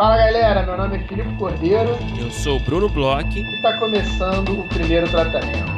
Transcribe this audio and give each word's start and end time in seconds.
Fala 0.00 0.16
galera, 0.16 0.62
meu 0.62 0.78
nome 0.78 0.96
é 0.96 1.00
Filipe 1.00 1.36
Cordeiro. 1.36 1.90
Eu 2.18 2.30
sou 2.30 2.56
o 2.56 2.60
Bruno 2.60 2.88
Bloch. 2.88 3.38
E 3.38 3.56
está 3.56 3.76
começando 3.78 4.58
o 4.58 4.66
primeiro 4.66 5.06
tratamento. 5.10 5.70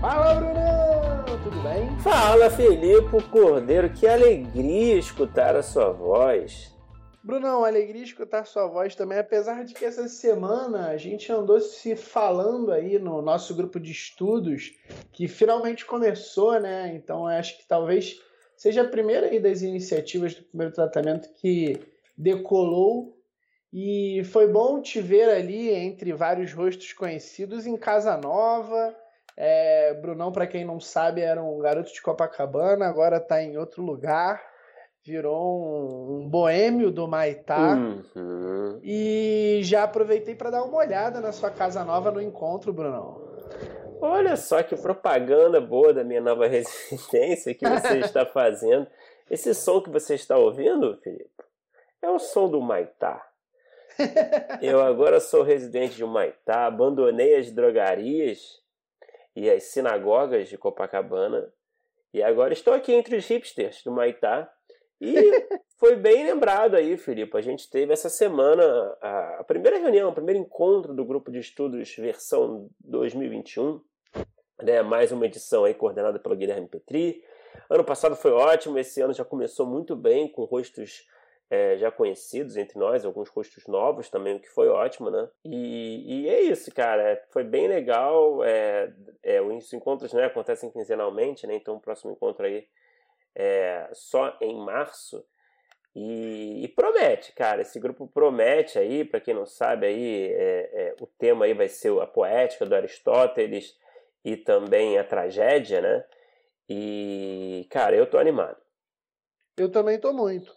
Fala 0.00 0.34
Bruno, 0.34 1.38
tudo 1.42 1.60
bem? 1.64 1.98
Fala 1.98 2.48
Filipe 2.48 3.20
Cordeiro, 3.24 3.90
que 3.90 4.06
alegria 4.06 4.98
escutar 4.98 5.56
a 5.56 5.62
sua 5.64 5.90
voz. 5.90 6.75
Brunão, 7.26 7.64
alegria 7.64 8.04
escutar 8.04 8.46
sua 8.46 8.68
voz 8.68 8.94
também, 8.94 9.18
apesar 9.18 9.64
de 9.64 9.74
que 9.74 9.84
essa 9.84 10.06
semana 10.06 10.90
a 10.90 10.96
gente 10.96 11.32
andou 11.32 11.60
se 11.60 11.96
falando 11.96 12.70
aí 12.70 13.00
no 13.00 13.20
nosso 13.20 13.52
grupo 13.52 13.80
de 13.80 13.90
estudos, 13.90 14.78
que 15.10 15.26
finalmente 15.26 15.84
começou, 15.84 16.60
né? 16.60 16.94
Então 16.94 17.26
acho 17.26 17.58
que 17.58 17.66
talvez 17.66 18.22
seja 18.56 18.82
a 18.82 18.88
primeira 18.88 19.26
aí 19.26 19.40
das 19.40 19.60
iniciativas 19.60 20.36
do 20.36 20.44
primeiro 20.44 20.72
tratamento 20.72 21.28
que 21.34 21.80
decolou. 22.16 23.18
E 23.72 24.22
foi 24.26 24.46
bom 24.46 24.80
te 24.80 25.00
ver 25.00 25.28
ali 25.28 25.70
entre 25.70 26.12
vários 26.12 26.52
rostos 26.52 26.92
conhecidos 26.92 27.66
em 27.66 27.76
Casa 27.76 28.16
Nova. 28.16 28.94
É, 29.36 29.94
Brunão, 29.94 30.30
para 30.30 30.46
quem 30.46 30.64
não 30.64 30.78
sabe, 30.78 31.22
era 31.22 31.42
um 31.42 31.58
garoto 31.58 31.92
de 31.92 32.00
Copacabana, 32.00 32.86
agora 32.86 33.16
está 33.16 33.42
em 33.42 33.58
outro 33.58 33.82
lugar 33.82 34.40
virou 35.06 35.60
um, 35.62 36.22
um 36.22 36.28
boêmio 36.28 36.90
do 36.90 37.06
Maitá. 37.06 37.74
Uhum. 37.74 38.80
E 38.82 39.60
já 39.62 39.84
aproveitei 39.84 40.34
para 40.34 40.50
dar 40.50 40.64
uma 40.64 40.78
olhada 40.78 41.20
na 41.20 41.30
sua 41.30 41.50
casa 41.50 41.84
nova 41.84 42.10
no 42.10 42.20
encontro, 42.20 42.72
Brunão. 42.72 43.24
Olha 44.00 44.36
só 44.36 44.62
que 44.62 44.76
propaganda 44.76 45.60
boa 45.60 45.94
da 45.94 46.02
minha 46.02 46.20
nova 46.20 46.46
residência 46.48 47.54
que 47.54 47.66
você 47.66 48.00
está 48.04 48.26
fazendo. 48.26 48.86
Esse 49.30 49.54
som 49.54 49.80
que 49.80 49.90
você 49.90 50.14
está 50.14 50.36
ouvindo, 50.36 50.98
Felipe, 51.02 51.30
é 52.02 52.10
o 52.10 52.18
som 52.18 52.48
do 52.48 52.60
Maitá. 52.60 53.24
Eu 54.60 54.80
agora 54.80 55.20
sou 55.20 55.42
residente 55.42 55.96
de 55.96 56.04
Maitá, 56.04 56.66
abandonei 56.66 57.36
as 57.36 57.50
drogarias 57.50 58.60
e 59.34 59.48
as 59.48 59.64
sinagogas 59.64 60.48
de 60.48 60.58
Copacabana 60.58 61.50
e 62.12 62.22
agora 62.22 62.52
estou 62.52 62.72
aqui 62.72 62.92
entre 62.92 63.16
os 63.16 63.26
hipsters 63.26 63.82
do 63.82 63.92
Maitá 63.92 64.50
e 65.00 65.46
foi 65.78 65.96
bem 65.96 66.24
lembrado 66.24 66.74
aí, 66.74 66.96
Filipe. 66.96 67.36
A 67.36 67.40
gente 67.40 67.68
teve 67.70 67.92
essa 67.92 68.08
semana 68.08 68.64
a, 69.00 69.44
primeira 69.44 69.78
reunião, 69.78 70.10
o 70.10 70.14
primeiro 70.14 70.40
encontro 70.40 70.94
do 70.94 71.04
grupo 71.04 71.30
de 71.30 71.38
estudos 71.38 71.94
versão 71.96 72.68
2021. 72.80 73.80
Né, 74.62 74.80
mais 74.80 75.12
uma 75.12 75.26
edição 75.26 75.64
aí 75.64 75.74
coordenada 75.74 76.18
pelo 76.18 76.34
Guilherme 76.34 76.66
Petri. 76.66 77.22
Ano 77.68 77.84
passado 77.84 78.16
foi 78.16 78.30
ótimo, 78.30 78.78
esse 78.78 79.02
ano 79.02 79.12
já 79.12 79.24
começou 79.24 79.66
muito 79.66 79.94
bem, 79.94 80.28
com 80.28 80.44
rostos 80.44 81.06
é, 81.50 81.76
já 81.76 81.90
conhecidos 81.90 82.56
entre 82.56 82.78
nós, 82.78 83.04
alguns 83.04 83.28
rostos 83.28 83.66
novos 83.66 84.08
também, 84.08 84.36
o 84.36 84.40
que 84.40 84.48
foi 84.48 84.68
ótimo, 84.68 85.10
né? 85.10 85.28
E, 85.44 86.22
e 86.24 86.28
é 86.28 86.40
isso, 86.40 86.72
cara. 86.74 87.22
Foi 87.30 87.44
bem 87.44 87.68
legal. 87.68 88.42
É, 88.44 88.92
é, 89.22 89.40
os 89.40 89.72
encontros 89.72 90.12
né, 90.12 90.24
acontecem 90.24 90.70
quinzenalmente, 90.70 91.46
né? 91.46 91.54
Então 91.54 91.76
o 91.76 91.80
próximo 91.80 92.12
encontro 92.12 92.46
aí 92.46 92.66
é, 93.36 93.90
só 93.92 94.34
em 94.40 94.56
março. 94.56 95.22
E, 95.94 96.64
e, 96.64 96.68
promete, 96.68 97.32
cara, 97.32 97.62
esse 97.62 97.78
grupo 97.78 98.06
promete 98.06 98.78
aí, 98.78 99.04
para 99.04 99.20
quem 99.20 99.34
não 99.34 99.46
sabe 99.46 99.86
aí, 99.86 100.32
é, 100.32 100.70
é, 100.72 100.96
o 101.00 101.06
tema 101.06 101.44
aí 101.44 101.54
vai 101.54 101.68
ser 101.68 101.92
a 102.00 102.06
poética 102.06 102.66
do 102.66 102.74
Aristóteles 102.74 103.74
e 104.24 104.36
também 104.36 104.98
a 104.98 105.04
tragédia, 105.04 105.80
né? 105.80 106.04
E, 106.68 107.66
cara, 107.70 107.94
eu 107.94 108.06
tô 108.06 108.18
animado. 108.18 108.58
Eu 109.56 109.70
também 109.70 109.98
tô 109.98 110.12
muito. 110.12 110.54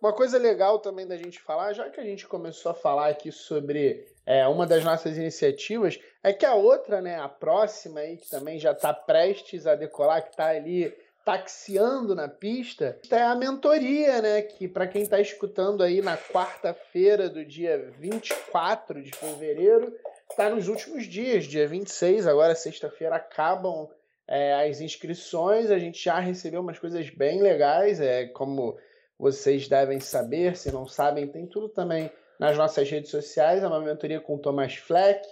Uma 0.00 0.12
coisa 0.12 0.36
legal 0.36 0.78
também 0.78 1.06
da 1.06 1.16
gente 1.16 1.40
falar, 1.40 1.72
já 1.72 1.88
que 1.88 2.00
a 2.00 2.04
gente 2.04 2.26
começou 2.26 2.72
a 2.72 2.74
falar 2.74 3.08
aqui 3.08 3.30
sobre 3.30 4.04
é, 4.26 4.46
uma 4.48 4.66
das 4.66 4.84
nossas 4.84 5.16
iniciativas, 5.16 5.98
é 6.22 6.32
que 6.32 6.44
a 6.44 6.54
outra, 6.54 7.00
né, 7.00 7.16
a 7.16 7.28
próxima 7.28 8.00
aí, 8.00 8.16
que 8.16 8.28
também 8.28 8.58
já 8.58 8.72
está 8.72 8.92
prestes 8.92 9.66
a 9.66 9.74
decolar, 9.74 10.22
que 10.22 10.30
está 10.30 10.48
ali 10.48 10.92
taxiando 11.24 12.14
na 12.14 12.28
pista, 12.28 12.98
é 13.10 13.22
a 13.22 13.34
mentoria, 13.34 14.20
né? 14.20 14.42
Que 14.42 14.66
para 14.66 14.86
quem 14.86 15.02
está 15.02 15.20
escutando 15.20 15.82
aí 15.82 16.02
na 16.02 16.16
quarta-feira 16.16 17.28
do 17.28 17.44
dia 17.44 17.92
24 17.98 19.02
de 19.02 19.12
fevereiro, 19.12 19.94
está 20.30 20.50
nos 20.50 20.68
últimos 20.68 21.06
dias, 21.06 21.44
dia 21.44 21.66
26, 21.66 22.26
agora 22.26 22.54
sexta-feira 22.54 23.16
acabam 23.16 23.88
é, 24.26 24.68
as 24.68 24.80
inscrições. 24.80 25.70
A 25.70 25.78
gente 25.78 26.02
já 26.02 26.18
recebeu 26.18 26.60
umas 26.60 26.78
coisas 26.78 27.08
bem 27.10 27.40
legais, 27.40 28.00
é 28.00 28.26
como 28.26 28.76
vocês 29.18 29.68
devem 29.68 30.00
saber, 30.00 30.56
se 30.56 30.72
não 30.72 30.86
sabem, 30.86 31.28
tem 31.28 31.46
tudo 31.46 31.68
também 31.68 32.10
nas 32.40 32.56
nossas 32.56 32.90
redes 32.90 33.10
sociais, 33.10 33.62
é 33.62 33.66
uma 33.66 33.80
mentoria 33.80 34.20
com 34.20 34.34
o 34.34 34.38
Thomas 34.38 34.74
Fleck 34.74 35.24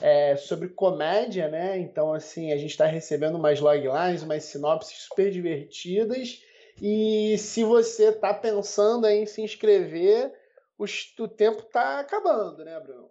é, 0.00 0.36
sobre 0.36 0.68
comédia, 0.68 1.48
né? 1.48 1.78
Então, 1.78 2.12
assim, 2.12 2.52
a 2.52 2.56
gente 2.56 2.70
está 2.70 2.86
recebendo 2.86 3.36
umas 3.36 3.60
loglines, 3.60 4.22
umas 4.22 4.44
sinopses 4.44 4.98
super 5.04 5.30
divertidas. 5.30 6.42
E 6.82 7.36
se 7.38 7.62
você 7.62 8.08
está 8.08 8.34
pensando 8.34 9.06
em 9.06 9.26
se 9.26 9.42
inscrever, 9.42 10.32
o, 10.76 11.28
tempo 11.28 11.60
está 11.60 12.00
acabando, 12.00 12.64
né, 12.64 12.78
Bruno? 12.80 13.10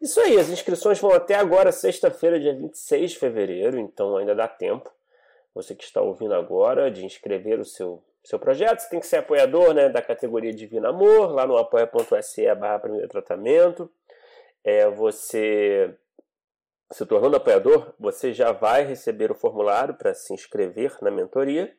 Isso 0.00 0.20
aí, 0.20 0.38
as 0.38 0.48
inscrições 0.48 0.98
vão 0.98 1.12
até 1.12 1.34
agora, 1.34 1.72
sexta-feira, 1.72 2.40
dia 2.40 2.54
26 2.54 3.12
de 3.12 3.18
fevereiro, 3.18 3.78
então 3.78 4.16
ainda 4.16 4.34
dá 4.34 4.48
tempo. 4.48 4.90
Você 5.54 5.74
que 5.74 5.84
está 5.84 6.02
ouvindo 6.02 6.34
agora, 6.34 6.90
de 6.90 7.04
inscrever 7.04 7.58
o 7.58 7.64
seu, 7.64 8.02
seu 8.22 8.38
projeto. 8.38 8.80
Você 8.80 8.90
tem 8.90 9.00
que 9.00 9.06
ser 9.06 9.18
apoiador 9.18 9.72
né, 9.72 9.88
da 9.88 10.02
categoria 10.02 10.52
Divino 10.52 10.86
Amor, 10.86 11.32
lá 11.32 11.46
no 11.46 11.56
apoia.se 11.56 12.54
barra 12.54 12.78
primeiro 12.78 13.08
tratamento. 13.08 13.90
É, 14.62 14.88
você 14.90 15.96
se 16.92 17.04
tornando 17.04 17.36
apoiador, 17.36 17.92
você 17.98 18.32
já 18.32 18.52
vai 18.52 18.84
receber 18.84 19.30
o 19.30 19.34
formulário 19.34 19.94
para 19.94 20.14
se 20.14 20.32
inscrever 20.32 20.96
na 21.02 21.10
mentoria. 21.10 21.74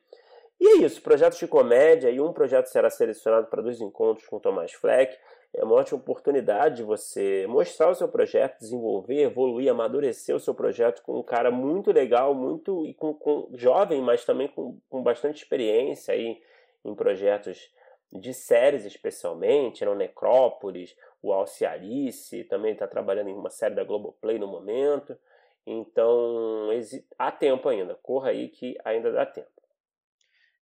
E 0.59 0.67
é 0.67 0.85
isso, 0.85 1.01
projetos 1.01 1.37
de 1.37 1.47
comédia 1.47 2.09
e 2.09 2.19
um 2.19 2.33
projeto 2.33 2.67
será 2.67 2.89
selecionado 2.89 3.47
para 3.47 3.61
dois 3.61 3.79
encontros 3.79 4.27
com 4.27 4.39
Tomás 4.39 4.73
Fleck. 4.73 5.15
É 5.53 5.63
uma 5.63 5.75
ótima 5.75 5.99
oportunidade 5.99 6.77
de 6.77 6.83
você 6.83 7.45
mostrar 7.47 7.89
o 7.89 7.95
seu 7.95 8.07
projeto, 8.07 8.59
desenvolver, 8.59 9.21
evoluir, 9.21 9.71
amadurecer 9.71 10.35
o 10.35 10.39
seu 10.39 10.53
projeto 10.53 11.01
com 11.03 11.19
um 11.19 11.23
cara 11.23 11.51
muito 11.51 11.91
legal, 11.91 12.33
muito 12.33 12.85
e 12.85 12.93
com, 12.93 13.13
com 13.13 13.49
jovem, 13.53 14.01
mas 14.01 14.25
também 14.25 14.47
com, 14.47 14.77
com 14.89 15.01
bastante 15.01 15.37
experiência 15.37 16.13
aí 16.13 16.41
em 16.83 16.95
projetos 16.95 17.71
de 18.11 18.33
séries 18.33 18.85
especialmente, 18.85 19.83
eram 19.83 19.95
Necrópolis, 19.95 20.95
o 21.21 21.33
Alciarice, 21.33 22.43
também 22.45 22.73
está 22.73 22.87
trabalhando 22.87 23.29
em 23.29 23.35
uma 23.35 23.49
série 23.49 23.75
da 23.75 23.83
Globoplay 23.83 24.37
no 24.37 24.47
momento. 24.47 25.17
Então, 25.65 26.69
há 27.17 27.31
tempo 27.31 27.67
ainda, 27.67 27.95
corra 27.95 28.29
aí 28.29 28.47
que 28.49 28.77
ainda 28.85 29.11
dá 29.11 29.25
tempo. 29.25 29.49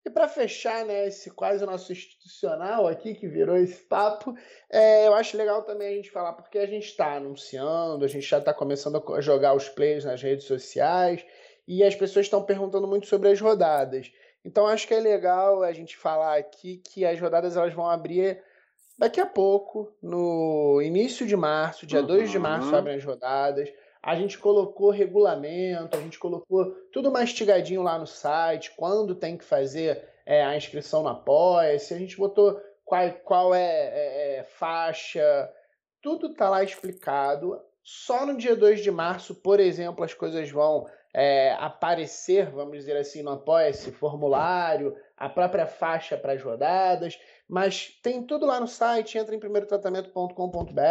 E 0.06 0.10
para 0.10 0.28
fechar, 0.28 0.86
né, 0.86 1.08
esse 1.08 1.32
quase 1.32 1.66
nosso 1.66 1.92
institucional 1.92 2.88
aqui, 2.88 3.16
que 3.16 3.28
virou 3.28 3.58
esse 3.58 3.82
papo, 3.84 4.36
é, 4.70 5.08
eu 5.08 5.16
acho 5.16 5.36
legal 5.36 5.64
também 5.64 5.88
a 5.88 5.96
gente 5.96 6.12
falar, 6.12 6.34
porque 6.34 6.60
a 6.60 6.68
gente 6.68 6.86
está 6.86 7.16
anunciando, 7.16 8.06
a 8.06 8.08
gente 8.08 8.28
já 8.28 8.38
está 8.38 8.54
começando 8.54 9.04
a 9.14 9.22
jogar 9.22 9.56
os 9.56 9.68
plays 9.68 10.06
nas 10.06 10.22
redes 10.22 10.46
sociais, 10.46 11.26
e 11.68 11.84
as 11.84 11.96
pessoas 11.96 12.28
estão 12.28 12.44
perguntando 12.44 12.88
muito 12.88 13.08
sobre 13.08 13.30
as 13.30 13.42
rodadas. 13.42 14.12
Então 14.44 14.68
acho 14.68 14.88
que 14.88 14.94
é 14.94 15.00
legal 15.00 15.64
a 15.64 15.74
gente 15.74 15.98
falar 15.98 16.38
aqui 16.38 16.78
que 16.78 17.04
as 17.04 17.20
rodadas 17.20 17.58
elas 17.58 17.74
vão 17.74 17.90
abrir 17.90 18.44
daqui 18.98 19.20
a 19.20 19.26
pouco, 19.26 19.94
no 20.02 20.82
início 20.82 21.26
de 21.26 21.36
março, 21.36 21.86
dia 21.86 22.02
uhum. 22.02 22.08
2 22.08 22.32
de 22.32 22.40
março 22.40 22.76
abrem 22.76 22.96
as 22.96 23.04
rodadas. 23.04 23.72
A 24.02 24.16
gente 24.16 24.38
colocou 24.38 24.92
regulamento, 24.92 25.98
a 25.98 26.02
gente 26.02 26.20
colocou 26.20 26.66
tudo 26.92 27.12
mastigadinho 27.12 27.82
lá 27.82 27.98
no 27.98 28.06
site, 28.06 28.74
quando 28.78 29.16
tem 29.16 29.38
que 29.38 29.44
fazer 29.44 30.08
é, 30.26 30.44
a 30.44 30.56
inscrição 30.56 31.04
na 31.04 31.12
Apoia-se, 31.12 31.94
a 31.94 31.98
gente 31.98 32.16
botou 32.18 32.60
qual, 32.84 33.12
qual 33.24 33.56
é, 33.56 33.62
é, 33.64 34.38
é 34.38 34.44
faixa, 34.44 35.50
tudo 36.02 36.34
tá 36.34 36.50
lá 36.50 36.64
explicado. 36.64 37.60
Só 37.84 38.26
no 38.26 38.38
dia 38.38 38.56
2 38.56 38.82
de 38.82 38.92
março, 38.92 39.36
por 39.36 39.60
exemplo, 39.60 40.04
as 40.04 40.14
coisas 40.14 40.50
vão 40.50 40.86
é, 41.14 41.54
aparecer, 41.60 42.50
vamos 42.50 42.78
dizer 42.78 42.98
assim, 42.98 43.24
no 43.24 43.32
Apoia-se, 43.32 43.92
formulário, 43.92 44.96
a 45.18 45.30
própria 45.30 45.66
faixa 45.66 46.18
para 46.18 46.34
as 46.34 46.44
rodadas, 46.44 47.18
mas 47.48 48.00
tem 48.02 48.24
tudo 48.24 48.46
lá 48.46 48.60
no 48.60 48.68
site, 48.68 49.18
entra 49.18 49.36
em 49.36 49.40
primeirotratamento.com.br, 49.40 50.82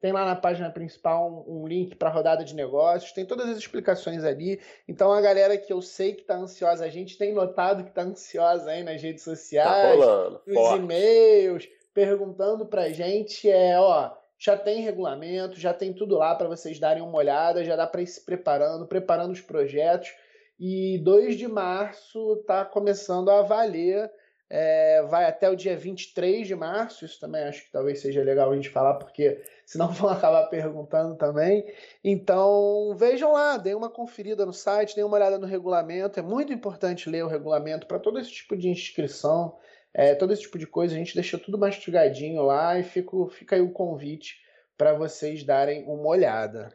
tem 0.00 0.12
lá 0.12 0.24
na 0.24 0.34
página 0.34 0.68
principal 0.70 1.44
um, 1.46 1.62
um 1.62 1.66
link 1.66 1.94
para 1.94 2.08
a 2.08 2.12
rodada 2.12 2.44
de 2.44 2.54
negócios, 2.54 3.12
tem 3.12 3.24
todas 3.24 3.48
as 3.48 3.56
explicações 3.56 4.24
ali. 4.24 4.60
Então 4.88 5.12
a 5.12 5.20
galera 5.20 5.56
que 5.56 5.72
eu 5.72 5.80
sei 5.80 6.14
que 6.14 6.22
está 6.22 6.36
ansiosa, 6.36 6.84
a 6.84 6.88
gente 6.88 7.16
tem 7.16 7.32
notado 7.32 7.84
que 7.84 7.90
está 7.90 8.02
ansiosa 8.02 8.70
aí 8.70 8.82
nas 8.82 9.00
redes 9.00 9.22
sociais, 9.22 9.98
tá 9.98 10.06
rolando, 10.06 10.42
nos 10.44 10.70
e-mails, 10.72 11.68
perguntando 11.94 12.66
para 12.66 12.82
a 12.82 12.90
gente, 12.90 13.48
é, 13.48 13.78
ó, 13.78 14.10
já 14.36 14.56
tem 14.56 14.82
regulamento, 14.82 15.60
já 15.60 15.72
tem 15.72 15.92
tudo 15.92 16.16
lá 16.16 16.34
para 16.34 16.48
vocês 16.48 16.80
darem 16.80 17.00
uma 17.00 17.16
olhada, 17.16 17.64
já 17.64 17.76
dá 17.76 17.86
para 17.86 18.02
ir 18.02 18.08
se 18.08 18.24
preparando, 18.24 18.88
preparando 18.88 19.30
os 19.30 19.40
projetos. 19.40 20.12
e 20.58 20.98
2 20.98 21.36
de 21.36 21.46
março 21.46 22.38
está 22.40 22.64
começando 22.64 23.30
a 23.30 23.42
valer. 23.42 24.10
É, 24.54 25.02
vai 25.04 25.24
até 25.24 25.48
o 25.48 25.56
dia 25.56 25.74
23 25.74 26.46
de 26.46 26.54
março. 26.54 27.06
Isso 27.06 27.18
também 27.18 27.42
acho 27.44 27.64
que 27.64 27.72
talvez 27.72 28.02
seja 28.02 28.22
legal 28.22 28.52
a 28.52 28.54
gente 28.54 28.68
falar, 28.68 28.96
porque 28.96 29.42
senão 29.64 29.88
vão 29.88 30.10
acabar 30.10 30.46
perguntando 30.48 31.16
também. 31.16 31.64
Então 32.04 32.94
vejam 32.94 33.32
lá, 33.32 33.56
deem 33.56 33.74
uma 33.74 33.88
conferida 33.88 34.44
no 34.44 34.52
site, 34.52 34.94
deem 34.94 35.06
uma 35.06 35.16
olhada 35.16 35.38
no 35.38 35.46
regulamento. 35.46 36.20
É 36.20 36.22
muito 36.22 36.52
importante 36.52 37.08
ler 37.08 37.24
o 37.24 37.28
regulamento 37.28 37.86
para 37.86 37.98
todo 37.98 38.18
esse 38.18 38.30
tipo 38.30 38.54
de 38.54 38.68
inscrição, 38.68 39.56
é, 39.94 40.14
todo 40.14 40.34
esse 40.34 40.42
tipo 40.42 40.58
de 40.58 40.66
coisa. 40.66 40.94
A 40.94 40.98
gente 40.98 41.14
deixa 41.14 41.38
tudo 41.38 41.56
mastigadinho 41.56 42.42
lá 42.42 42.78
e 42.78 42.82
fico, 42.82 43.30
fica 43.30 43.56
aí 43.56 43.62
o 43.62 43.72
convite 43.72 44.36
para 44.76 44.92
vocês 44.92 45.42
darem 45.44 45.82
uma 45.84 46.08
olhada. 46.08 46.68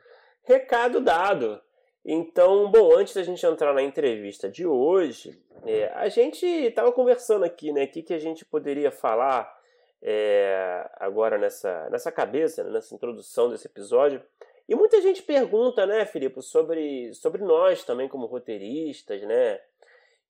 Recado 0.44 1.00
dado. 1.00 1.62
Então, 2.09 2.71
bom, 2.71 2.98
antes 2.98 3.13
da 3.13 3.21
gente 3.21 3.45
entrar 3.45 3.74
na 3.74 3.83
entrevista 3.83 4.50
de 4.50 4.65
hoje, 4.65 5.38
é, 5.65 5.92
a 5.94 6.07
gente 6.07 6.45
estava 6.45 6.89
conversando 6.89 7.44
aqui, 7.44 7.74
né? 7.74 7.83
O 7.83 7.88
que, 7.89 8.01
que 8.01 8.13
a 8.13 8.18
gente 8.18 8.45
poderia 8.45 8.89
falar 8.89 9.54
é, 10.01 10.89
agora 11.01 11.38
nessa, 11.38 11.89
nessa 11.89 12.09
cabeça, 12.09 12.63
né, 12.63 12.69
nessa 12.69 12.95
introdução 12.95 13.50
desse 13.50 13.68
episódio. 13.68 14.24
E 14.69 14.74
muita 14.74 15.01
gente 15.01 15.21
pergunta, 15.21 15.86
né, 15.86 16.06
Filipe, 16.06 16.42
sobre, 16.42 17.13
sobre 17.13 17.44
nós 17.44 17.83
também 17.83 18.07
como 18.07 18.25
roteiristas, 18.25 19.21
né? 19.24 19.59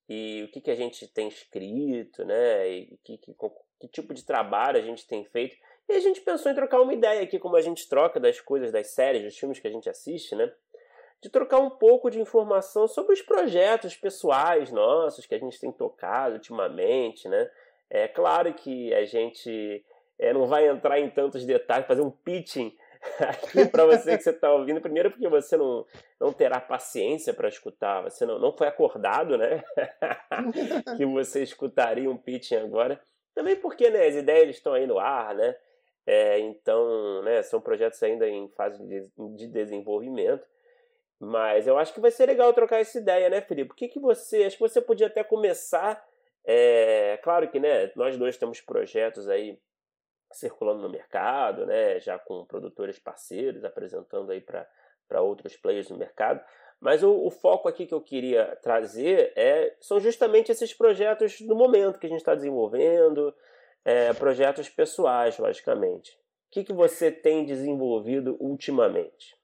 E 0.09 0.45
o 0.45 0.51
que, 0.51 0.59
que 0.61 0.71
a 0.71 0.75
gente 0.75 1.07
tem 1.07 1.27
escrito, 1.27 2.25
né? 2.25 2.67
E 2.67 2.97
que, 3.03 3.19
que, 3.19 3.35
que 3.79 3.87
tipo 3.87 4.15
de 4.15 4.23
trabalho 4.25 4.79
a 4.79 4.83
gente 4.83 5.05
tem 5.05 5.23
feito. 5.25 5.55
E 5.87 5.93
a 5.93 5.99
gente 5.99 6.21
pensou 6.21 6.51
em 6.51 6.55
trocar 6.55 6.81
uma 6.81 6.93
ideia 6.93 7.21
aqui, 7.21 7.37
como 7.37 7.55
a 7.55 7.61
gente 7.61 7.87
troca 7.87 8.19
das 8.19 8.41
coisas, 8.41 8.71
das 8.71 8.87
séries, 8.87 9.21
dos 9.21 9.37
filmes 9.37 9.59
que 9.59 9.67
a 9.67 9.71
gente 9.71 9.87
assiste, 9.87 10.35
né? 10.35 10.51
De 11.21 11.29
trocar 11.29 11.59
um 11.59 11.69
pouco 11.69 12.09
de 12.09 12.19
informação 12.19 12.87
sobre 12.87 13.13
os 13.13 13.21
projetos 13.21 13.95
pessoais 13.95 14.71
nossos 14.71 15.25
que 15.25 15.33
a 15.33 15.39
gente 15.39 15.59
tem 15.59 15.71
tocado 15.71 16.35
ultimamente, 16.35 17.27
né? 17.27 17.49
É 17.89 18.07
claro 18.07 18.53
que 18.53 18.93
a 18.93 19.05
gente 19.05 19.83
é, 20.19 20.33
não 20.33 20.45
vai 20.45 20.67
entrar 20.67 20.99
em 20.99 21.09
tantos 21.09 21.45
detalhes, 21.45 21.87
fazer 21.87 22.01
um 22.01 22.11
pitching 22.11 22.75
aqui 23.19 23.65
para 23.65 23.85
você 23.85 24.17
que 24.17 24.23
você 24.23 24.31
está 24.31 24.51
ouvindo. 24.51 24.81
Primeiro, 24.81 25.09
porque 25.09 25.27
você 25.27 25.57
não, 25.57 25.85
não 26.19 26.33
terá 26.33 26.59
paciência 26.59 27.33
para 27.33 27.47
escutar, 27.47 28.01
você 28.01 28.25
não, 28.25 28.37
não 28.39 28.51
foi 28.51 28.67
acordado, 28.67 29.37
né? 29.37 29.63
que 30.97 31.05
você 31.05 31.43
escutaria 31.43 32.09
um 32.09 32.17
pitching 32.17 32.57
agora. 32.57 32.99
Também 33.33 33.55
porque 33.55 33.89
né, 33.89 34.07
as 34.07 34.15
ideias 34.15 34.49
estão 34.49 34.73
aí 34.73 34.87
no 34.87 34.99
ar, 34.99 35.35
né? 35.35 35.55
É, 36.07 36.39
então, 36.39 37.21
né, 37.21 37.43
são 37.43 37.59
projetos 37.59 38.01
ainda 38.01 38.27
em 38.27 38.47
fase 38.49 38.81
de, 38.83 39.07
de, 39.35 39.47
desenvolvimento. 39.47 40.43
Mas 41.19 41.65
eu 41.65 41.77
acho 41.77 41.93
que 41.93 41.99
vai 41.99 42.11
ser 42.11 42.27
legal 42.27 42.53
trocar 42.53 42.79
essa 42.79 42.97
ideia, 42.99 43.29
né, 43.29 43.41
Felipe? 43.41 43.71
O 43.71 43.75
que, 43.75 43.87
que 43.87 43.99
você. 43.99 44.43
Acho 44.43 44.57
que 44.57 44.61
você 44.61 44.81
podia 44.81 45.07
até 45.07 45.23
começar. 45.23 46.05
É, 46.45 47.17
claro 47.23 47.49
que 47.49 47.59
né, 47.59 47.91
nós 47.95 48.17
dois 48.17 48.37
temos 48.37 48.61
projetos 48.61 49.27
aí 49.27 49.59
circulando 50.31 50.81
no 50.81 50.89
mercado, 50.89 51.65
né, 51.65 51.99
já 51.99 52.17
com 52.19 52.45
produtores 52.45 52.99
parceiros, 52.99 53.63
apresentando 53.63 54.31
aí 54.31 54.41
para 54.41 55.21
outros 55.21 55.57
players 55.57 55.89
no 55.89 55.97
mercado. 55.97 56.41
Mas 56.79 57.03
o, 57.03 57.25
o, 57.25 57.31
foco 57.31 57.67
aqui 57.67 57.87
que 57.87 57.93
eu 57.93 58.01
queria 58.01 58.55
trazer 58.61 59.33
é, 59.35 59.75
são 59.81 59.99
justamente 59.99 60.51
esses 60.51 60.73
projetos 60.73 61.41
do 61.41 61.55
momento 61.55 61.99
que 61.99 62.05
a 62.05 62.09
gente 62.09 62.19
está 62.19 62.35
desenvolvendo, 62.35 63.33
é, 63.83 64.13
projetos 64.13 64.69
pessoais, 64.69 65.37
logicamente. 65.39 66.11
O 66.11 66.51
que, 66.51 66.63
que 66.63 66.73
você 66.73 67.11
tem 67.11 67.45
desenvolvido 67.45 68.37
ultimamente? 68.39 69.35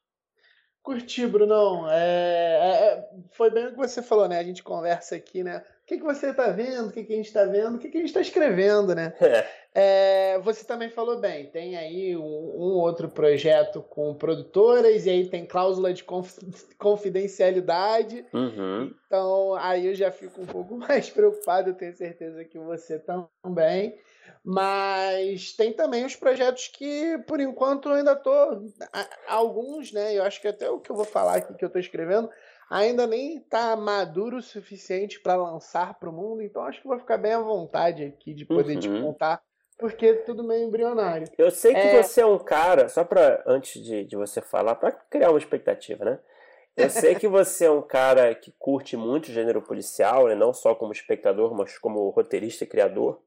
Curti, 0.84 1.26
Brunão. 1.26 1.90
É, 1.90 1.96
é, 1.96 2.86
é, 3.00 3.10
foi 3.32 3.50
bem 3.50 3.68
o 3.68 3.72
que 3.72 3.78
você 3.78 4.04
falou, 4.04 4.28
né? 4.28 4.38
A 4.38 4.44
gente 4.44 4.62
conversa 4.62 5.16
aqui, 5.16 5.44
né? 5.44 5.64
O 5.84 5.86
que, 5.86 5.98
que 5.98 6.04
você 6.04 6.30
está 6.30 6.48
vendo, 6.48 6.88
o 6.88 6.92
que, 6.94 7.04
que 7.04 7.12
a 7.12 7.16
gente 7.18 7.26
está 7.26 7.44
vendo, 7.44 7.76
o 7.76 7.78
que, 7.78 7.90
que 7.90 7.98
a 7.98 8.00
gente 8.00 8.08
está 8.08 8.22
escrevendo, 8.22 8.96
né? 8.96 9.14
É. 9.20 10.36
é. 10.36 10.40
você 10.40 10.64
também 10.64 10.90
falou 10.90 11.20
bem, 11.20 11.48
tem 11.48 11.76
aí 11.76 12.16
um, 12.16 12.22
um, 12.22 12.80
outro 12.80 13.10
projeto 13.10 13.82
com 13.82 14.16
produtoras, 14.16 15.06
e 15.06 15.10
aí 15.10 15.28
tem 15.28 15.46
cláusula 15.46 15.94
de 15.94 16.06
confidencialidade. 16.78 18.26
Uhum. 18.34 18.94
Então 19.06 19.56
aí 19.56 19.88
eu 19.88 19.94
já 19.94 20.10
fico 20.10 20.42
um 20.42 20.46
pouco 20.46 20.78
mais 20.80 21.10
preocupado, 21.10 21.72
eu 21.72 21.76
tenho 21.76 21.94
certeza 21.94 22.46
que 22.46 22.58
você 22.58 22.98
também. 23.44 24.00
Mas 24.46 25.54
tem 25.54 25.72
também 25.72 26.06
os 26.06 26.16
projetos 26.18 26.68
que, 26.68 27.18
por 27.28 27.40
enquanto, 27.40 27.90
eu 27.90 27.96
ainda 27.96 28.12
estou. 28.12 28.62
Alguns, 29.28 29.94
né? 29.94 30.14
Eu 30.14 30.24
acho 30.24 30.42
que 30.42 30.48
até 30.50 30.70
o 30.70 30.80
que 30.80 30.90
eu 30.90 30.96
vou 30.98 31.06
falar 31.06 31.36
aqui 31.36 31.54
que 31.54 31.64
eu 31.64 31.68
estou 31.68 31.80
escrevendo 31.80 32.30
ainda 32.74 33.06
nem 33.06 33.38
está 33.38 33.76
maduro 33.76 34.38
o 34.38 34.42
suficiente 34.42 35.20
para 35.20 35.36
lançar 35.36 36.00
para 36.00 36.10
o 36.10 36.14
mundo, 36.14 36.42
então 36.42 36.64
acho 36.64 36.82
que 36.82 36.88
vou 36.88 36.98
ficar 36.98 37.18
bem 37.18 37.34
à 37.34 37.40
vontade 37.40 38.04
aqui 38.04 38.34
de 38.34 38.46
poder 38.46 38.74
uhum. 38.74 38.80
te 38.80 38.90
contar, 38.90 39.42
porque 39.78 40.08
é 40.08 40.14
tudo 40.16 40.44
meio 40.44 40.68
embrionário. 40.68 41.28
Eu 41.38 41.52
sei 41.52 41.74
que 41.74 41.80
é... 41.80 42.02
você 42.02 42.22
é 42.22 42.26
um 42.26 42.40
cara, 42.40 42.90
só 42.90 43.04
para 43.04 43.44
antes 43.46 43.82
de, 43.84 44.06
de 44.06 44.16
você 44.16 44.42
falar, 44.42 44.74
para 44.76 44.92
criar 44.92 45.30
uma 45.30 45.38
expectativa, 45.38 46.04
né? 46.04 46.20
Eu 46.76 46.90
sei 46.90 47.14
que 47.14 47.28
você 47.28 47.66
é 47.66 47.72
um 47.72 47.84
cara 47.84 48.34
que 48.34 48.52
curte 48.58 48.98
muito 48.98 49.28
o 49.28 49.32
gênero 49.32 49.62
policial, 49.62 50.28
né? 50.28 50.34
não 50.34 50.52
só 50.52 50.74
como 50.74 50.92
espectador, 50.92 51.54
mas 51.54 51.78
como 51.78 52.10
roteirista 52.10 52.64
e 52.64 52.68
criador 52.68 53.22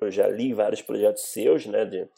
eu 0.00 0.10
já 0.10 0.26
li 0.26 0.54
vários 0.54 0.80
projetos 0.80 1.24
seus, 1.24 1.66
né, 1.66 1.84
de, 1.84 2.08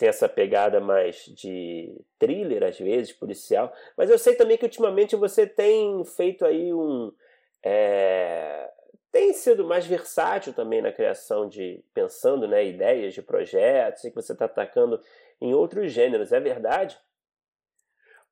tem 0.00 0.08
essa 0.08 0.26
pegada 0.26 0.80
mais 0.80 1.26
de 1.26 1.94
thriller 2.18 2.62
às 2.62 2.78
vezes, 2.78 3.12
policial, 3.12 3.70
mas 3.98 4.08
eu 4.08 4.18
sei 4.18 4.34
também 4.34 4.56
que 4.56 4.64
ultimamente 4.64 5.14
você 5.14 5.46
tem 5.46 6.02
feito 6.06 6.46
aí 6.46 6.72
um 6.72 7.12
é, 7.62 8.70
tem 9.12 9.34
sido 9.34 9.62
mais 9.62 9.84
versátil 9.84 10.54
também 10.54 10.80
na 10.80 10.90
criação 10.90 11.46
de 11.46 11.84
pensando, 11.92 12.48
né, 12.48 12.64
ideias 12.64 13.12
de 13.12 13.20
projetos, 13.20 14.02
e 14.02 14.08
que 14.08 14.16
você 14.16 14.32
está 14.32 14.46
atacando 14.46 14.98
em 15.38 15.52
outros 15.52 15.92
gêneros, 15.92 16.32
é 16.32 16.40
verdade? 16.40 16.98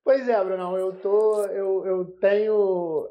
Pois 0.03 0.27
é, 0.27 0.43
Bruno, 0.43 0.75
eu 0.79 0.99
tô 1.03 1.45
eu, 1.49 1.87
eu 1.87 2.05
tenho 2.19 3.11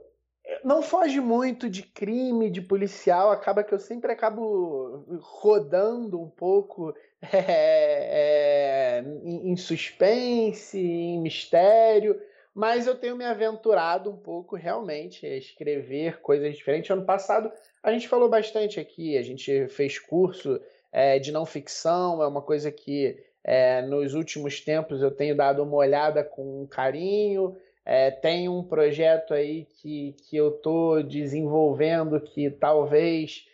não 0.63 0.81
foge 0.81 1.19
muito 1.19 1.69
de 1.69 1.83
crime, 1.83 2.49
de 2.49 2.61
policial, 2.61 3.31
acaba 3.31 3.63
que 3.63 3.73
eu 3.73 3.79
sempre 3.79 4.11
acabo 4.11 5.05
rodando 5.21 6.21
um 6.21 6.29
pouco 6.29 6.93
é, 7.21 8.99
é, 8.99 9.03
em 9.23 9.55
suspense, 9.55 10.79
em 10.79 11.21
mistério, 11.21 12.19
mas 12.53 12.87
eu 12.87 12.95
tenho 12.95 13.15
me 13.15 13.25
aventurado 13.25 14.09
um 14.09 14.17
pouco 14.17 14.55
realmente 14.55 15.25
a 15.25 15.37
escrever 15.37 16.21
coisas 16.21 16.55
diferentes. 16.55 16.89
Ano 16.89 17.05
passado 17.05 17.51
a 17.83 17.91
gente 17.91 18.07
falou 18.07 18.29
bastante 18.29 18.79
aqui, 18.79 19.17
a 19.17 19.21
gente 19.21 19.67
fez 19.67 19.99
curso 19.99 20.59
é, 20.91 21.19
de 21.19 21.31
não 21.31 21.45
ficção, 21.45 22.21
é 22.23 22.27
uma 22.27 22.41
coisa 22.41 22.71
que 22.71 23.17
é, 23.43 23.81
nos 23.83 24.13
últimos 24.13 24.59
tempos 24.59 25.01
eu 25.01 25.11
tenho 25.11 25.35
dado 25.35 25.63
uma 25.63 25.77
olhada 25.77 26.23
com 26.23 26.67
carinho. 26.67 27.55
É, 27.89 28.11
tem 28.11 28.49
um 28.49 28.61
projeto 28.61 29.33
aí 29.33 29.63
que, 29.63 30.13
que 30.27 30.35
eu 30.35 30.49
estou 30.49 31.01
desenvolvendo 31.01 32.19
que 32.19 32.51
talvez 32.51 33.45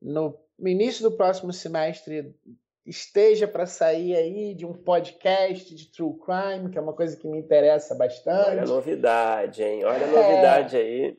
no, 0.00 0.34
início 0.58 1.02
do 1.02 1.14
próximo 1.14 1.52
semestre 1.52 2.34
esteja 2.86 3.46
para 3.46 3.66
sair 3.66 4.16
aí 4.16 4.54
de 4.54 4.64
um 4.64 4.72
podcast 4.72 5.74
de 5.74 5.92
true 5.92 6.18
crime, 6.18 6.70
que 6.70 6.78
é 6.78 6.80
uma 6.80 6.94
coisa 6.94 7.14
que 7.18 7.28
me 7.28 7.38
interessa 7.38 7.94
bastante. 7.94 8.48
Olha 8.48 8.62
a 8.62 8.66
novidade, 8.66 9.62
hein? 9.62 9.84
Olha 9.84 10.06
a 10.06 10.08
novidade 10.08 10.76
é. 10.78 10.80
aí. 10.80 11.18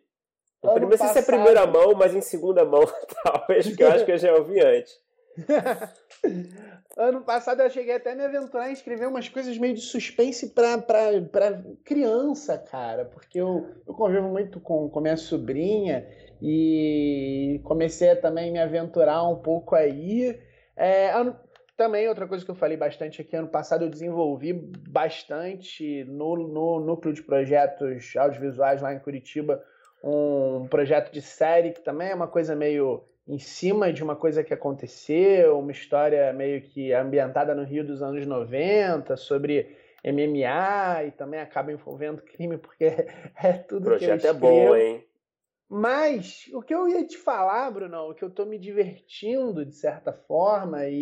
Não 0.64 0.74
primeiro 0.74 0.98
passado... 0.98 1.14
se 1.14 1.20
é 1.20 1.32
primeira 1.32 1.68
mão, 1.68 1.94
mas 1.94 2.16
em 2.16 2.22
segunda 2.22 2.66
mão, 2.66 2.82
talvez, 3.24 3.68
porque 3.68 3.84
eu 3.84 3.92
acho 3.92 4.04
que 4.04 4.14
eu 4.14 4.18
já 4.18 4.34
ouvi 4.34 4.60
antes. 4.60 5.00
Ano 6.96 7.22
passado 7.22 7.62
eu 7.62 7.70
cheguei 7.72 7.96
até 7.96 8.12
a 8.12 8.16
me 8.16 8.24
aventurar 8.24 8.70
em 8.70 8.74
escrever 8.74 9.08
umas 9.08 9.28
coisas 9.28 9.58
meio 9.58 9.74
de 9.74 9.82
suspense 9.82 10.54
pra, 10.54 10.78
pra, 10.78 11.22
pra 11.32 11.64
criança, 11.84 12.58
cara. 12.58 13.06
Porque 13.06 13.40
eu, 13.40 13.68
eu 13.88 13.94
convivo 13.94 14.28
muito 14.28 14.60
com, 14.60 14.88
com 14.90 15.02
minha 15.02 15.18
sobrinha 15.18 16.08
e 16.42 17.60
comecei 17.64 18.12
a 18.12 18.16
também 18.16 18.52
me 18.52 18.60
aventurar 18.60 19.24
um 19.24 19.38
pouco 19.38 19.76
aí. 19.76 20.40
É, 20.76 21.12
ano, 21.12 21.36
também 21.76 22.08
outra 22.08 22.28
coisa 22.28 22.46
que 22.46 22.52
eu 22.52 22.56
falei 22.56 22.78
bastante 22.78 23.22
aqui, 23.22 23.36
ano 23.36 23.48
passado 23.48 23.86
eu 23.86 23.90
desenvolvi 23.90 24.54
bastante 24.54 26.04
no, 26.04 26.36
no 26.36 26.80
núcleo 26.80 27.14
de 27.14 27.24
projetos 27.24 28.16
audiovisuais 28.16 28.82
lá 28.82 28.94
em 28.94 29.00
Curitiba 29.00 29.64
um 30.04 30.68
projeto 30.68 31.12
de 31.14 31.22
série 31.22 31.72
que 31.72 31.82
também 31.82 32.10
é 32.10 32.16
uma 32.16 32.28
coisa 32.28 32.56
meio 32.56 33.06
em 33.28 33.40
cima 33.40 33.92
de 33.92 34.04
uma 34.04 34.16
coisa 34.16 34.44
que 34.44 34.54
aconteceu, 34.54 35.58
uma 35.58 35.72
história 35.72 36.32
meio 36.34 36.62
que 36.62 36.92
ambientada 36.92 37.56
no 37.56 37.64
Rio 37.64 37.86
dos 37.86 38.02
anos 38.02 38.26
90, 38.26 39.16
sobre 39.16 39.78
MMA 40.04 41.06
e 41.06 41.12
também 41.12 41.40
acaba 41.40 41.72
envolvendo 41.72 42.22
crime, 42.22 42.58
porque 42.58 42.86
é 43.42 43.54
tudo 43.54 43.84
o 43.84 43.86
projeto 43.86 44.22
que 44.22 44.28
eu 44.28 44.32
é 44.32 44.34
bom, 44.34 44.76
hein? 44.76 45.06
Mas 45.70 46.50
o 46.54 46.62
que 46.62 46.74
eu 46.76 46.88
ia 46.88 47.08
te 47.08 47.18
falar, 47.18 47.72
Bruno, 47.72 48.10
o 48.10 48.14
que 48.14 48.24
eu 48.24 48.30
tô 48.30 48.46
me 48.46 48.60
divertindo 48.60 49.66
de 49.66 49.74
certa 49.74 50.14
forma 50.14 50.86
e, 50.86 50.94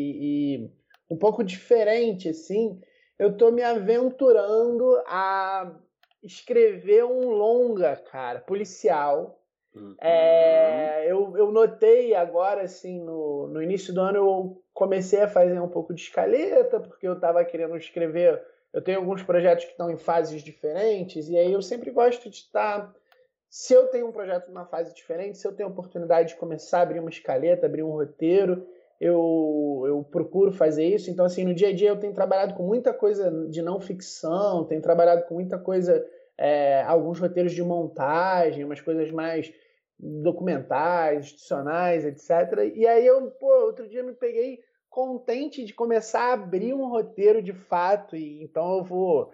e 0.62 0.72
um 1.10 1.18
pouco 1.18 1.44
diferente, 1.44 2.30
assim, 2.30 2.80
eu 3.20 3.36
tô 3.36 3.52
me 3.52 3.64
aventurando 3.64 4.96
a 5.08 5.76
escrever 6.24 7.04
um 7.04 7.32
longa, 7.32 7.98
cara, 7.98 8.40
policial, 8.40 9.41
Uhum. 9.76 9.96
É, 10.02 11.06
eu, 11.10 11.38
eu 11.38 11.52
notei 11.52 12.14
agora, 12.14 12.64
assim, 12.64 13.00
no, 13.00 13.48
no 13.48 13.62
início 13.62 13.94
do 13.94 14.02
ano, 14.02 14.18
eu 14.18 14.64
comecei 14.74 15.22
a 15.22 15.28
fazer 15.28 15.60
um 15.60 15.68
pouco 15.68 15.94
de 15.94 16.02
escaleta, 16.02 16.80
porque 16.80 17.08
eu 17.08 17.14
estava 17.14 17.44
querendo 17.46 17.78
escrever. 17.78 18.42
Eu 18.74 18.82
tenho 18.82 19.00
alguns 19.00 19.24
projetos 19.24 19.66
que 19.66 19.72
estão 19.72 19.90
em 19.90 19.98
fases 19.98 20.42
diferentes, 20.42 21.30
e 21.30 21.38
aí 21.38 21.52
eu 21.52 21.62
sempre 21.62 21.92
gosto 21.92 22.30
de 22.30 22.38
estar. 22.38 22.94
Se 23.50 23.74
eu 23.74 23.88
tenho 23.88 24.08
um 24.08 24.12
projeto 24.12 24.48
numa 24.48 24.66
fase 24.66 24.94
diferente, 24.94 25.38
se 25.38 25.46
eu 25.46 25.54
tenho 25.54 25.70
a 25.70 25.72
oportunidade 25.72 26.30
de 26.30 26.36
começar 26.36 26.80
a 26.80 26.82
abrir 26.84 27.00
uma 27.00 27.10
escaleta, 27.10 27.66
abrir 27.66 27.84
um 27.84 27.92
roteiro, 27.92 28.66
eu, 29.00 29.84
eu 29.88 30.04
procuro 30.10 30.52
fazer 30.52 30.86
isso. 30.86 31.10
Então, 31.10 31.26
assim, 31.26 31.44
no 31.44 31.54
dia 31.54 31.70
a 31.70 31.74
dia 31.74 31.90
eu 31.90 32.00
tenho 32.00 32.14
trabalhado 32.14 32.54
com 32.54 32.64
muita 32.64 32.94
coisa 32.94 33.32
de 33.50 33.62
não 33.62 33.80
ficção, 33.80 34.64
tenho 34.64 34.82
trabalhado 34.82 35.24
com 35.26 35.34
muita 35.34 35.58
coisa, 35.58 36.06
é, 36.38 36.82
alguns 36.84 37.20
roteiros 37.20 37.54
de 37.54 37.64
montagem, 37.64 38.64
umas 38.64 38.82
coisas 38.82 39.12
mais 39.12 39.52
documentais, 40.00 41.26
institucionais, 41.26 42.06
etc. 42.06 42.74
E 42.76 42.88
aí 42.88 43.06
eu, 43.06 43.30
pô, 43.32 43.48
outro 43.66 43.88
dia 43.88 44.04
me 44.04 44.14
peguei 44.14 44.60
contente 44.90 45.64
de 45.64 45.74
começar 45.74 46.30
a 46.30 46.34
abrir 46.34 46.74
um 46.74 46.90
roteiro 46.90 47.42
de 47.42 47.54
fato, 47.54 48.16
e 48.16 48.44
então 48.44 48.78
eu 48.78 48.84
vou 48.84 49.32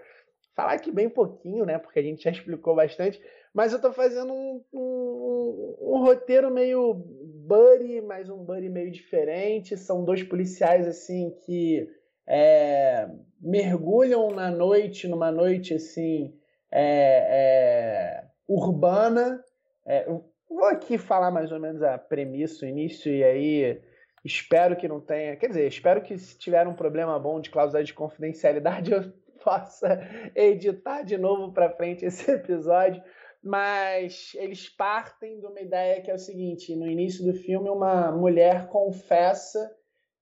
falar 0.56 0.74
aqui 0.74 0.92
bem 0.92 1.10
pouquinho, 1.10 1.66
né, 1.66 1.80
porque 1.80 2.00
a 2.00 2.04
gente 2.04 2.24
já 2.24 2.30
explicou 2.32 2.76
bastante, 2.76 3.22
mas 3.54 3.74
eu 3.74 3.82
tô 3.82 3.92
fazendo 3.92 4.34
um, 4.34 4.64
um, 4.74 5.78
um 5.82 6.04
roteiro 6.04 6.52
meio 6.52 6.94
buddy, 6.94 8.02
mas 8.02 8.30
um 8.30 8.44
buddy 8.44 8.70
meio 8.70 8.92
diferente, 8.92 9.78
são 9.78 10.04
dois 10.04 10.22
policiais, 10.22 10.88
assim, 10.88 11.36
que 11.46 11.90
é, 12.28 13.10
mergulham 13.42 14.30
na 14.32 14.52
noite, 14.52 15.08
numa 15.08 15.32
noite, 15.32 15.74
assim, 15.74 16.36
é, 16.72 18.22
é, 18.22 18.24
urbana, 18.48 19.44
é, 19.86 20.06
Vou 20.50 20.66
aqui 20.66 20.98
falar 20.98 21.30
mais 21.30 21.52
ou 21.52 21.60
menos 21.60 21.84
a 21.84 21.98
premissa, 21.98 22.66
o 22.66 22.70
início, 22.70 23.14
e 23.14 23.24
aí 23.24 23.82
espero 24.24 24.78
que 24.78 24.88
não 24.88 25.02
tenha. 25.02 25.36
Quer 25.36 25.50
dizer, 25.50 25.68
espero 25.68 26.02
que 26.02 26.18
se 26.18 26.38
tiver 26.38 26.66
um 26.68 26.74
problema 26.74 27.20
bom 27.20 27.42
de 27.42 27.50
cláusula 27.50 27.84
de 27.84 27.94
confidencialidade, 27.94 28.92
eu 28.94 29.12
possa 29.44 30.00
editar 30.34 31.04
de 31.04 31.18
novo 31.18 31.52
para 31.52 31.76
frente 31.76 32.06
esse 32.06 32.32
episódio. 32.32 33.04
Mas 33.44 34.32
eles 34.36 34.70
partem 34.70 35.40
de 35.40 35.46
uma 35.46 35.60
ideia 35.60 36.02
que 36.02 36.10
é 36.10 36.14
o 36.14 36.20
seguinte: 36.20 36.76
no 36.76 36.88
início 36.88 37.26
do 37.26 37.34
filme, 37.34 37.70
uma 37.70 38.12
mulher 38.12 38.68
confessa 38.68 39.70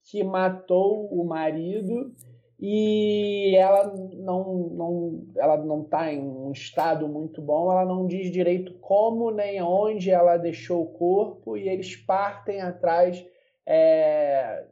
que 0.04 0.24
matou 0.24 1.08
o 1.14 1.24
marido 1.24 2.14
e 2.68 3.56
ela 3.58 3.94
não 4.16 4.44
não 4.74 5.24
ela 5.38 5.56
não 5.58 5.84
está 5.84 6.12
em 6.12 6.20
um 6.20 6.52
estado 6.52 7.08
muito 7.08 7.40
bom 7.40 7.72
ela 7.72 7.86
não 7.86 8.08
diz 8.08 8.32
direito 8.32 8.74
como 8.80 9.30
nem 9.30 9.62
onde 9.62 10.10
ela 10.10 10.36
deixou 10.36 10.82
o 10.82 10.88
corpo 10.88 11.56
e 11.56 11.70
eles 11.70 11.96
partem 11.96 12.62
atrás 12.62 13.24
é, 13.68 14.66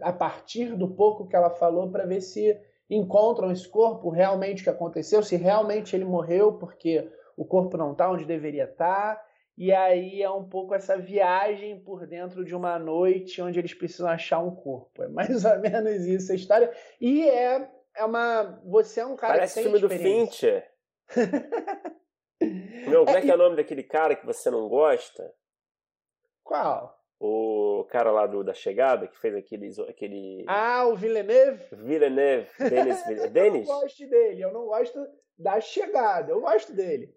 a 0.00 0.10
partir 0.10 0.74
do 0.74 0.88
pouco 0.88 1.26
que 1.26 1.36
ela 1.36 1.50
falou 1.50 1.90
para 1.90 2.06
ver 2.06 2.22
se 2.22 2.58
encontram 2.88 3.52
esse 3.52 3.68
corpo 3.68 4.08
realmente 4.08 4.62
que 4.62 4.70
aconteceu 4.70 5.22
se 5.22 5.36
realmente 5.36 5.94
ele 5.94 6.06
morreu 6.06 6.54
porque 6.54 7.06
o 7.36 7.44
corpo 7.44 7.76
não 7.76 7.92
está 7.92 8.10
onde 8.10 8.24
deveria 8.24 8.64
estar 8.64 9.16
tá, 9.16 9.25
e 9.56 9.72
aí 9.72 10.22
é 10.22 10.30
um 10.30 10.46
pouco 10.46 10.74
essa 10.74 10.98
viagem 10.98 11.80
por 11.80 12.06
dentro 12.06 12.44
de 12.44 12.54
uma 12.54 12.78
noite 12.78 13.40
onde 13.40 13.58
eles 13.58 13.72
precisam 13.72 14.08
achar 14.08 14.38
um 14.38 14.54
corpo. 14.54 15.02
É 15.02 15.08
mais 15.08 15.44
ou 15.46 15.58
menos 15.58 16.04
isso 16.04 16.30
a 16.30 16.34
história. 16.34 16.70
E 17.00 17.26
é, 17.26 17.66
é 17.96 18.04
uma. 18.04 18.60
Você 18.66 19.00
é 19.00 19.06
um 19.06 19.16
cara 19.16 19.34
Parece 19.34 19.54
que 19.54 19.62
tem 19.62 19.72
filme 19.72 19.80
do 19.80 19.88
Fincher. 19.88 20.70
Meu, 22.86 23.06
como 23.06 23.16
é, 23.16 23.20
é 23.20 23.22
que 23.22 23.30
é 23.30 23.34
o 23.34 23.38
nome 23.38 23.56
daquele 23.56 23.82
cara 23.82 24.14
que 24.14 24.26
você 24.26 24.50
não 24.50 24.68
gosta? 24.68 25.32
Qual? 26.44 26.94
O 27.18 27.86
cara 27.88 28.12
lá 28.12 28.26
do, 28.26 28.44
da 28.44 28.52
chegada 28.52 29.08
que 29.08 29.18
fez 29.18 29.34
aquele, 29.34 29.70
aquele. 29.88 30.44
Ah, 30.46 30.86
o 30.86 30.94
Villeneuve? 30.94 31.64
Villeneuve. 31.72 32.50
Denis 32.58 33.06
Villeneuve. 33.06 33.60
eu 33.66 33.74
não 33.74 33.80
gosto 33.80 34.06
dele, 34.06 34.42
eu 34.42 34.52
não 34.52 34.66
gosto 34.66 35.08
da 35.38 35.60
chegada, 35.62 36.30
eu 36.30 36.42
gosto 36.42 36.74
dele. 36.74 37.15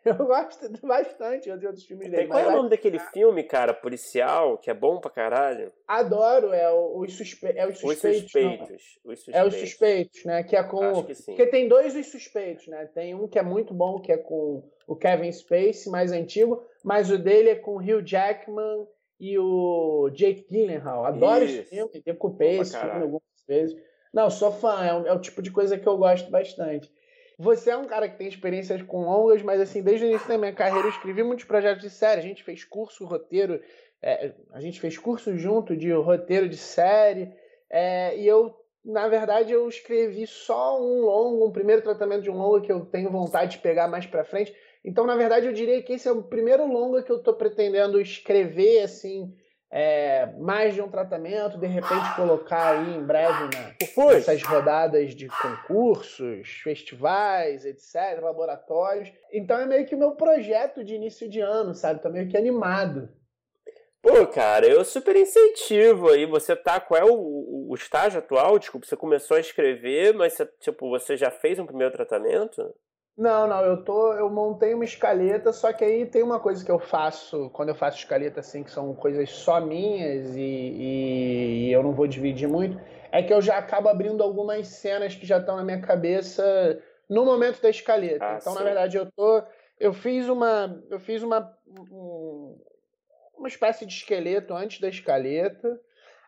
Eu 0.04 0.14
gosto 0.14 0.70
bastante 0.86 1.44
de 1.58 1.66
outros 1.66 1.84
filmes 1.84 2.10
dele. 2.10 2.28
Qual 2.28 2.40
é 2.40 2.46
o 2.46 2.52
nome 2.52 2.70
daquele 2.70 2.98
filme, 2.98 3.42
cara, 3.42 3.74
policial, 3.74 4.56
que 4.56 4.70
é 4.70 4.74
bom 4.74 5.00
pra 5.00 5.10
caralho? 5.10 5.72
Adoro, 5.86 6.52
é 6.52 6.70
o, 6.70 7.00
os, 7.00 7.16
suspe... 7.16 7.46
é 7.46 7.66
os 7.66 7.78
Suspeitos. 7.78 8.04
Os 8.04 8.22
suspeitos. 8.22 9.00
Os 9.04 9.18
suspeitos. 9.18 9.34
É 9.34 9.44
os 9.44 9.54
Suspeitos, 9.54 10.24
né? 10.24 10.42
Que 10.44 10.56
é 10.56 10.62
com... 10.62 10.82
Acho 10.82 11.04
que 11.04 11.14
sim. 11.14 11.34
Porque 11.34 11.46
tem 11.46 11.68
dois 11.68 11.96
Os 11.96 12.06
Suspeitos, 12.06 12.66
né? 12.68 12.86
Tem 12.86 13.14
um 13.14 13.26
que 13.26 13.38
é 13.38 13.42
muito 13.42 13.74
bom, 13.74 14.00
que 14.00 14.12
é 14.12 14.16
com 14.16 14.62
o 14.86 14.96
Kevin 14.96 15.32
Spacey, 15.32 15.90
mais 15.90 16.12
antigo, 16.12 16.64
mas 16.84 17.10
o 17.10 17.18
dele 17.18 17.50
é 17.50 17.54
com 17.56 17.72
o 17.72 17.78
Hugh 17.78 18.02
Jackman 18.02 18.86
e 19.20 19.38
o 19.38 20.10
Jake 20.10 20.46
Gyllenhaal. 20.48 21.04
Adoro 21.04 21.44
Isso. 21.44 21.60
esse 21.60 21.70
filme, 21.70 22.02
decupei 22.04 22.60
esse 22.60 22.78
filme 22.78 23.02
algumas 23.02 23.22
vezes. 23.46 23.76
Não, 24.12 24.30
sou 24.30 24.50
fã, 24.52 24.84
é, 24.84 24.94
um, 24.94 25.06
é 25.06 25.12
o 25.12 25.20
tipo 25.20 25.42
de 25.42 25.50
coisa 25.50 25.76
que 25.76 25.86
eu 25.86 25.98
gosto 25.98 26.30
bastante. 26.30 26.90
Você 27.38 27.70
é 27.70 27.76
um 27.76 27.86
cara 27.86 28.08
que 28.08 28.18
tem 28.18 28.26
experiências 28.26 28.82
com 28.82 29.04
longas, 29.04 29.40
mas 29.42 29.60
assim, 29.60 29.80
desde 29.80 30.04
o 30.04 30.08
início 30.08 30.26
da 30.26 30.36
minha 30.36 30.52
carreira 30.52 30.88
eu 30.88 30.90
escrevi 30.90 31.22
muitos 31.22 31.44
projetos 31.44 31.82
de 31.82 31.90
série. 31.90 32.20
A 32.20 32.24
gente 32.24 32.42
fez 32.42 32.64
curso, 32.64 33.04
roteiro, 33.04 33.62
é, 34.02 34.32
a 34.50 34.60
gente 34.60 34.80
fez 34.80 34.98
curso 34.98 35.36
junto 35.36 35.76
de 35.76 35.92
roteiro 35.92 36.48
de 36.48 36.56
série. 36.56 37.32
É, 37.70 38.18
e 38.18 38.26
eu, 38.26 38.56
na 38.84 39.06
verdade, 39.06 39.52
eu 39.52 39.68
escrevi 39.68 40.26
só 40.26 40.82
um 40.82 41.02
longo, 41.02 41.46
um 41.46 41.52
primeiro 41.52 41.80
tratamento 41.80 42.22
de 42.22 42.30
um 42.30 42.36
longo 42.36 42.60
que 42.60 42.72
eu 42.72 42.84
tenho 42.84 43.08
vontade 43.08 43.52
de 43.52 43.58
pegar 43.58 43.86
mais 43.86 44.04
para 44.04 44.24
frente. 44.24 44.52
Então, 44.84 45.06
na 45.06 45.14
verdade, 45.14 45.46
eu 45.46 45.52
diria 45.52 45.80
que 45.80 45.92
esse 45.92 46.08
é 46.08 46.12
o 46.12 46.24
primeiro 46.24 46.66
longo 46.66 47.00
que 47.04 47.12
eu 47.12 47.18
estou 47.18 47.34
pretendendo 47.34 48.00
escrever, 48.00 48.82
assim, 48.82 49.32
é, 49.70 50.26
mais 50.38 50.74
de 50.74 50.80
um 50.80 50.88
tratamento, 50.88 51.58
de 51.58 51.66
repente 51.66 52.16
colocar 52.16 52.78
aí 52.78 52.96
em 52.96 53.04
breve 53.04 53.50
na, 53.54 54.14
essas 54.14 54.42
rodadas 54.42 55.14
de 55.14 55.28
concursos, 55.28 56.48
festivais, 56.62 57.64
etc., 57.64 58.22
laboratórios. 58.22 59.12
Então 59.32 59.58
é 59.58 59.66
meio 59.66 59.86
que 59.86 59.94
o 59.94 59.98
meu 59.98 60.12
projeto 60.12 60.82
de 60.82 60.94
início 60.94 61.28
de 61.28 61.40
ano, 61.40 61.74
sabe? 61.74 62.00
Tô 62.00 62.08
meio 62.08 62.28
que 62.28 62.36
animado. 62.36 63.10
Pô, 64.00 64.26
cara, 64.26 64.66
eu 64.66 64.84
super 64.84 65.16
incentivo 65.16 66.08
aí. 66.08 66.24
Você 66.24 66.56
tá. 66.56 66.80
Qual 66.80 67.00
é 67.00 67.04
o, 67.04 67.68
o 67.68 67.74
estágio 67.74 68.20
atual? 68.20 68.58
Desculpa, 68.58 68.86
você 68.86 68.96
começou 68.96 69.36
a 69.36 69.40
escrever, 69.40 70.14
mas 70.14 70.34
você, 70.34 70.46
tipo, 70.60 70.88
você 70.88 71.16
já 71.16 71.30
fez 71.30 71.58
um 71.58 71.66
primeiro 71.66 71.92
tratamento? 71.92 72.74
Não, 73.18 73.48
não, 73.48 73.64
eu 73.64 73.82
tô, 73.82 74.12
eu 74.12 74.30
montei 74.30 74.72
uma 74.72 74.84
escaleta, 74.84 75.52
só 75.52 75.72
que 75.72 75.84
aí 75.84 76.06
tem 76.06 76.22
uma 76.22 76.38
coisa 76.38 76.64
que 76.64 76.70
eu 76.70 76.78
faço, 76.78 77.50
quando 77.50 77.70
eu 77.70 77.74
faço 77.74 77.98
escaleta 77.98 78.38
assim, 78.38 78.62
que 78.62 78.70
são 78.70 78.94
coisas 78.94 79.28
só 79.30 79.60
minhas 79.60 80.36
e, 80.36 80.40
e, 80.40 81.66
e 81.66 81.72
eu 81.72 81.82
não 81.82 81.92
vou 81.92 82.06
dividir 82.06 82.48
muito, 82.48 82.80
é 83.10 83.20
que 83.20 83.34
eu 83.34 83.42
já 83.42 83.58
acabo 83.58 83.88
abrindo 83.88 84.22
algumas 84.22 84.68
cenas 84.68 85.16
que 85.16 85.26
já 85.26 85.38
estão 85.38 85.56
na 85.56 85.64
minha 85.64 85.80
cabeça 85.80 86.80
no 87.10 87.24
momento 87.24 87.60
da 87.60 87.68
escaleta. 87.68 88.24
Ah, 88.24 88.38
então, 88.40 88.52
sim. 88.52 88.58
na 88.60 88.64
verdade, 88.64 88.96
eu 88.96 89.10
tô, 89.10 89.42
eu 89.80 89.92
fiz 89.92 90.28
uma, 90.28 90.80
eu 90.88 91.00
fiz 91.00 91.20
uma, 91.20 91.52
um, 91.90 92.56
uma 93.36 93.48
espécie 93.48 93.84
de 93.84 93.94
esqueleto 93.94 94.54
antes 94.54 94.80
da 94.80 94.88
escaleta, 94.88 95.80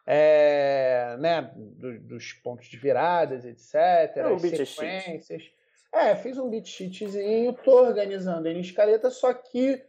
é, 0.05 1.17
né, 1.21 1.53
do, 1.55 2.01
dos 2.01 2.33
pontos 2.33 2.67
de 2.67 2.77
viradas, 2.77 3.45
etc, 3.45 4.17
é 4.17 4.27
um 4.27 4.35
as 4.35 4.43
sequências. 4.43 5.60
É, 5.93 6.15
fiz 6.15 6.39
um 6.39 6.49
beat 6.49 6.67
sheetzinho, 6.67 7.53
tô 7.53 7.83
organizando 7.83 8.47
ele 8.49 8.59
em 8.59 8.63
escaleta, 8.63 9.11
só 9.11 9.33
que 9.33 9.83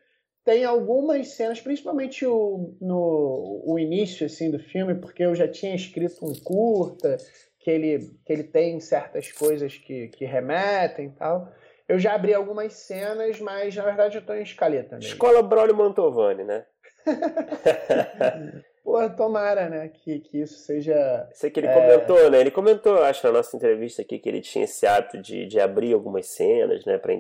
tem 0.44 0.66
algumas 0.66 1.30
cenas, 1.30 1.62
principalmente 1.62 2.26
o, 2.26 2.76
no 2.82 3.62
o 3.66 3.78
início 3.78 4.26
assim 4.26 4.50
do 4.50 4.58
filme, 4.58 4.96
porque 4.96 5.24
eu 5.24 5.36
já 5.36 5.48
tinha 5.48 5.76
escrito 5.76 6.26
um 6.26 6.34
curta, 6.34 7.18
que 7.60 7.70
ele, 7.70 8.12
que 8.26 8.34
ele 8.34 8.44
tem 8.44 8.80
certas 8.80 9.32
coisas 9.32 9.78
que, 9.78 10.08
que 10.08 10.26
remetem 10.26 11.08
e 11.08 11.12
tal. 11.12 11.54
Eu 11.88 12.00
já 12.00 12.16
abri 12.16 12.34
algumas 12.34 12.74
cenas, 12.74 13.40
mas 13.40 13.76
na 13.76 13.84
verdade 13.84 14.18
eu 14.18 14.26
tô 14.26 14.34
em 14.34 14.42
escaleta 14.42 14.96
mesmo. 14.96 15.12
Escola 15.12 15.44
Braulio 15.44 15.76
Mantovani, 15.76 16.44
né? 16.44 16.66
Pô, 18.84 19.08
tomara, 19.12 19.70
né, 19.70 19.90
que, 19.90 20.20
que 20.20 20.42
isso 20.42 20.60
seja. 20.60 21.30
Sei 21.34 21.52
que 21.52 21.60
ele 21.60 21.68
é... 21.68 21.74
comentou, 21.74 22.32
né? 22.32 22.40
Ele 22.40 22.52
comentou, 22.52 23.04
acho, 23.04 23.26
na 23.26 23.34
nossa 23.34 23.56
entrevista 23.56 24.02
aqui, 24.02 24.18
que 24.18 24.28
ele 24.28 24.42
tinha 24.42 24.66
esse 24.66 24.88
hábito 24.88 25.22
de, 25.22 25.46
de 25.46 25.60
abrir 25.60 25.94
algumas 25.94 26.26
cenas, 26.28 26.84
né, 26.86 26.98
pra, 26.98 27.14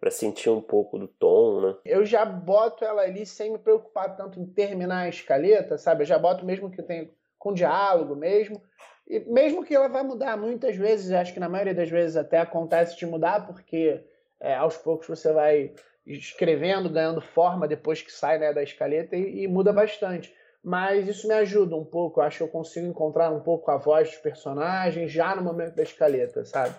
pra 0.00 0.10
sentir 0.10 0.48
um 0.48 0.60
pouco 0.60 0.98
do 0.98 1.08
tom, 1.08 1.60
né? 1.60 1.76
Eu 1.84 2.04
já 2.04 2.24
boto 2.24 2.84
ela 2.84 3.02
ali 3.02 3.26
sem 3.26 3.50
me 3.50 3.58
preocupar 3.58 4.16
tanto 4.16 4.38
em 4.38 4.46
terminar 4.46 5.02
a 5.02 5.08
escaleta, 5.08 5.76
sabe? 5.76 6.02
Eu 6.02 6.06
já 6.06 6.18
boto 6.18 6.46
mesmo 6.46 6.70
que 6.70 6.82
tenha 6.82 7.10
com 7.36 7.52
diálogo 7.52 8.14
mesmo. 8.14 8.62
E 9.08 9.18
mesmo 9.20 9.64
que 9.64 9.74
ela 9.74 9.88
vai 9.88 10.04
mudar 10.04 10.36
muitas 10.36 10.76
vezes, 10.76 11.10
acho 11.10 11.34
que 11.34 11.40
na 11.40 11.48
maioria 11.48 11.74
das 11.74 11.90
vezes 11.90 12.16
até 12.16 12.38
acontece 12.38 12.96
de 12.96 13.04
mudar, 13.04 13.44
porque 13.44 14.00
é, 14.40 14.54
aos 14.54 14.76
poucos 14.76 15.08
você 15.08 15.32
vai 15.32 15.74
escrevendo, 16.06 16.88
ganhando 16.88 17.20
forma 17.20 17.66
depois 17.66 18.00
que 18.00 18.12
sai 18.12 18.38
né, 18.38 18.52
da 18.52 18.62
escaleta 18.62 19.16
e, 19.16 19.42
e 19.42 19.48
muda 19.48 19.72
bastante 19.72 20.32
mas 20.62 21.08
isso 21.08 21.26
me 21.26 21.34
ajuda 21.34 21.74
um 21.74 21.84
pouco. 21.84 22.20
Eu 22.20 22.24
acho 22.24 22.38
que 22.38 22.42
eu 22.44 22.48
consigo 22.48 22.86
encontrar 22.86 23.30
um 23.30 23.40
pouco 23.40 23.70
a 23.70 23.76
voz 23.76 24.10
dos 24.10 24.18
personagens 24.18 25.10
já 25.10 25.34
no 25.34 25.42
momento 25.42 25.74
da 25.74 25.82
escaleta, 25.82 26.44
sabe? 26.44 26.74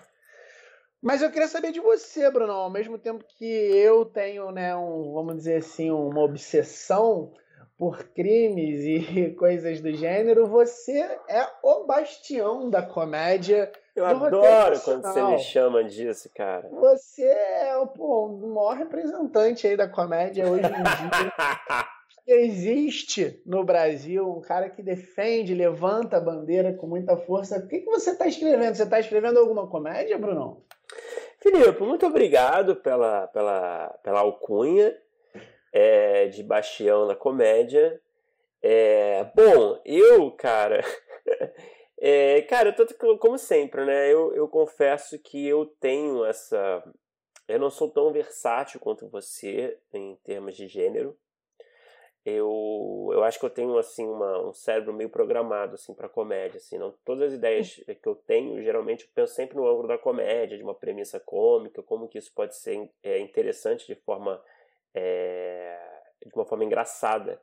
Mas 1.02 1.20
eu 1.20 1.30
queria 1.30 1.48
saber 1.48 1.70
de 1.70 1.80
você, 1.80 2.30
Bruno. 2.30 2.52
Ao 2.52 2.70
mesmo 2.70 2.98
tempo 2.98 3.22
que 3.36 3.44
eu 3.44 4.06
tenho, 4.06 4.50
né, 4.50 4.74
um, 4.74 5.12
vamos 5.12 5.36
dizer 5.36 5.56
assim, 5.56 5.90
uma 5.90 6.22
obsessão 6.22 7.30
por 7.76 8.04
crimes 8.04 8.84
e 8.84 9.30
coisas 9.36 9.82
do 9.82 9.92
gênero, 9.92 10.46
você 10.46 11.00
é 11.28 11.46
o 11.62 11.84
bastião 11.84 12.70
da 12.70 12.82
comédia. 12.82 13.70
Eu 13.94 14.06
adoro 14.06 14.80
quando 14.80 15.02
você 15.02 15.22
me 15.22 15.38
chama 15.40 15.84
disso, 15.84 16.30
cara. 16.34 16.68
Você 16.70 17.22
é 17.22 17.74
pô, 17.94 18.26
o 18.26 18.54
maior 18.54 18.76
representante 18.76 19.66
aí 19.66 19.76
da 19.76 19.86
comédia 19.86 20.48
hoje 20.48 20.64
em 20.64 20.70
dia. 20.70 21.32
existe 22.26 23.42
no 23.44 23.64
Brasil 23.64 24.28
um 24.28 24.40
cara 24.40 24.70
que 24.70 24.82
defende, 24.82 25.54
levanta 25.54 26.16
a 26.16 26.20
bandeira 26.20 26.72
com 26.74 26.86
muita 26.86 27.16
força. 27.16 27.58
O 27.58 27.68
que, 27.68 27.80
que 27.80 27.90
você 27.90 28.10
está 28.10 28.26
escrevendo? 28.26 28.74
Você 28.74 28.84
está 28.84 28.98
escrevendo 28.98 29.38
alguma 29.38 29.68
comédia, 29.68 30.18
Bruno? 30.18 30.64
Filipe, 31.38 31.82
muito 31.82 32.06
obrigado 32.06 32.76
pela, 32.76 33.26
pela, 33.28 33.88
pela 34.02 34.20
alcunha 34.20 34.96
é, 35.72 36.26
de 36.28 36.42
Bastião 36.42 37.06
na 37.06 37.14
comédia. 37.14 38.00
É, 38.62 39.24
bom, 39.34 39.78
eu, 39.84 40.30
cara. 40.32 40.82
é, 42.00 42.40
cara, 42.42 42.72
tô 42.72 42.86
como 43.18 43.36
sempre, 43.36 43.84
né? 43.84 44.10
Eu, 44.10 44.34
eu 44.34 44.48
confesso 44.48 45.18
que 45.18 45.46
eu 45.46 45.66
tenho 45.78 46.24
essa. 46.24 46.82
Eu 47.46 47.58
não 47.58 47.68
sou 47.68 47.90
tão 47.90 48.10
versátil 48.10 48.80
quanto 48.80 49.06
você 49.06 49.78
em 49.92 50.16
termos 50.24 50.56
de 50.56 50.66
gênero. 50.66 51.14
Eu, 52.24 53.10
eu 53.12 53.22
acho 53.22 53.38
que 53.38 53.44
eu 53.44 53.50
tenho 53.50 53.76
assim 53.76 54.06
uma, 54.06 54.48
um 54.48 54.52
cérebro 54.54 54.94
meio 54.94 55.10
programado 55.10 55.74
assim 55.74 55.92
para 55.92 56.08
comédia 56.08 56.56
assim 56.56 56.78
não 56.78 56.90
todas 57.04 57.28
as 57.28 57.34
ideias 57.34 57.84
que 58.00 58.08
eu 58.08 58.14
tenho 58.14 58.62
geralmente 58.62 59.04
eu 59.04 59.10
penso 59.14 59.34
sempre 59.34 59.56
no 59.56 59.68
ângulo 59.68 59.88
da 59.88 59.98
comédia 59.98 60.56
de 60.56 60.62
uma 60.62 60.74
premissa 60.74 61.20
cômica 61.20 61.82
como 61.82 62.08
que 62.08 62.16
isso 62.16 62.32
pode 62.34 62.56
ser 62.56 62.88
é, 63.02 63.18
interessante 63.18 63.86
de 63.86 63.94
forma 63.94 64.42
é, 64.94 65.76
de 66.24 66.34
uma 66.34 66.44
forma 66.44 66.64
engraçada. 66.64 67.40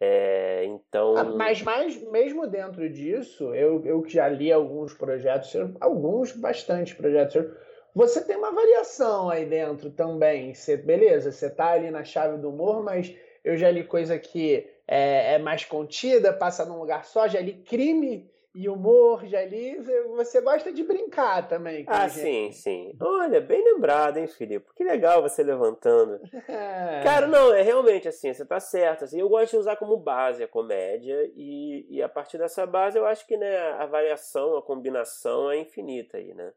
É, 0.00 0.64
então. 0.64 1.16
Ah, 1.16 1.24
mas, 1.24 1.62
mas 1.62 2.02
mesmo 2.10 2.46
dentro 2.46 2.88
disso, 2.90 3.54
eu, 3.54 3.84
eu 3.84 4.02
que 4.02 4.14
já 4.14 4.28
li 4.28 4.52
alguns 4.52 4.92
projetos, 4.92 5.54
alguns, 5.80 6.32
bastante 6.32 6.96
projetos, 6.96 7.46
você 7.94 8.24
tem 8.24 8.36
uma 8.36 8.50
variação 8.50 9.30
aí 9.30 9.46
dentro 9.46 9.90
também. 9.90 10.52
Você, 10.54 10.76
beleza, 10.76 11.30
você 11.30 11.48
tá 11.48 11.70
ali 11.72 11.90
na 11.90 12.02
chave 12.02 12.38
do 12.38 12.50
humor, 12.50 12.82
mas 12.82 13.14
eu 13.44 13.56
já 13.56 13.70
li 13.70 13.84
coisa 13.84 14.18
que 14.18 14.68
é, 14.86 15.34
é 15.34 15.38
mais 15.38 15.64
contida, 15.64 16.32
passa 16.32 16.64
num 16.64 16.78
lugar 16.78 17.04
só, 17.04 17.26
já 17.28 17.40
li 17.40 17.54
crime 17.54 18.30
e 18.54 18.68
humor, 18.68 19.24
já 19.24 19.38
ali, 19.38 19.78
você 20.14 20.40
gosta 20.42 20.70
de 20.70 20.84
brincar 20.84 21.48
também. 21.48 21.86
ah, 21.88 22.06
sim, 22.06 22.52
sim. 22.52 22.94
Olha, 23.00 23.40
bem 23.40 23.64
lembrado, 23.64 24.18
hein, 24.18 24.26
Filipe? 24.26 24.74
Que 24.74 24.84
legal 24.84 25.22
você 25.22 25.42
levantando. 25.42 26.20
É. 26.52 27.02
Cara, 27.02 27.26
não, 27.26 27.54
é 27.54 27.62
realmente 27.62 28.08
assim, 28.08 28.32
você 28.32 28.44
tá 28.44 28.60
certo. 28.60 29.04
Assim, 29.04 29.18
eu 29.18 29.28
gosto 29.28 29.52
de 29.52 29.56
usar 29.56 29.76
como 29.76 29.96
base 29.96 30.42
a 30.42 30.48
comédia 30.48 31.30
e, 31.34 31.86
e 31.88 32.02
a 32.02 32.08
partir 32.08 32.36
dessa 32.36 32.66
base 32.66 32.98
eu 32.98 33.06
acho 33.06 33.26
que 33.26 33.36
né, 33.36 33.56
a 33.78 33.86
variação, 33.86 34.56
a 34.56 34.62
combinação 34.62 35.50
é 35.50 35.58
infinita 35.58 36.18
aí, 36.18 36.34
né? 36.34 36.52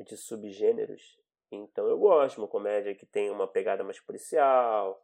De 0.00 0.16
subgêneros. 0.16 1.18
Então 1.52 1.86
eu 1.86 1.98
gosto 1.98 2.36
de 2.36 2.40
uma 2.40 2.48
comédia 2.48 2.94
que 2.94 3.06
tem 3.06 3.30
uma 3.30 3.46
pegada 3.46 3.84
mais 3.84 4.00
policial, 4.00 5.00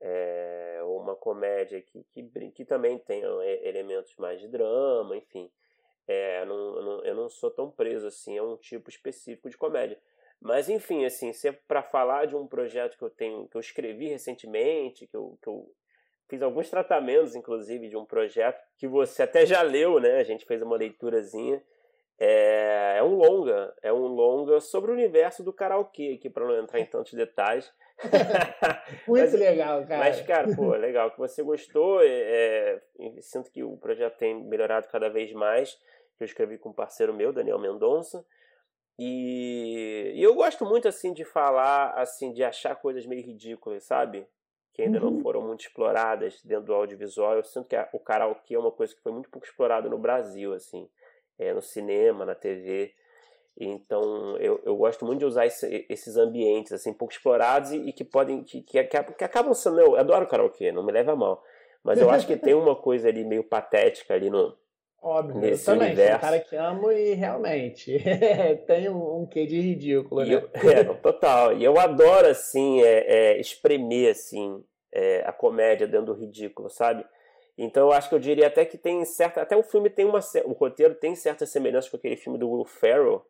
é, 0.00 0.80
uma 0.84 1.16
comédia 1.16 1.80
que, 1.82 2.04
que, 2.12 2.50
que 2.50 2.64
também 2.64 2.98
tenha 2.98 3.26
elementos 3.62 4.14
mais 4.16 4.40
de 4.40 4.48
drama, 4.48 5.16
enfim. 5.16 5.50
É, 6.06 6.42
eu, 6.42 6.46
não, 6.46 6.82
não, 6.82 7.04
eu 7.04 7.14
não 7.14 7.28
sou 7.28 7.50
tão 7.50 7.70
preso 7.70 8.06
assim 8.06 8.38
a 8.38 8.42
um 8.42 8.56
tipo 8.56 8.88
específico 8.88 9.50
de 9.50 9.56
comédia. 9.56 9.98
Mas 10.40 10.68
enfim, 10.68 11.04
assim, 11.04 11.32
se 11.32 11.48
é 11.48 11.52
para 11.52 11.82
falar 11.82 12.26
de 12.26 12.36
um 12.36 12.46
projeto 12.46 12.96
que 12.96 13.02
eu 13.02 13.10
tenho, 13.10 13.48
que 13.48 13.56
eu 13.56 13.60
escrevi 13.60 14.08
recentemente, 14.08 15.06
que 15.06 15.16
eu, 15.16 15.36
que 15.42 15.48
eu 15.48 15.68
fiz 16.28 16.42
alguns 16.42 16.70
tratamentos, 16.70 17.34
inclusive, 17.34 17.88
de 17.88 17.96
um 17.96 18.04
projeto 18.04 18.62
que 18.76 18.86
você 18.86 19.24
até 19.24 19.44
já 19.44 19.62
leu, 19.62 19.98
né? 19.98 20.18
A 20.18 20.22
gente 20.22 20.46
fez 20.46 20.62
uma 20.62 20.76
leiturazinha. 20.76 21.62
É, 22.20 22.96
é 22.98 23.02
um 23.02 23.14
longa, 23.14 23.74
é 23.82 23.92
um 23.92 24.06
longa 24.06 24.60
sobre 24.60 24.90
o 24.90 24.94
universo 24.94 25.42
do 25.42 25.52
karaokê, 25.52 26.14
aqui 26.18 26.28
para 26.28 26.46
não 26.46 26.58
entrar 26.58 26.80
em 26.80 26.86
tantos 26.86 27.12
detalhes. 27.14 27.72
Muito 29.06 29.22
mas, 29.22 29.32
legal, 29.32 29.84
cara. 29.86 29.98
Mas, 29.98 30.20
cara, 30.22 30.54
pô, 30.54 30.70
legal 30.76 31.10
que 31.10 31.18
você 31.18 31.42
gostou. 31.42 32.00
É, 32.02 32.06
é 32.08 32.80
sinto 33.20 33.50
que 33.50 33.62
o 33.62 33.76
projeto 33.76 34.16
tem 34.16 34.34
melhorado 34.44 34.88
cada 34.88 35.08
vez 35.08 35.32
mais 35.32 35.78
eu 36.20 36.26
escrevi 36.26 36.58
com 36.58 36.70
um 36.70 36.72
parceiro 36.74 37.14
meu, 37.14 37.32
Daniel 37.32 37.58
Mendonça. 37.58 38.24
E, 38.98 40.12
e, 40.16 40.22
eu 40.22 40.34
gosto 40.34 40.64
muito 40.64 40.88
assim 40.88 41.12
de 41.12 41.24
falar, 41.24 41.92
assim, 41.92 42.32
de 42.32 42.42
achar 42.42 42.74
coisas 42.74 43.06
meio 43.06 43.22
ridículas, 43.22 43.84
sabe? 43.84 44.26
Que 44.72 44.82
ainda 44.82 45.02
uhum. 45.02 45.12
não 45.12 45.22
foram 45.22 45.40
muito 45.40 45.60
exploradas 45.60 46.42
dentro 46.42 46.66
do 46.66 46.74
audiovisual. 46.74 47.36
Eu 47.36 47.44
sinto 47.44 47.68
que 47.68 47.76
a, 47.76 47.88
o 47.92 48.00
karaokê 48.00 48.54
é 48.54 48.58
uma 48.58 48.72
coisa 48.72 48.94
que 48.94 49.00
foi 49.00 49.12
muito 49.12 49.30
pouco 49.30 49.46
explorada 49.46 49.88
no 49.88 49.98
Brasil, 49.98 50.52
assim, 50.52 50.88
é, 51.38 51.54
no 51.54 51.62
cinema, 51.62 52.24
na 52.24 52.34
TV. 52.34 52.92
Então 53.60 54.36
eu, 54.36 54.60
eu 54.64 54.76
gosto 54.76 55.04
muito 55.04 55.18
de 55.18 55.24
usar 55.24 55.46
esse, 55.46 55.84
esses 55.88 56.16
ambientes 56.16 56.72
assim 56.72 56.92
pouco 56.92 57.12
explorados 57.12 57.72
e, 57.72 57.76
e 57.76 57.92
que 57.92 58.04
podem 58.04 58.44
que, 58.44 58.62
que, 58.62 58.84
que, 58.84 59.24
acabam 59.24 59.52
sendo 59.52 59.80
eu 59.80 59.96
adoro 59.96 60.28
karaokê, 60.28 60.70
não 60.70 60.84
me 60.84 60.92
leva 60.92 61.12
a 61.12 61.16
mal, 61.16 61.42
mas 61.82 62.00
eu 62.00 62.08
acho 62.08 62.26
que 62.26 62.36
tem 62.36 62.54
uma 62.54 62.76
coisa 62.76 63.08
ali 63.08 63.24
meio 63.24 63.42
patética 63.42 64.14
ali 64.14 64.30
no 64.30 64.56
Óbvio, 65.00 65.36
Nesse 65.36 65.70
eu 65.70 65.74
também 65.74 65.88
universo. 65.88 66.10
sou 66.10 66.18
um 66.18 66.20
cara 66.20 66.40
que 66.40 66.56
amo 66.56 66.92
e 66.92 67.14
realmente 67.14 67.98
tem 68.66 68.88
um, 68.88 69.20
um 69.20 69.26
quê 69.26 69.46
de 69.46 69.60
ridículo, 69.60 70.24
né? 70.24 70.34
Eu, 70.34 70.50
é, 70.70 70.84
total. 70.94 71.56
E 71.56 71.62
eu 71.62 71.78
adoro, 71.78 72.26
assim, 72.26 72.82
é, 72.82 73.04
é, 73.06 73.40
espremer, 73.40 74.10
assim, 74.10 74.62
é, 74.92 75.22
a 75.24 75.32
comédia 75.32 75.86
dentro 75.86 76.06
do 76.06 76.20
ridículo, 76.20 76.68
sabe? 76.68 77.06
Então 77.56 77.86
eu 77.86 77.92
acho 77.92 78.08
que 78.08 78.14
eu 78.14 78.18
diria 78.18 78.48
até 78.48 78.64
que 78.64 78.76
tem 78.76 79.04
certa... 79.04 79.40
Até 79.40 79.56
o 79.56 79.62
filme 79.62 79.88
tem 79.88 80.04
uma... 80.04 80.18
O 80.44 80.52
roteiro 80.52 80.94
tem 80.96 81.14
certa 81.14 81.46
semelhança 81.46 81.88
com 81.88 81.96
aquele 81.96 82.16
filme 82.16 82.38
do 82.38 82.50
Will 82.50 82.64
Ferrell, 82.64 83.24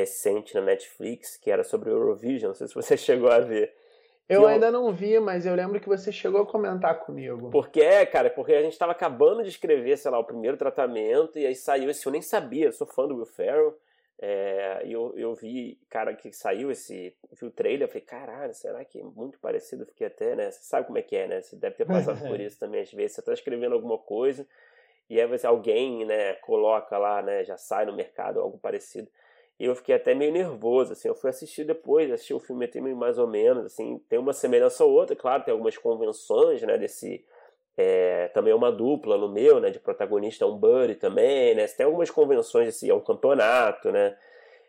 recente 0.00 0.54
na 0.54 0.62
Netflix, 0.62 1.36
que 1.36 1.50
era 1.50 1.62
sobre 1.62 1.90
o 1.90 1.92
Eurovision, 1.92 2.48
não 2.48 2.54
sei 2.54 2.66
se 2.66 2.74
você 2.74 2.96
chegou 2.98 3.30
a 3.30 3.40
ver. 3.40 3.74
Eu 4.28 4.46
ainda 4.46 4.70
não 4.70 4.92
vi, 4.92 5.18
mas 5.18 5.44
eu 5.44 5.56
lembro 5.56 5.80
que 5.80 5.88
você 5.88 6.12
chegou 6.12 6.42
a 6.42 6.46
comentar 6.46 7.00
comigo. 7.00 7.50
Porque 7.50 7.80
é, 7.80 8.06
cara, 8.06 8.30
porque 8.30 8.54
a 8.54 8.62
gente 8.62 8.72
estava 8.72 8.92
acabando 8.92 9.42
de 9.42 9.48
escrever, 9.48 9.98
sei 9.98 10.08
lá, 10.08 10.20
o 10.20 10.24
primeiro 10.24 10.56
tratamento, 10.56 11.36
e 11.36 11.44
aí 11.44 11.54
saiu 11.54 11.90
esse, 11.90 12.06
eu 12.06 12.12
nem 12.12 12.22
sabia, 12.22 12.66
eu 12.66 12.72
sou 12.72 12.86
fã 12.86 13.08
do 13.08 13.16
Will 13.16 13.26
Ferrell, 13.26 13.76
é, 14.20 14.82
e 14.84 14.92
eu, 14.92 15.12
eu 15.16 15.34
vi, 15.34 15.80
cara, 15.88 16.14
que 16.14 16.30
saiu 16.32 16.70
esse, 16.70 17.12
vi 17.32 17.44
o 17.44 17.50
trailer, 17.50 17.82
eu 17.82 17.88
falei, 17.88 18.02
caralho, 18.02 18.54
será 18.54 18.84
que 18.84 19.00
é 19.00 19.02
muito 19.02 19.36
parecido? 19.40 19.84
Fiquei 19.84 20.06
até, 20.06 20.36
né, 20.36 20.52
você 20.52 20.62
sabe 20.62 20.86
como 20.86 20.98
é 20.98 21.02
que 21.02 21.16
é, 21.16 21.26
né, 21.26 21.42
você 21.42 21.56
deve 21.56 21.74
ter 21.74 21.86
passado 21.86 22.20
por 22.28 22.38
isso 22.38 22.56
também, 22.56 22.82
às 22.82 22.92
vezes 22.92 23.16
você 23.16 23.22
tá 23.22 23.32
escrevendo 23.32 23.74
alguma 23.74 23.98
coisa, 23.98 24.46
e 25.08 25.20
aí 25.20 25.26
você, 25.26 25.44
alguém, 25.44 26.04
né, 26.04 26.34
coloca 26.34 26.96
lá, 26.96 27.20
né, 27.20 27.42
já 27.42 27.56
sai 27.56 27.84
no 27.84 27.92
mercado, 27.92 28.38
algo 28.38 28.58
parecido. 28.58 29.10
E 29.60 29.66
eu 29.66 29.74
fiquei 29.74 29.94
até 29.94 30.14
meio 30.14 30.32
nervoso, 30.32 30.94
assim, 30.94 31.06
eu 31.06 31.14
fui 31.14 31.28
assistir 31.28 31.64
depois, 31.64 32.10
assisti 32.10 32.32
o 32.32 32.40
filme 32.40 32.64
até 32.64 32.80
mais 32.80 33.18
ou 33.18 33.26
menos, 33.26 33.66
assim, 33.66 33.98
tem 34.08 34.18
uma 34.18 34.32
semelhança 34.32 34.82
ou 34.86 34.90
outra, 34.90 35.14
claro, 35.14 35.44
tem 35.44 35.52
algumas 35.52 35.76
convenções, 35.76 36.62
né, 36.62 36.78
desse, 36.78 37.22
é, 37.76 38.28
também 38.28 38.52
é 38.52 38.56
uma 38.56 38.72
dupla 38.72 39.18
no 39.18 39.28
meu, 39.28 39.60
né, 39.60 39.68
de 39.68 39.78
protagonista 39.78 40.46
é 40.46 40.48
um 40.48 40.56
buddy 40.56 40.94
também, 40.94 41.54
né, 41.54 41.66
tem 41.66 41.84
algumas 41.84 42.10
convenções, 42.10 42.68
assim, 42.68 42.88
é 42.88 42.94
um 42.94 43.02
campeonato, 43.02 43.92
né, 43.92 44.16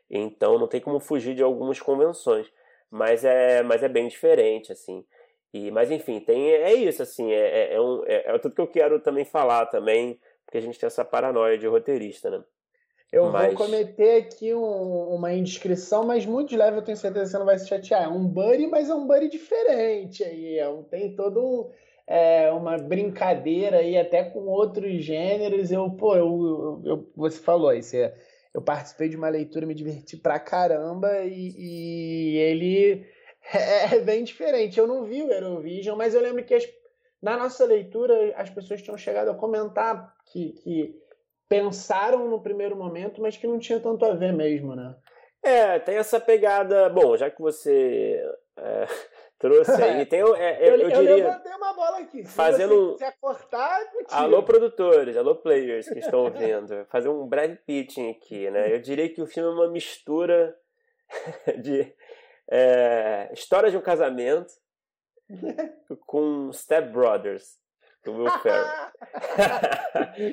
então 0.09 0.59
não 0.59 0.67
tem 0.67 0.81
como 0.81 0.99
fugir 0.99 1.35
de 1.35 1.41
algumas 1.41 1.79
convenções, 1.79 2.51
mas 2.89 3.23
é, 3.23 3.63
mas 3.63 3.83
é 3.83 3.87
bem 3.87 4.09
diferente, 4.09 4.73
assim, 4.73 5.05
e, 5.53 5.71
mas 5.71 5.89
enfim, 5.89 6.19
tem, 6.19 6.51
é 6.51 6.73
isso, 6.73 7.01
assim, 7.01 7.31
é, 7.31 7.69
é, 7.71 7.75
é 7.75 7.81
um, 7.81 8.03
é, 8.05 8.35
é 8.35 8.37
tudo 8.39 8.55
que 8.55 8.61
eu 8.61 8.67
quero 8.67 8.99
também 8.99 9.23
falar 9.23 9.67
também, 9.67 10.19
porque 10.45 10.57
a 10.57 10.61
gente 10.61 10.77
tem 10.77 10.87
essa 10.87 11.05
paranoia 11.05 11.57
de 11.57 11.65
roteirista, 11.65 12.29
né. 12.29 12.43
Eu 13.11 13.29
mas... 13.29 13.47
vou 13.47 13.65
cometer 13.65 14.21
aqui 14.21 14.53
um, 14.53 15.13
uma 15.15 15.33
indiscrição, 15.33 16.05
mas 16.05 16.25
muito 16.25 16.55
leve, 16.55 16.77
eu 16.77 16.81
tenho 16.81 16.97
certeza 16.97 17.25
que 17.25 17.31
você 17.31 17.37
não 17.37 17.45
vai 17.45 17.59
se 17.59 17.67
chatear. 17.67 18.03
É 18.03 18.07
um 18.07 18.25
buddy, 18.25 18.67
mas 18.67 18.89
é 18.89 18.95
um 18.95 19.05
buddy 19.05 19.27
diferente 19.27 20.23
aí. 20.23 20.57
É 20.57 20.69
um, 20.69 20.81
tem 20.83 21.13
todo 21.13 21.43
um, 21.43 21.69
é, 22.07 22.49
uma 22.51 22.77
brincadeira 22.77 23.79
aí, 23.79 23.97
até 23.97 24.23
com 24.23 24.39
outros 24.47 25.03
gêneros. 25.03 25.71
Eu, 25.71 25.89
pô, 25.91 26.15
eu, 26.15 26.25
eu, 26.25 26.81
eu 26.85 27.11
você 27.13 27.37
falou 27.37 27.69
aí, 27.69 27.83
você, 27.83 28.13
eu 28.53 28.61
participei 28.61 29.09
de 29.09 29.17
uma 29.17 29.27
leitura, 29.27 29.65
me 29.65 29.75
diverti 29.75 30.15
pra 30.15 30.39
caramba 30.39 31.23
e, 31.25 31.53
e 31.57 32.37
ele 32.37 33.05
é, 33.53 33.95
é 33.95 33.99
bem 33.99 34.23
diferente. 34.23 34.79
Eu 34.79 34.87
não 34.87 35.03
vi 35.03 35.21
o 35.21 35.31
Eurovision, 35.31 35.97
mas 35.97 36.15
eu 36.15 36.21
lembro 36.21 36.45
que 36.45 36.53
as, 36.53 36.65
na 37.21 37.35
nossa 37.35 37.65
leitura 37.65 38.33
as 38.37 38.49
pessoas 38.49 38.81
tinham 38.81 38.97
chegado 38.97 39.31
a 39.31 39.35
comentar 39.35 40.15
que, 40.31 40.53
que 40.53 41.00
pensaram 41.51 42.29
no 42.29 42.39
primeiro 42.39 42.77
momento, 42.77 43.21
mas 43.21 43.35
que 43.35 43.45
não 43.45 43.59
tinha 43.59 43.77
tanto 43.77 44.05
a 44.05 44.13
ver 44.13 44.31
mesmo, 44.31 44.73
né? 44.73 44.95
É, 45.43 45.79
tem 45.79 45.97
essa 45.97 46.17
pegada. 46.17 46.87
Bom, 46.87 47.17
já 47.17 47.29
que 47.29 47.41
você 47.41 48.23
é, 48.55 48.85
trouxe 49.37 49.83
aí, 49.83 50.05
tem. 50.05 50.21
É, 50.21 50.23
eu, 50.23 50.75
eu, 50.75 50.79
eu, 50.79 50.89
diria. 50.91 51.09
Eu 51.09 51.15
levantei 51.17 51.51
uma 51.51 51.73
bola 51.73 51.97
aqui. 51.99 52.23
Se 52.23 52.31
fazendo 52.31 52.93
você 52.93 53.11
cortar, 53.19 53.81
é 53.81 53.85
Alô, 54.11 54.43
produtores, 54.43 55.17
alô, 55.17 55.35
players 55.35 55.89
que 55.89 55.99
estão 55.99 56.21
ouvindo. 56.21 56.85
Fazer 56.89 57.09
um 57.09 57.27
breve 57.27 57.57
pitching 57.57 58.11
aqui, 58.11 58.49
né? 58.49 58.73
Eu 58.73 58.79
diria 58.79 59.09
que 59.09 59.21
o 59.21 59.27
filme 59.27 59.49
é 59.49 59.53
uma 59.53 59.69
mistura 59.69 60.57
de 61.61 61.93
é, 62.49 63.29
História 63.33 63.69
de 63.69 63.75
um 63.75 63.81
Casamento 63.81 64.53
com 66.05 66.49
Step 66.53 66.89
Brothers, 66.93 67.60
do 68.03 68.13
Will 68.13 68.31
Ferrell. 68.39 68.65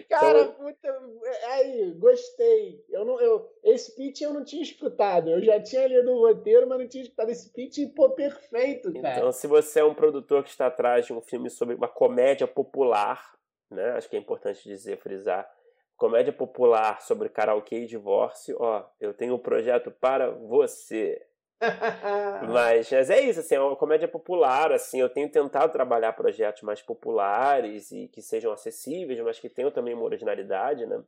Cara, 0.08 0.40
então... 0.40 0.52
puta, 0.54 1.02
aí, 1.48 1.92
gostei. 1.98 2.84
Eu 2.88 3.04
não, 3.04 3.20
eu, 3.20 3.50
esse 3.62 3.94
pitch 3.94 4.22
eu 4.22 4.32
não 4.32 4.44
tinha 4.44 4.62
escutado. 4.62 5.30
Eu 5.30 5.42
já 5.42 5.60
tinha 5.60 5.86
lido 5.86 6.10
o 6.10 6.26
roteiro, 6.26 6.68
mas 6.68 6.78
não 6.78 6.88
tinha 6.88 7.02
escutado 7.02 7.30
esse 7.30 7.52
pitch 7.52 7.78
pô, 7.94 8.10
perfeito, 8.10 8.92
cara. 8.94 9.18
Então, 9.18 9.32
se 9.32 9.46
você 9.46 9.80
é 9.80 9.84
um 9.84 9.94
produtor 9.94 10.42
que 10.42 10.50
está 10.50 10.66
atrás 10.66 11.06
de 11.06 11.12
um 11.12 11.20
filme 11.20 11.50
sobre 11.50 11.74
uma 11.74 11.88
comédia 11.88 12.46
popular, 12.46 13.34
né? 13.70 13.90
Acho 13.90 14.08
que 14.08 14.16
é 14.16 14.18
importante 14.18 14.62
dizer, 14.64 14.98
frisar. 14.98 15.48
Comédia 15.96 16.32
popular 16.32 17.02
sobre 17.02 17.28
karaokê 17.28 17.80
e 17.80 17.86
divórcio, 17.86 18.56
ó, 18.60 18.88
eu 19.00 19.12
tenho 19.12 19.34
um 19.34 19.38
projeto 19.38 19.90
para 19.90 20.30
você. 20.30 21.20
mas, 22.48 22.90
mas 22.90 23.10
é 23.10 23.20
isso, 23.20 23.40
assim, 23.40 23.56
é 23.56 23.60
uma 23.60 23.74
comédia 23.74 24.06
popular, 24.06 24.70
assim, 24.72 25.00
eu 25.00 25.08
tenho 25.08 25.28
tentado 25.28 25.72
trabalhar 25.72 26.12
projetos 26.12 26.62
mais 26.62 26.80
populares 26.80 27.90
e 27.90 28.06
que 28.08 28.22
sejam 28.22 28.52
acessíveis, 28.52 29.18
mas 29.20 29.40
que 29.40 29.48
tenham 29.48 29.70
também 29.70 29.94
uma 29.94 30.04
originalidade, 30.04 30.86
né? 30.86 31.02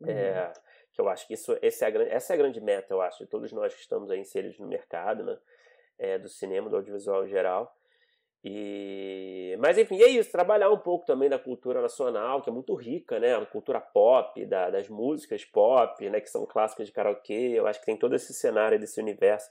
Uhum. 0.00 0.08
É, 0.08 0.52
que 0.92 1.00
eu 1.00 1.08
acho 1.08 1.26
que 1.26 1.34
isso, 1.34 1.56
esse 1.60 1.84
é 1.84 1.88
a, 1.88 2.02
essa 2.08 2.32
é 2.32 2.34
a 2.34 2.38
grande 2.38 2.60
meta, 2.60 2.94
eu 2.94 3.02
acho, 3.02 3.24
de 3.24 3.30
todos 3.30 3.52
nós 3.52 3.74
que 3.74 3.80
estamos 3.80 4.10
aí 4.10 4.18
inseridos 4.18 4.58
no 4.58 4.66
mercado, 4.66 5.24
né? 5.24 5.38
É, 5.98 6.18
do 6.18 6.28
cinema, 6.28 6.68
do 6.68 6.76
audiovisual 6.76 7.26
em 7.26 7.28
geral. 7.28 7.74
E... 8.44 9.56
Mas 9.58 9.76
enfim, 9.76 10.00
é 10.00 10.08
isso, 10.08 10.30
trabalhar 10.30 10.70
um 10.70 10.78
pouco 10.78 11.04
também 11.04 11.28
da 11.28 11.38
cultura 11.38 11.82
nacional, 11.82 12.40
que 12.40 12.48
é 12.48 12.52
muito 12.52 12.74
rica, 12.74 13.18
né? 13.18 13.34
A 13.34 13.44
cultura 13.44 13.80
pop, 13.80 14.44
da, 14.46 14.70
das 14.70 14.88
músicas 14.88 15.44
pop, 15.44 16.08
né? 16.08 16.20
Que 16.20 16.30
são 16.30 16.46
clássicas 16.46 16.86
de 16.86 16.92
karaokê. 16.92 17.52
Eu 17.54 17.66
acho 17.66 17.80
que 17.80 17.86
tem 17.86 17.96
todo 17.96 18.14
esse 18.14 18.32
cenário, 18.32 18.78
desse 18.78 19.00
universo 19.00 19.50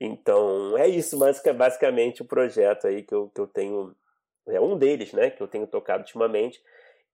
então, 0.00 0.76
é 0.76 0.86
isso 0.86 1.18
basicamente 1.56 2.22
o 2.22 2.26
projeto 2.26 2.86
aí 2.86 3.02
que 3.02 3.14
eu, 3.14 3.30
que 3.34 3.40
eu 3.40 3.46
tenho. 3.46 3.94
É 4.48 4.60
um 4.60 4.76
deles, 4.76 5.12
né? 5.12 5.30
Que 5.30 5.42
eu 5.42 5.48
tenho 5.48 5.66
tocado 5.66 6.00
ultimamente. 6.00 6.62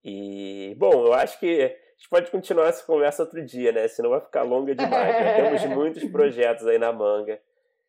E, 0.05 0.75
bom, 0.79 1.07
eu 1.07 1.12
acho 1.14 1.38
que 1.38 1.62
a 1.62 1.68
gente 1.68 2.09
pode 2.11 2.31
continuar 2.31 2.68
essa 2.68 2.85
conversa 2.85 3.23
outro 3.23 3.45
dia, 3.45 3.73
né? 3.73 3.87
Senão 3.88 4.11
vai 4.11 4.21
ficar 4.21 4.42
longa 4.42 4.75
demais. 4.75 5.14
Né? 5.14 5.35
Temos 5.40 5.64
muitos 5.66 6.05
projetos 6.11 6.66
aí 6.66 6.79
na 6.79 6.92
manga. 6.92 7.40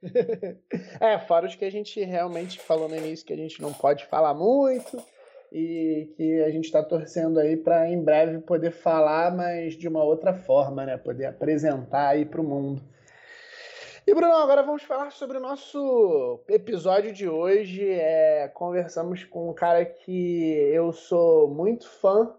É, 0.99 1.17
fora 1.17 1.47
os 1.47 1.55
que 1.55 1.63
a 1.63 1.71
gente 1.71 2.01
realmente 2.03 2.59
falou 2.59 2.89
no 2.89 2.95
início 2.95 3.25
que 3.25 3.31
a 3.31 3.37
gente 3.37 3.61
não 3.61 3.71
pode 3.71 4.05
falar 4.05 4.33
muito 4.33 5.01
e 5.49 6.11
que 6.17 6.41
a 6.41 6.49
gente 6.49 6.65
está 6.65 6.83
torcendo 6.83 7.39
aí 7.39 7.55
para 7.55 7.87
em 7.87 8.03
breve 8.03 8.39
poder 8.39 8.71
falar, 8.71 9.33
mas 9.33 9.75
de 9.75 9.87
uma 9.87 10.03
outra 10.03 10.33
forma, 10.33 10.85
né? 10.85 10.97
Poder 10.97 11.25
apresentar 11.25 12.09
aí 12.09 12.25
para 12.25 12.41
o 12.41 12.43
mundo. 12.43 12.81
E 14.05 14.13
Bruno, 14.13 14.33
agora 14.33 14.61
vamos 14.61 14.83
falar 14.83 15.11
sobre 15.11 15.37
o 15.37 15.41
nosso 15.41 16.43
episódio 16.49 17.13
de 17.13 17.29
hoje. 17.29 17.89
É, 17.89 18.49
conversamos 18.53 19.23
com 19.23 19.49
um 19.49 19.53
cara 19.53 19.85
que 19.85 20.51
eu 20.73 20.91
sou 20.91 21.47
muito 21.47 21.89
fã, 21.89 22.35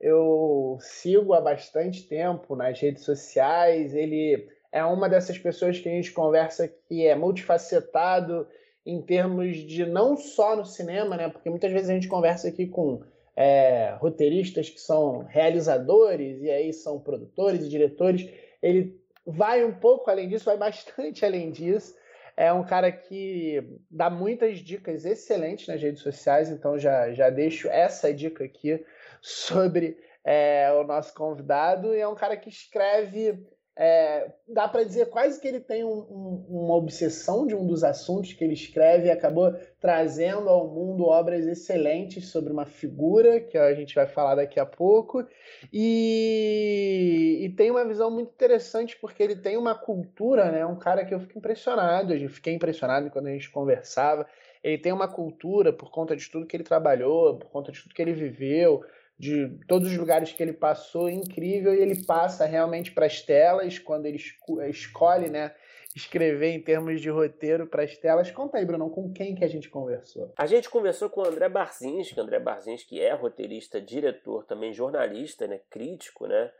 eu 0.00 0.76
sigo 0.80 1.32
há 1.32 1.40
bastante 1.40 2.02
tempo 2.08 2.56
nas 2.56 2.80
redes 2.80 3.04
sociais. 3.04 3.94
Ele 3.94 4.48
é 4.72 4.84
uma 4.84 5.08
dessas 5.08 5.38
pessoas 5.38 5.78
que 5.78 5.88
a 5.88 5.92
gente 5.92 6.10
conversa 6.10 6.66
que 6.66 7.06
é 7.06 7.14
multifacetado 7.14 8.48
em 8.84 9.00
termos 9.00 9.58
de 9.58 9.86
não 9.86 10.16
só 10.16 10.56
no 10.56 10.64
cinema, 10.64 11.16
né? 11.16 11.28
Porque 11.28 11.48
muitas 11.48 11.70
vezes 11.70 11.90
a 11.90 11.94
gente 11.94 12.08
conversa 12.08 12.48
aqui 12.48 12.66
com 12.66 13.04
é, 13.36 13.94
roteiristas 14.00 14.68
que 14.68 14.80
são 14.80 15.20
realizadores 15.28 16.42
e 16.42 16.50
aí 16.50 16.72
são 16.72 16.98
produtores 16.98 17.64
e 17.64 17.68
diretores. 17.68 18.28
Ele 18.60 19.03
vai 19.26 19.64
um 19.64 19.72
pouco 19.72 20.10
além 20.10 20.28
disso, 20.28 20.44
vai 20.44 20.56
bastante 20.56 21.24
além 21.26 21.50
disso. 21.50 21.94
É 22.36 22.52
um 22.52 22.64
cara 22.64 22.90
que 22.90 23.62
dá 23.88 24.10
muitas 24.10 24.58
dicas 24.58 25.04
excelentes 25.04 25.68
nas 25.68 25.80
redes 25.80 26.02
sociais, 26.02 26.50
então 26.50 26.76
já, 26.76 27.12
já 27.12 27.30
deixo 27.30 27.68
essa 27.68 28.12
dica 28.12 28.44
aqui 28.44 28.84
sobre 29.20 29.96
é, 30.24 30.72
o 30.72 30.82
nosso 30.82 31.14
convidado. 31.14 31.94
E 31.94 32.00
é 32.00 32.08
um 32.08 32.14
cara 32.16 32.36
que 32.36 32.48
escreve 32.48 33.38
é, 33.76 34.30
dá 34.48 34.68
para 34.68 34.84
dizer 34.84 35.06
quase 35.10 35.40
que 35.40 35.48
ele 35.48 35.58
tem 35.58 35.84
um, 35.84 35.98
um, 35.98 36.46
uma 36.48 36.74
obsessão 36.76 37.44
de 37.44 37.56
um 37.56 37.66
dos 37.66 37.82
assuntos 37.82 38.32
que 38.32 38.44
ele 38.44 38.54
escreve 38.54 39.08
e 39.08 39.10
acabou 39.10 39.52
trazendo 39.80 40.48
ao 40.48 40.68
mundo 40.68 41.04
obras 41.06 41.44
excelentes 41.44 42.28
sobre 42.28 42.52
uma 42.52 42.64
figura 42.64 43.40
que 43.40 43.58
a 43.58 43.74
gente 43.74 43.92
vai 43.92 44.06
falar 44.06 44.36
daqui 44.36 44.60
a 44.60 44.66
pouco 44.66 45.26
e, 45.72 47.40
e 47.42 47.48
tem 47.56 47.68
uma 47.70 47.84
visão 47.84 48.12
muito 48.12 48.30
interessante 48.30 48.96
porque 49.00 49.20
ele 49.20 49.36
tem 49.36 49.56
uma 49.56 49.74
cultura, 49.74 50.52
né? 50.52 50.64
Um 50.64 50.78
cara 50.78 51.04
que 51.04 51.12
eu 51.12 51.18
fico 51.18 51.38
impressionado, 51.38 52.14
eu 52.14 52.28
fiquei 52.28 52.54
impressionado 52.54 53.10
quando 53.10 53.26
a 53.26 53.32
gente 53.32 53.50
conversava. 53.50 54.24
Ele 54.62 54.78
tem 54.78 54.92
uma 54.92 55.08
cultura 55.08 55.72
por 55.72 55.90
conta 55.90 56.16
de 56.16 56.30
tudo 56.30 56.46
que 56.46 56.56
ele 56.56 56.64
trabalhou, 56.64 57.38
por 57.38 57.50
conta 57.50 57.72
de 57.72 57.82
tudo 57.82 57.94
que 57.94 58.00
ele 58.00 58.14
viveu, 58.14 58.82
de 59.18 59.58
todos 59.68 59.90
os 59.90 59.96
lugares 59.96 60.32
que 60.32 60.42
ele 60.42 60.52
passou, 60.52 61.08
incrível, 61.08 61.74
e 61.74 61.80
ele 61.80 62.04
passa 62.04 62.44
realmente 62.46 62.92
para 62.92 63.06
as 63.06 63.22
telas, 63.22 63.78
quando 63.78 64.06
ele 64.06 64.20
escolhe 64.68 65.30
né, 65.30 65.54
escrever 65.94 66.50
em 66.50 66.60
termos 66.60 67.00
de 67.00 67.08
roteiro 67.08 67.66
para 67.66 67.84
as 67.84 67.96
telas. 67.96 68.30
Conta 68.30 68.58
aí, 68.58 68.64
Bruno, 68.64 68.90
com 68.90 69.12
quem 69.12 69.34
que 69.34 69.44
a 69.44 69.48
gente 69.48 69.68
conversou? 69.70 70.32
A 70.36 70.46
gente 70.46 70.68
conversou 70.68 71.08
com 71.08 71.20
o 71.20 71.26
André 71.26 71.48
Barzinski, 71.48 72.20
André 72.20 72.40
Barzinski 72.40 73.00
é 73.00 73.12
roteirista, 73.14 73.80
diretor, 73.80 74.44
também 74.44 74.72
jornalista, 74.72 75.46
né, 75.46 75.60
crítico, 75.70 76.26
né? 76.26 76.50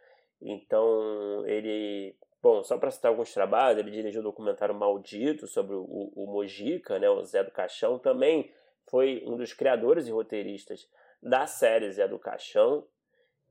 Então, 0.40 1.44
ele 1.46 2.16
Bom, 2.44 2.62
só 2.62 2.76
para 2.76 2.90
citar 2.90 3.10
alguns 3.10 3.32
trabalhos, 3.32 3.80
ele 3.80 3.90
dirigiu 3.90 4.20
o 4.20 4.24
documentário 4.24 4.74
Maldito 4.74 5.46
sobre 5.46 5.74
o, 5.74 6.12
o 6.14 6.26
Mojica, 6.26 6.98
né, 6.98 7.08
o 7.08 7.24
Zé 7.24 7.42
do 7.42 7.50
Caixão, 7.50 7.98
também 7.98 8.52
foi 8.86 9.24
um 9.26 9.38
dos 9.38 9.54
criadores 9.54 10.06
e 10.06 10.10
roteiristas 10.10 10.86
da 11.24 11.46
série 11.46 11.90
Zé 11.90 12.06
do 12.06 12.18
Caixão, 12.18 12.84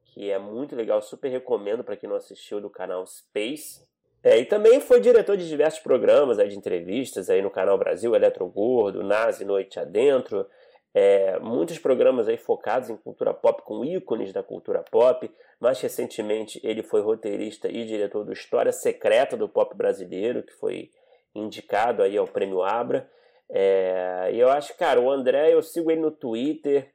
que 0.06 0.30
é 0.30 0.38
muito 0.38 0.76
legal, 0.76 1.02
super 1.02 1.30
recomendo 1.30 1.84
para 1.84 1.98
quem 1.98 2.08
não 2.08 2.16
assistiu 2.16 2.62
do 2.62 2.70
canal 2.70 3.06
Space. 3.06 3.84
É, 4.24 4.38
e 4.38 4.46
também 4.46 4.80
foi 4.80 5.02
diretor 5.02 5.36
de 5.36 5.48
diversos 5.48 5.82
programas 5.82 6.40
aí, 6.40 6.48
de 6.48 6.58
entrevistas 6.58 7.30
aí 7.30 7.42
no 7.42 7.50
canal 7.50 7.78
Brasil, 7.78 8.16
Eletro 8.16 8.48
Gordo, 8.48 9.04
Nazi 9.04 9.44
Noite 9.44 9.80
Adentro, 9.80 10.48
é, 10.94 11.40
muitos 11.40 11.80
programas 11.80 12.30
aí 12.30 12.38
focados 12.38 12.90
em 12.90 12.96
cultura 12.96 13.34
pop 13.34 13.64
com 13.64 13.84
ícones 13.84 14.32
da 14.32 14.44
cultura 14.44 14.84
pop. 14.84 15.30
Mais 15.60 15.82
recentemente 15.82 16.62
ele 16.64 16.84
foi 16.84 17.02
roteirista 17.02 17.68
e 17.68 17.84
diretor 17.86 18.24
do 18.24 18.32
História 18.32 18.72
Secreta 18.72 19.36
do 19.36 19.50
Pop 19.50 19.76
Brasileiro, 19.76 20.44
que 20.44 20.54
foi 20.54 20.92
indicado 21.34 22.04
aí 22.04 22.16
ao 22.16 22.28
Prêmio 22.28 22.62
Abra. 22.62 23.10
É, 23.50 24.30
e 24.32 24.40
eu 24.40 24.50
acho, 24.50 24.78
cara, 24.78 25.02
o 25.02 25.10
André, 25.10 25.54
eu 25.54 25.62
sigo 25.64 25.90
ele 25.90 26.02
no 26.02 26.12
Twitter, 26.12 26.94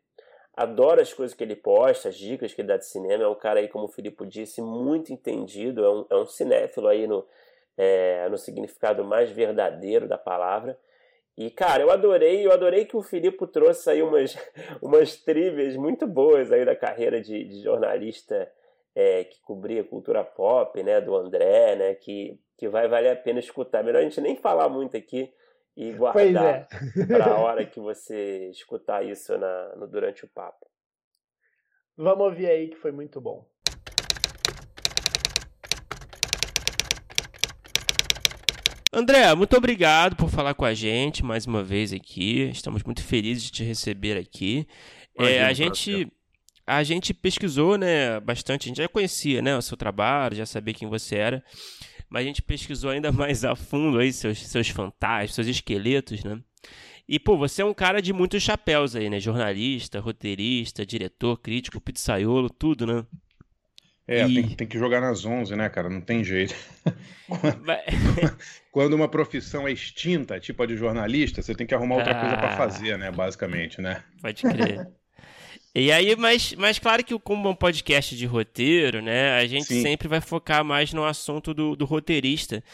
adoro 0.58 1.00
as 1.00 1.14
coisas 1.14 1.36
que 1.36 1.44
ele 1.44 1.54
posta, 1.54 2.08
as 2.08 2.16
dicas 2.16 2.52
que 2.52 2.60
ele 2.60 2.68
dá 2.68 2.76
de 2.76 2.84
cinema. 2.84 3.22
É 3.22 3.28
um 3.28 3.34
cara 3.34 3.60
aí, 3.60 3.68
como 3.68 3.84
o 3.84 3.88
Filipe 3.88 4.26
disse, 4.26 4.60
muito 4.60 5.12
entendido, 5.12 5.84
é 5.84 5.90
um, 5.90 6.06
é 6.10 6.16
um 6.16 6.26
cinéfilo 6.26 6.88
aí 6.88 7.06
no, 7.06 7.24
é, 7.76 8.28
no 8.28 8.36
significado 8.36 9.04
mais 9.04 9.30
verdadeiro 9.30 10.08
da 10.08 10.18
palavra. 10.18 10.76
E, 11.36 11.48
cara, 11.48 11.84
eu 11.84 11.90
adorei, 11.92 12.44
eu 12.44 12.52
adorei 12.52 12.84
que 12.84 12.96
o 12.96 13.02
Filipe 13.02 13.46
trouxe 13.46 13.88
aí 13.88 14.02
umas, 14.02 14.36
umas 14.82 15.16
trivias 15.16 15.76
muito 15.76 16.04
boas 16.04 16.50
aí 16.50 16.64
da 16.64 16.74
carreira 16.74 17.20
de, 17.20 17.44
de 17.44 17.62
jornalista 17.62 18.50
é, 18.96 19.22
que 19.22 19.40
cobria 19.42 19.84
cultura 19.84 20.24
pop, 20.24 20.82
né, 20.82 21.00
do 21.00 21.14
André, 21.14 21.76
né, 21.76 21.94
que, 21.94 22.36
que 22.56 22.68
vai 22.68 22.88
valer 22.88 23.12
a 23.12 23.16
pena 23.16 23.38
escutar. 23.38 23.84
Melhor 23.84 24.00
a 24.00 24.02
gente 24.02 24.20
nem 24.20 24.34
falar 24.34 24.68
muito 24.68 24.96
aqui, 24.96 25.32
e 25.78 25.92
guardar 25.92 26.66
é. 26.72 27.06
para 27.06 27.26
a 27.26 27.38
hora 27.38 27.64
que 27.64 27.78
você 27.78 28.50
escutar 28.50 29.06
isso 29.06 29.38
na, 29.38 29.76
no, 29.76 29.86
durante 29.86 30.24
o 30.24 30.28
papo. 30.28 30.66
Vamos 31.96 32.26
ouvir 32.26 32.46
aí 32.46 32.68
que 32.68 32.76
foi 32.76 32.90
muito 32.90 33.20
bom. 33.20 33.48
André, 38.92 39.32
muito 39.36 39.56
obrigado 39.56 40.16
por 40.16 40.28
falar 40.28 40.54
com 40.54 40.64
a 40.64 40.74
gente 40.74 41.24
mais 41.24 41.46
uma 41.46 41.62
vez 41.62 41.92
aqui. 41.92 42.48
Estamos 42.50 42.82
muito 42.82 43.04
felizes 43.04 43.44
de 43.44 43.52
te 43.52 43.62
receber 43.62 44.18
aqui. 44.18 44.66
É, 45.16 45.44
a 45.44 45.52
gente 45.52 46.10
a 46.66 46.82
gente 46.82 47.14
pesquisou, 47.14 47.78
né, 47.78 48.18
bastante. 48.18 48.64
A 48.64 48.68
gente 48.68 48.78
já 48.78 48.88
conhecia, 48.88 49.40
né, 49.40 49.56
o 49.56 49.62
seu 49.62 49.76
trabalho, 49.76 50.34
já 50.34 50.44
sabia 50.44 50.74
quem 50.74 50.88
você 50.88 51.16
era 51.16 51.44
mas 52.08 52.22
a 52.22 52.26
gente 52.26 52.42
pesquisou 52.42 52.90
ainda 52.90 53.12
mais 53.12 53.44
a 53.44 53.54
fundo 53.54 53.98
aí 53.98 54.12
seus, 54.12 54.46
seus 54.46 54.68
fantasmas, 54.68 55.34
seus 55.34 55.46
esqueletos, 55.46 56.24
né? 56.24 56.40
E, 57.08 57.18
pô, 57.18 57.38
você 57.38 57.62
é 57.62 57.64
um 57.64 57.72
cara 57.72 58.02
de 58.02 58.12
muitos 58.12 58.42
chapéus 58.42 58.94
aí, 58.94 59.08
né? 59.08 59.18
Jornalista, 59.18 59.98
roteirista, 59.98 60.84
diretor, 60.84 61.38
crítico, 61.38 61.80
pizzaiolo, 61.80 62.50
tudo, 62.50 62.86
né? 62.86 63.06
É, 64.06 64.26
e... 64.26 64.34
tem, 64.34 64.48
tem, 64.56 64.66
que 64.66 64.78
jogar 64.78 65.00
nas 65.00 65.24
11, 65.24 65.54
né, 65.56 65.68
cara? 65.68 65.88
Não 65.88 66.00
tem 66.00 66.22
jeito. 66.22 66.54
Quando 68.72 68.94
uma 68.94 69.08
profissão 69.08 69.66
é 69.66 69.72
extinta, 69.72 70.38
tipo 70.38 70.62
a 70.62 70.66
de 70.66 70.76
jornalista, 70.76 71.40
você 71.42 71.54
tem 71.54 71.66
que 71.66 71.74
arrumar 71.74 71.96
outra 71.96 72.12
ah... 72.12 72.20
coisa 72.20 72.36
para 72.36 72.56
fazer, 72.56 72.98
né? 72.98 73.10
Basicamente, 73.10 73.80
né? 73.80 74.02
Pode 74.20 74.42
crer. 74.42 74.88
E 75.74 75.92
aí, 75.92 76.16
mas, 76.16 76.54
mas 76.54 76.78
claro 76.78 77.04
que 77.04 77.16
como 77.18 77.48
um 77.48 77.54
podcast 77.54 78.16
de 78.16 78.26
roteiro, 78.26 79.02
né, 79.02 79.38
a 79.38 79.46
gente 79.46 79.66
Sim. 79.66 79.82
sempre 79.82 80.08
vai 80.08 80.20
focar 80.20 80.64
mais 80.64 80.92
no 80.92 81.04
assunto 81.04 81.52
do, 81.52 81.76
do 81.76 81.84
roteirista. 81.84 82.64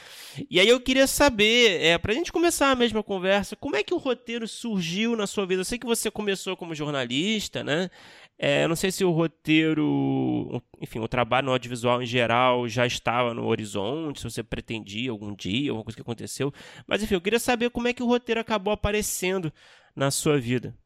E 0.49 0.61
aí 0.61 0.69
eu 0.69 0.81
queria 0.81 1.07
saber, 1.07 1.83
é, 1.83 1.99
pra 1.99 2.15
gente 2.15 2.33
começar 2.33 2.71
a 2.71 2.75
mesma 2.75 3.03
conversa, 3.03 3.57
como 3.57 3.77
é 3.77 3.83
que 3.83 3.93
o 3.93 3.99
roteiro 3.99 4.47
surgiu 4.47 5.17
na 5.17 5.27
sua 5.27 5.45
vida? 5.45 5.61
Eu 5.61 5.65
sei 5.65 5.79
que 5.79 5.87
você 5.87 6.11
começou 6.11 6.57
como 6.57 6.75
jornalista, 6.75 7.65
né? 7.65 7.91
É, 8.39 8.67
não 8.67 8.75
sei 8.77 8.91
se 8.91 9.05
o 9.05 9.11
roteiro, 9.11 10.63
enfim, 10.81 10.99
o 10.99 11.09
trabalho 11.09 11.47
no 11.47 11.53
audiovisual 11.53 12.03
em 12.03 12.07
geral 12.07 12.69
já 12.69 12.87
estava 12.87 13.33
no 13.35 13.47
horizonte, 13.47 14.21
se 14.21 14.25
você 14.25 14.43
pretendia 14.43 15.11
algum 15.11 15.35
dia, 15.35 15.71
alguma 15.71 15.85
coisa 15.85 15.97
que 15.97 16.03
aconteceu. 16.03 16.53
Mas 16.87 17.03
enfim, 17.03 17.15
eu 17.15 17.21
queria 17.21 17.39
saber 17.39 17.71
como 17.71 17.89
é 17.89 17.93
que 17.93 18.03
o 18.03 18.07
roteiro 18.07 18.41
acabou 18.41 18.73
aparecendo 18.73 19.53
na 19.95 20.11
sua 20.11 20.39
vida. 20.39 20.77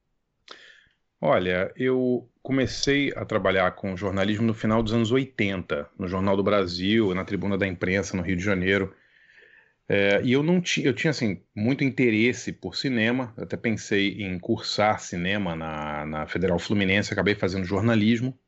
Olha, 1.21 1.73
eu 1.77 2.29
comecei 2.43 3.13
a 3.17 3.25
trabalhar 3.25 3.73
com 3.73 3.97
jornalismo 3.97 4.47
no 4.47 4.55
final 4.55 4.83
dos 4.83 4.93
anos 4.93 5.11
80, 5.11 5.91
no 5.99 6.07
Jornal 6.07 6.37
do 6.37 6.45
Brasil, 6.45 7.13
na 7.15 7.25
Tribuna 7.25 7.59
da 7.59 7.67
Imprensa, 7.67 8.17
no 8.17 8.23
Rio 8.23 8.37
de 8.37 8.45
Janeiro. 8.45 8.95
É, 9.89 10.21
e 10.23 10.33
eu 10.33 10.43
não 10.43 10.61
tinha, 10.61 10.87
eu 10.87 10.93
tinha 10.95 11.11
assim 11.11 11.43
muito 11.55 11.83
interesse 11.83 12.53
por 12.53 12.77
cinema. 12.77 13.35
até 13.37 13.57
pensei 13.57 14.23
em 14.23 14.39
cursar 14.39 15.01
cinema 15.01 15.57
na, 15.57 16.07
na 16.07 16.27
Federal 16.27 16.59
Fluminense, 16.59 17.13
acabei 17.13 17.35
fazendo 17.35 17.65
jornalismo. 17.65 18.39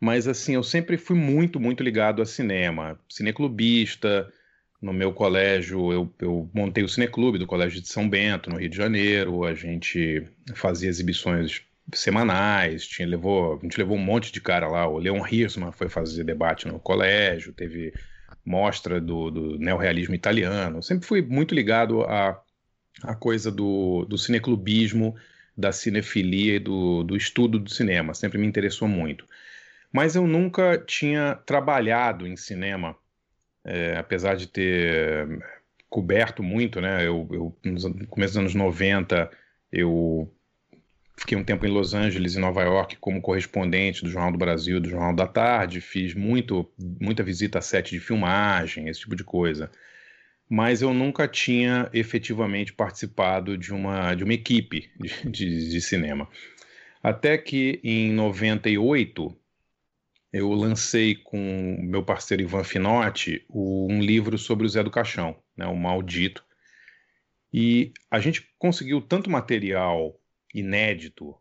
Mas 0.00 0.26
assim, 0.26 0.54
eu 0.54 0.62
sempre 0.64 0.96
fui 0.98 1.16
muito, 1.16 1.60
muito 1.60 1.82
ligado 1.82 2.22
a 2.22 2.26
cinema, 2.26 2.98
cineclubista. 3.08 4.32
No 4.80 4.92
meu 4.92 5.12
colégio, 5.12 5.92
eu, 5.92 6.14
eu 6.18 6.50
montei 6.52 6.82
o 6.82 6.88
cineclube 6.88 7.38
do 7.38 7.46
Colégio 7.46 7.80
de 7.80 7.88
São 7.88 8.08
Bento, 8.08 8.50
no 8.50 8.56
Rio 8.58 8.68
de 8.68 8.76
Janeiro. 8.76 9.44
A 9.44 9.54
gente 9.54 10.26
fazia 10.54 10.88
exibições 10.88 11.62
semanais, 11.92 12.86
tinha, 12.86 13.06
levou, 13.06 13.58
a 13.58 13.62
gente 13.62 13.78
levou 13.78 13.96
um 13.96 14.04
monte 14.04 14.32
de 14.32 14.40
cara 14.40 14.68
lá. 14.68 14.86
O 14.86 14.98
Leon 14.98 15.26
Hirschman 15.26 15.72
foi 15.72 15.88
fazer 15.88 16.24
debate 16.24 16.66
no 16.66 16.78
colégio, 16.78 17.52
teve 17.52 17.92
mostra 18.44 19.00
do, 19.00 19.30
do 19.30 19.58
neorrealismo 19.58 20.14
italiano. 20.14 20.82
Sempre 20.82 21.06
fui 21.06 21.22
muito 21.22 21.54
ligado 21.54 22.02
à, 22.02 22.40
à 23.02 23.14
coisa 23.14 23.50
do, 23.50 24.04
do 24.04 24.18
cineclubismo, 24.18 25.14
da 25.56 25.70
cinefilia 25.70 26.56
e 26.56 26.58
do, 26.58 27.02
do 27.04 27.16
estudo 27.16 27.58
do 27.58 27.70
cinema. 27.70 28.14
Sempre 28.14 28.38
me 28.38 28.46
interessou 28.46 28.88
muito. 28.88 29.26
Mas 29.92 30.16
eu 30.16 30.26
nunca 30.26 30.78
tinha 30.78 31.34
trabalhado 31.46 32.26
em 32.26 32.36
cinema, 32.36 32.96
é, 33.64 33.96
apesar 33.96 34.34
de 34.34 34.46
ter 34.46 35.28
coberto 35.88 36.42
muito, 36.42 36.80
né? 36.80 37.06
Eu, 37.06 37.28
eu, 37.30 37.56
no 37.64 38.06
começo 38.06 38.32
dos 38.32 38.38
anos 38.38 38.54
90, 38.54 39.30
eu 39.70 40.32
Fiquei 41.16 41.36
um 41.36 41.44
tempo 41.44 41.66
em 41.66 41.70
Los 41.70 41.94
Angeles 41.94 42.34
e 42.34 42.40
Nova 42.40 42.62
York 42.62 42.96
como 42.96 43.20
correspondente 43.20 44.02
do 44.02 44.10
Jornal 44.10 44.32
do 44.32 44.38
Brasil, 44.38 44.80
do 44.80 44.88
Jornal 44.88 45.14
da 45.14 45.26
Tarde. 45.26 45.80
Fiz 45.80 46.14
muito, 46.14 46.70
muita 47.00 47.22
visita 47.22 47.58
a 47.58 47.62
sete 47.62 47.90
de 47.90 48.00
filmagem, 48.00 48.88
esse 48.88 49.00
tipo 49.00 49.14
de 49.14 49.22
coisa. 49.22 49.70
Mas 50.48 50.82
eu 50.82 50.92
nunca 50.92 51.28
tinha 51.28 51.88
efetivamente 51.92 52.72
participado 52.72 53.56
de 53.56 53.72
uma, 53.72 54.14
de 54.14 54.24
uma 54.24 54.34
equipe 54.34 54.90
de, 54.98 55.30
de, 55.30 55.70
de 55.70 55.80
cinema. 55.80 56.28
Até 57.02 57.36
que 57.36 57.80
em 57.84 58.12
98 58.12 59.36
eu 60.32 60.50
lancei 60.52 61.14
com 61.14 61.78
meu 61.82 62.02
parceiro 62.02 62.42
Ivan 62.42 62.64
Finotti 62.64 63.44
um 63.50 64.00
livro 64.00 64.38
sobre 64.38 64.64
o 64.64 64.68
Zé 64.68 64.82
do 64.82 64.90
Caixão, 64.90 65.36
né, 65.56 65.66
o 65.66 65.76
Maldito. 65.76 66.42
E 67.52 67.92
a 68.10 68.18
gente 68.18 68.48
conseguiu 68.58 69.02
tanto 69.02 69.28
material 69.28 70.18
inédito 70.52 71.36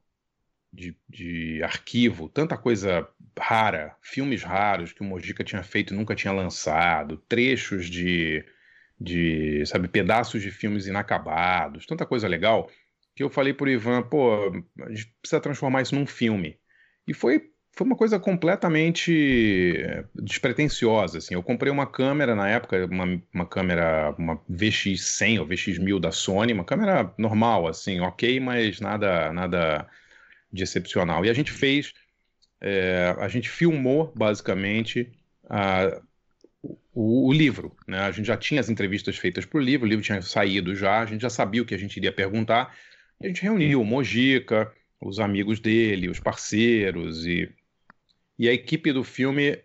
de, 0.71 0.95
de 1.09 1.61
arquivo, 1.63 2.29
tanta 2.29 2.57
coisa 2.57 3.07
rara, 3.37 3.95
filmes 4.01 4.43
raros 4.43 4.93
que 4.93 5.01
o 5.01 5.03
Mojica 5.03 5.43
tinha 5.43 5.63
feito 5.63 5.93
e 5.93 5.97
nunca 5.97 6.15
tinha 6.15 6.31
lançado, 6.31 7.17
trechos 7.27 7.89
de, 7.89 8.45
de, 8.99 9.65
sabe, 9.65 9.87
pedaços 9.87 10.41
de 10.41 10.49
filmes 10.49 10.87
inacabados, 10.87 11.85
tanta 11.85 12.05
coisa 12.05 12.27
legal, 12.27 12.69
que 13.15 13.23
eu 13.23 13.29
falei 13.29 13.53
pro 13.53 13.69
Ivan, 13.69 14.03
pô, 14.03 14.49
a 14.81 14.89
gente 14.89 15.13
precisa 15.21 15.41
transformar 15.41 15.81
isso 15.81 15.95
num 15.95 16.05
filme. 16.07 16.57
E 17.05 17.13
foi 17.13 17.50
foi 17.73 17.87
uma 17.87 17.95
coisa 17.95 18.19
completamente 18.19 19.75
eh, 19.77 20.03
despretensiosa, 20.15 21.19
assim. 21.19 21.33
Eu 21.33 21.43
comprei 21.43 21.71
uma 21.71 21.87
câmera 21.87 22.35
na 22.35 22.49
época, 22.49 22.85
uma, 22.85 23.21
uma 23.33 23.45
câmera, 23.45 24.13
uma 24.17 24.37
VX100 24.51 25.39
ou 25.39 25.47
VX1000 25.47 25.99
da 25.99 26.11
Sony, 26.11 26.53
uma 26.53 26.65
câmera 26.65 27.13
normal, 27.17 27.67
assim, 27.67 27.99
ok, 28.01 28.39
mas 28.39 28.79
nada, 28.81 29.31
nada 29.31 29.87
de 30.51 30.63
excepcional. 30.63 31.25
E 31.25 31.29
a 31.29 31.33
gente 31.33 31.51
fez, 31.51 31.93
é, 32.59 33.15
a 33.17 33.27
gente 33.29 33.49
filmou 33.49 34.11
basicamente 34.15 35.09
a, 35.49 36.01
o, 36.61 37.29
o, 37.29 37.33
livro, 37.33 37.75
né? 37.87 37.99
A 37.99 38.11
gente 38.11 38.25
já 38.25 38.37
tinha 38.37 38.59
as 38.59 38.69
entrevistas 38.69 39.17
feitas 39.17 39.45
por 39.45 39.63
livro, 39.63 39.85
o 39.85 39.89
livro 39.89 40.03
tinha 40.03 40.21
saído 40.21 40.75
já, 40.75 40.99
a 40.99 41.05
gente 41.05 41.21
já 41.21 41.29
sabia 41.29 41.61
o 41.61 41.65
que 41.65 41.75
a 41.75 41.79
gente 41.79 41.97
iria 41.97 42.11
perguntar. 42.11 42.75
A 43.21 43.27
gente 43.27 43.41
reuniu 43.43 43.81
o 43.81 43.85
Mojica, 43.85 44.71
os 44.99 45.19
amigos 45.19 45.59
dele, 45.59 46.09
os 46.09 46.19
parceiros 46.19 47.25
e 47.25 47.49
e 48.41 48.49
a 48.49 48.53
equipe 48.53 48.91
do 48.91 49.03
filme 49.03 49.55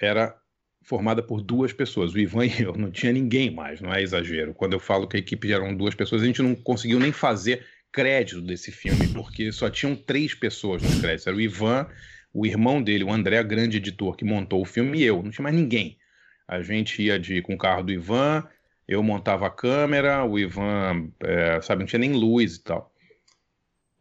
era 0.00 0.34
formada 0.82 1.22
por 1.22 1.42
duas 1.42 1.74
pessoas, 1.74 2.14
o 2.14 2.18
Ivan 2.18 2.46
e 2.48 2.62
eu, 2.62 2.72
não 2.72 2.90
tinha 2.90 3.12
ninguém 3.12 3.50
mais, 3.50 3.82
não 3.82 3.92
é 3.92 4.02
exagero. 4.02 4.54
Quando 4.54 4.72
eu 4.72 4.80
falo 4.80 5.06
que 5.06 5.18
a 5.18 5.20
equipe 5.20 5.52
eram 5.52 5.76
duas 5.76 5.94
pessoas, 5.94 6.22
a 6.22 6.24
gente 6.24 6.40
não 6.40 6.54
conseguiu 6.54 6.98
nem 6.98 7.12
fazer 7.12 7.66
crédito 7.92 8.40
desse 8.40 8.72
filme, 8.72 9.08
porque 9.08 9.52
só 9.52 9.68
tinham 9.68 9.94
três 9.94 10.32
pessoas 10.32 10.82
nos 10.82 10.98
créditos. 11.02 11.26
Era 11.26 11.36
o 11.36 11.40
Ivan, 11.40 11.86
o 12.32 12.46
irmão 12.46 12.82
dele, 12.82 13.04
o 13.04 13.12
André, 13.12 13.42
grande 13.44 13.76
editor, 13.76 14.16
que 14.16 14.24
montou 14.24 14.62
o 14.62 14.64
filme, 14.64 15.00
e 15.00 15.04
eu, 15.04 15.22
não 15.22 15.30
tinha 15.30 15.42
mais 15.42 15.54
ninguém. 15.54 15.98
A 16.48 16.62
gente 16.62 17.02
ia 17.02 17.18
de, 17.18 17.42
com 17.42 17.52
o 17.52 17.58
carro 17.58 17.82
do 17.82 17.92
Ivan, 17.92 18.42
eu 18.88 19.02
montava 19.02 19.48
a 19.48 19.50
câmera, 19.50 20.24
o 20.24 20.38
Ivan, 20.38 21.10
é, 21.20 21.60
sabe, 21.60 21.80
não 21.80 21.86
tinha 21.86 22.00
nem 22.00 22.14
luz 22.14 22.56
e 22.56 22.64
tal. 22.64 22.93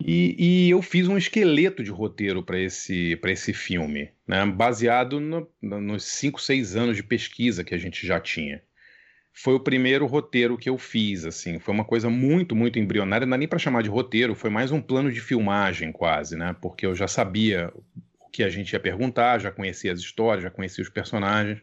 E, 0.05 0.35
e, 0.37 0.69
eu 0.69 0.81
fiz 0.81 1.07
um 1.07 1.17
esqueleto 1.17 1.81
de 1.81 1.89
roteiro 1.89 2.43
para 2.43 2.59
esse, 2.59 3.17
esse 3.23 3.53
filme, 3.53 4.11
né, 4.27 4.45
baseado 4.45 5.17
no, 5.17 5.49
nos 5.61 6.03
5, 6.03 6.41
6 6.41 6.75
anos 6.75 6.97
de 6.97 7.03
pesquisa 7.03 7.63
que 7.63 7.73
a 7.73 7.77
gente 7.77 8.05
já 8.05 8.19
tinha. 8.19 8.61
Foi 9.31 9.53
o 9.53 9.61
primeiro 9.61 10.05
roteiro 10.05 10.57
que 10.57 10.69
eu 10.69 10.77
fiz, 10.77 11.23
assim, 11.23 11.57
foi 11.57 11.73
uma 11.73 11.85
coisa 11.85 12.09
muito, 12.09 12.53
muito 12.53 12.77
embrionária, 12.77 13.25
não 13.25 13.31
dá 13.31 13.37
nem 13.37 13.47
para 13.47 13.57
chamar 13.57 13.81
de 13.81 13.89
roteiro, 13.89 14.35
foi 14.35 14.49
mais 14.49 14.73
um 14.73 14.81
plano 14.81 15.09
de 15.09 15.21
filmagem 15.21 15.89
quase, 15.93 16.35
né, 16.35 16.53
porque 16.61 16.85
eu 16.85 16.93
já 16.93 17.07
sabia 17.07 17.71
o 18.19 18.29
que 18.29 18.43
a 18.43 18.49
gente 18.49 18.73
ia 18.73 18.81
perguntar, 18.81 19.39
já 19.39 19.51
conhecia 19.51 19.93
as 19.93 19.99
histórias, 19.99 20.43
já 20.43 20.49
conhecia 20.49 20.83
os 20.83 20.89
personagens. 20.89 21.61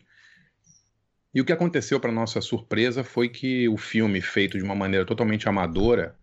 E 1.35 1.43
o 1.43 1.45
que 1.45 1.53
aconteceu, 1.53 2.01
para 2.01 2.11
nossa 2.11 2.41
surpresa, 2.41 3.05
foi 3.05 3.29
que 3.29 3.69
o 3.69 3.77
filme, 3.77 4.23
feito 4.23 4.57
de 4.57 4.65
uma 4.65 4.75
maneira 4.75 5.05
totalmente 5.05 5.47
amadora, 5.47 6.19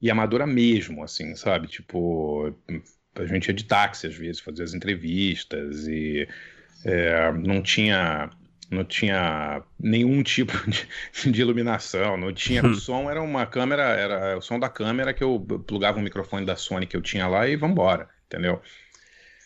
e 0.00 0.10
amadora 0.10 0.46
mesmo, 0.46 1.02
assim, 1.02 1.34
sabe? 1.34 1.66
Tipo, 1.66 2.54
a 3.14 3.26
gente 3.26 3.48
ia 3.48 3.54
de 3.54 3.64
táxi 3.64 4.06
às 4.06 4.14
vezes, 4.14 4.40
fazer 4.40 4.62
as 4.62 4.74
entrevistas 4.74 5.86
e 5.86 6.28
é, 6.84 7.32
não 7.32 7.62
tinha 7.62 8.30
não 8.70 8.84
tinha 8.84 9.62
nenhum 9.80 10.22
tipo 10.22 10.52
de, 10.68 10.86
de 11.30 11.40
iluminação, 11.40 12.16
não 12.16 12.32
tinha 12.32 12.64
o 12.64 12.74
som 12.74 13.10
era 13.10 13.22
uma 13.22 13.46
câmera, 13.46 13.82
era 13.82 14.36
o 14.36 14.42
som 14.42 14.58
da 14.58 14.68
câmera 14.68 15.14
que 15.14 15.24
eu 15.24 15.40
plugava 15.66 15.98
o 15.98 16.02
microfone 16.02 16.44
da 16.44 16.54
Sony 16.54 16.86
que 16.86 16.96
eu 16.96 17.02
tinha 17.02 17.26
lá 17.26 17.48
e 17.48 17.56
vambora, 17.56 18.08
entendeu? 18.26 18.60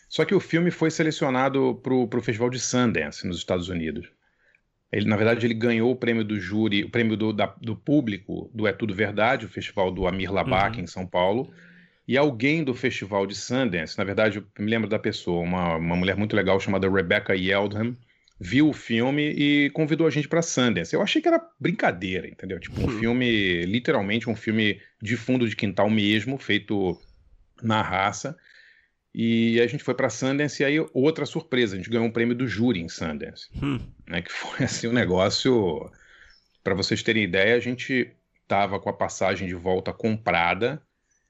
Só 0.08 0.26
que 0.26 0.34
o 0.34 0.40
filme 0.40 0.70
foi 0.70 0.90
selecionado 0.90 1.80
para 1.82 1.94
o 1.94 2.22
Festival 2.22 2.50
de 2.50 2.58
Sundance 2.58 3.26
nos 3.26 3.38
Estados 3.38 3.68
Unidos. 3.68 4.10
Ele, 4.92 5.06
na 5.06 5.16
verdade, 5.16 5.46
ele 5.46 5.54
ganhou 5.54 5.90
o 5.90 5.96
prêmio 5.96 6.22
do 6.22 6.38
júri, 6.38 6.84
o 6.84 6.90
prêmio 6.90 7.16
do, 7.16 7.32
da, 7.32 7.46
do 7.60 7.74
público 7.74 8.50
do 8.52 8.66
É 8.66 8.72
Tudo 8.72 8.94
Verdade, 8.94 9.46
o 9.46 9.48
festival 9.48 9.90
do 9.90 10.06
Amir 10.06 10.30
Labak, 10.30 10.76
uhum. 10.76 10.84
em 10.84 10.86
São 10.86 11.06
Paulo. 11.06 11.50
E 12.06 12.18
alguém 12.18 12.62
do 12.62 12.74
festival 12.74 13.26
de 13.26 13.34
Sundance, 13.34 13.96
na 13.96 14.04
verdade, 14.04 14.38
eu 14.38 14.44
me 14.58 14.70
lembro 14.70 14.88
da 14.88 14.98
pessoa, 14.98 15.40
uma, 15.40 15.76
uma 15.76 15.96
mulher 15.96 16.16
muito 16.16 16.36
legal 16.36 16.60
chamada 16.60 16.90
Rebecca 16.90 17.34
Yeldham, 17.34 17.96
viu 18.38 18.68
o 18.68 18.72
filme 18.72 19.30
e 19.30 19.70
convidou 19.70 20.06
a 20.06 20.10
gente 20.10 20.28
para 20.28 20.42
Sundance. 20.42 20.94
Eu 20.94 21.00
achei 21.00 21.22
que 21.22 21.28
era 21.28 21.40
brincadeira, 21.58 22.28
entendeu? 22.28 22.58
Tipo, 22.60 22.80
um 22.80 22.84
uhum. 22.84 22.98
filme, 22.98 23.64
literalmente 23.64 24.28
um 24.28 24.36
filme 24.36 24.80
de 25.00 25.16
fundo 25.16 25.48
de 25.48 25.56
quintal 25.56 25.88
mesmo, 25.88 26.36
feito 26.36 27.00
na 27.62 27.80
raça. 27.80 28.36
E 29.14 29.60
a 29.60 29.66
gente 29.66 29.84
foi 29.84 29.94
para 29.94 30.08
Sundance 30.08 30.62
e 30.62 30.66
aí 30.66 30.76
outra 30.94 31.26
surpresa, 31.26 31.74
a 31.74 31.76
gente 31.76 31.90
ganhou 31.90 32.06
um 32.06 32.10
prêmio 32.10 32.34
do 32.34 32.48
júri 32.48 32.80
em 32.80 32.88
Sundance, 32.88 33.48
hum. 33.62 33.78
né, 34.06 34.22
que 34.22 34.32
foi 34.32 34.64
assim 34.64 34.88
um 34.88 34.92
negócio, 34.92 35.90
para 36.64 36.74
vocês 36.74 37.02
terem 37.02 37.24
ideia, 37.24 37.56
a 37.56 37.60
gente 37.60 38.10
tava 38.48 38.80
com 38.80 38.88
a 38.88 38.92
passagem 38.92 39.46
de 39.46 39.54
volta 39.54 39.92
comprada, 39.92 40.82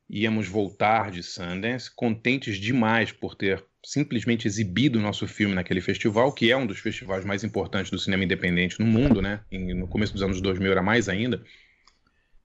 íamos 0.08 0.46
voltar 0.46 1.10
de 1.10 1.22
Sundance, 1.22 1.90
contentes 1.94 2.56
demais 2.56 3.10
por 3.10 3.34
ter 3.34 3.64
simplesmente 3.84 4.46
exibido 4.46 4.98
o 4.98 5.02
nosso 5.02 5.26
filme 5.26 5.54
naquele 5.54 5.80
festival, 5.80 6.32
que 6.32 6.52
é 6.52 6.56
um 6.56 6.66
dos 6.66 6.78
festivais 6.78 7.24
mais 7.24 7.42
importantes 7.42 7.90
do 7.90 7.98
cinema 7.98 8.22
independente 8.22 8.78
no 8.78 8.86
mundo, 8.86 9.20
né? 9.20 9.40
no 9.50 9.88
começo 9.88 10.12
dos 10.12 10.22
anos 10.22 10.40
2000 10.40 10.70
era 10.70 10.82
mais 10.82 11.08
ainda. 11.08 11.42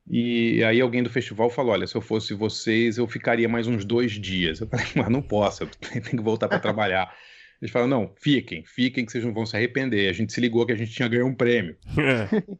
E 0.10 0.64
aí 0.64 0.80
alguém 0.80 1.04
do 1.04 1.10
festival 1.10 1.50
falou: 1.50 1.74
Olha, 1.74 1.86
se 1.86 1.96
eu 1.96 2.02
fosse 2.02 2.34
vocês, 2.34 2.98
eu 2.98 3.08
ficaria 3.08 3.50
mais 3.50 3.68
uns 3.68 3.84
dois 3.84 4.14
dias. 4.14 4.62
Eu 4.62 4.68
falei: 4.68 4.86
Mas 4.96 5.10
não 5.10 5.22
posso, 5.22 5.64
eu 5.64 5.68
tenho 5.68 6.04
que 6.04 6.22
voltar 6.22 6.48
para 6.48 6.60
trabalhar. 6.60 7.14
Eles 7.62 7.72
falaram: 7.72 7.90
Não, 7.90 8.14
fiquem, 8.16 8.64
fiquem, 8.64 9.06
que 9.06 9.12
vocês 9.12 9.24
não 9.24 9.34
vão 9.34 9.46
se 9.46 9.56
arrepender. 9.58 10.10
A 10.10 10.14
gente 10.14 10.32
se 10.32 10.40
ligou 10.40 10.66
que 10.66 10.72
a 10.72 10.78
gente 10.78 10.92
tinha 10.92 11.10
ganho 11.10 11.28
um 11.28 11.36
prêmio. 11.36 11.76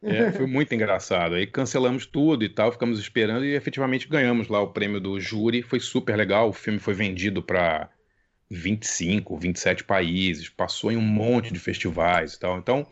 é, 0.04 0.32
foi 0.32 0.46
muito 0.46 0.76
engraçado. 0.76 1.36
Aí 1.36 1.48
cancelamos 1.48 2.06
tudo 2.06 2.44
e 2.44 2.50
tal, 2.50 2.72
ficamos 2.72 3.00
esperando 3.00 3.46
e 3.46 3.56
efetivamente 3.56 4.10
ganhamos 4.10 4.50
lá 4.50 4.60
o 4.62 4.74
prêmio 4.74 5.00
do 5.00 5.20
júri. 5.20 5.62
Foi 5.62 5.80
super 5.80 6.18
legal. 6.18 6.50
O 6.50 6.54
filme 6.54 6.80
foi 6.80 6.94
vendido 6.94 7.42
para 7.42 7.90
25, 8.50 9.38
27 9.38 9.84
países, 9.84 10.50
passou 10.50 10.92
em 10.92 10.98
um 10.98 11.02
monte 11.02 11.54
de 11.54 11.60
festivais 11.60 12.34
e 12.34 12.40
tal. 12.40 12.58
Então 12.58 12.88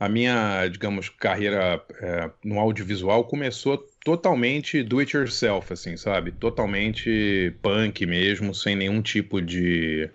a 0.00 0.08
minha, 0.08 0.66
digamos, 0.68 1.10
carreira 1.10 1.84
é, 2.00 2.30
no 2.42 2.58
audiovisual 2.58 3.22
começou 3.26 3.76
totalmente 4.02 4.82
do 4.82 4.98
it 4.98 5.14
yourself, 5.14 5.70
assim, 5.70 5.94
sabe? 5.94 6.32
Totalmente 6.32 7.54
punk 7.60 8.06
mesmo, 8.06 8.54
sem 8.54 8.74
nenhum 8.74 9.02
tipo 9.02 9.42
de 9.42 10.10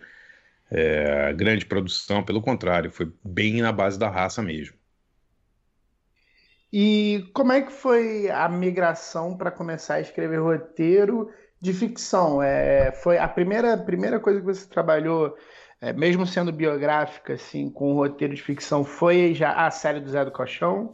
é, 0.72 1.32
grande 1.34 1.68
produção, 1.68 2.24
pelo 2.24 2.42
contrário, 2.42 2.90
foi 2.90 3.14
bem 3.24 3.62
na 3.62 3.72
base 3.72 4.00
da 4.00 4.10
raça 4.10 4.42
mesmo. 4.42 4.76
E 6.74 7.30
como 7.32 7.52
é 7.52 7.62
que 7.62 7.72
foi 7.72 8.28
a 8.32 8.50
migração 8.50 9.38
para 9.38 9.52
começar 9.52 9.96
a 9.96 10.02
escrever 10.02 10.42
roteiro 10.42 11.32
de 11.62 11.72
ficção? 11.72 12.42
É, 12.42 12.92
foi 12.92 13.20
a 13.20 13.28
primeira, 13.28 13.78
primeira 13.78 14.20
coisa 14.20 14.40
que 14.40 14.46
você 14.48 14.68
trabalhou 14.68 15.38
é, 15.86 15.94
mesmo 15.94 16.26
sendo 16.26 16.52
biográfica, 16.52 17.34
assim, 17.34 17.70
com 17.70 17.92
um 17.92 17.96
roteiro 17.96 18.34
de 18.34 18.42
ficção, 18.42 18.84
foi 18.84 19.36
já 19.36 19.52
a 19.52 19.70
série 19.70 20.00
do 20.00 20.10
Zé 20.10 20.26
do 20.26 20.32
Caixão? 20.32 20.92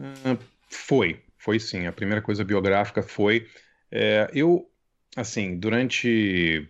Uh, 0.00 0.38
foi, 0.70 1.22
foi 1.36 1.60
sim. 1.60 1.86
A 1.86 1.92
primeira 1.92 2.22
coisa 2.22 2.42
biográfica 2.42 3.02
foi. 3.02 3.46
É, 3.92 4.30
eu, 4.32 4.70
assim, 5.14 5.58
durante 5.58 6.66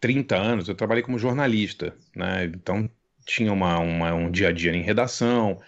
30 0.00 0.36
anos 0.36 0.68
eu 0.68 0.74
trabalhei 0.74 1.04
como 1.04 1.20
jornalista, 1.20 1.94
né? 2.16 2.46
Então 2.46 2.90
tinha 3.24 3.52
uma, 3.52 3.78
uma, 3.78 4.12
um 4.12 4.28
dia 4.28 4.48
a 4.48 4.52
dia 4.52 4.74
em 4.74 4.82
redação. 4.82 5.60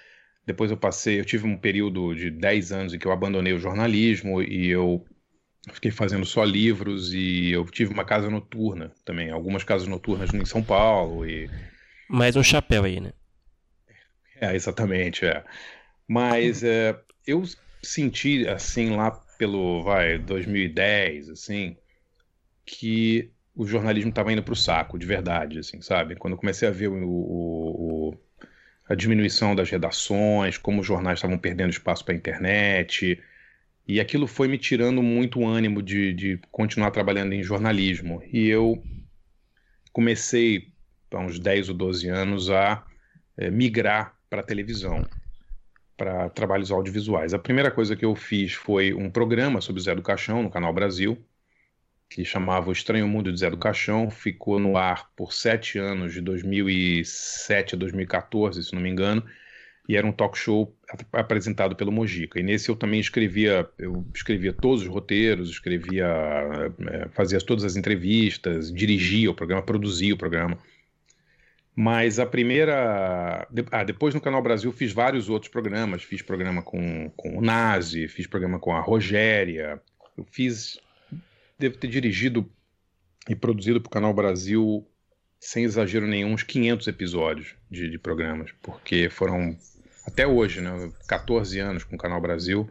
Depois 0.44 0.72
eu 0.72 0.76
passei, 0.76 1.20
eu 1.20 1.24
tive 1.24 1.46
um 1.46 1.56
período 1.56 2.12
de 2.12 2.28
10 2.28 2.72
anos 2.72 2.92
em 2.92 2.98
que 2.98 3.06
eu 3.06 3.12
abandonei 3.12 3.52
o 3.52 3.60
jornalismo 3.60 4.42
e 4.42 4.68
eu 4.68 5.06
Fiquei 5.72 5.90
fazendo 5.90 6.24
só 6.24 6.42
livros 6.42 7.12
e 7.12 7.50
eu 7.50 7.64
tive 7.66 7.92
uma 7.92 8.04
casa 8.04 8.30
noturna 8.30 8.92
também, 9.04 9.30
algumas 9.30 9.62
casas 9.62 9.86
noturnas 9.86 10.32
em 10.32 10.44
São 10.44 10.62
Paulo 10.62 11.26
e 11.26 11.50
mais 12.08 12.34
um 12.34 12.42
chapéu 12.42 12.84
aí, 12.84 12.98
né? 12.98 13.12
É, 14.40 14.54
exatamente, 14.54 15.24
é. 15.26 15.44
Mas 16.08 16.64
é, 16.64 16.98
eu 17.26 17.44
senti 17.82 18.48
assim 18.48 18.96
lá 18.96 19.12
pelo 19.38 19.82
vai 19.82 20.18
2010, 20.18 21.28
assim, 21.28 21.76
que 22.66 23.30
o 23.54 23.66
jornalismo 23.66 24.10
estava 24.10 24.32
indo 24.32 24.42
para 24.42 24.52
o 24.52 24.56
saco, 24.56 24.98
de 24.98 25.06
verdade, 25.06 25.58
assim, 25.60 25.80
sabe? 25.80 26.16
Quando 26.16 26.34
eu 26.34 26.38
comecei 26.38 26.66
a 26.68 26.72
ver 26.72 26.88
o, 26.88 27.08
o, 27.08 28.08
o, 28.10 28.18
a 28.88 28.94
diminuição 28.94 29.54
das 29.54 29.70
redações, 29.70 30.58
como 30.58 30.80
os 30.80 30.86
jornais 30.86 31.18
estavam 31.18 31.38
perdendo 31.38 31.70
espaço 31.70 32.04
para 32.04 32.14
a 32.14 32.16
internet, 32.16 33.22
e 33.90 33.98
aquilo 33.98 34.29
foi 34.29 34.46
me 34.46 34.57
tirando 34.57 35.03
muito 35.03 35.44
ânimo 35.44 35.83
de, 35.83 36.12
de 36.12 36.40
continuar 36.53 36.92
trabalhando 36.92 37.33
em 37.33 37.42
jornalismo. 37.42 38.22
E 38.33 38.48
eu 38.48 38.81
comecei, 39.92 40.68
há 41.11 41.18
uns 41.18 41.40
10 41.40 41.70
ou 41.70 41.74
12 41.74 42.09
anos, 42.09 42.50
a 42.50 42.85
é, 43.37 43.50
migrar 43.50 44.16
para 44.31 44.44
televisão, 44.44 45.05
para 45.96 46.31
trabalhos 46.31 46.70
audiovisuais. 46.70 47.35
A 47.35 47.38
primeira 47.38 47.68
coisa 47.68 47.96
que 47.96 48.05
eu 48.05 48.14
fiz 48.14 48.53
foi 48.53 48.94
um 48.94 49.11
programa 49.11 49.61
sobre 49.61 49.83
Zé 49.83 49.92
do 49.92 50.03
Caixão, 50.03 50.40
no 50.40 50.50
Canal 50.50 50.72
Brasil, 50.72 51.18
que 52.09 52.24
chamava 52.24 52.68
O 52.68 52.72
Estranho 52.72 53.09
Mundo 53.09 53.33
de 53.33 53.40
Zé 53.40 53.50
do 53.50 53.59
Caixão. 53.59 54.09
Ficou 54.09 54.61
no 54.61 54.76
ar 54.76 55.11
por 55.16 55.33
sete 55.33 55.81
anos, 55.81 56.12
de 56.12 56.20
2007 56.20 57.74
a 57.74 57.79
2014, 57.79 58.62
se 58.62 58.72
não 58.72 58.81
me 58.81 58.88
engano 58.88 59.24
e 59.90 59.96
era 59.96 60.07
um 60.07 60.12
talk 60.12 60.38
show 60.38 60.72
apresentado 61.12 61.74
pelo 61.74 61.90
Mojica. 61.90 62.38
E 62.38 62.44
nesse 62.44 62.68
eu 62.68 62.76
também 62.76 63.00
escrevia, 63.00 63.68
eu 63.76 64.07
escrevia 64.14 64.53
todos 64.53 64.83
os 64.83 64.88
roteiros, 64.88 65.50
escrevia, 65.50 66.07
é, 66.92 67.09
fazia 67.09 67.40
todas 67.40 67.64
as 67.64 67.74
entrevistas, 67.74 68.72
dirigia 68.72 69.33
o 69.33 69.35
programa, 69.35 69.62
produzia 69.62 70.14
o 70.14 70.16
programa. 70.16 70.57
Mas 71.74 72.20
a 72.20 72.26
primeira. 72.26 73.48
Ah, 73.72 73.83
depois 73.83 74.14
no 74.14 74.20
Canal 74.20 74.40
Brasil 74.40 74.70
fiz 74.70 74.92
vários 74.92 75.29
outros 75.29 75.50
programas. 75.50 76.05
Fiz 76.05 76.22
programa 76.22 76.62
com, 76.62 77.11
com 77.16 77.38
o 77.38 77.40
Nazi, 77.40 78.07
fiz 78.07 78.29
programa 78.29 78.61
com 78.61 78.72
a 78.72 78.81
Rogéria. 78.81 79.83
Eu 80.16 80.24
fiz. 80.24 80.79
Devo 81.59 81.76
ter 81.76 81.88
dirigido 81.88 82.48
e 83.29 83.35
produzido 83.35 83.81
para 83.81 83.88
o 83.88 83.92
Canal 83.92 84.14
Brasil, 84.14 84.87
sem 85.40 85.64
exagero 85.64 86.07
nenhum, 86.07 86.33
uns 86.33 86.44
500 86.44 86.87
episódios 86.87 87.57
de, 87.68 87.90
de 87.90 87.98
programas, 87.98 88.53
porque 88.62 89.11
foram 89.11 89.59
até 90.10 90.26
hoje, 90.26 90.60
né? 90.60 90.90
14 91.08 91.58
anos 91.58 91.84
com 91.84 91.94
o 91.94 91.98
Canal 91.98 92.20
Brasil 92.20 92.68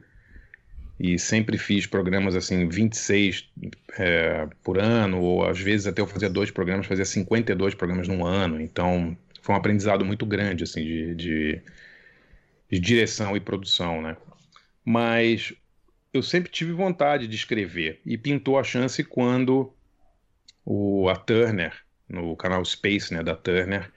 e 0.99 1.17
sempre 1.17 1.57
fiz 1.57 1.87
programas 1.87 2.35
assim, 2.35 2.67
26 2.67 3.49
é, 3.97 4.47
por 4.61 4.77
ano, 4.77 5.21
ou 5.21 5.45
às 5.45 5.59
vezes 5.59 5.87
até 5.87 6.01
eu 6.01 6.07
fazia 6.07 6.29
dois 6.29 6.51
programas, 6.51 6.85
fazia 6.85 7.05
52 7.05 7.73
programas 7.73 8.07
num 8.07 8.25
ano, 8.25 8.59
então 8.59 9.17
foi 9.41 9.55
um 9.55 9.57
aprendizado 9.57 10.03
muito 10.03 10.25
grande 10.25 10.65
assim 10.65 10.83
de, 10.83 11.15
de, 11.15 11.61
de 12.69 12.79
direção 12.79 13.37
e 13.37 13.39
produção, 13.39 14.01
né? 14.01 14.17
Mas 14.83 15.53
eu 16.13 16.21
sempre 16.21 16.51
tive 16.51 16.73
vontade 16.73 17.27
de 17.27 17.35
escrever 17.35 18.01
e 18.05 18.17
pintou 18.17 18.59
a 18.59 18.63
chance 18.63 19.01
quando 19.03 19.73
o, 20.65 21.07
a 21.07 21.15
Turner, 21.15 21.73
no 22.09 22.35
canal 22.35 22.63
Space 22.65 23.13
né, 23.13 23.23
da 23.23 23.35
Turner, 23.35 23.89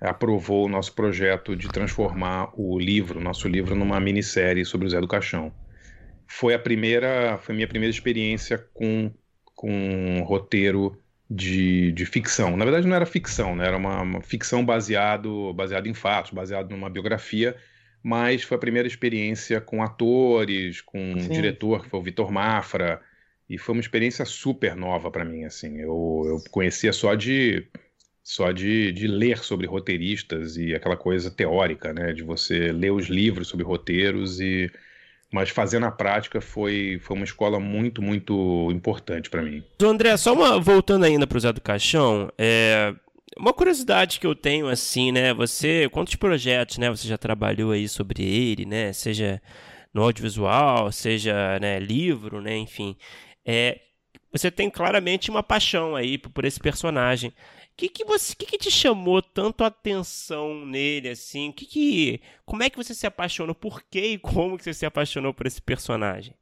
aprovou 0.00 0.66
o 0.66 0.68
nosso 0.68 0.94
projeto 0.94 1.56
de 1.56 1.68
transformar 1.68 2.50
o 2.54 2.78
livro, 2.78 3.20
nosso 3.20 3.48
livro, 3.48 3.74
numa 3.74 3.98
minissérie 3.98 4.64
sobre 4.64 4.86
o 4.86 4.90
Zé 4.90 5.00
do 5.00 5.08
Caixão. 5.08 5.52
Foi 6.26 6.54
a 6.54 6.58
primeira, 6.58 7.38
foi 7.38 7.54
a 7.54 7.56
minha 7.56 7.68
primeira 7.68 7.90
experiência 7.90 8.58
com, 8.74 9.10
com 9.44 9.70
um 9.70 10.22
roteiro 10.22 10.96
de, 11.28 11.92
de 11.92 12.06
ficção. 12.06 12.56
Na 12.56 12.64
verdade, 12.64 12.86
não 12.86 12.94
era 12.94 13.06
ficção, 13.06 13.56
né? 13.56 13.66
era 13.66 13.76
uma, 13.76 14.02
uma 14.02 14.20
ficção 14.20 14.64
baseado, 14.64 15.52
baseado 15.52 15.86
em 15.86 15.94
fatos, 15.94 16.32
baseado 16.32 16.70
numa 16.70 16.88
biografia, 16.88 17.56
mas 18.02 18.42
foi 18.42 18.56
a 18.56 18.60
primeira 18.60 18.86
experiência 18.86 19.60
com 19.60 19.82
atores, 19.82 20.80
com 20.80 20.98
Sim. 20.98 21.26
um 21.26 21.28
diretor 21.28 21.82
que 21.82 21.90
foi 21.90 21.98
o 21.98 22.02
Vitor 22.02 22.30
Mafra, 22.30 23.00
e 23.48 23.58
foi 23.58 23.74
uma 23.74 23.80
experiência 23.80 24.24
super 24.24 24.76
nova 24.76 25.10
para 25.10 25.24
mim. 25.24 25.44
Assim, 25.44 25.78
eu, 25.78 26.22
eu 26.26 26.44
conhecia 26.50 26.92
só 26.92 27.14
de 27.14 27.66
só 28.28 28.52
de, 28.52 28.92
de 28.92 29.06
ler 29.06 29.38
sobre 29.38 29.66
roteiristas 29.66 30.58
e 30.58 30.74
aquela 30.74 30.98
coisa 30.98 31.30
teórica, 31.30 31.94
né? 31.94 32.12
De 32.12 32.22
você 32.22 32.70
ler 32.70 32.90
os 32.90 33.06
livros 33.06 33.48
sobre 33.48 33.64
roteiros 33.64 34.38
e 34.38 34.70
mas 35.32 35.48
fazer 35.48 35.78
na 35.78 35.90
prática 35.90 36.38
foi, 36.38 36.98
foi 37.00 37.16
uma 37.16 37.24
escola 37.24 37.58
muito, 37.58 38.02
muito 38.02 38.70
importante 38.70 39.30
para 39.30 39.40
mim. 39.40 39.64
André, 39.82 40.14
só 40.18 40.34
uma, 40.34 40.60
voltando 40.60 41.04
ainda 41.04 41.26
para 41.26 41.38
o 41.38 41.40
Zé 41.40 41.50
do 41.54 41.60
Caixão, 41.62 42.30
é, 42.36 42.94
uma 43.34 43.54
curiosidade 43.54 44.20
que 44.20 44.26
eu 44.26 44.34
tenho 44.34 44.68
assim, 44.68 45.10
né? 45.10 45.32
Você, 45.32 45.88
quantos 45.90 46.14
projetos, 46.14 46.76
né? 46.76 46.90
Você 46.90 47.08
já 47.08 47.16
trabalhou 47.16 47.72
aí 47.72 47.88
sobre 47.88 48.22
ele, 48.22 48.66
né? 48.66 48.92
Seja 48.92 49.40
no 49.92 50.02
audiovisual, 50.02 50.92
seja 50.92 51.58
né, 51.60 51.78
livro, 51.78 52.42
né? 52.42 52.58
Enfim, 52.58 52.94
é, 53.42 53.80
você 54.30 54.50
tem 54.50 54.68
claramente 54.68 55.30
uma 55.30 55.42
paixão 55.42 55.96
aí 55.96 56.18
por 56.18 56.44
esse 56.44 56.60
personagem 56.60 57.32
que 57.78 57.88
que 57.88 58.04
você, 58.04 58.34
que 58.34 58.44
que 58.44 58.58
te 58.58 58.72
chamou 58.72 59.22
tanto 59.22 59.62
a 59.62 59.68
atenção 59.68 60.66
nele 60.66 61.10
assim? 61.10 61.52
Que 61.52 61.64
que, 61.64 62.20
como 62.44 62.64
é 62.64 62.68
que 62.68 62.76
você 62.76 62.92
se 62.92 63.06
apaixonou? 63.06 63.54
Por 63.54 63.82
que 63.84 64.00
e 64.00 64.18
como 64.18 64.58
que 64.58 64.64
você 64.64 64.74
se 64.74 64.84
apaixonou 64.84 65.32
por 65.32 65.46
esse 65.46 65.62
personagem? 65.62 66.34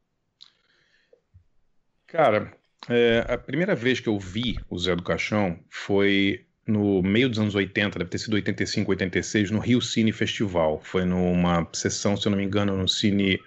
Cara, 2.07 2.57
é, 2.89 3.23
a 3.27 3.37
primeira 3.37 3.75
vez 3.75 3.99
que 3.99 4.09
eu 4.09 4.17
vi 4.17 4.57
o 4.67 4.79
Zé 4.79 4.95
do 4.95 5.03
Caixão 5.03 5.59
foi 5.69 6.43
no 6.65 7.03
meio 7.03 7.29
dos 7.29 7.37
anos 7.37 7.53
80, 7.53 7.99
deve 7.99 8.09
ter 8.09 8.17
sido 8.17 8.33
85, 8.33 8.89
86, 8.89 9.51
no 9.51 9.59
Rio 9.59 9.79
Cine 9.79 10.11
Festival. 10.11 10.81
Foi 10.83 11.05
numa 11.05 11.69
sessão, 11.71 12.17
se 12.17 12.27
eu 12.27 12.31
não 12.31 12.37
me 12.39 12.45
engano, 12.45 12.75
no 12.75 12.87
Cine 12.87 13.39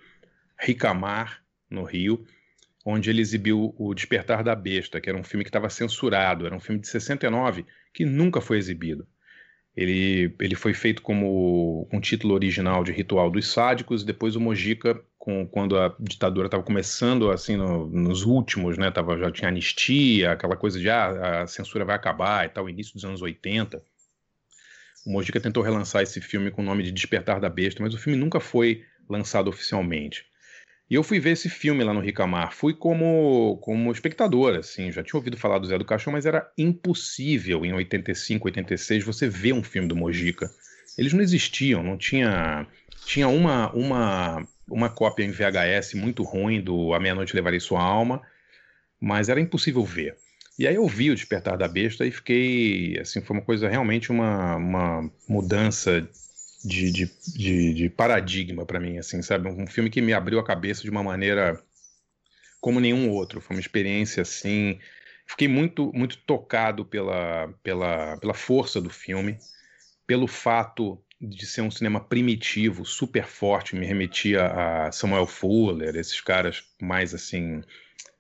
Ricamar, 0.57 1.43
no 1.69 1.83
Rio 1.83 2.25
onde 2.85 3.11
ele 3.11 3.21
exibiu 3.21 3.75
O 3.79 3.95
Despertar 3.95 4.43
da 4.43 4.55
Besta, 4.55 5.01
que 5.01 5.09
era 5.09 5.19
um 5.19 5.25
filme 5.25 5.45
que 5.45 5.51
estava 5.51 5.69
censurado, 5.69 6.47
era 6.47 6.55
um 6.55 6.61
filme 6.61 6.81
de 6.81 6.89
69 6.89 7.67
que 7.93 8.05
nunca 8.05 8.41
foi 8.41 8.59
exibido. 8.59 9.07
Ele, 9.77 10.35
ele 10.41 10.55
foi 10.55 10.75
feito 10.75 11.01
como 11.01 11.89
um 11.93 12.01
título 12.01 12.35
original 12.35 12.83
de 12.83 12.93
Ritual 12.93 13.31
dos 13.31 13.49
Sádicos, 13.53 14.03
depois 14.03 14.35
o 14.35 14.41
Mojica, 14.41 15.01
com, 15.17 15.47
quando 15.47 15.79
a 15.79 15.95
ditadura 16.01 16.47
estava 16.47 16.63
começando, 16.63 17.31
assim, 17.31 17.57
no, 17.57 17.87
nos 17.87 18.25
últimos, 18.25 18.77
né, 18.77 18.91
tava, 18.91 19.17
já 19.17 19.31
tinha 19.31 19.49
anistia, 19.49 20.33
aquela 20.33 20.57
coisa 20.57 20.79
de 20.79 20.91
ah, 20.91 21.43
a 21.43 21.47
censura 21.47 21.85
vai 21.85 21.95
acabar 21.95 22.47
e 22.47 22.49
tal, 22.49 22.69
início 22.69 22.95
dos 22.95 23.05
anos 23.05 23.23
80. 23.23 23.83
O 25.07 25.13
Mojica 25.13 25.41
tentou 25.41 25.63
relançar 25.63 26.03
esse 26.03 26.21
filme 26.21 26.51
com 26.51 26.63
o 26.63 26.65
nome 26.65 26.83
de 26.83 26.93
Despertar 26.93 27.41
da 27.41 27.49
Besta, 27.49 27.83
mas 27.83 27.95
o 27.95 27.99
filme 27.99 28.19
nunca 28.19 28.41
foi 28.41 28.85
lançado 29.09 29.49
oficialmente. 29.49 30.30
E 30.91 30.95
eu 30.97 31.05
fui 31.05 31.21
ver 31.21 31.31
esse 31.31 31.49
filme 31.49 31.85
lá 31.85 31.95
no 31.95 32.01
Ricamar. 32.01 32.53
Fui 32.53 32.75
como, 32.75 33.59
como 33.63 33.93
espectador, 33.93 34.57
assim. 34.57 34.91
Já 34.91 35.05
tinha 35.05 35.17
ouvido 35.17 35.37
falar 35.37 35.61
do 35.61 35.67
Zé 35.67 35.79
do 35.79 35.85
Caixão, 35.85 36.13
mas 36.13 36.27
era 36.27 36.51
impossível 36.59 37.65
em 37.65 37.73
85, 37.73 38.49
86 38.49 39.05
você 39.05 39.29
ver 39.29 39.53
um 39.53 39.63
filme 39.63 39.87
do 39.87 39.95
Mojica. 39.95 40.51
Eles 40.99 41.13
não 41.13 41.23
existiam, 41.23 41.81
não 41.83 41.97
tinha. 41.97 42.67
Tinha 43.07 43.29
uma, 43.29 43.71
uma, 43.73 44.49
uma 44.69 44.91
cópia 44.91 45.25
em 45.25 45.31
VHS 45.31 45.95
muito 45.95 46.25
ruim 46.25 46.61
do 46.61 46.93
A 46.93 46.99
Meia-Noite 46.99 47.37
Levarei 47.37 47.61
Sua 47.61 47.81
Alma, 47.81 48.21
mas 49.01 49.29
era 49.29 49.41
impossível 49.41 49.85
ver. 49.85 50.17
E 50.59 50.67
aí 50.67 50.75
eu 50.75 50.87
vi 50.87 51.11
o 51.11 51.15
Despertar 51.15 51.57
da 51.57 51.69
Besta 51.69 52.05
e 52.05 52.11
fiquei, 52.11 52.99
assim, 52.99 53.21
foi 53.21 53.37
uma 53.37 53.45
coisa 53.45 53.69
realmente 53.69 54.11
uma, 54.11 54.57
uma 54.57 55.11
mudança 55.29 56.07
de, 56.65 56.91
de, 56.91 57.11
de, 57.27 57.75
de 57.75 57.89
paradigma 57.89 58.67
para 58.67 58.81
mim, 58.81 58.99
assim, 58.99 59.23
sabe? 59.23 59.49
Um 59.49 59.67
filme 59.67 59.91
que 59.91 60.01
me 60.01 60.13
abriu 60.13 60.39
a 60.39 60.45
cabeça 60.45 60.83
de 60.83 60.91
uma 60.91 61.03
maneira 61.03 61.63
como 62.61 62.81
nenhum 62.81 63.11
outro. 63.11 63.41
Foi 63.41 63.57
uma 63.57 63.61
experiência, 63.61 64.23
assim, 64.23 64.79
fiquei 65.27 65.49
muito, 65.49 65.91
muito 65.95 66.19
tocado 66.19 66.85
pela, 66.85 67.49
pela, 67.63 68.17
pela 68.19 68.35
força 68.35 68.81
do 68.81 68.91
filme, 68.91 69.39
pelo 70.07 70.27
fato 70.27 71.03
de 71.21 71.47
ser 71.47 71.61
um 71.61 71.71
cinema 71.71 72.01
primitivo, 72.01 72.85
super 72.85 73.25
forte, 73.25 73.77
me 73.77 73.85
remetia 73.85 74.47
a 74.47 74.93
Samuel 74.93 75.27
Fuller, 75.27 75.95
esses 75.95 76.21
caras 76.21 76.65
mais, 76.81 77.15
assim, 77.15 77.63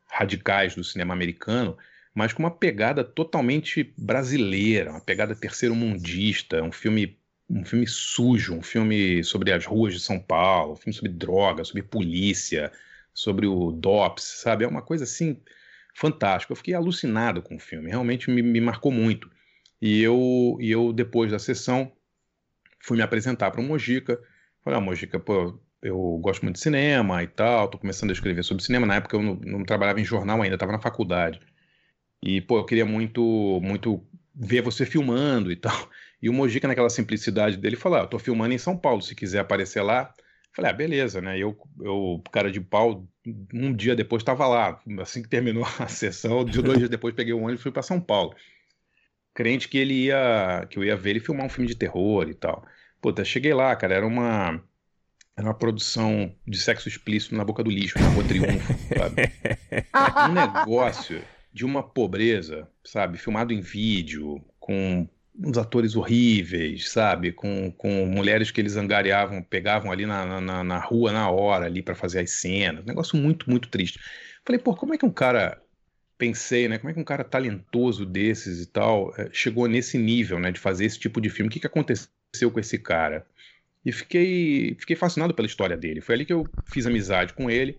radicais 0.07 0.74
do 0.74 0.84
cinema 0.84 1.14
americano, 1.14 1.78
mas 2.14 2.32
com 2.32 2.43
uma 2.43 2.51
pegada 2.51 3.03
totalmente 3.03 3.95
brasileira, 3.97 4.91
uma 4.91 5.01
pegada 5.01 5.34
terceiro-mundista, 5.34 6.62
um 6.62 6.72
filme 6.72 7.18
um 7.51 7.65
filme 7.65 7.87
sujo, 7.87 8.55
um 8.55 8.63
filme 8.63 9.25
sobre 9.25 9.53
as 9.53 9.67
ruas 9.67 9.93
de 9.93 10.01
São 10.01 10.21
Paulo, 10.21 10.75
um 10.75 10.77
filme 10.77 10.95
sobre 10.95 11.11
droga, 11.11 11.65
sobre 11.65 11.83
polícia, 11.83 12.71
sobre 13.13 13.47
o 13.47 13.73
DOPS, 13.73 14.41
sabe? 14.43 14.65
É 14.65 14.69
uma 14.69 14.83
coisa 14.83 15.05
assim 15.05 15.41
fantástica. 15.95 16.53
Eu 16.53 16.57
fiquei 16.57 16.75
alucinado 16.75 17.43
com 17.43 17.57
o 17.57 17.59
filme, 17.59 17.91
realmente 17.91 18.31
me, 18.31 18.41
me 18.41 18.61
marcou 18.61 18.93
muito. 18.93 19.29
E 19.83 20.01
eu, 20.01 20.57
e 20.61 20.71
eu, 20.71 20.93
depois 20.93 21.33
da 21.33 21.39
sessão, 21.39 21.91
fui 22.81 22.97
me 22.97 23.03
apresentar 23.03 23.51
para 23.51 23.61
o 23.61 23.65
Mojica. 23.65 24.21
Falei, 24.63 24.79
ah, 24.79 24.83
Mojica, 24.83 25.19
pô, 25.19 25.59
eu 25.83 26.19
gosto 26.23 26.43
muito 26.43 26.57
de 26.57 26.63
cinema 26.63 27.23
e 27.23 27.27
tal, 27.27 27.69
tô 27.69 27.79
começando 27.79 28.11
a 28.11 28.13
escrever 28.13 28.45
sobre 28.45 28.63
cinema. 28.63 28.87
Na 28.87 28.97
época 28.97 29.17
eu 29.17 29.23
não, 29.23 29.35
não 29.35 29.65
trabalhava 29.65 30.01
em 30.01 30.05
jornal 30.05 30.41
ainda, 30.41 30.55
estava 30.55 30.73
na 30.73 30.81
faculdade. 30.81 31.41
E, 32.23 32.41
pô, 32.41 32.59
eu 32.59 32.65
queria 32.65 32.85
muito, 32.85 33.61
muito 33.63 34.05
ver 34.35 34.63
você 34.63 34.87
filmando 34.87 35.51
e 35.51 35.57
tal. 35.57 35.91
E 36.23 36.29
o 36.29 36.33
Mojica, 36.33 36.68
naquela 36.68 36.91
simplicidade 36.91 37.57
dele, 37.57 37.77
falou: 37.77 37.99
ah, 37.99 38.03
eu 38.03 38.07
tô 38.07 38.18
filmando 38.18 38.55
em 38.55 38.59
São 38.59 38.77
Paulo, 38.77 39.01
se 39.03 39.14
quiser 39.14 39.41
aparecer 39.41 39.83
lá. 39.83 40.12
Falei, 40.53 40.71
ah, 40.71 40.75
beleza, 40.75 41.21
né? 41.21 41.39
Eu, 41.39 41.57
eu, 41.81 42.21
cara 42.33 42.51
de 42.51 42.61
pau, 42.61 43.07
um 43.55 43.73
dia 43.73 43.95
depois 43.95 44.21
estava 44.21 44.47
lá. 44.47 44.81
Assim 45.01 45.23
que 45.23 45.29
terminou 45.29 45.64
a 45.79 45.87
sessão, 45.87 46.45
de 46.45 46.61
dois 46.61 46.79
dias 46.79 46.91
depois 46.91 47.14
peguei 47.14 47.33
o 47.33 47.39
ônibus 47.39 47.61
e 47.61 47.62
fui 47.62 47.73
para 47.73 47.83
São 47.83 48.01
Paulo. 48.01 48.35
Crente 49.33 49.68
que 49.68 49.79
ele 49.79 49.95
ia, 50.07 50.66
que 50.68 50.77
eu 50.77 50.85
ia 50.85 50.97
ver 50.97 51.11
ele 51.11 51.21
filmar 51.21 51.47
um 51.47 51.49
filme 51.49 51.68
de 51.68 51.77
terror 51.77 52.29
e 52.29 52.35
tal. 52.35 52.64
Puta, 53.01 53.25
cheguei 53.25 53.55
lá, 53.55 53.75
cara, 53.77 53.95
era 53.95 54.07
uma 54.07 54.62
era 55.37 55.47
uma 55.49 55.55
produção 55.55 56.35
de 56.47 56.59
sexo 56.59 56.89
explícito 56.89 57.35
na 57.35 57.45
boca 57.45 57.62
do 57.62 57.71
lixo, 57.71 57.99
na 57.99 58.09
Rua 58.09 58.25
Triunfo, 58.25 58.75
sabe? 58.99 59.33
Um 60.29 60.35
negócio 60.35 61.23
de 61.53 61.64
uma 61.64 61.83
pobreza, 61.83 62.68
sabe? 62.85 63.16
Filmado 63.16 63.53
em 63.53 63.61
vídeo, 63.61 64.45
com 64.59 65.09
uns 65.43 65.57
atores 65.57 65.97
horríveis, 65.97 66.91
sabe? 66.91 67.32
Com, 67.32 67.72
com 67.72 68.07
mulheres 68.07 68.51
que 68.51 68.61
eles 68.61 68.76
angariavam, 68.76 69.43
pegavam 69.43 69.91
ali 69.91 70.07
na, 70.07 70.41
na, 70.41 70.64
na 70.64 70.78
rua 70.78 71.12
na 71.12 71.30
hora 71.30 71.66
ali 71.66 71.82
para 71.82 71.95
fazer 71.95 72.20
as 72.20 72.30
cenas. 72.30 72.84
Negócio 72.84 73.16
muito, 73.16 73.49
muito 73.49 73.68
triste. 73.68 73.99
Falei, 74.45 74.61
pô, 74.61 74.74
como 74.74 74.95
é 74.95 74.99
que 74.99 75.07
um 75.07 75.11
cara. 75.11 75.61
Pensei, 76.18 76.68
né? 76.68 76.76
Como 76.78 76.91
é 76.91 76.93
que 76.93 77.01
um 77.01 77.05
cara 77.05 77.24
talentoso 77.24 78.05
desses 78.05 78.62
e 78.62 78.66
tal 78.66 79.14
eh, 79.16 79.30
chegou 79.32 79.66
nesse 79.66 79.97
nível, 79.97 80.38
né? 80.38 80.53
De 80.53 80.61
fazer 80.61 80.84
esse 80.84 80.99
tipo 80.99 81.18
de 81.18 81.30
filme? 81.30 81.49
O 81.49 81.51
que, 81.51 81.61
que 81.61 81.66
aconteceu 81.66 82.51
com 82.53 82.61
esse 82.61 82.78
cara? 82.78 83.26
E 83.84 83.91
fiquei, 83.91 84.76
fiquei 84.78 84.97
fascinado 84.97 85.32
pela 85.32 85.47
história 85.47 85.76
dele. 85.78 86.03
Foi 86.03 86.14
ali 86.14 86.26
que 86.26 86.32
eu 86.32 86.47
fiz 86.66 86.86
amizade 86.86 87.32
com 87.32 87.51
ele. 87.51 87.78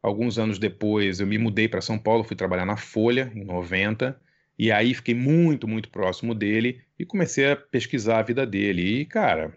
Alguns 0.00 0.38
anos 0.38 0.60
depois, 0.60 1.18
eu 1.18 1.26
me 1.26 1.36
mudei 1.36 1.68
para 1.68 1.80
São 1.80 1.98
Paulo, 1.98 2.22
fui 2.22 2.36
trabalhar 2.36 2.64
na 2.64 2.76
Folha, 2.76 3.32
em 3.34 3.44
90. 3.44 4.16
E 4.58 4.72
aí 4.72 4.92
fiquei 4.92 5.14
muito, 5.14 5.68
muito 5.68 5.88
próximo 5.88 6.34
dele 6.34 6.80
e 6.98 7.04
comecei 7.04 7.52
a 7.52 7.56
pesquisar 7.56 8.18
a 8.18 8.22
vida 8.22 8.44
dele. 8.44 9.00
E, 9.00 9.04
cara, 9.06 9.56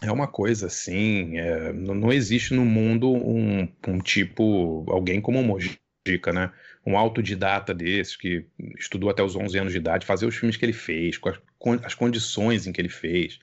é 0.00 0.12
uma 0.12 0.28
coisa 0.28 0.66
assim, 0.66 1.36
é, 1.38 1.72
não, 1.72 2.12
existe 2.12 2.54
no 2.54 2.64
mundo 2.64 3.10
um, 3.12 3.68
um, 3.86 3.98
tipo, 3.98 4.84
alguém 4.88 5.20
como 5.20 5.40
o 5.40 5.44
Mojica, 5.44 6.32
né? 6.32 6.52
Um 6.86 6.96
autodidata 6.96 7.74
desse, 7.74 8.16
que 8.16 8.46
estudou 8.78 9.10
até 9.10 9.22
os 9.22 9.34
11 9.34 9.58
anos 9.58 9.72
de 9.72 9.78
idade, 9.78 10.06
fazer 10.06 10.26
os 10.26 10.36
filmes 10.36 10.56
que 10.56 10.64
ele 10.64 10.72
fez, 10.72 11.18
com 11.18 11.28
as, 11.30 11.38
com 11.58 11.72
as 11.72 11.94
condições 11.94 12.66
em 12.66 12.72
que 12.72 12.80
ele 12.80 12.88
fez. 12.88 13.40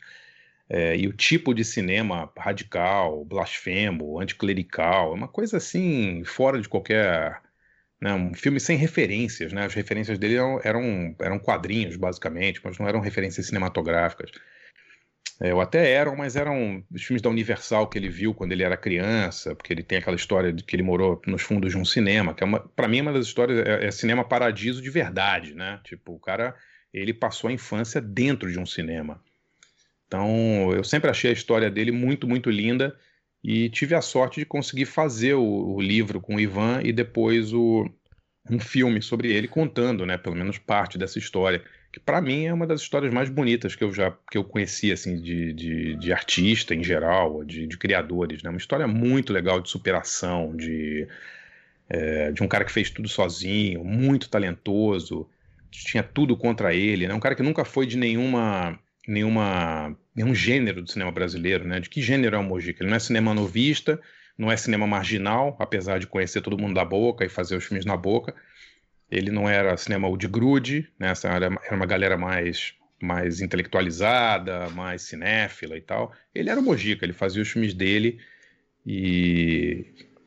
É, 0.69 0.97
e 0.97 1.07
o 1.07 1.13
tipo 1.13 1.53
de 1.53 1.63
cinema 1.63 2.31
radical, 2.37 3.23
blasfemo, 3.25 4.19
anticlerical, 4.19 5.11
é 5.11 5.15
uma 5.15 5.27
coisa 5.27 5.57
assim, 5.57 6.23
fora 6.23 6.59
de 6.59 6.67
qualquer 6.69 7.41
né, 8.01 8.13
um 8.13 8.33
filme 8.33 8.59
sem 8.59 8.77
referências, 8.77 9.53
né? 9.53 9.65
As 9.65 9.73
referências 9.73 10.19
dele 10.19 10.35
eram, 10.35 10.59
eram, 10.63 11.15
eram 11.19 11.39
quadrinhos, 11.39 11.95
basicamente, 11.95 12.59
mas 12.63 12.77
não 12.77 12.87
eram 12.87 12.99
referências 12.99 13.47
cinematográficas. 13.47 14.31
É, 15.41 15.53
ou 15.53 15.59
até 15.59 15.91
eram, 15.91 16.15
mas 16.15 16.35
eram 16.35 16.83
os 16.89 17.03
filmes 17.03 17.21
da 17.21 17.29
Universal 17.29 17.89
que 17.89 17.97
ele 17.97 18.07
viu 18.07 18.33
quando 18.33 18.53
ele 18.53 18.63
era 18.63 18.77
criança, 18.77 19.53
porque 19.53 19.73
ele 19.73 19.83
tem 19.83 19.97
aquela 19.97 20.15
história 20.15 20.53
de 20.53 20.63
que 20.63 20.75
ele 20.75 20.83
morou 20.83 21.21
nos 21.27 21.41
fundos 21.41 21.71
de 21.71 21.77
um 21.77 21.83
cinema, 21.83 22.33
que 22.33 22.41
é 22.41 22.47
uma, 22.47 22.59
para 22.59 22.87
mim, 22.87 23.01
uma 23.01 23.11
das 23.11 23.25
histórias 23.25 23.59
é, 23.65 23.85
é, 23.85 23.91
cinema 23.91 24.23
paradiso 24.23 24.81
de 24.81 24.89
verdade, 24.89 25.53
né? 25.53 25.79
Tipo, 25.83 26.13
o 26.13 26.19
cara, 26.19 26.55
ele 26.93 27.13
passou 27.13 27.49
a 27.49 27.53
infância 27.53 27.99
dentro 28.01 28.49
de 28.49 28.57
um 28.57 28.65
cinema. 28.65 29.21
Então, 30.07 30.71
eu 30.73 30.83
sempre 30.83 31.09
achei 31.09 31.31
a 31.31 31.33
história 31.33 31.69
dele 31.69 31.91
muito, 31.91 32.27
muito 32.27 32.49
linda 32.49 32.95
e 33.47 33.69
tive 33.69 33.93
a 33.93 34.01
sorte 34.01 34.39
de 34.39 34.45
conseguir 34.45 34.85
fazer 34.85 35.35
o, 35.35 35.75
o 35.75 35.79
livro 35.79 36.19
com 36.19 36.35
o 36.35 36.39
Ivan 36.39 36.81
e 36.83 36.91
depois 36.91 37.53
o, 37.53 37.87
um 38.49 38.59
filme 38.59 39.03
sobre 39.03 39.31
ele 39.31 39.47
contando, 39.47 40.03
né, 40.03 40.17
pelo 40.17 40.35
menos 40.35 40.57
parte 40.57 40.97
dessa 40.97 41.19
história, 41.19 41.63
que 41.93 41.99
para 41.99 42.19
mim 42.19 42.45
é 42.45 42.53
uma 42.53 42.65
das 42.65 42.81
histórias 42.81 43.13
mais 43.13 43.29
bonitas 43.29 43.75
que 43.75 43.83
eu 43.83 43.93
já 43.93 44.11
que 44.31 44.35
eu 44.35 44.43
conheci 44.43 44.91
assim 44.91 45.21
de, 45.21 45.53
de, 45.53 45.95
de 45.95 46.11
artista 46.11 46.73
em 46.73 46.83
geral, 46.83 47.43
de, 47.43 47.67
de, 47.67 47.77
criadores, 47.77 48.41
né, 48.41 48.49
uma 48.49 48.57
história 48.57 48.87
muito 48.87 49.31
legal 49.31 49.61
de 49.61 49.69
superação, 49.69 50.55
de 50.55 51.07
é, 51.87 52.31
de 52.31 52.41
um 52.41 52.47
cara 52.47 52.65
que 52.65 52.71
fez 52.71 52.89
tudo 52.89 53.07
sozinho, 53.07 53.83
muito 53.83 54.27
talentoso, 54.27 55.29
tinha 55.69 56.01
tudo 56.01 56.35
contra 56.35 56.73
ele, 56.73 57.07
né, 57.07 57.13
um 57.13 57.19
cara 57.19 57.35
que 57.35 57.43
nunca 57.43 57.63
foi 57.63 57.85
de 57.85 57.95
nenhuma 57.95 58.79
nenhuma, 59.07 59.95
nenhum 60.15 60.33
gênero 60.33 60.81
do 60.81 60.89
cinema 60.89 61.11
brasileiro, 61.11 61.67
né? 61.67 61.79
De 61.79 61.89
que 61.89 62.01
gênero 62.01 62.35
é 62.35 62.39
o 62.39 62.43
Mojica? 62.43 62.81
Ele 62.81 62.89
não 62.89 62.97
é 62.97 62.99
cinema 62.99 63.33
novista, 63.33 63.99
não 64.37 64.51
é 64.51 64.57
cinema 64.57 64.87
marginal, 64.87 65.55
apesar 65.59 65.99
de 65.99 66.07
conhecer 66.07 66.41
todo 66.41 66.57
mundo 66.57 66.73
da 66.73 66.85
boca 66.85 67.25
e 67.25 67.29
fazer 67.29 67.55
os 67.55 67.65
filmes 67.65 67.85
na 67.85 67.97
boca. 67.97 68.33
Ele 69.11 69.29
não 69.29 69.47
era 69.49 69.77
cinema 69.77 70.15
de 70.17 70.27
grude, 70.27 70.89
né? 70.97 71.09
Essa 71.09 71.29
era, 71.29 71.45
era 71.45 71.75
uma 71.75 71.85
galera 71.85 72.17
mais 72.17 72.73
mais 73.01 73.41
intelectualizada, 73.41 74.69
mais 74.69 75.01
cinéfila 75.03 75.77
e 75.77 75.81
tal. 75.81 76.13
Ele 76.33 76.49
era 76.49 76.59
o 76.59 76.63
Mojica, 76.63 77.05
ele 77.05 77.13
fazia 77.13 77.41
os 77.41 77.49
filmes 77.49 77.73
dele 77.73 78.19
e, 78.85 79.85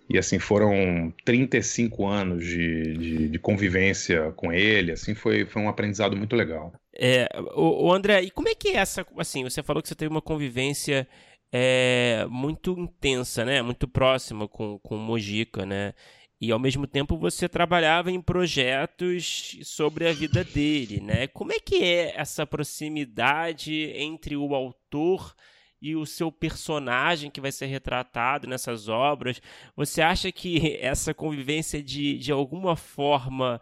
e 0.09 0.19
assim, 0.19 0.39
foram 0.39 1.13
35 1.25 2.07
anos 2.07 2.45
de, 2.45 2.97
de, 2.97 3.29
de 3.29 3.39
convivência 3.39 4.33
com 4.33 4.53
ele, 4.53 4.93
assim, 4.93 5.15
foi, 5.15 5.45
foi 5.47 5.63
um 5.63 5.69
aprendizado 5.69 6.17
muito 6.17 6.37
legal. 6.37 6.73
É, 7.01 7.29
o, 7.55 7.87
o, 7.87 7.93
André, 7.93 8.23
e 8.23 8.31
como 8.31 8.49
é 8.49 8.55
que 8.57 8.71
é 8.71 8.77
essa, 8.77 9.07
assim, 9.17 9.45
você 9.45 9.63
falou 9.63 9.81
que 9.81 9.89
você 9.89 9.95
teve 9.95 10.11
uma 10.11 10.21
convivência 10.21 11.07
é, 11.53 12.27
muito 12.29 12.73
intensa, 12.73 13.45
né, 13.45 13.63
muito 13.63 13.87
próxima 13.87 14.49
com, 14.49 14.81
com 14.81 14.97
o 14.97 14.99
Mojica, 14.99 15.65
né, 15.65 15.95
e 16.41 16.51
ao 16.51 16.59
mesmo 16.59 16.89
tempo 16.89 17.17
você 17.17 17.49
trabalhava 17.49 18.11
em 18.11 18.21
projetos 18.21 19.59
sobre 19.63 20.09
a 20.09 20.13
vida 20.13 20.43
dele, 20.43 21.01
né, 21.01 21.29
como 21.29 21.53
é 21.53 21.61
que 21.61 21.85
é 21.85 22.15
essa 22.17 22.45
proximidade 22.45 23.93
entre 23.95 24.37
o 24.37 24.53
autor 24.53 25.35
e 25.81 25.95
o 25.95 26.05
seu 26.05 26.33
personagem 26.33 27.31
que 27.31 27.41
vai 27.41 27.53
ser 27.53 27.67
retratado 27.67 28.49
nessas 28.49 28.89
obras, 28.89 29.41
você 29.77 30.03
acha 30.03 30.33
que 30.33 30.77
essa 30.83 31.15
convivência 31.15 31.81
de, 31.81 32.19
de 32.19 32.33
alguma 32.33 32.75
forma 32.75 33.61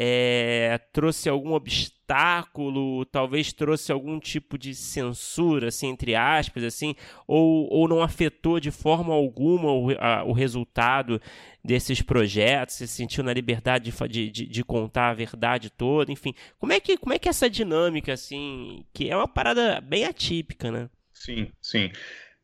é, 0.00 0.78
trouxe 0.92 1.28
algum 1.28 1.54
obstáculo, 1.54 3.04
talvez 3.06 3.52
trouxe 3.52 3.90
algum 3.90 4.20
tipo 4.20 4.56
de 4.56 4.72
censura, 4.72 5.68
assim, 5.68 5.88
entre 5.88 6.14
aspas, 6.14 6.62
assim, 6.62 6.94
ou, 7.26 7.68
ou 7.68 7.88
não 7.88 8.00
afetou 8.00 8.60
de 8.60 8.70
forma 8.70 9.12
alguma 9.12 9.72
o, 9.72 9.90
a, 9.98 10.22
o 10.22 10.32
resultado 10.32 11.20
desses 11.64 12.00
projetos? 12.00 12.76
Você 12.76 12.86
sentiu 12.86 13.24
na 13.24 13.32
liberdade 13.32 13.92
de, 14.08 14.30
de, 14.30 14.46
de, 14.46 14.64
contar 14.64 15.10
a 15.10 15.14
verdade 15.14 15.68
toda? 15.68 16.12
Enfim, 16.12 16.32
como 16.60 16.72
é 16.72 16.78
que 16.78 16.96
como 16.96 17.12
é 17.12 17.18
que 17.18 17.28
é 17.28 17.30
essa 17.30 17.50
dinâmica, 17.50 18.12
assim, 18.12 18.84
que 18.94 19.10
é 19.10 19.16
uma 19.16 19.26
parada 19.26 19.80
bem 19.80 20.04
atípica, 20.04 20.70
né? 20.70 20.88
Sim, 21.12 21.48
sim. 21.60 21.90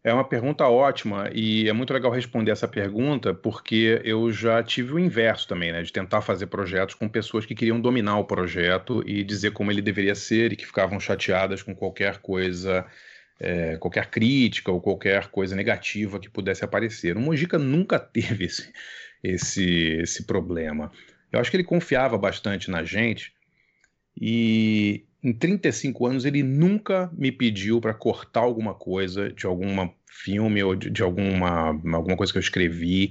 É 0.06 0.12
uma 0.12 0.22
pergunta 0.28 0.68
ótima 0.68 1.30
e 1.32 1.66
é 1.66 1.72
muito 1.72 1.94
legal 1.94 2.12
responder 2.12 2.50
essa 2.50 2.68
pergunta 2.68 3.32
porque 3.32 4.02
eu 4.04 4.30
já 4.30 4.62
tive 4.62 4.92
o 4.92 4.98
inverso 4.98 5.48
também, 5.48 5.72
né? 5.72 5.82
De 5.82 5.90
tentar 5.90 6.20
fazer 6.20 6.46
projetos 6.46 6.94
com 6.94 7.08
pessoas 7.08 7.46
que 7.46 7.54
queriam 7.54 7.80
dominar 7.80 8.18
o 8.18 8.26
projeto 8.26 9.02
e 9.06 9.24
dizer 9.24 9.52
como 9.52 9.72
ele 9.72 9.80
deveria 9.80 10.14
ser 10.14 10.52
e 10.52 10.56
que 10.56 10.66
ficavam 10.66 11.00
chateadas 11.00 11.62
com 11.62 11.74
qualquer 11.74 12.18
coisa, 12.18 12.84
é, 13.40 13.78
qualquer 13.78 14.10
crítica 14.10 14.70
ou 14.70 14.78
qualquer 14.78 15.28
coisa 15.28 15.56
negativa 15.56 16.20
que 16.20 16.28
pudesse 16.28 16.62
aparecer. 16.62 17.16
O 17.16 17.20
Mojica 17.20 17.58
nunca 17.58 17.98
teve 17.98 18.44
esse, 18.44 18.70
esse, 19.22 20.00
esse 20.02 20.24
problema. 20.24 20.92
Eu 21.32 21.40
acho 21.40 21.50
que 21.50 21.56
ele 21.56 21.64
confiava 21.64 22.18
bastante 22.18 22.70
na 22.70 22.84
gente 22.84 23.32
e 24.20 25.06
em 25.24 25.32
35 25.32 26.06
anos 26.06 26.24
ele 26.26 26.42
nunca 26.42 27.10
me 27.16 27.32
pediu 27.32 27.80
para 27.80 27.94
cortar 27.94 28.40
alguma 28.40 28.74
coisa 28.74 29.32
de 29.32 29.46
algum 29.46 29.88
filme 30.06 30.62
ou 30.62 30.76
de, 30.76 30.90
de, 30.90 31.02
alguma, 31.02 31.68
alguma 31.96 32.16
coisa 32.16 32.30
que 32.30 32.38
eu 32.38 32.42
escrevi. 32.42 33.10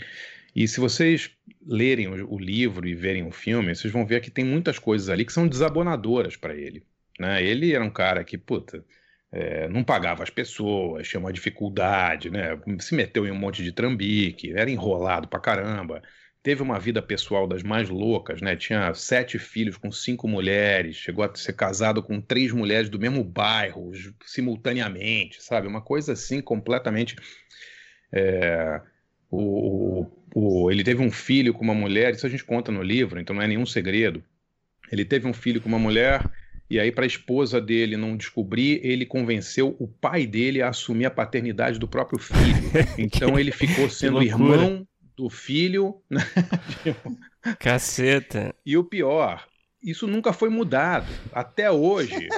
E 0.56 0.68
se 0.68 0.80
vocês 0.80 1.32
lerem 1.66 2.08
o, 2.08 2.34
o, 2.34 2.38
livro 2.38 2.88
e 2.88 2.94
verem 2.94 3.26
o 3.26 3.32
filme, 3.32 3.76
vocês 3.76 3.92
vão 3.92 4.06
ver 4.06 4.22
que 4.22 4.30
tem 4.30 4.46
muitas 4.46 4.78
coisas 4.78 5.10
ali 5.10 5.26
que 5.26 5.34
são 5.34 5.48
desabonadoras 5.48 6.36
para 6.38 6.56
ele. 6.56 6.86
Né? 7.20 7.44
Ele 7.44 7.74
era 7.74 7.84
um 7.84 7.90
cara 7.90 8.24
que, 8.24 8.38
puta, 8.38 8.86
é, 9.32 9.68
não 9.68 9.84
pagava 9.84 10.22
as 10.22 10.30
pessoas, 10.30 11.08
tinha 11.08 11.20
uma 11.20 11.34
dificuldade, 11.34 12.30
né? 12.30 12.60
se 12.80 12.94
meteu 12.94 13.26
em 13.26 13.32
um 13.32 13.40
monte 13.40 13.64
de 13.64 13.72
trambique, 13.72 14.52
era 14.52 14.70
enrolado 14.70 15.28
pra 15.28 15.40
caramba 15.40 16.04
teve 16.44 16.62
uma 16.62 16.78
vida 16.78 17.02
pessoal 17.02 17.48
das 17.48 17.64
mais 17.64 17.90
loucas, 17.90 18.42
né? 18.42 18.54
Tinha 18.58 18.94
sete 18.94 19.40
filhos 19.40 19.78
com 19.78 19.90
cinco 19.90 20.28
mulheres, 20.28 20.98
chegou 20.98 21.24
a 21.24 21.34
ser 21.34 21.54
casado 21.54 22.04
com 22.04 22.20
três 22.20 22.52
mulheres 22.52 22.90
do 22.90 23.00
mesmo 23.00 23.24
bairro, 23.24 23.92
simultaneamente, 24.26 25.42
sabe? 25.42 25.68
Uma 25.68 25.82
coisa 25.82 26.12
assim 26.12 26.42
completamente. 26.42 27.16
É... 28.12 28.82
O, 29.32 30.06
o, 30.36 30.70
ele 30.70 30.84
teve 30.84 31.02
um 31.02 31.10
filho 31.10 31.54
com 31.54 31.64
uma 31.64 31.74
mulher, 31.74 32.14
isso 32.14 32.28
a 32.28 32.30
gente 32.30 32.44
conta 32.44 32.72
no 32.72 32.84
livro, 32.84 33.20
então 33.20 33.36
não 33.36 33.42
é 33.42 33.48
nenhum 33.48 33.66
segredo. 33.66 34.22
Ele 34.92 35.06
teve 35.06 35.26
um 35.26 35.34
filho 35.34 35.60
com 35.60 35.70
uma 35.70 35.80
mulher, 35.80 36.30
e 36.70 36.80
aí, 36.80 36.92
para 36.92 37.06
a 37.06 37.08
esposa 37.08 37.60
dele 37.60 37.98
não 37.98 38.18
descobrir, 38.18 38.80
ele 38.84 39.06
convenceu 39.06 39.76
o 39.80 39.88
pai 39.88 40.28
dele 40.28 40.62
a 40.62 40.70
assumir 40.70 41.06
a 41.06 41.12
paternidade 41.12 41.80
do 41.80 41.88
próprio 41.88 42.20
filho. 42.20 42.64
Então, 42.98 43.40
ele 43.40 43.52
ficou 43.52 43.90
sendo 43.90 44.22
irmão 44.22 44.86
do 45.16 45.30
filho. 45.30 46.02
Né? 46.10 46.22
Caceta. 47.60 48.56
E 48.66 48.78
o 48.78 48.84
pior, 48.84 49.46
isso 49.82 50.08
nunca 50.08 50.32
foi 50.32 50.50
mudado. 50.50 51.08
Até 51.32 51.70
hoje. 51.70 52.30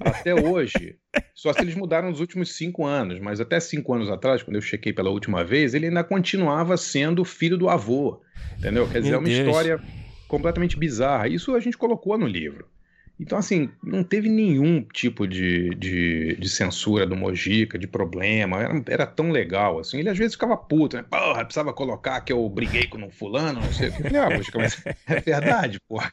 até 0.00 0.34
hoje. 0.34 0.96
Só 1.34 1.52
se 1.52 1.60
eles 1.60 1.74
mudaram 1.74 2.10
nos 2.10 2.20
últimos 2.20 2.54
cinco 2.56 2.84
anos. 2.84 3.18
Mas 3.20 3.40
até 3.40 3.58
cinco 3.58 3.92
anos 3.94 4.08
atrás, 4.08 4.42
quando 4.42 4.56
eu 4.56 4.62
chequei 4.62 4.92
pela 4.92 5.10
última 5.10 5.42
vez, 5.42 5.74
ele 5.74 5.86
ainda 5.86 6.04
continuava 6.04 6.76
sendo 6.76 7.24
filho 7.24 7.58
do 7.58 7.68
avô. 7.68 8.22
Entendeu? 8.58 8.88
Quer 8.88 9.00
dizer, 9.00 9.10
Meu 9.10 9.18
é 9.18 9.20
uma 9.20 9.28
Deus. 9.28 9.46
história 9.46 9.80
completamente 10.28 10.78
bizarra. 10.78 11.26
Isso 11.28 11.54
a 11.54 11.60
gente 11.60 11.76
colocou 11.76 12.16
no 12.16 12.26
livro. 12.26 12.66
Então, 13.22 13.38
assim, 13.38 13.70
não 13.80 14.02
teve 14.02 14.28
nenhum 14.28 14.82
tipo 14.82 15.28
de, 15.28 15.70
de, 15.76 16.34
de 16.34 16.48
censura 16.48 17.06
do 17.06 17.14
Mojica, 17.14 17.78
de 17.78 17.86
problema, 17.86 18.60
era, 18.60 18.82
era, 18.88 19.06
tão 19.06 19.30
legal, 19.30 19.78
assim. 19.78 20.00
Ele 20.00 20.08
às 20.08 20.18
vezes 20.18 20.34
ficava 20.34 20.56
puto, 20.56 20.96
né? 20.96 21.04
Porra, 21.08 21.44
precisava 21.44 21.72
colocar 21.72 22.20
que 22.22 22.32
eu 22.32 22.48
briguei 22.48 22.88
com 22.88 22.98
um 22.98 23.10
fulano, 23.10 23.60
não 23.60 23.70
sei 23.70 23.90
o 23.90 23.92
que. 23.92 24.16
Ah, 24.16 24.28
Mojica, 24.28 24.58
mas 24.58 24.84
é 25.06 25.20
verdade, 25.20 25.78
porra. 25.88 26.12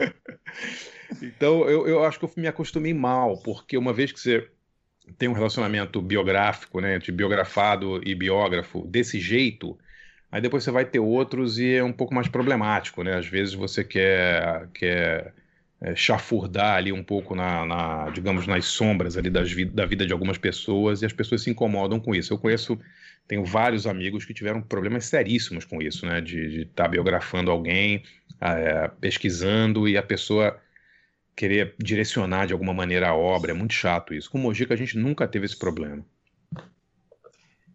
então, 1.20 1.68
eu, 1.68 1.86
eu 1.86 2.02
acho 2.02 2.18
que 2.18 2.24
eu 2.24 2.32
me 2.34 2.48
acostumei 2.48 2.94
mal, 2.94 3.36
porque 3.42 3.76
uma 3.76 3.92
vez 3.92 4.10
que 4.10 4.18
você 4.18 4.48
tem 5.18 5.28
um 5.28 5.34
relacionamento 5.34 6.00
biográfico, 6.00 6.80
né, 6.80 6.98
de 6.98 7.12
biografado 7.12 8.00
e 8.08 8.14
biógrafo 8.14 8.86
desse 8.86 9.20
jeito, 9.20 9.78
aí 10.32 10.40
depois 10.40 10.64
você 10.64 10.70
vai 10.70 10.86
ter 10.86 10.98
outros 10.98 11.58
e 11.58 11.74
é 11.74 11.84
um 11.84 11.92
pouco 11.92 12.14
mais 12.14 12.26
problemático, 12.26 13.02
né? 13.02 13.16
Às 13.16 13.26
vezes 13.26 13.52
você 13.52 13.84
quer, 13.84 14.66
quer 14.72 15.34
é, 15.80 15.94
chafurdar 15.94 16.76
ali 16.76 16.92
um 16.92 17.02
pouco 17.04 17.34
na, 17.34 17.64
na, 17.64 18.10
digamos, 18.10 18.46
nas 18.46 18.64
sombras 18.64 19.16
ali 19.16 19.30
das, 19.30 19.54
da 19.72 19.86
vida 19.86 20.06
de 20.06 20.12
algumas 20.12 20.36
pessoas 20.36 21.02
e 21.02 21.06
as 21.06 21.12
pessoas 21.12 21.42
se 21.42 21.50
incomodam 21.50 22.00
com 22.00 22.14
isso. 22.14 22.32
Eu 22.32 22.38
conheço, 22.38 22.78
tenho 23.28 23.44
vários 23.44 23.86
amigos 23.86 24.24
que 24.24 24.34
tiveram 24.34 24.60
problemas 24.60 25.04
seríssimos 25.06 25.64
com 25.64 25.80
isso, 25.80 26.04
né? 26.04 26.20
De 26.20 26.62
estar 26.62 26.84
tá 26.84 26.88
biografando 26.88 27.50
alguém, 27.50 28.02
é, 28.40 28.88
pesquisando 29.00 29.88
e 29.88 29.96
a 29.96 30.02
pessoa 30.02 30.58
querer 31.36 31.76
direcionar 31.78 32.46
de 32.46 32.52
alguma 32.52 32.74
maneira 32.74 33.10
a 33.10 33.14
obra. 33.14 33.52
É 33.52 33.54
muito 33.54 33.72
chato 33.72 34.12
isso. 34.12 34.28
Com 34.28 34.38
o 34.38 34.40
Mojica 34.40 34.74
a 34.74 34.76
gente 34.76 34.98
nunca 34.98 35.28
teve 35.28 35.46
esse 35.46 35.56
problema. 35.56 36.04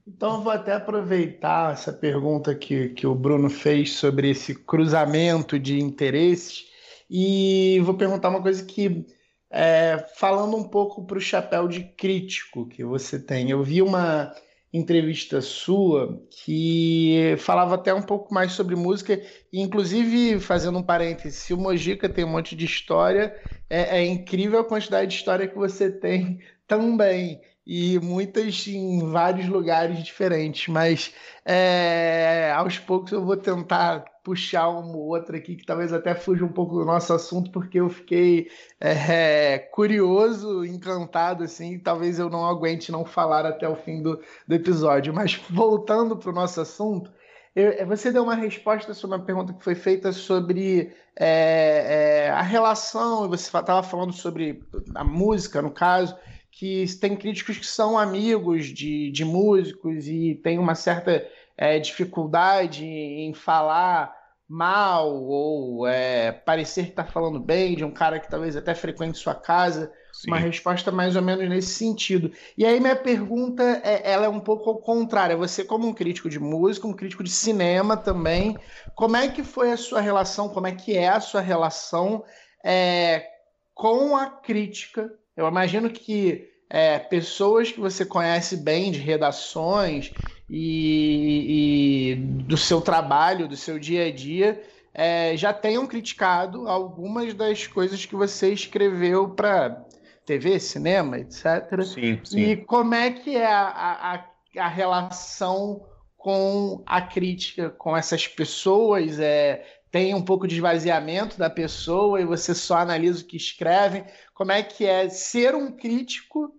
Então, 0.06 0.44
vou 0.44 0.52
até 0.52 0.74
aproveitar 0.74 1.72
essa 1.72 1.94
pergunta 1.94 2.54
que, 2.54 2.90
que 2.90 3.08
o 3.08 3.16
Bruno 3.16 3.50
fez 3.50 3.94
sobre 3.94 4.30
esse 4.30 4.54
cruzamento 4.54 5.58
de 5.58 5.80
interesses 5.80 6.73
e 7.16 7.80
vou 7.82 7.94
perguntar 7.94 8.30
uma 8.30 8.42
coisa 8.42 8.66
que, 8.66 9.06
é, 9.52 10.04
falando 10.16 10.58
um 10.58 10.64
pouco 10.64 11.06
para 11.06 11.20
o 11.20 11.22
chapéu 11.22 11.68
de 11.68 11.84
crítico 11.84 12.68
que 12.68 12.84
você 12.84 13.20
tem, 13.20 13.52
eu 13.52 13.62
vi 13.64 13.84
uma 13.84 14.34
entrevista 14.74 15.40
sua 15.40 16.20
que 16.32 17.36
falava 17.38 17.76
até 17.76 17.94
um 17.94 18.02
pouco 18.02 18.34
mais 18.34 18.54
sobre 18.54 18.76
música, 18.76 19.22
e 19.52 19.62
inclusive, 19.62 20.40
fazendo 20.40 20.80
um 20.80 20.84
parêntese, 20.84 21.38
se 21.38 21.54
o 21.54 21.58
Mojica 21.58 22.10
tem 22.10 22.26
um 22.26 22.32
monte 22.32 22.56
de 22.56 22.66
história, 22.66 23.40
é, 23.70 24.00
é 24.00 24.06
incrível 24.08 24.62
a 24.62 24.66
quantidade 24.66 25.12
de 25.12 25.18
história 25.18 25.48
que 25.48 25.56
você 25.56 25.92
tem 25.92 26.40
também 26.68 27.40
e 27.64 28.00
muitas 28.00 28.68
em 28.68 29.12
vários 29.12 29.48
lugares 29.48 30.04
diferentes, 30.04 30.68
mas 30.68 31.14
é, 31.46 32.52
aos 32.56 32.80
poucos 32.80 33.12
eu 33.12 33.24
vou 33.24 33.38
tentar 33.38 34.04
puxar 34.24 34.70
uma 34.70 34.96
ou 34.96 35.08
outra 35.10 35.38
aqui 35.38 35.56
que 35.56 35.66
talvez 35.66 35.92
até 35.92 36.16
fuja 36.16 36.46
um 36.46 36.52
pouco 36.52 36.76
do 36.80 36.86
nosso 36.86 37.14
assunto, 37.14 37.52
porque 37.52 37.80
eu 37.80 37.90
fiquei 37.90 38.50
é, 38.80 39.60
curioso, 39.60 40.64
encantado, 40.64 41.44
assim, 41.44 41.78
talvez 41.78 42.18
eu 42.18 42.30
não 42.30 42.46
aguente 42.46 42.92
não 42.92 43.04
falar 43.04 43.46
até 43.46 43.68
o 43.68 43.76
fim 43.76 44.02
do, 44.02 44.22
do 44.48 44.56
episódio. 44.56 45.14
Mas 45.14 45.36
voltando 45.50 46.16
para 46.16 46.30
o 46.30 46.34
nosso 46.34 46.62
assunto, 46.62 47.12
eu, 47.54 47.86
você 47.86 48.12
deu 48.12 48.24
uma 48.24 48.36
resposta 48.36 48.94
sobre 48.94 49.18
uma 49.18 49.26
pergunta 49.26 49.54
que 49.54 49.64
foi 49.64 49.76
feita 49.76 50.14
sobre 50.14 50.94
é, 51.16 52.26
é, 52.26 52.30
a 52.30 52.42
relação, 52.42 53.28
você 53.28 53.46
estava 53.46 53.84
falando 53.84 54.14
sobre 54.14 54.64
a 54.96 55.04
música, 55.04 55.62
no 55.62 55.70
caso, 55.70 56.16
que 56.50 56.86
tem 57.00 57.16
críticos 57.16 57.58
que 57.58 57.66
são 57.66 57.98
amigos 57.98 58.68
de, 58.68 59.12
de 59.12 59.26
músicos 59.26 60.08
e 60.08 60.40
tem 60.42 60.58
uma 60.58 60.76
certa 60.76 61.28
é, 61.64 61.80
dificuldade 61.80 62.86
em 62.86 63.34
falar 63.34 64.14
mal 64.50 65.16
ou 65.16 65.88
é, 65.88 66.32
parecer 66.32 66.84
que 66.84 66.90
está 66.90 67.06
falando 67.06 67.40
bem 67.40 67.76
de 67.76 67.86
um 67.86 67.92
cara 67.92 68.20
que 68.20 68.30
talvez 68.30 68.58
até 68.58 68.76
frequente 68.76 69.18
sua 69.18 69.34
casa. 69.34 69.92
Sim. 70.12 70.32
Uma 70.32 70.38
resposta 70.38 70.92
mais 70.92 71.16
ou 71.16 71.22
menos 71.22 71.48
nesse 71.48 71.70
sentido. 71.70 72.32
E 72.58 72.66
aí 72.66 72.80
minha 72.80 72.96
pergunta 72.96 73.64
é, 73.84 74.12
ela 74.12 74.26
é 74.26 74.30
um 74.30 74.40
pouco 74.40 74.70
ao 74.70 74.78
contrário. 74.78 75.38
Você 75.38 75.64
como 75.64 75.88
um 75.88 75.94
crítico 75.94 76.30
de 76.30 76.40
música, 76.40 76.86
um 76.86 76.94
crítico 76.94 77.24
de 77.24 77.32
cinema 77.32 77.96
também, 77.96 78.60
como 78.94 79.16
é 79.16 79.30
que 79.30 79.44
foi 79.44 79.72
a 79.72 79.78
sua 79.78 80.02
relação? 80.02 80.50
Como 80.50 80.68
é 80.68 80.74
que 80.74 80.98
é 80.98 81.10
a 81.10 81.20
sua 81.20 81.42
relação 81.42 82.24
é, 82.64 83.26
com 83.74 84.16
a 84.16 84.28
crítica 84.28 85.10
eu 85.36 85.48
imagino 85.48 85.90
que 85.90 86.48
é, 86.70 87.00
pessoas 87.00 87.72
que 87.72 87.80
você 87.80 88.06
conhece 88.06 88.58
bem 88.58 88.92
de 88.92 89.00
redações 89.00 90.14
e, 90.50 92.12
e 92.12 92.16
do 92.16 92.58
seu 92.58 92.82
trabalho, 92.82 93.48
do 93.48 93.56
seu 93.56 93.80
dia 93.80 94.08
a 94.08 94.12
dia, 94.12 94.62
é, 94.94 95.36
já 95.36 95.52
tenham 95.52 95.88
criticado 95.88 96.68
algumas 96.68 97.34
das 97.34 97.66
coisas 97.66 98.06
que 98.06 98.16
você 98.16 98.54
escreveu 98.54 99.30
para 99.30 99.84
TV, 100.26 100.60
cinema, 100.60 101.18
etc. 101.20 101.84
Sim, 101.84 102.20
sim. 102.24 102.40
E 102.40 102.58
como 102.58 102.94
é 102.94 103.12
que 103.12 103.36
é 103.36 103.46
a, 103.46 104.24
a, 104.56 104.62
a 104.62 104.68
relação 104.68 105.84
com 106.16 106.84
a 106.86 107.02
crítica, 107.02 107.70
com 107.70 107.98
essas 107.98 108.28
pessoas? 108.28 109.20
É, 109.20 109.66
tem 109.92 110.14
um 110.14 110.24
pouco 110.24 110.48
de 110.48 110.56
esvaziamento 110.56 111.38
da 111.38 111.50
pessoa 111.50 112.22
e 112.22 112.26
você 112.26 112.56
só 112.56 112.78
analisa 112.78 113.24
o 113.24 113.28
que 113.28 113.38
escrevem. 113.38 114.06
Como 114.34 114.52
é 114.52 114.64
que 114.64 114.86
é 114.86 115.10
ser 115.10 115.56
um 115.56 115.72
crítico 115.72 116.52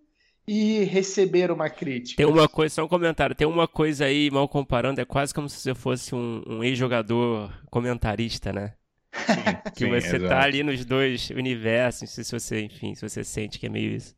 e 0.46 0.84
receber 0.84 1.50
uma 1.50 1.70
crítica? 1.70 2.16
Tem 2.16 2.26
uma 2.26 2.48
coisa, 2.48 2.74
só 2.74 2.84
um 2.84 2.88
comentário, 2.88 3.34
tem 3.34 3.46
uma 3.46 3.66
coisa 3.66 4.04
aí, 4.04 4.30
mal 4.30 4.48
comparando, 4.48 5.00
é 5.00 5.04
quase 5.04 5.32
como 5.32 5.48
se 5.48 5.58
você 5.60 5.74
fosse 5.74 6.14
um, 6.14 6.42
um 6.46 6.64
ex-jogador 6.64 7.52
comentarista, 7.70 8.52
né? 8.52 8.74
Sim, 9.12 9.72
que 9.74 9.84
sim, 9.84 9.90
você 9.90 10.10
tá 10.10 10.16
exato. 10.16 10.28
tá 10.28 10.42
ali 10.42 10.62
nos 10.62 10.84
dois 10.84 11.30
universos, 11.30 12.02
não 12.02 12.08
sei 12.08 12.24
se 12.24 12.32
você, 12.32 12.60
enfim, 12.62 12.94
se 12.94 13.08
você 13.08 13.22
sente 13.22 13.58
que 13.58 13.66
é 13.66 13.70
meio 13.70 13.92
isso. 13.92 14.14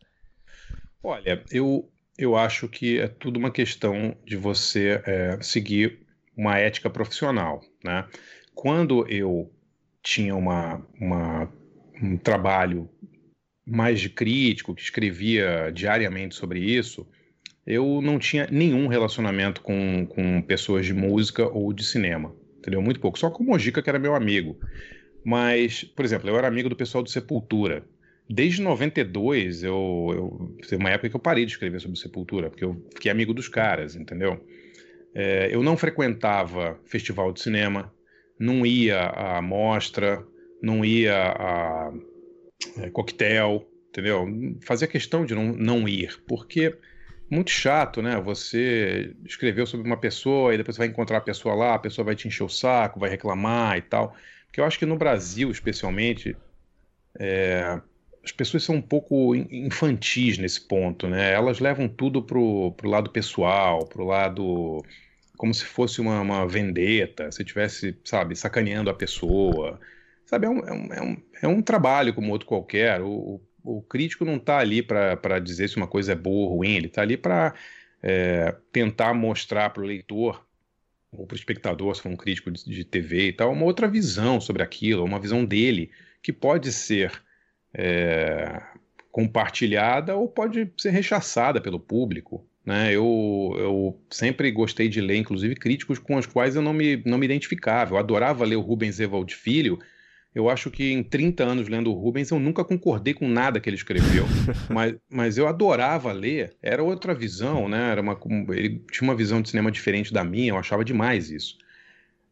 Olha, 1.03 1.45
eu, 1.53 1.89
eu 2.19 2.37
acho 2.37 2.67
que 2.69 2.99
é 2.99 3.07
tudo 3.07 3.39
uma 3.39 3.51
questão 3.51 4.17
de 4.25 4.37
você 4.37 5.03
é, 5.07 5.39
seguir 5.41 6.01
uma 6.37 6.59
ética 6.59 6.91
profissional, 6.91 7.61
né? 7.85 8.07
quando 8.57 9.07
eu 9.07 9.53
tinha 10.03 10.35
uma, 10.35 10.85
uma, 10.99 11.53
um 12.03 12.17
trabalho 12.17 12.89
mais 13.67 14.01
de 14.01 14.09
crítico, 14.09 14.75
que 14.75 14.83
escrevia 14.83 15.71
diariamente 15.75 16.35
sobre 16.37 16.61
isso, 16.61 17.07
eu 17.67 18.01
não 18.01 18.19
tinha 18.19 18.47
nenhum 18.51 18.87
relacionamento 18.87 19.61
com, 19.61 20.07
com 20.07 20.41
pessoas 20.43 20.87
de 20.87 20.95
música 20.95 21.49
ou 21.49 21.73
de 21.73 21.85
cinema, 21.85 22.33
entendeu? 22.59 22.81
Muito 22.81 23.01
pouco. 23.01 23.19
Só 23.19 23.29
com 23.29 23.43
o 23.43 23.47
Mojica, 23.47 23.83
que 23.83 23.91
era 23.91 23.99
meu 23.99 24.15
amigo. 24.15 24.57
Mas, 25.25 25.83
por 25.83 26.05
exemplo, 26.05 26.31
eu 26.31 26.39
era 26.39 26.47
amigo 26.47 26.69
do 26.69 26.77
pessoal 26.77 27.03
do 27.03 27.11
Sepultura. 27.11 27.85
Desde 28.31 28.63
92, 28.63 29.65
eu, 29.65 30.11
eu 30.15 30.57
teve 30.63 30.77
uma 30.77 30.91
época 30.91 31.09
que 31.11 31.17
eu 31.17 31.21
parei 31.21 31.45
de 31.45 31.53
escrever 31.53 31.81
sobre 31.81 31.99
Sepultura, 31.99 32.49
porque 32.49 32.65
eu 32.65 32.81
fiquei 32.95 33.11
amigo 33.11 33.35
dos 33.35 33.49
caras, 33.49 33.97
entendeu? 33.97 34.41
É, 35.13 35.49
eu 35.51 35.63
não 35.63 35.77
frequentava 35.77 36.79
festival 36.85 37.33
de 37.33 37.41
cinema, 37.41 37.93
não 38.39 38.65
ia 38.65 39.01
à 39.01 39.43
mostra, 39.43 40.25
não 40.63 40.85
ia 40.85 41.33
a 41.33 41.93
é, 42.79 42.91
coquetel, 42.91 43.67
entendeu? 43.89 44.27
Fazia 44.65 44.87
questão 44.87 45.25
de 45.25 45.35
não, 45.35 45.53
não 45.53 45.89
ir, 45.89 46.21
porque 46.27 46.77
muito 47.29 47.51
chato, 47.51 48.01
né? 48.01 48.21
Você 48.21 49.15
escreveu 49.25 49.67
sobre 49.67 49.87
uma 49.87 49.97
pessoa 49.97 50.55
e 50.55 50.57
depois 50.57 50.77
você 50.77 50.81
vai 50.81 50.89
encontrar 50.89 51.19
a 51.19 51.23
pessoa 51.23 51.55
lá, 51.55 51.75
a 51.75 51.79
pessoa 51.79 52.05
vai 52.05 52.15
te 52.15 52.29
encher 52.29 52.45
o 52.45 52.49
saco, 52.49 53.01
vai 53.01 53.11
reclamar 53.11 53.77
e 53.79 53.83
tal. 53.83 54.17
Porque 54.47 54.61
eu 54.61 54.65
acho 54.65 54.79
que 54.79 54.87
no 54.87 54.97
Brasil, 54.97 55.51
especialmente, 55.51 56.37
é, 57.19 57.81
as 58.25 58.33
pessoas 58.33 58.63
são 58.65 58.77
um 58.77 58.83
pouco 58.83 59.35
infantis 59.35 60.39
nesse 60.39 60.61
ponto, 60.61 61.09
né? 61.09 61.33
Elas 61.33 61.59
levam 61.59 61.89
tudo 61.89 62.23
pro, 62.23 62.73
pro 62.73 62.89
lado 62.89 63.11
pessoal, 63.11 63.87
pro 63.87 64.05
lado 64.05 64.85
como 65.37 65.53
se 65.53 65.65
fosse 65.65 66.01
uma, 66.01 66.21
uma 66.21 66.47
vendetta, 66.47 67.31
se 67.31 67.45
tivesse, 67.45 67.97
sabe, 68.05 68.35
sacaneando 68.35 68.89
a 68.89 68.95
pessoa. 68.95 69.79
Sabe, 70.27 70.47
é 70.47 70.51
um, 70.51 70.59
é 70.59 70.73
um, 70.73 70.93
é 70.93 71.03
um, 71.03 71.17
é 71.43 71.49
um 71.49 71.63
trabalho 71.63 72.13
como 72.13 72.33
outro 72.33 72.49
qualquer. 72.49 73.01
O, 73.01 73.41
o 73.63 73.81
crítico 73.83 74.25
não 74.25 74.37
está 74.37 74.59
ali 74.59 74.83
para 74.83 75.39
dizer 75.39 75.69
se 75.69 75.77
uma 75.77 75.87
coisa 75.87 76.13
é 76.13 76.17
boa 76.17 76.51
ou 76.51 76.57
ruim, 76.57 76.75
ele 76.75 76.87
está 76.87 77.03
ali 77.03 77.17
para 77.17 77.55
é, 78.03 78.55
tentar 78.73 79.15
mostrar 79.15 79.71
para 79.71 79.83
o 79.83 79.87
leitor 79.87 80.45
ou 81.13 81.27
para 81.27 81.35
o 81.35 81.39
espectador, 81.39 81.95
se 81.95 82.03
for 82.03 82.11
um 82.11 82.17
crítico 82.17 82.51
de, 82.51 82.65
de, 82.65 82.85
TV 82.85 83.29
e 83.29 83.33
tal, 83.33 83.53
uma 83.53 83.65
outra 83.65 83.89
visão 83.89 84.41
sobre 84.41 84.63
aquilo, 84.63 85.05
uma 85.05 85.21
visão 85.21 85.45
dele 85.45 85.91
que 86.21 86.33
pode 86.33 86.73
ser 86.73 87.13
é, 87.73 88.61
compartilhada 89.11 90.15
ou 90.17 90.29
pode 90.29 90.71
ser 90.77 90.91
rechaçada 90.91 91.61
pelo 91.61 91.81
público. 91.81 92.47
Né? 92.65 92.93
Eu, 92.93 93.55
eu 93.57 94.01
sempre 94.11 94.51
gostei 94.51 94.89
de 94.89 95.01
ler, 95.01 95.17
inclusive, 95.17 95.55
críticos 95.55 95.99
com 95.99 96.17
os 96.17 96.27
quais 96.27 96.57
eu 96.57 96.63
não 96.63 96.73
me, 96.73 97.03
não 97.07 97.17
me 97.17 97.25
identificava. 97.25 97.95
Eu 97.95 97.99
adorava 97.99 98.45
ler 98.45 98.57
o 98.57 98.61
Rubens 98.61 98.99
Evald 98.99 99.35
Filho, 99.35 99.79
eu 100.37 100.51
acho 100.51 100.71
que 100.71 100.93
em 100.93 101.03
30 101.03 101.43
anos 101.43 101.67
lendo 101.67 101.91
o 101.91 101.95
Rubens, 101.95 102.31
eu 102.31 102.39
nunca 102.39 102.63
concordei 102.63 103.15
com 103.15 103.27
nada 103.27 103.59
que 103.59 103.71
ele 103.71 103.77
escreveu, 103.77 104.27
mas, 104.69 104.95
mas 105.09 105.39
eu 105.39 105.49
adorava 105.49 106.13
ler. 106.13 106.55
Era 106.63 106.83
outra 106.83 107.15
visão, 107.15 107.67
né? 107.71 107.91
Era 107.91 108.03
uma, 108.03 108.21
ele 108.51 108.85
tinha 108.93 109.09
uma 109.09 109.17
visão 109.17 109.41
de 109.41 109.49
cinema 109.49 109.73
diferente 109.73 110.13
da 110.13 110.23
minha, 110.23 110.51
eu 110.51 110.59
achava 110.59 110.85
demais 110.85 111.31
isso. 111.31 111.57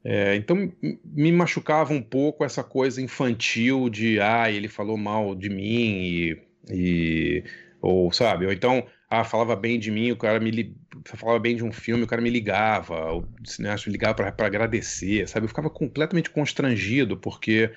É, 0.04 0.36
então 0.36 0.70
me 1.02 1.32
machucava 1.32 1.94
um 1.94 2.02
pouco 2.02 2.44
essa 2.44 2.62
coisa 2.62 3.00
infantil 3.00 3.88
de 3.88 4.20
ah, 4.20 4.50
ele 4.50 4.68
falou 4.68 4.98
mal 4.98 5.34
de 5.34 5.48
mim 5.48 6.02
e, 6.02 6.42
e 6.70 7.44
ou 7.80 8.12
sabe, 8.12 8.44
ou 8.44 8.52
então 8.52 8.86
ah, 9.08 9.24
falava 9.24 9.56
bem 9.56 9.78
de 9.78 9.90
mim, 9.90 10.10
o 10.10 10.16
cara 10.16 10.38
me 10.38 10.76
falava 11.04 11.38
bem 11.38 11.56
de 11.56 11.64
um 11.64 11.72
filme, 11.72 12.02
o 12.02 12.06
cara 12.06 12.20
me 12.20 12.28
ligava, 12.28 13.14
o 13.14 13.26
cineasta 13.46 13.88
me 13.88 13.92
ligava 13.94 14.30
para 14.30 14.46
agradecer, 14.46 15.26
sabe? 15.26 15.44
Eu 15.44 15.48
ficava 15.48 15.70
completamente 15.70 16.28
constrangido 16.28 17.16
porque 17.16 17.70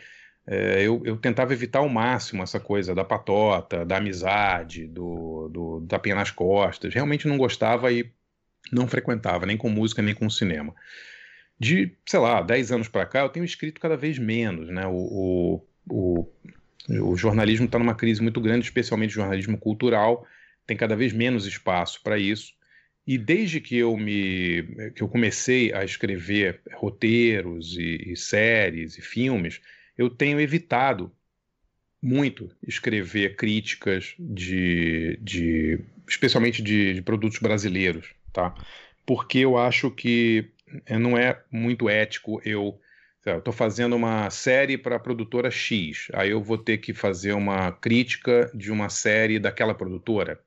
é, 0.50 0.82
eu, 0.82 1.02
eu, 1.06 1.18
tentava 1.18 1.52
evitar 1.52 1.80
ao 1.80 1.90
máximo 1.90 2.42
essa 2.42 2.58
coisa 2.58 2.96
da 2.96 3.04
patota, 3.04 3.86
da 3.86 3.98
amizade, 3.98 4.88
do, 4.88 5.50
do 5.50 5.86
tapinha 5.88 6.16
nas 6.16 6.32
costas. 6.32 6.94
Realmente 6.94 7.28
não 7.28 7.38
gostava 7.38 7.92
e 7.92 8.10
não 8.72 8.88
frequentava, 8.88 9.46
nem 9.46 9.58
com 9.58 9.70
música, 9.70 10.02
nem 10.02 10.16
com 10.16 10.30
cinema. 10.30 10.74
De, 11.60 11.92
sei 12.06 12.20
lá, 12.20 12.42
10 12.42 12.72
anos 12.72 12.88
para 12.88 13.06
cá, 13.06 13.20
eu 13.22 13.30
tenho 13.30 13.44
escrito 13.44 13.82
cada 13.82 13.98
vez 13.98 14.18
menos. 14.18 14.70
Né? 14.70 14.88
O, 14.88 15.62
o, 15.90 16.26
o, 16.90 17.12
o 17.12 17.18
jornalismo 17.18 17.66
está 17.66 17.78
numa 17.78 17.96
crise 17.96 18.22
muito 18.22 18.40
grande, 18.40 18.66
especialmente 18.66 19.12
o 19.12 19.16
jornalismo 19.16 19.58
cultural, 19.58 20.26
tem 20.66 20.78
cada 20.78 20.96
vez 20.96 21.12
menos 21.12 21.46
espaço 21.46 22.02
para 22.02 22.18
isso. 22.18 22.54
E 23.06 23.18
desde 23.18 23.60
que 23.60 23.78
eu 23.78 23.98
me 23.98 24.92
que 24.96 25.02
eu 25.02 25.08
comecei 25.10 25.74
a 25.74 25.84
escrever 25.84 26.62
roteiros 26.74 27.78
e, 27.78 28.12
e 28.12 28.16
séries 28.18 28.98
e 28.98 29.02
filmes, 29.02 29.62
eu 29.98 30.10
tenho 30.10 30.40
evitado 30.40 31.12
muito 32.02 32.50
escrever 32.66 33.36
críticas 33.36 34.14
de, 34.20 35.18
de 35.22 35.80
especialmente 36.08 36.62
de, 36.62 36.94
de, 36.94 37.02
produtos 37.02 37.40
brasileiros, 37.40 38.14
tá? 38.32 38.54
Porque 39.06 39.40
eu 39.40 39.58
acho 39.58 39.90
que 39.90 40.52
é, 40.86 40.98
não 40.98 41.18
é 41.18 41.42
muito 41.52 41.90
ético 41.90 42.42
eu 42.46 42.80
estou 43.26 43.54
fazendo 43.54 43.96
uma 43.96 44.30
série 44.30 44.78
para 44.78 44.96
a 44.96 45.00
produtora 45.00 45.52
X, 45.52 46.08
aí 46.14 46.30
eu 46.30 46.42
vou 46.42 46.58
ter 46.58 46.78
que 46.78 46.94
fazer 46.94 47.34
uma 47.34 47.74
crítica 47.74 48.50
de 48.54 48.72
uma 48.72 48.88
série 48.90 49.38
daquela 49.38 49.76
produtora, 49.76 50.40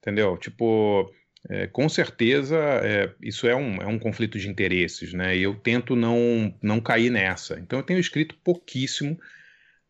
entendeu? 0.00 0.38
Tipo, 0.38 1.12
é, 1.48 1.66
com 1.66 1.88
certeza 1.88 2.56
é, 2.56 3.10
isso 3.22 3.46
é 3.46 3.54
um, 3.54 3.80
é 3.80 3.86
um 3.86 3.98
conflito 3.98 4.38
de 4.38 4.48
interesses, 4.48 5.12
né? 5.12 5.36
E 5.36 5.42
eu 5.42 5.54
tento 5.54 5.94
não, 5.94 6.52
não 6.60 6.80
cair 6.80 7.10
nessa. 7.10 7.58
Então 7.60 7.78
eu 7.78 7.82
tenho 7.84 8.00
escrito 8.00 8.34
pouquíssimo 8.42 9.18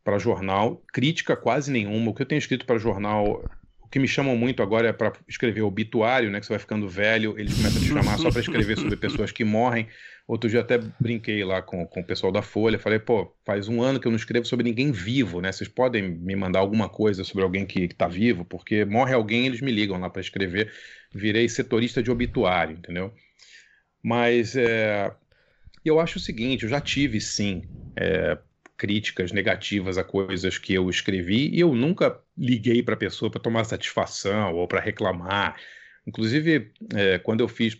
para 0.04 0.18
jornal, 0.18 0.82
crítica 0.92 1.34
quase 1.34 1.70
nenhuma. 1.72 2.10
O 2.10 2.14
que 2.14 2.22
eu 2.22 2.26
tenho 2.26 2.38
escrito 2.38 2.66
para 2.66 2.78
jornal, 2.78 3.42
o 3.80 3.88
que 3.88 3.98
me 3.98 4.06
chamam 4.06 4.36
muito 4.36 4.62
agora 4.62 4.88
é 4.88 4.92
para 4.92 5.12
escrever 5.26 5.62
obituário, 5.62 6.30
né? 6.30 6.40
Que 6.40 6.46
você 6.46 6.52
vai 6.52 6.60
ficando 6.60 6.88
velho, 6.88 7.34
eles 7.38 7.54
começam 7.54 7.80
a 7.80 7.84
te 7.84 7.88
chamar 7.88 8.18
só 8.18 8.30
para 8.30 8.40
escrever 8.40 8.76
sobre 8.76 8.96
pessoas 8.96 9.32
que 9.32 9.44
morrem. 9.44 9.88
Outro 10.26 10.50
dia 10.50 10.60
até 10.60 10.78
brinquei 10.98 11.44
lá 11.44 11.62
com, 11.62 11.86
com 11.86 12.00
o 12.00 12.04
pessoal 12.04 12.32
da 12.32 12.42
Folha, 12.42 12.80
falei, 12.80 12.98
pô, 12.98 13.32
faz 13.44 13.68
um 13.68 13.80
ano 13.80 14.00
que 14.00 14.08
eu 14.08 14.10
não 14.10 14.16
escrevo 14.16 14.44
sobre 14.44 14.64
ninguém 14.64 14.90
vivo, 14.90 15.40
né? 15.40 15.52
Vocês 15.52 15.68
podem 15.68 16.02
me 16.02 16.34
mandar 16.34 16.58
alguma 16.58 16.88
coisa 16.88 17.22
sobre 17.22 17.44
alguém 17.44 17.64
que, 17.64 17.84
está 17.84 18.08
vivo, 18.08 18.44
porque 18.44 18.84
morre 18.84 19.14
alguém, 19.14 19.46
eles 19.46 19.60
me 19.60 19.70
ligam 19.70 20.00
lá 20.00 20.10
para 20.10 20.20
escrever. 20.20 20.72
Virei 21.14 21.48
setorista 21.48 22.02
de 22.02 22.10
obituário, 22.10 22.76
entendeu? 22.76 23.14
Mas 24.02 24.56
é, 24.56 25.12
eu 25.84 26.00
acho 26.00 26.18
o 26.18 26.20
seguinte, 26.20 26.64
eu 26.64 26.68
já 26.68 26.80
tive 26.80 27.20
sim 27.20 27.62
é, 27.96 28.36
críticas 28.76 29.30
negativas 29.30 29.96
a 29.96 30.02
coisas 30.02 30.58
que 30.58 30.74
eu 30.74 30.90
escrevi 30.90 31.50
e 31.54 31.60
eu 31.60 31.72
nunca 31.72 32.20
liguei 32.36 32.82
para 32.82 32.94
a 32.94 32.98
pessoa 32.98 33.30
para 33.30 33.40
tomar 33.40 33.62
satisfação 33.64 34.54
ou 34.54 34.66
para 34.66 34.80
reclamar. 34.80 35.56
Inclusive, 36.04 36.72
é, 36.94 37.18
quando 37.18 37.40
eu 37.40 37.48
fiz 37.48 37.76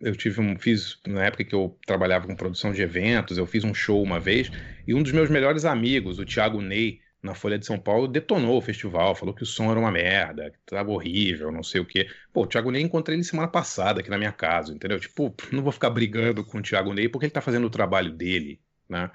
eu 0.00 0.14
tive 0.14 0.40
um, 0.40 0.58
fiz 0.58 0.98
na 1.06 1.24
época 1.24 1.44
que 1.44 1.54
eu 1.54 1.76
trabalhava 1.86 2.26
com 2.26 2.36
produção 2.36 2.72
de 2.72 2.82
eventos, 2.82 3.38
eu 3.38 3.46
fiz 3.46 3.64
um 3.64 3.74
show 3.74 4.02
uma 4.02 4.20
vez 4.20 4.50
e 4.86 4.94
um 4.94 5.02
dos 5.02 5.12
meus 5.12 5.28
melhores 5.28 5.64
amigos, 5.64 6.18
o 6.18 6.24
Thiago 6.24 6.60
Ney, 6.60 7.00
na 7.20 7.34
Folha 7.34 7.58
de 7.58 7.66
São 7.66 7.78
Paulo, 7.78 8.06
detonou 8.06 8.58
o 8.58 8.60
festival, 8.60 9.14
falou 9.14 9.34
que 9.34 9.42
o 9.42 9.46
som 9.46 9.70
era 9.70 9.80
uma 9.80 9.90
merda, 9.90 10.50
que 10.50 10.58
tava 10.64 10.90
horrível, 10.90 11.50
não 11.50 11.64
sei 11.64 11.80
o 11.80 11.84
quê. 11.84 12.08
Pô, 12.32 12.42
o 12.42 12.46
Thiago 12.46 12.70
Ney 12.70 12.82
encontrei 12.82 13.16
ele 13.16 13.24
semana 13.24 13.48
passada 13.48 14.00
aqui 14.00 14.08
na 14.08 14.18
minha 14.18 14.30
casa, 14.32 14.72
entendeu? 14.72 15.00
Tipo, 15.00 15.34
não 15.50 15.62
vou 15.62 15.72
ficar 15.72 15.90
brigando 15.90 16.44
com 16.44 16.58
o 16.58 16.62
Thiago 16.62 16.94
Ney 16.94 17.08
porque 17.08 17.26
ele 17.26 17.32
tá 17.32 17.40
fazendo 17.40 17.66
o 17.66 17.70
trabalho 17.70 18.12
dele, 18.12 18.60
né? 18.88 19.10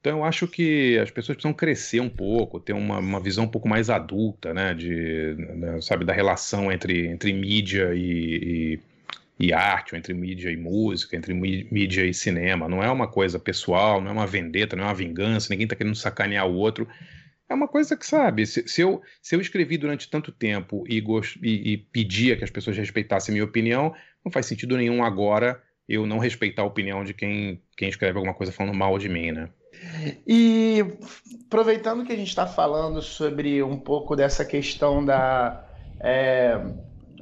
Então 0.00 0.18
eu 0.18 0.24
acho 0.24 0.46
que 0.46 0.96
as 0.98 1.10
pessoas 1.10 1.36
precisam 1.36 1.52
crescer 1.52 2.00
um 2.00 2.08
pouco, 2.08 2.60
ter 2.60 2.72
uma, 2.72 2.98
uma 2.98 3.20
visão 3.20 3.44
um 3.44 3.48
pouco 3.48 3.68
mais 3.68 3.90
adulta, 3.90 4.54
né? 4.54 4.74
De, 4.74 5.34
né, 5.34 5.80
sabe, 5.80 6.04
da 6.04 6.12
relação 6.12 6.70
entre, 6.70 7.06
entre 7.06 7.32
mídia 7.32 7.94
e, 7.94 8.74
e 8.74 8.80
e 9.38 9.52
arte, 9.52 9.94
ou 9.94 9.98
entre 9.98 10.12
mídia 10.12 10.50
e 10.50 10.56
música, 10.56 11.16
entre 11.16 11.32
mídia 11.32 12.04
e 12.04 12.12
cinema. 12.12 12.68
Não 12.68 12.82
é 12.82 12.90
uma 12.90 13.06
coisa 13.06 13.38
pessoal, 13.38 14.00
não 14.00 14.10
é 14.10 14.12
uma 14.12 14.26
vendetta, 14.26 14.74
não 14.74 14.84
é 14.84 14.86
uma 14.88 14.94
vingança, 14.94 15.48
ninguém 15.50 15.64
está 15.64 15.76
querendo 15.76 15.94
sacanear 15.94 16.46
o 16.46 16.54
outro. 16.54 16.88
É 17.48 17.54
uma 17.54 17.68
coisa 17.68 17.96
que, 17.96 18.04
sabe, 18.04 18.44
se, 18.46 18.66
se, 18.68 18.82
eu, 18.82 19.00
se 19.22 19.34
eu 19.34 19.40
escrevi 19.40 19.78
durante 19.78 20.10
tanto 20.10 20.32
tempo 20.32 20.84
e, 20.88 21.02
e, 21.42 21.72
e 21.72 21.76
pedia 21.78 22.36
que 22.36 22.44
as 22.44 22.50
pessoas 22.50 22.76
respeitassem 22.76 23.32
a 23.32 23.34
minha 23.34 23.44
opinião, 23.44 23.94
não 24.24 24.30
faz 24.30 24.46
sentido 24.46 24.76
nenhum 24.76 25.02
agora 25.02 25.62
eu 25.88 26.04
não 26.04 26.18
respeitar 26.18 26.62
a 26.62 26.66
opinião 26.66 27.02
de 27.02 27.14
quem, 27.14 27.62
quem 27.74 27.88
escreve 27.88 28.18
alguma 28.18 28.34
coisa 28.34 28.52
falando 28.52 28.76
mal 28.76 28.98
de 28.98 29.08
mim, 29.08 29.32
né? 29.32 29.48
E 30.26 30.84
aproveitando 31.46 32.04
que 32.04 32.12
a 32.12 32.16
gente 32.16 32.28
está 32.28 32.46
falando 32.46 33.00
sobre 33.00 33.62
um 33.62 33.78
pouco 33.78 34.14
dessa 34.14 34.44
questão 34.44 35.02
da. 35.02 35.64
É 36.00 36.60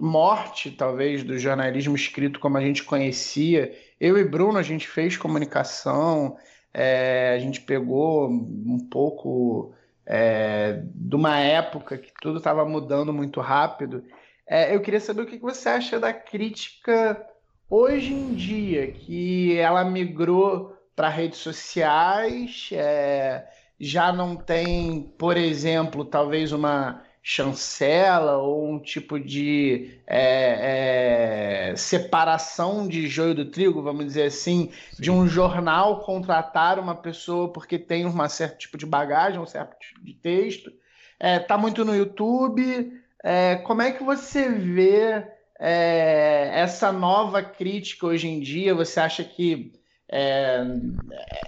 morte, 0.00 0.70
talvez, 0.70 1.22
do 1.22 1.38
jornalismo 1.38 1.94
escrito 1.94 2.40
como 2.40 2.56
a 2.56 2.60
gente 2.60 2.84
conhecia. 2.84 3.74
Eu 4.00 4.18
e 4.18 4.24
Bruno, 4.24 4.58
a 4.58 4.62
gente 4.62 4.86
fez 4.86 5.16
comunicação, 5.16 6.36
é, 6.72 7.34
a 7.34 7.38
gente 7.38 7.60
pegou 7.60 8.28
um 8.28 8.78
pouco 8.90 9.74
é, 10.04 10.82
de 10.94 11.16
uma 11.16 11.38
época 11.38 11.98
que 11.98 12.12
tudo 12.20 12.38
estava 12.38 12.64
mudando 12.64 13.12
muito 13.12 13.40
rápido. 13.40 14.04
É, 14.46 14.74
eu 14.74 14.80
queria 14.80 15.00
saber 15.00 15.22
o 15.22 15.26
que 15.26 15.38
você 15.38 15.68
acha 15.68 15.98
da 15.98 16.12
crítica 16.12 17.20
hoje 17.68 18.12
em 18.12 18.34
dia, 18.34 18.92
que 18.92 19.58
ela 19.58 19.84
migrou 19.84 20.76
para 20.94 21.08
redes 21.08 21.40
sociais, 21.40 22.70
é, 22.72 23.46
já 23.78 24.12
não 24.12 24.36
tem, 24.36 25.12
por 25.18 25.36
exemplo, 25.36 26.04
talvez 26.04 26.52
uma 26.52 27.02
chancela 27.28 28.36
ou 28.36 28.70
um 28.72 28.78
tipo 28.78 29.18
de 29.18 29.98
é, 30.06 31.74
separação 31.76 32.86
de 32.86 33.08
joio 33.08 33.34
do 33.34 33.50
trigo, 33.50 33.82
vamos 33.82 34.06
dizer 34.06 34.26
assim, 34.26 34.70
Sim. 34.92 35.02
de 35.02 35.10
um 35.10 35.26
jornal 35.26 36.04
contratar 36.04 36.78
uma 36.78 36.94
pessoa 36.94 37.52
porque 37.52 37.80
tem 37.80 38.06
um 38.06 38.28
certo 38.28 38.58
tipo 38.58 38.78
de 38.78 38.86
bagagem, 38.86 39.40
um 39.40 39.46
certo 39.46 39.76
tipo 39.80 40.04
de 40.04 40.14
texto. 40.14 40.70
É, 41.18 41.40
tá 41.40 41.58
muito 41.58 41.84
no 41.84 41.96
YouTube. 41.96 42.92
É, 43.24 43.56
como 43.56 43.82
é 43.82 43.90
que 43.90 44.04
você 44.04 44.48
vê 44.48 45.26
é, 45.58 46.52
essa 46.54 46.92
nova 46.92 47.42
crítica 47.42 48.06
hoje 48.06 48.28
em 48.28 48.38
dia? 48.38 48.72
Você 48.72 49.00
acha 49.00 49.24
que 49.24 49.72
é, 50.08 50.64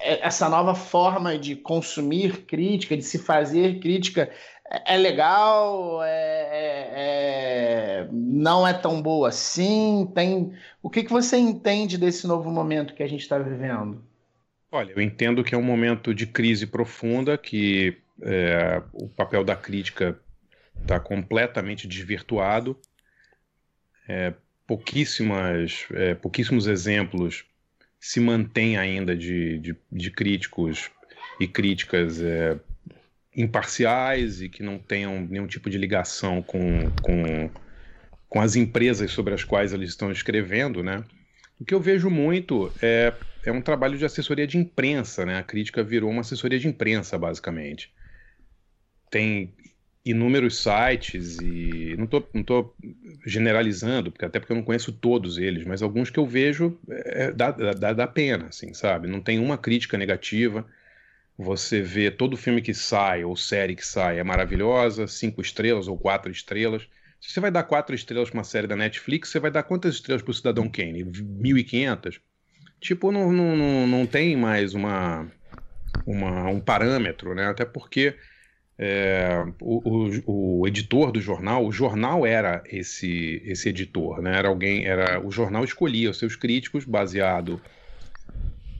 é, 0.00 0.26
essa 0.26 0.48
nova 0.48 0.74
forma 0.74 1.38
de 1.38 1.54
consumir 1.54 2.44
crítica, 2.44 2.96
de 2.96 3.04
se 3.04 3.18
fazer 3.18 3.78
crítica, 3.78 4.30
é, 4.70 4.94
é 4.94 4.96
legal, 4.96 6.02
é, 6.02 6.08
é, 6.10 6.92
é, 6.94 8.08
não 8.12 8.66
é 8.66 8.74
tão 8.74 9.00
boa 9.00 9.28
assim? 9.28 10.10
Tem 10.14 10.52
o 10.82 10.90
que, 10.90 11.02
que 11.02 11.10
você 11.10 11.36
entende 11.36 11.96
desse 11.96 12.26
novo 12.26 12.50
momento 12.50 12.94
que 12.94 13.02
a 13.02 13.08
gente 13.08 13.22
está 13.22 13.38
vivendo? 13.38 14.02
Olha, 14.70 14.92
eu 14.92 15.00
entendo 15.00 15.42
que 15.42 15.54
é 15.54 15.58
um 15.58 15.62
momento 15.62 16.14
de 16.14 16.26
crise 16.26 16.66
profunda, 16.66 17.38
que 17.38 17.96
é, 18.22 18.82
o 18.92 19.08
papel 19.08 19.42
da 19.42 19.56
crítica 19.56 20.20
está 20.80 21.00
completamente 21.00 21.88
desvirtuado. 21.88 22.78
É, 24.06 24.34
pouquíssimas, 24.66 25.86
é, 25.92 26.14
pouquíssimos 26.14 26.66
exemplos 26.66 27.46
se 27.98 28.20
mantêm 28.20 28.76
ainda 28.76 29.16
de, 29.16 29.58
de, 29.58 29.76
de 29.90 30.10
críticos 30.10 30.90
e 31.40 31.48
críticas 31.48 32.20
é, 32.20 32.58
imparciais 33.38 34.42
e 34.42 34.48
que 34.48 34.62
não 34.62 34.78
tenham 34.78 35.20
nenhum 35.22 35.46
tipo 35.46 35.70
de 35.70 35.78
ligação 35.78 36.42
com, 36.42 36.90
com, 37.00 37.50
com 38.28 38.40
as 38.40 38.56
empresas 38.56 39.10
sobre 39.12 39.34
as 39.34 39.44
quais 39.44 39.72
eles 39.72 39.90
estão 39.90 40.12
escrevendo, 40.12 40.82
né? 40.82 41.04
O 41.60 41.64
que 41.64 41.74
eu 41.74 41.80
vejo 41.80 42.10
muito 42.10 42.74
é, 42.82 43.14
é 43.44 43.52
um 43.52 43.62
trabalho 43.62 43.98
de 43.98 44.04
assessoria 44.04 44.46
de 44.46 44.58
imprensa, 44.58 45.26
né? 45.26 45.38
A 45.38 45.42
crítica 45.42 45.82
virou 45.82 46.10
uma 46.10 46.22
assessoria 46.22 46.58
de 46.58 46.68
imprensa, 46.68 47.18
basicamente 47.18 47.92
tem 49.10 49.54
inúmeros 50.04 50.62
sites 50.62 51.40
e 51.40 51.94
não 51.98 52.04
estou 52.04 52.28
não 52.32 52.42
tô 52.42 52.74
generalizando, 53.26 54.10
porque 54.10 54.24
até 54.24 54.38
porque 54.40 54.52
eu 54.52 54.56
não 54.56 54.62
conheço 54.64 54.92
todos 54.92 55.36
eles, 55.38 55.64
mas 55.64 55.82
alguns 55.82 56.08
que 56.10 56.18
eu 56.18 56.26
vejo 56.26 56.78
é, 56.88 57.32
dá, 57.32 57.50
dá, 57.50 57.92
dá 57.92 58.06
pena, 58.06 58.46
assim, 58.48 58.72
sabe? 58.74 59.06
Não 59.08 59.20
tem 59.20 59.38
uma 59.38 59.58
crítica 59.58 59.98
negativa. 59.98 60.66
Você 61.38 61.80
vê 61.80 62.10
todo 62.10 62.36
filme 62.36 62.60
que 62.60 62.74
sai 62.74 63.22
ou 63.22 63.36
série 63.36 63.76
que 63.76 63.86
sai 63.86 64.18
é 64.18 64.24
maravilhosa, 64.24 65.06
cinco 65.06 65.40
estrelas 65.40 65.86
ou 65.86 65.96
quatro 65.96 66.32
estrelas. 66.32 66.88
Se 67.20 67.30
você 67.30 67.38
vai 67.38 67.50
dar 67.50 67.62
quatro 67.62 67.94
estrelas 67.94 68.28
para 68.28 68.38
uma 68.38 68.44
série 68.44 68.66
da 68.66 68.74
Netflix, 68.74 69.28
você 69.28 69.38
vai 69.38 69.50
dar 69.50 69.62
quantas 69.62 69.94
estrelas 69.94 70.20
para 70.20 70.32
o 70.32 70.34
Cidadão 70.34 70.68
Kane? 70.68 71.04
1.500? 71.04 72.20
Tipo, 72.80 73.12
não, 73.12 73.32
não, 73.32 73.86
não, 73.86 74.06
tem 74.06 74.36
mais 74.36 74.74
uma, 74.74 75.30
uma, 76.04 76.48
um 76.48 76.60
parâmetro, 76.60 77.34
né? 77.36 77.46
Até 77.46 77.64
porque 77.64 78.16
é, 78.76 79.44
o, 79.60 79.80
o, 80.26 80.60
o, 80.60 80.66
editor 80.66 81.12
do 81.12 81.20
jornal, 81.20 81.64
o 81.64 81.72
jornal 81.72 82.26
era 82.26 82.62
esse 82.66 83.42
esse 83.44 83.68
editor, 83.68 84.20
né? 84.22 84.36
Era 84.36 84.48
alguém, 84.48 84.86
era 84.86 85.24
o 85.24 85.30
jornal 85.30 85.64
escolhia 85.64 86.10
os 86.10 86.18
seus 86.18 86.34
críticos 86.34 86.84
baseado 86.84 87.60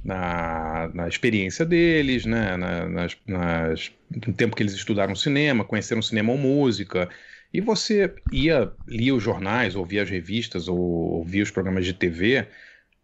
na, 0.08 0.88
na 0.94 1.06
experiência 1.06 1.66
deles, 1.66 2.24
né? 2.24 2.56
Na, 2.56 2.88
nas, 2.88 3.16
nas, 3.26 3.92
no 4.10 4.32
tempo 4.32 4.56
que 4.56 4.62
eles 4.62 4.72
estudaram 4.72 5.14
cinema, 5.14 5.64
conheceram 5.64 6.00
cinema 6.00 6.32
ou 6.32 6.38
música. 6.38 7.10
E 7.52 7.60
você 7.60 8.14
ia, 8.30 8.72
lia 8.86 9.14
os 9.14 9.22
jornais, 9.22 9.76
ouvia 9.76 10.02
as 10.02 10.08
revistas, 10.10 10.66
ou 10.66 10.78
ouvia 10.78 11.42
os 11.42 11.50
programas 11.50 11.84
de 11.84 11.92
TV 11.92 12.48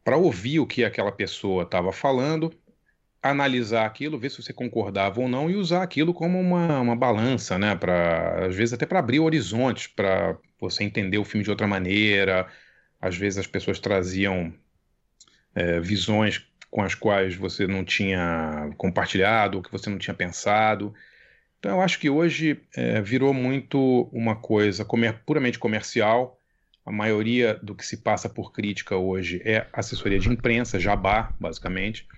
para 0.03 0.17
ouvir 0.17 0.61
o 0.61 0.67
que 0.67 0.85
aquela 0.85 1.13
pessoa 1.13 1.65
estava 1.65 1.93
falando 1.93 2.51
analisar 3.23 3.87
aquilo, 3.87 4.19
ver 4.19 4.31
se 4.31 4.43
você 4.43 4.53
concordava 4.53 5.21
ou 5.21 5.29
não 5.29 5.51
e 5.51 5.57
usar 5.57 5.83
aquilo 5.83 6.13
como 6.15 6.39
uma, 6.41 6.81
uma 6.81 6.97
balança, 6.97 7.59
né? 7.59 7.75
Para 7.77 8.47
às 8.47 8.55
vezes 8.57 8.75
até 8.75 8.87
para 8.87 8.99
abrir 8.99 9.21
horizontes, 9.21 9.87
para 9.89 10.39
você 10.61 10.85
entender 10.85 11.19
o 11.19 11.25
filme 11.25 11.45
de 11.45 11.51
outra 11.51 11.67
maneira. 11.67 12.49
Às 13.01 13.17
vezes 13.17 13.39
as 13.39 13.47
pessoas 13.47 13.79
traziam 13.79 14.55
é, 15.55 15.81
visões 15.81 16.47
com 16.75 16.83
as 16.83 16.93
quais 16.93 17.37
você 17.37 17.69
não 17.69 17.85
tinha 17.85 18.69
compartilhado, 18.77 19.63
que 19.63 19.71
você 19.71 19.89
não 19.89 19.97
tinha 19.97 20.13
pensado. 20.13 20.93
Então 21.57 21.71
eu 21.71 21.81
acho 21.81 22.01
que 22.01 22.11
hoje 22.11 22.61
é, 22.75 23.01
virou 23.01 23.33
muito 23.33 24.09
uma 24.13 24.35
coisa 24.35 24.85
comer, 24.85 25.21
puramente 25.25 25.57
comercial. 25.57 26.37
A 26.85 26.91
maioria 26.91 27.55
do 27.63 27.77
que 27.77 27.87
se 27.87 27.99
passa 27.99 28.29
por 28.29 28.53
crítica 28.53 28.97
hoje 28.97 29.41
é 29.45 29.69
assessoria 29.73 30.19
de 30.19 30.29
imprensa, 30.29 30.81
jabá, 30.81 31.33
basicamente 31.39 32.09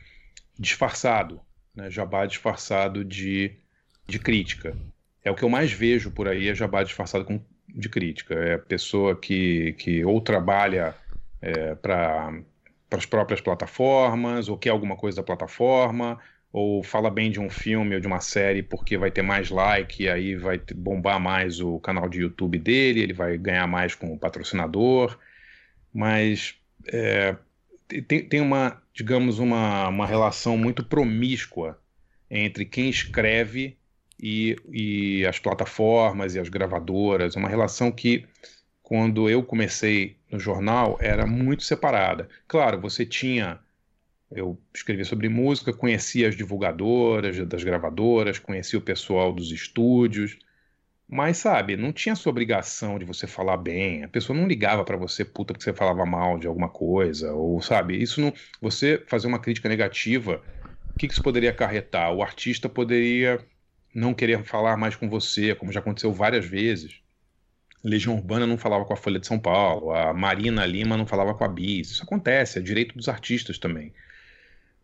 disfarçado, 0.58 1.38
né? 1.74 1.90
jabá 1.90 2.24
disfarçado 2.24 3.04
de, 3.04 3.52
de 4.08 4.18
crítica. 4.18 4.74
É 5.22 5.30
o 5.30 5.34
que 5.34 5.42
eu 5.42 5.50
mais 5.50 5.70
vejo 5.70 6.10
por 6.10 6.28
aí, 6.28 6.48
é 6.48 6.54
jabá 6.54 6.82
disfarçado 6.82 7.26
com, 7.26 7.44
de 7.68 7.90
crítica. 7.90 8.34
É 8.34 8.56
pessoa 8.56 9.14
que, 9.14 9.74
que 9.74 10.02
ou 10.02 10.18
trabalha 10.18 10.94
é, 11.42 11.74
para 11.74 12.32
as 12.90 13.06
próprias 13.06 13.40
plataformas, 13.40 14.48
ou 14.48 14.56
quer 14.56 14.70
alguma 14.70 14.96
coisa 14.96 15.16
da 15.16 15.22
plataforma, 15.22 16.18
ou 16.52 16.82
fala 16.82 17.10
bem 17.10 17.30
de 17.30 17.40
um 17.40 17.50
filme 17.50 17.94
ou 17.94 18.00
de 18.00 18.06
uma 18.06 18.20
série 18.20 18.62
porque 18.62 18.96
vai 18.96 19.10
ter 19.10 19.22
mais 19.22 19.50
like 19.50 20.04
e 20.04 20.08
aí 20.08 20.34
vai 20.36 20.58
bombar 20.74 21.20
mais 21.20 21.60
o 21.60 21.78
canal 21.80 22.08
de 22.08 22.20
YouTube 22.20 22.58
dele, 22.58 23.00
ele 23.00 23.12
vai 23.12 23.36
ganhar 23.36 23.66
mais 23.66 23.94
com 23.94 24.12
o 24.12 24.18
patrocinador. 24.18 25.18
Mas 25.92 26.54
é, 26.88 27.36
tem, 28.06 28.22
tem 28.26 28.40
uma, 28.40 28.80
digamos, 28.94 29.38
uma, 29.38 29.88
uma 29.88 30.06
relação 30.06 30.56
muito 30.56 30.84
promíscua 30.84 31.78
entre 32.30 32.64
quem 32.64 32.88
escreve 32.88 33.76
e, 34.20 34.56
e 34.70 35.26
as 35.26 35.38
plataformas 35.38 36.34
e 36.34 36.40
as 36.40 36.48
gravadoras. 36.48 37.36
Uma 37.36 37.48
relação 37.48 37.90
que, 37.92 38.24
quando 38.86 39.28
eu 39.28 39.42
comecei 39.42 40.16
no 40.30 40.38
jornal, 40.38 40.96
era 41.00 41.26
muito 41.26 41.64
separada. 41.64 42.28
Claro, 42.46 42.80
você 42.80 43.04
tinha. 43.04 43.58
Eu 44.30 44.60
escrevia 44.72 45.04
sobre 45.04 45.28
música, 45.28 45.72
conhecia 45.72 46.28
as 46.28 46.36
divulgadoras 46.36 47.36
das 47.48 47.64
gravadoras, 47.64 48.38
conhecia 48.38 48.78
o 48.78 48.82
pessoal 48.82 49.32
dos 49.32 49.50
estúdios, 49.50 50.38
mas, 51.08 51.38
sabe, 51.38 51.76
não 51.76 51.92
tinha 51.92 52.12
essa 52.12 52.30
obrigação 52.30 52.96
de 52.98 53.04
você 53.04 53.26
falar 53.26 53.56
bem. 53.56 54.04
A 54.04 54.08
pessoa 54.08 54.38
não 54.38 54.46
ligava 54.46 54.84
para 54.84 54.96
você, 54.96 55.24
puta, 55.24 55.52
porque 55.52 55.64
você 55.64 55.74
falava 55.74 56.06
mal 56.06 56.38
de 56.38 56.46
alguma 56.46 56.68
coisa. 56.68 57.32
Ou, 57.34 57.60
sabe, 57.62 58.00
isso 58.00 58.20
não. 58.20 58.32
Você 58.60 59.02
fazer 59.08 59.26
uma 59.26 59.40
crítica 59.40 59.68
negativa, 59.68 60.36
o 60.94 60.96
que, 60.98 61.08
que 61.08 61.14
isso 61.14 61.22
poderia 61.22 61.50
acarretar? 61.50 62.12
O 62.12 62.22
artista 62.22 62.68
poderia 62.68 63.44
não 63.94 64.14
querer 64.14 64.44
falar 64.44 64.76
mais 64.76 64.94
com 64.96 65.08
você, 65.08 65.56
como 65.56 65.72
já 65.72 65.80
aconteceu 65.80 66.12
várias 66.12 66.46
vezes. 66.46 67.02
Legião 67.82 68.14
Urbana 68.14 68.46
não 68.46 68.58
falava 68.58 68.84
com 68.84 68.92
a 68.92 68.96
Folha 68.96 69.20
de 69.20 69.26
São 69.26 69.38
Paulo, 69.38 69.92
a 69.92 70.12
Marina 70.12 70.66
Lima 70.66 70.96
não 70.96 71.06
falava 71.06 71.34
com 71.34 71.44
a 71.44 71.48
Bis. 71.48 71.90
Isso 71.90 72.02
acontece, 72.02 72.58
é 72.58 72.62
direito 72.62 72.96
dos 72.96 73.08
artistas 73.08 73.58
também. 73.58 73.92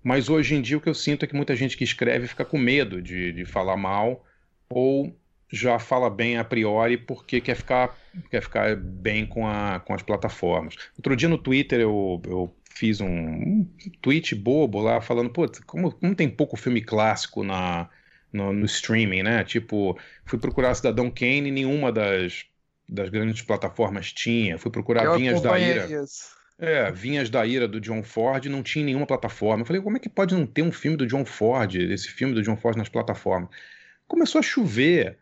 Mas 0.03 0.29
hoje 0.29 0.55
em 0.55 0.63
dia 0.63 0.77
o 0.77 0.81
que 0.81 0.89
eu 0.89 0.95
sinto 0.95 1.25
é 1.25 1.29
que 1.29 1.35
muita 1.35 1.55
gente 1.55 1.77
que 1.77 1.85
escreve 1.85 2.27
fica 2.27 2.45
com 2.45 2.59
medo 2.59 3.01
de, 3.01 3.33
de 3.33 3.45
falar 3.45 3.77
mal 3.77 4.25
ou 4.69 5.15
já 5.51 5.79
fala 5.79 6.09
bem 6.09 6.39
a 6.39 6.45
priori 6.45 6.97
porque 6.97 7.41
quer 7.41 7.55
ficar, 7.55 7.97
quer 8.31 8.43
ficar 8.43 8.75
bem 8.75 9.27
com, 9.27 9.47
a, 9.47 9.81
com 9.81 9.95
as 9.95 10.03
plataformas. 10.03 10.77
Outro 10.97 11.15
dia 11.15 11.29
no 11.29 11.39
Twitter 11.39 11.81
eu, 11.81 12.21
eu 12.27 12.57
fiz 12.75 13.01
um, 13.01 13.07
um 13.07 13.71
tweet 14.01 14.35
bobo 14.35 14.81
lá 14.81 15.01
falando, 15.01 15.31
pô, 15.31 15.47
como, 15.67 15.93
como 15.93 16.15
tem 16.15 16.29
pouco 16.29 16.57
filme 16.57 16.81
clássico 16.81 17.45
na, 17.45 17.89
no, 18.33 18.53
no, 18.53 18.65
streaming, 18.65 19.23
né? 19.23 19.45
Tipo, 19.45 19.99
fui 20.25 20.39
procurar 20.39 20.75
Cidadão 20.75 21.11
Kane 21.11 21.49
e 21.49 21.53
nenhuma 21.53 21.93
das, 21.93 22.47
das 22.93 23.09
grandes 23.09 23.43
plataformas 23.43 24.13
tinha. 24.13 24.59
Fui 24.59 24.71
procurar 24.71 25.05
eu 25.05 25.17
Vinhas 25.17 25.41
da 25.41 25.59
Ira. 25.59 26.03
Isso. 26.03 26.31
É, 26.59 26.93
Vinhas 26.93 27.31
da 27.31 27.45
Ira 27.45 27.67
do 27.67 27.81
John 27.81 28.03
Ford 28.03 28.45
não 28.47 28.63
tinha 28.63 28.85
nenhuma 28.85 29.07
plataforma. 29.07 29.63
Eu 29.63 29.67
falei, 29.67 29.83
como 29.83 29.97
é 29.97 30.01
que 30.01 30.09
pode 30.09 30.35
não 30.35 30.47
ter 30.47 30.63
um 30.63 30.71
filme 30.71 30.97
do 30.97 31.07
John 31.07 31.25
Ford, 31.25 31.75
esse 31.75 32.09
filme 32.09 32.35
do 32.35 32.43
John 32.43 32.57
Ford 32.57 32.77
nas 32.77 32.89
plataformas? 32.89 33.51
Começou 34.07 34.39
a 34.39 34.43
chover 34.43 35.19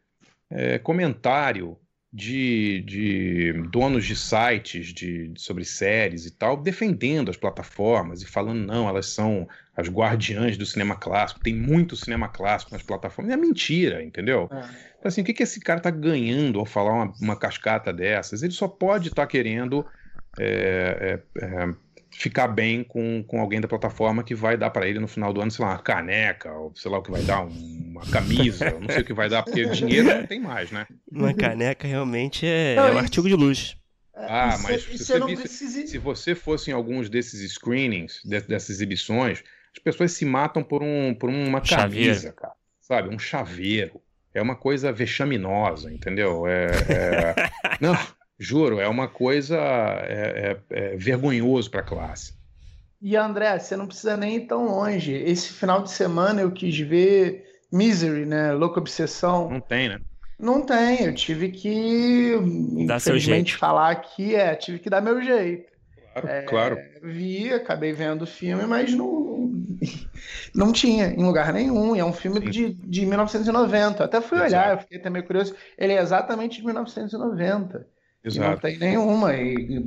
é, 0.51 0.79
comentário 0.79 1.79
de, 2.13 2.83
de, 2.83 3.53
donos 3.71 4.05
de 4.05 4.17
sites 4.17 4.87
de, 4.89 5.33
sobre 5.37 5.65
séries 5.65 6.27
e 6.27 6.33
tal, 6.33 6.57
defendendo 6.57 7.31
as 7.31 7.37
plataformas 7.37 8.21
e 8.21 8.27
falando, 8.27 8.67
não, 8.67 8.89
elas 8.89 9.07
são 9.07 9.49
as 9.77 9.89
guardiãs 9.89 10.57
do 10.57 10.67
cinema 10.67 10.97
clássico, 10.97 11.41
tem 11.41 11.55
muito 11.55 11.97
cinema 11.97 12.29
clássico 12.29 12.73
nas 12.73 12.83
plataformas. 12.83 13.33
É 13.33 13.37
mentira, 13.37 14.03
entendeu? 14.03 14.49
É. 14.51 14.90
Então, 15.01 15.09
assim, 15.09 15.23
o 15.23 15.25
que, 15.25 15.33
que 15.33 15.43
esse 15.43 15.59
cara 15.61 15.79
está 15.79 15.91
ganhando 15.91 16.61
ao 16.61 16.67
falar 16.67 16.93
uma, 16.93 17.13
uma 17.21 17.37
cascata 17.37 17.93
dessas? 17.93 18.43
Ele 18.43 18.53
só 18.53 18.69
pode 18.69 19.09
estar 19.09 19.23
tá 19.23 19.27
querendo. 19.27 19.85
É, 20.39 21.19
é, 21.37 21.45
é 21.45 21.75
ficar 22.11 22.49
bem 22.49 22.85
com, 22.85 23.23
com 23.27 23.41
alguém 23.41 23.61
da 23.61 23.69
plataforma 23.69 24.23
que 24.23 24.35
vai 24.35 24.57
dar 24.57 24.71
para 24.71 24.87
ele 24.87 24.99
no 24.99 25.09
final 25.09 25.33
do 25.33 25.41
ano, 25.41 25.51
sei 25.51 25.65
lá, 25.65 25.73
uma 25.73 25.79
caneca, 25.79 26.53
ou 26.53 26.73
sei 26.75 26.91
lá 26.91 26.99
o 26.99 27.03
que 27.03 27.11
vai 27.11 27.23
dar, 27.23 27.43
uma 27.43 28.03
camisa, 28.11 28.71
não 28.79 28.89
sei 28.89 29.01
o 29.01 29.05
que 29.05 29.15
vai 29.15 29.29
dar, 29.29 29.43
porque 29.43 29.65
dinheiro 29.67 30.09
não 30.09 30.27
tem 30.27 30.41
mais, 30.41 30.71
né? 30.71 30.87
Uma 31.11 31.33
caneca 31.33 31.87
realmente 31.87 32.47
é, 32.47 32.75
não, 32.77 32.89
é 32.89 32.93
um 32.93 32.99
artigo 32.99 33.29
de 33.29 33.35
luxo. 33.35 33.77
Ah, 34.15 34.59
mas 34.63 34.83
se, 34.83 34.99
você 34.99 35.21
visse, 35.21 35.43
precisa... 35.43 35.87
se 35.87 35.99
você 35.99 36.35
fosse 36.35 36.71
em 36.71 36.75
alguns 36.75 37.09
desses 37.09 37.53
screenings, 37.53 38.21
dessas 38.25 38.71
exibições, 38.71 39.43
as 39.73 39.83
pessoas 39.83 40.13
se 40.13 40.25
matam 40.25 40.63
por, 40.63 40.83
um, 40.83 41.15
por 41.15 41.31
uma 41.31 41.65
chaveiro. 41.65 42.09
camisa, 42.09 42.33
cara. 42.33 42.55
Sabe? 42.81 43.15
Um 43.15 43.19
chaveiro. 43.19 44.01
É 44.33 44.41
uma 44.41 44.55
coisa 44.55 44.93
vexaminosa, 44.93 45.93
entendeu? 45.93 46.47
É, 46.47 46.67
é... 46.67 47.35
Não, 47.81 47.97
juro, 48.39 48.81
é 48.81 48.89
uma 48.89 49.09
coisa 49.09 49.57
é, 49.57 50.57
é, 50.71 50.93
é 50.93 50.97
vergonhoso 50.97 51.71
para 51.71 51.81
a 51.81 51.85
classe. 51.85 52.35
E 53.03 53.17
André, 53.17 53.59
você 53.59 53.77
não 53.77 53.87
precisa 53.87 54.15
nem 54.15 54.37
ir 54.37 54.47
tão 54.47 54.67
longe. 54.67 55.13
Esse 55.13 55.55
final 55.55 55.83
de 55.83 55.91
semana 55.91 56.43
eu 56.43 56.51
quis 56.51 56.79
ver 56.79 57.47
Misery, 57.73 58.27
né? 58.27 58.53
Louca 58.53 58.79
Obsessão. 58.79 59.49
Não 59.49 59.61
tem, 59.61 59.89
né? 59.89 60.01
Não 60.39 60.65
tem, 60.65 61.05
eu 61.05 61.15
tive 61.15 61.51
que, 61.51 62.35
Dá 62.87 62.97
infelizmente, 62.97 63.57
falar 63.57 63.91
aqui, 63.91 64.35
é, 64.35 64.55
tive 64.55 64.79
que 64.79 64.89
dar 64.89 65.03
meu 65.03 65.23
jeito. 65.23 65.71
Claro, 66.15 66.29
é, 66.29 66.43
claro. 66.43 66.79
Vi, 67.03 67.53
acabei 67.53 67.93
vendo 67.93 68.23
o 68.23 68.27
filme, 68.27 68.65
mas 68.65 68.93
não, 68.95 69.40
não 70.55 70.73
tinha 70.73 71.07
em 71.09 71.25
lugar 71.25 71.53
nenhum. 71.53 71.95
E 71.95 71.99
é 71.99 72.05
um 72.05 72.13
filme 72.13 72.41
de, 72.41 72.73
de 72.75 73.07
1990. 73.07 74.05
Até 74.05 74.21
fui 74.21 74.39
Exato. 74.39 74.51
olhar, 74.51 74.73
eu 74.73 74.79
fiquei 74.79 74.99
até 74.99 75.11
meio 75.11 75.27
curioso. 75.27 75.55
Ele 75.77 75.93
é 75.93 76.01
exatamente 76.01 76.59
de 76.59 76.65
1990. 76.67 77.87
Exato. 78.25 78.47
E 78.47 78.51
não 78.51 78.59
tem 78.59 78.79
nenhuma. 78.79 79.35
E, 79.35 79.85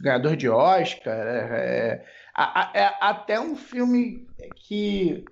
ganhador 0.00 0.36
de 0.36 0.48
Oscar. 0.48 1.14
É, 1.14 2.02
é, 2.36 2.80
é, 2.80 2.94
até 3.00 3.40
um 3.40 3.56
filme 3.56 4.26
que. 4.54 5.24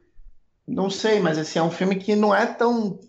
Não 0.67 0.91
sei, 0.91 1.19
mas 1.19 1.39
assim, 1.39 1.59
é 1.59 1.63
um 1.63 1.71
filme 1.71 1.97
que 1.97 2.15
não 2.15 2.35
é 2.35 2.45
tão 2.45 3.01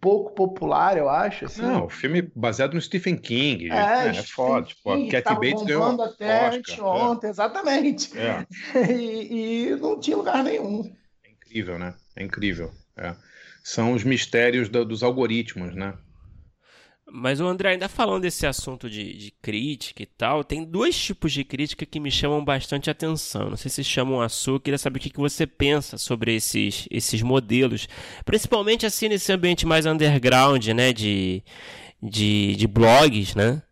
pouco 0.00 0.34
popular, 0.34 0.96
eu 0.96 1.08
acho. 1.08 1.46
Assim. 1.46 1.62
Não, 1.62 1.86
o 1.86 1.88
filme 1.88 2.30
baseado 2.34 2.74
no 2.74 2.80
Stephen 2.80 3.16
King. 3.16 3.70
É, 3.70 4.06
é, 4.06 4.08
é 4.08 4.22
foda. 4.22 4.66
Tipo, 4.66 4.90
a 4.90 5.08
Cat 5.08 5.34
Bates 5.34 5.62
ganhou 5.62 6.02
até 6.02 6.48
Oscar, 6.48 6.86
ontem, 6.86 7.26
é. 7.26 7.30
exatamente. 7.30 8.18
É. 8.18 8.46
E, 8.92 9.68
e, 9.68 9.76
não 9.76 9.98
tinha 9.98 10.16
lugar 10.16 10.42
nenhum. 10.42 10.94
É 11.24 11.30
incrível, 11.30 11.78
né? 11.78 11.94
É 12.16 12.22
incrível. 12.22 12.72
É. 12.96 13.14
São 13.62 13.92
os 13.92 14.04
mistérios 14.04 14.68
do, 14.68 14.84
dos 14.84 15.02
algoritmos, 15.02 15.74
né? 15.74 15.94
Mas 17.16 17.40
o 17.40 17.46
André, 17.46 17.70
ainda 17.70 17.88
falando 17.88 18.22
desse 18.22 18.44
assunto 18.44 18.90
de, 18.90 19.16
de, 19.16 19.30
crítica 19.40 20.02
e 20.02 20.06
tal, 20.06 20.42
tem 20.42 20.64
dois 20.64 20.98
tipos 20.98 21.32
de 21.32 21.44
crítica 21.44 21.86
que 21.86 22.00
me 22.00 22.10
chamam 22.10 22.44
bastante 22.44 22.90
atenção. 22.90 23.50
Não 23.50 23.56
sei 23.56 23.70
se 23.70 23.84
chamam 23.84 24.20
a 24.20 24.28
sua, 24.28 24.58
queria 24.58 24.76
saber 24.76 24.98
o 24.98 25.00
que, 25.00 25.10
que 25.10 25.20
você 25.20 25.46
pensa 25.46 25.96
sobre 25.96 26.34
esses, 26.34 26.88
esses 26.90 27.22
modelos. 27.22 27.88
Principalmente 28.24 28.84
assim 28.84 29.08
nesse 29.08 29.32
ambiente 29.32 29.64
mais 29.64 29.86
underground, 29.86 30.66
né? 30.70 30.92
De, 30.92 31.44
de, 32.02 32.56
de 32.56 32.66
blogs, 32.66 33.36
né? 33.36 33.62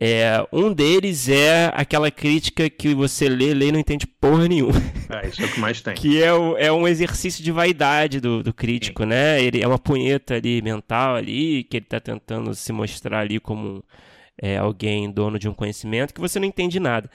É, 0.00 0.46
um 0.52 0.72
deles 0.72 1.28
é 1.28 1.72
aquela 1.74 2.08
crítica 2.08 2.70
que 2.70 2.94
você 2.94 3.28
lê, 3.28 3.52
lê 3.52 3.66
e 3.66 3.72
não 3.72 3.80
entende 3.80 4.06
porra 4.06 4.46
nenhuma. 4.46 4.72
É, 5.10 5.26
isso 5.26 5.40
é 5.42 5.46
o 5.46 5.48
que 5.48 5.58
mais 5.58 5.80
tem. 5.80 5.94
que 5.94 6.22
é, 6.22 6.30
o, 6.34 6.54
é 6.58 6.70
um 6.70 6.86
exercício 6.86 7.42
de 7.42 7.50
vaidade 7.50 8.20
do, 8.20 8.42
do 8.42 8.52
crítico, 8.52 9.04
Sim. 9.04 9.08
né? 9.08 9.42
Ele 9.42 9.62
é 9.62 9.66
uma 9.66 9.78
punheta 9.78 10.34
ali 10.34 10.60
mental 10.60 11.14
ali, 11.16 11.64
que 11.64 11.78
ele 11.78 11.86
está 11.86 11.98
tentando 11.98 12.54
se 12.54 12.70
mostrar 12.74 13.20
ali 13.20 13.40
como 13.40 13.82
é, 14.40 14.58
alguém 14.58 15.10
dono 15.10 15.38
de 15.38 15.48
um 15.48 15.54
conhecimento 15.54 16.12
que 16.12 16.20
você 16.20 16.38
não 16.38 16.46
entende 16.46 16.78
nada. 16.78 17.10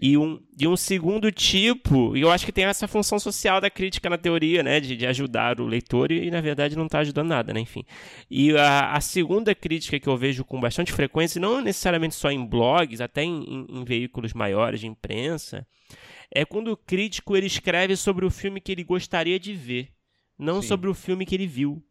E 0.00 0.16
um, 0.18 0.38
e 0.58 0.68
um 0.68 0.76
segundo 0.76 1.32
tipo, 1.32 2.14
e 2.16 2.20
eu 2.20 2.30
acho 2.30 2.44
que 2.44 2.52
tem 2.52 2.64
essa 2.64 2.86
função 2.86 3.18
social 3.18 3.60
da 3.60 3.70
crítica 3.70 4.10
na 4.10 4.18
teoria, 4.18 4.62
né? 4.62 4.78
De, 4.78 4.94
de 4.94 5.06
ajudar 5.06 5.58
o 5.58 5.66
leitor 5.66 6.12
e, 6.12 6.30
na 6.30 6.40
verdade, 6.40 6.76
não 6.76 6.84
está 6.84 6.98
ajudando 6.98 7.28
nada, 7.28 7.52
né? 7.54 7.60
Enfim. 7.60 7.84
E 8.30 8.54
a, 8.56 8.92
a, 8.92 9.00
segunda 9.00 9.54
crítica 9.54 9.98
que 9.98 10.08
eu 10.08 10.16
vejo 10.16 10.44
com 10.44 10.60
bastante 10.60 10.92
frequência, 10.92 11.40
não 11.40 11.62
necessariamente 11.62 12.14
só 12.14 12.30
em 12.30 12.44
blogs, 12.44 13.00
até 13.00 13.22
em, 13.22 13.42
em, 13.42 13.66
em 13.80 13.84
veículos 13.84 14.34
maiores 14.34 14.80
de 14.80 14.86
imprensa, 14.86 15.66
é 16.30 16.44
quando 16.44 16.72
o 16.72 16.76
crítico 16.76 17.36
ele 17.36 17.46
escreve 17.46 17.96
sobre 17.96 18.26
o 18.26 18.30
filme 18.30 18.60
que 18.60 18.72
ele 18.72 18.84
gostaria 18.84 19.40
de 19.40 19.54
ver, 19.54 19.88
não 20.38 20.60
Sim. 20.60 20.68
sobre 20.68 20.90
o 20.90 20.94
filme 20.94 21.24
que 21.24 21.34
ele 21.34 21.46
viu. 21.46 21.82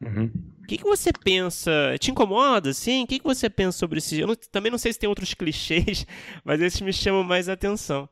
Uhum. 0.00 0.30
O 0.62 0.66
que, 0.66 0.78
que 0.78 0.84
você 0.84 1.10
pensa? 1.12 1.96
Te 1.98 2.10
incomoda, 2.10 2.72
sim? 2.72 3.04
O 3.04 3.06
que, 3.06 3.18
que 3.18 3.24
você 3.24 3.48
pensa 3.48 3.78
sobre 3.78 3.98
esses? 3.98 4.18
Eu 4.18 4.26
não, 4.26 4.36
também 4.36 4.70
não 4.70 4.78
sei 4.78 4.92
se 4.92 4.98
tem 4.98 5.08
outros 5.08 5.32
clichês, 5.34 6.06
mas 6.44 6.60
esses 6.60 6.80
me 6.80 6.92
chamam 6.92 7.24
mais 7.24 7.48
atenção. 7.48 8.08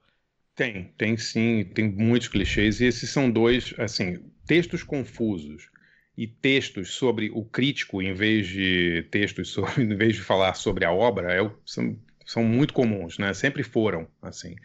Tem, 0.54 0.84
tem 0.96 1.16
sim, 1.18 1.64
tem 1.74 1.86
muitos 1.92 2.28
clichês, 2.28 2.80
e 2.80 2.86
esses 2.86 3.10
são 3.10 3.30
dois, 3.30 3.74
assim, 3.78 4.18
textos 4.46 4.82
confusos 4.82 5.68
e 6.16 6.26
textos 6.26 6.94
sobre 6.94 7.30
o 7.30 7.44
crítico, 7.44 8.00
em 8.00 8.14
vez 8.14 8.48
de 8.48 9.06
textos 9.10 9.48
sobre, 9.52 9.82
em 9.82 9.94
vez 9.94 10.16
de 10.16 10.22
falar 10.22 10.54
sobre 10.54 10.86
a 10.86 10.92
obra, 10.92 11.30
é, 11.30 11.50
são, 11.66 11.98
são 12.24 12.42
muito 12.42 12.72
comuns, 12.72 13.18
né? 13.18 13.34
Sempre 13.34 13.62
foram, 13.62 14.08
assim. 14.22 14.56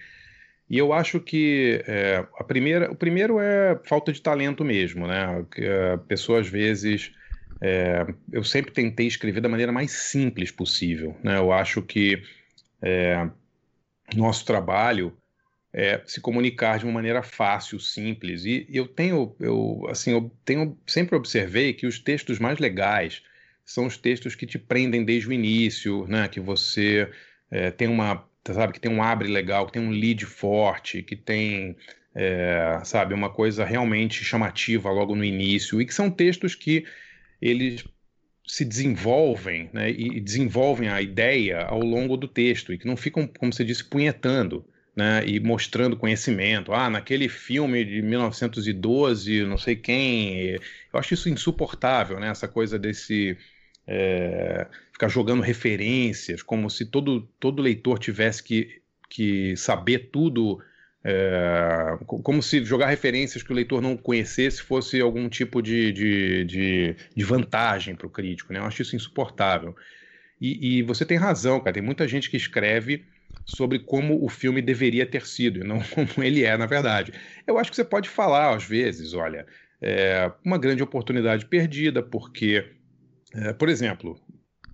E 0.72 0.78
eu 0.78 0.93
acho 0.93 1.19
que 1.19 1.84
é, 1.86 2.26
a 2.38 2.45
primeira, 2.45 2.89
o 2.89 2.95
primeiro 2.95 3.41
é 3.41 3.78
falta 3.84 4.13
de 4.13 4.22
talento 4.22 4.63
mesmo, 4.63 5.05
né? 5.05 5.45
Que 5.51 5.67
a 5.67 6.39
às 6.39 6.47
vezes. 6.47 7.11
É, 7.59 8.07
eu 8.32 8.43
sempre 8.43 8.72
tentei 8.72 9.05
escrever 9.05 9.41
da 9.41 9.49
maneira 9.49 9.72
mais 9.72 9.91
simples 9.91 10.49
possível, 10.49 11.15
né? 11.22 11.38
Eu 11.38 11.51
acho 11.51 11.82
que 11.82 12.24
é, 12.82 13.30
nosso 14.15 14.45
trabalho 14.45 15.15
é 15.74 16.01
se 16.05 16.22
comunicar 16.22 16.80
de 16.80 16.86
uma 16.86 16.93
maneira 16.93 17.22
fácil, 17.22 17.78
simples. 17.78 18.45
E 18.45 18.65
eu 18.69 18.88
tenho, 18.88 19.36
eu 19.41 19.86
assim, 19.89 20.11
eu 20.11 20.32
tenho 20.45 20.80
sempre 20.88 21.17
observei 21.17 21.74
que 21.74 21.86
os 21.86 21.99
textos 21.99 22.39
mais 22.39 22.59
legais 22.59 23.22
são 23.65 23.86
os 23.88 23.97
textos 23.97 24.36
que 24.36 24.45
te 24.47 24.57
prendem 24.57 25.03
desde 25.03 25.28
o 25.28 25.34
início, 25.34 26.07
né? 26.07 26.30
Que 26.30 26.39
você 26.39 27.11
é, 27.51 27.72
tem 27.72 27.89
uma 27.89 28.26
sabe, 28.48 28.74
que 28.74 28.80
tem 28.80 28.92
um 28.92 29.04
abre 29.04 29.28
legal, 29.28 29.66
que 29.66 29.74
tem 29.74 29.82
um 29.82 29.92
lead 29.92 30.26
forte, 30.26 31.04
que 31.04 31.16
tem, 31.16 31.76
é, 32.16 32.80
sabe, 32.84 33.14
uma 33.14 33.30
coisa 33.30 33.64
realmente 33.64 34.24
chamativa 34.24 34.89
logo 34.89 35.16
no 35.16 35.24
início, 35.24 35.82
e 35.82 35.86
que 35.86 35.94
são 35.94 36.10
textos 36.10 36.56
que 36.56 36.86
eles 37.42 37.84
se 38.48 38.66
desenvolvem, 38.66 39.70
né, 39.72 39.89
e 39.92 40.20
desenvolvem 40.20 40.89
a 40.89 41.02
ideia 41.02 41.62
ao 41.62 41.80
longo 41.80 42.18
do 42.18 42.28
texto, 42.28 42.74
e 42.74 42.78
que 42.78 42.88
não 42.88 42.98
ficam, 42.98 43.28
como 43.28 43.54
você 43.54 43.64
disse, 43.64 43.84
punhetando, 43.84 44.66
né, 44.96 45.24
e 45.26 45.39
mostrando 45.39 45.96
conhecimento. 45.96 46.74
Ah, 46.74 46.89
naquele 46.89 47.30
filme 47.30 47.86
de 47.86 48.02
1912, 48.02 49.44
não 49.46 49.58
sei 49.58 49.76
quem. 49.76 50.58
Eu 50.94 51.00
acho 51.00 51.14
isso 51.14 51.30
insuportável, 51.30 52.20
né, 52.20 52.30
essa 52.30 52.48
coisa 52.48 52.78
desse 52.78 53.38
é, 53.94 54.68
ficar 54.94 55.10
jogando 55.10 55.42
referências, 55.42 56.42
como 56.42 56.70
se 56.70 56.86
todo, 56.86 57.28
todo 57.38 57.62
leitor 57.62 58.00
tivesse 58.00 58.42
que, 58.42 58.82
que 59.10 59.54
saber 59.58 60.10
tudo, 60.14 60.64
é, 61.04 61.98
como 62.06 62.42
se 62.42 62.64
jogar 62.64 62.88
referências 62.88 63.44
que 63.44 63.52
o 63.52 63.56
leitor 63.56 63.82
não 63.82 63.98
conhecesse 63.98 64.62
fosse 64.62 65.02
algum 65.02 65.28
tipo 65.28 65.62
de, 65.62 65.92
de, 65.92 66.46
de, 66.46 66.96
de 67.14 67.24
vantagem 67.26 67.94
para 67.94 68.08
o 68.08 68.10
crítico. 68.10 68.54
Né? 68.54 68.60
Eu 68.60 68.64
acho 68.64 68.82
isso 68.82 68.96
insuportável. 68.96 69.76
E, 70.39 70.78
e, 70.78 70.84
você 70.84 71.06
tem 71.06 71.18
razão, 71.18 71.60
cara, 71.60 71.74
tem 71.74 71.84
muita 71.84 72.08
gente 72.08 72.30
que 72.30 72.38
escreve 72.38 73.04
sobre 73.46 73.78
como 73.78 74.24
o 74.24 74.30
filme 74.30 74.62
deveria 74.62 75.06
ter 75.06 75.28
sido 75.28 75.60
e 75.60 75.68
não 75.68 75.82
como 75.94 76.24
ele 76.24 76.46
é, 76.46 76.56
na 76.56 76.66
verdade. 76.66 77.12
Eu 77.46 77.58
acho 77.58 77.70
que 77.70 77.76
você 77.76 77.84
pode 77.84 78.08
falar, 78.08 78.56
às 78.56 78.64
vezes, 78.64 79.14
olha, 79.14 79.46
é 79.82 80.32
uma 80.46 80.58
grande 80.58 80.82
oportunidade 80.82 81.46
perdida, 81.46 82.02
porque 82.02 82.80
é, 83.34 83.53
por 83.53 83.69
exemplo, 83.69 84.19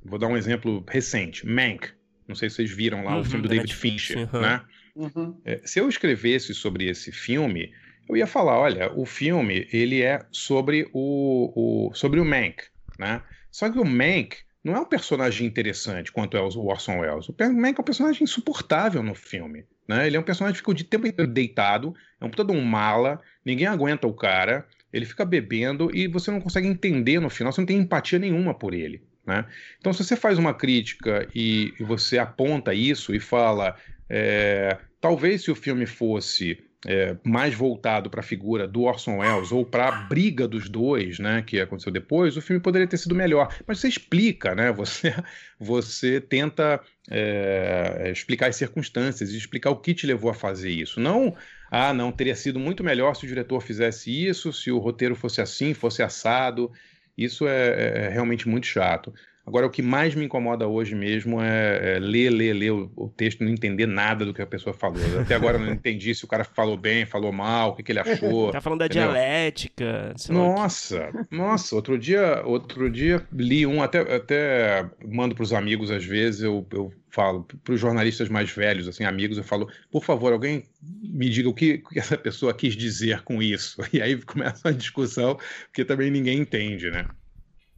vou 0.04 0.20
dar 0.20 0.28
um 0.28 0.38
exemplo 0.38 0.84
recente, 0.88 1.46
Mank. 1.46 1.90
Não 2.28 2.36
sei 2.36 2.50
se 2.50 2.58
vocês 2.58 2.72
viram 2.72 3.04
lá 3.04 3.16
uhum, 3.16 3.22
o 3.22 3.26
filme 3.26 3.44
do 3.44 3.50
David 3.50 3.74
Fincher, 3.74 4.30
uhum. 4.34 4.42
né? 4.42 4.62
Uhum. 4.96 5.40
É, 5.46 5.62
se 5.64 5.80
eu 5.80 5.88
escrevesse 5.88 6.54
sobre 6.54 6.90
esse 6.90 7.12
filme, 7.12 7.72
eu 8.10 8.18
ia 8.18 8.28
falar, 8.28 8.60
olha, 8.60 8.92
o 8.94 9.06
filme 9.06 9.68
ele 9.72 10.02
é 10.02 10.26
sobre 10.32 10.90
o, 10.94 11.88
o 11.90 11.94
sobre 11.94 12.20
o 12.20 12.26
Mank, 12.26 12.64
né? 13.00 13.22
Só 13.52 13.70
que 13.70 13.80
o 13.80 13.86
Mank 13.86 14.38
não 14.64 14.76
é 14.76 14.80
um 14.80 14.86
personagem 14.86 15.48
interessante 15.48 16.12
quanto 16.12 16.36
é 16.36 16.42
o 16.42 16.66
Orson 16.66 17.00
Welles. 17.00 17.30
O 17.30 17.36
Mank 17.54 17.80
é 17.80 17.82
um 17.82 17.86
personagem 17.86 18.24
insuportável 18.24 19.02
no 19.02 19.16
filme. 19.16 19.66
Né? 19.88 20.06
Ele 20.06 20.18
é 20.18 20.20
um 20.20 20.24
personagem 20.24 20.54
que 20.54 20.60
fica 20.60 20.72
o 20.72 20.90
tempo 20.90 21.08
inteiro 21.08 21.32
deitado, 21.32 21.96
é 22.20 22.26
um 22.26 22.30
puta 22.30 22.44
de 22.44 22.52
um 22.52 22.62
mala, 22.62 23.22
ninguém 23.46 23.68
aguenta 23.68 24.06
o 24.06 24.14
cara, 24.14 24.68
ele 24.92 25.06
fica 25.06 25.26
bebendo 25.26 25.90
e 25.94 26.08
você 26.08 26.32
não 26.32 26.42
consegue 26.42 26.68
entender 26.68 27.20
no 27.20 27.30
final, 27.30 27.52
você 27.52 27.62
não 27.62 27.66
tem 27.66 27.78
empatia 27.78 28.20
nenhuma 28.20 28.54
por 28.54 28.74
ele. 28.74 29.02
Né? 29.26 29.46
Então, 29.80 29.92
se 29.92 30.04
você 30.04 30.16
faz 30.16 30.38
uma 30.38 30.54
crítica 30.54 31.28
e, 31.36 31.74
e 31.80 31.84
você 31.84 32.18
aponta 32.18 32.74
isso 32.74 33.14
e 33.14 33.20
fala, 33.20 33.76
é, 34.10 34.78
talvez 35.02 35.44
se 35.44 35.52
o 35.52 35.56
filme 35.56 35.86
fosse 35.86 36.58
é, 36.86 37.18
mais 37.24 37.54
voltado 37.54 38.10
para 38.10 38.22
a 38.22 38.24
figura 38.24 38.68
do 38.68 38.84
Orson 38.84 39.18
Welles 39.18 39.52
ou 39.52 39.66
para 39.66 39.90
a 39.90 39.92
briga 40.04 40.48
dos 40.48 40.70
dois, 40.70 41.20
né, 41.20 41.44
que 41.46 41.60
aconteceu 41.60 41.92
depois, 41.92 42.38
o 42.38 42.42
filme 42.42 42.62
poderia 42.62 42.88
ter 42.88 42.98
sido 42.98 43.14
melhor. 43.16 43.54
Mas 43.68 43.80
você 43.80 43.90
explica, 43.90 44.56
né? 44.56 44.72
Você, 44.72 45.14
você 45.60 46.22
tenta 46.22 46.80
é, 47.10 48.10
explicar 48.14 48.48
as 48.48 48.56
circunstâncias 48.56 49.32
e 49.32 49.38
explicar 49.38 49.72
o 49.72 49.78
que 49.78 49.94
te 49.94 50.08
levou 50.08 50.32
a 50.32 50.34
fazer 50.34 50.70
isso. 50.70 51.00
Não 51.00 51.36
ah, 51.70 51.94
não, 51.94 52.12
teria 52.12 52.36
sido 52.36 52.60
muito 52.60 52.84
melhor 52.84 53.16
se 53.16 53.26
o 53.26 53.28
diretor 53.28 53.62
fizesse 53.62 54.12
isso, 54.12 54.54
se 54.54 54.72
o 54.72 54.78
roteiro 54.78 55.16
fosse 55.16 55.42
assim, 55.42 55.74
fosse 55.74 56.02
assado. 56.02 56.72
Isso 57.18 57.48
é, 57.48 57.68
é, 57.70 58.06
é 58.06 58.10
realmente 58.10 58.48
muito 58.48 58.68
chato. 58.68 59.14
Agora, 59.48 59.66
o 59.66 59.70
que 59.70 59.82
mais 59.82 60.14
me 60.14 60.26
incomoda 60.26 60.68
hoje 60.68 60.94
mesmo 60.94 61.42
é, 61.42 61.96
é 61.96 62.00
ler, 62.00 62.30
ler, 62.30 62.52
ler 62.52 62.72
o, 62.72 62.92
o, 62.98 63.08
texto, 63.08 63.46
não 63.46 63.50
entender 63.50 63.86
nada 63.86 64.26
do 64.26 64.34
que 64.34 64.42
a 64.42 64.46
pessoa 64.46 64.74
falou. 64.74 65.02
Até 65.22 65.36
agora 65.36 65.58
eu 65.58 65.66
não 65.66 65.72
entendi 65.74 66.14
se 66.14 66.26
o 66.26 66.28
cara 66.28 66.44
falou 66.44 66.76
bem, 66.76 67.06
falou 67.06 67.32
mal, 67.32 67.70
o 67.70 67.76
que, 67.78 67.82
que 67.82 67.94
ele 67.94 68.00
achou. 68.00 68.52
Tá 68.52 68.60
falando 68.60 68.80
da 68.80 68.88
entendeu? 68.88 69.04
dialética. 69.04 70.14
Nossa, 70.30 71.28
nossa. 71.32 71.74
Outro 71.76 71.98
dia, 71.98 72.42
outro 72.44 72.90
dia 72.92 73.26
li 73.32 73.66
um, 73.66 73.82
até, 73.82 74.00
até 74.14 74.86
mando 75.08 75.34
para 75.34 75.44
os 75.44 75.54
amigos 75.54 75.92
às 75.92 76.04
vezes, 76.04 76.42
eu, 76.42 76.68
eu 76.74 76.92
falo 77.10 77.48
para 77.64 77.74
os 77.74 77.80
jornalistas 77.80 78.28
mais 78.28 78.52
velhos, 78.52 78.86
assim, 78.86 79.06
amigos, 79.06 79.38
eu 79.38 79.46
falo, 79.46 79.70
por 79.90 80.04
favor, 80.04 80.34
alguém 80.34 80.66
me 80.82 81.30
diga 81.30 81.48
o 81.48 81.54
que, 81.54 81.78
que 81.78 81.98
essa 81.98 82.18
pessoa 82.18 82.54
quis 82.54 82.76
dizer 82.76 83.22
com 83.24 83.42
isso. 83.42 83.82
E 83.94 84.02
aí 84.02 84.22
começa 84.22 84.68
uma 84.68 84.74
discussão, 84.74 85.40
porque 85.68 85.86
também 85.86 86.12
ninguém 86.12 86.40
entende, 86.40 86.92
né? 86.92 87.08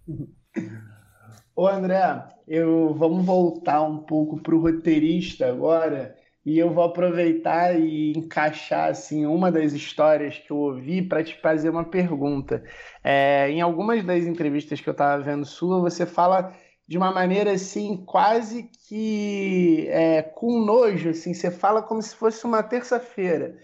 Ô 1.60 1.68
André, 1.68 2.24
eu 2.48 2.94
vamos 2.94 3.26
voltar 3.26 3.82
um 3.82 3.98
pouco 3.98 4.42
para 4.42 4.56
o 4.56 4.62
roteirista 4.62 5.46
agora 5.50 6.16
e 6.46 6.58
eu 6.58 6.74
vou 6.74 6.86
aproveitar 6.86 7.78
e 7.78 8.14
encaixar 8.16 8.92
assim 8.92 9.26
uma 9.26 9.52
das 9.52 9.74
histórias 9.74 10.38
que 10.38 10.52
eu 10.52 10.56
ouvi 10.56 11.02
para 11.02 11.22
te 11.22 11.38
fazer 11.42 11.70
uma 11.70 11.84
pergunta. 11.84 12.64
É, 13.04 13.50
em 13.52 13.60
algumas 13.60 14.06
das 14.06 14.24
entrevistas 14.24 14.80
que 14.80 14.88
eu 14.88 14.94
estava 14.94 15.22
vendo 15.22 15.46
sua, 15.46 15.82
você 15.82 16.06
fala 16.06 16.56
de 16.88 16.98
uma 16.98 17.12
maneira 17.12 17.52
assim 17.52 18.06
quase 18.06 18.72
que 18.88 19.86
é, 19.90 20.22
com 20.22 20.62
nojo, 20.62 21.10
assim, 21.10 21.34
você 21.34 21.52
fala 21.52 21.84
como 21.84 22.02
se 22.02 22.16
fosse 22.16 22.46
uma 22.46 22.64
terça-feira 22.64 23.58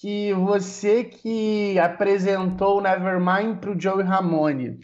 que 0.00 0.32
você 0.32 1.04
que 1.04 1.78
apresentou 1.78 2.80
Nevermind 2.80 3.58
para 3.58 3.70
o 3.70 3.78
Joey 3.78 4.02
Ramone. 4.02 4.80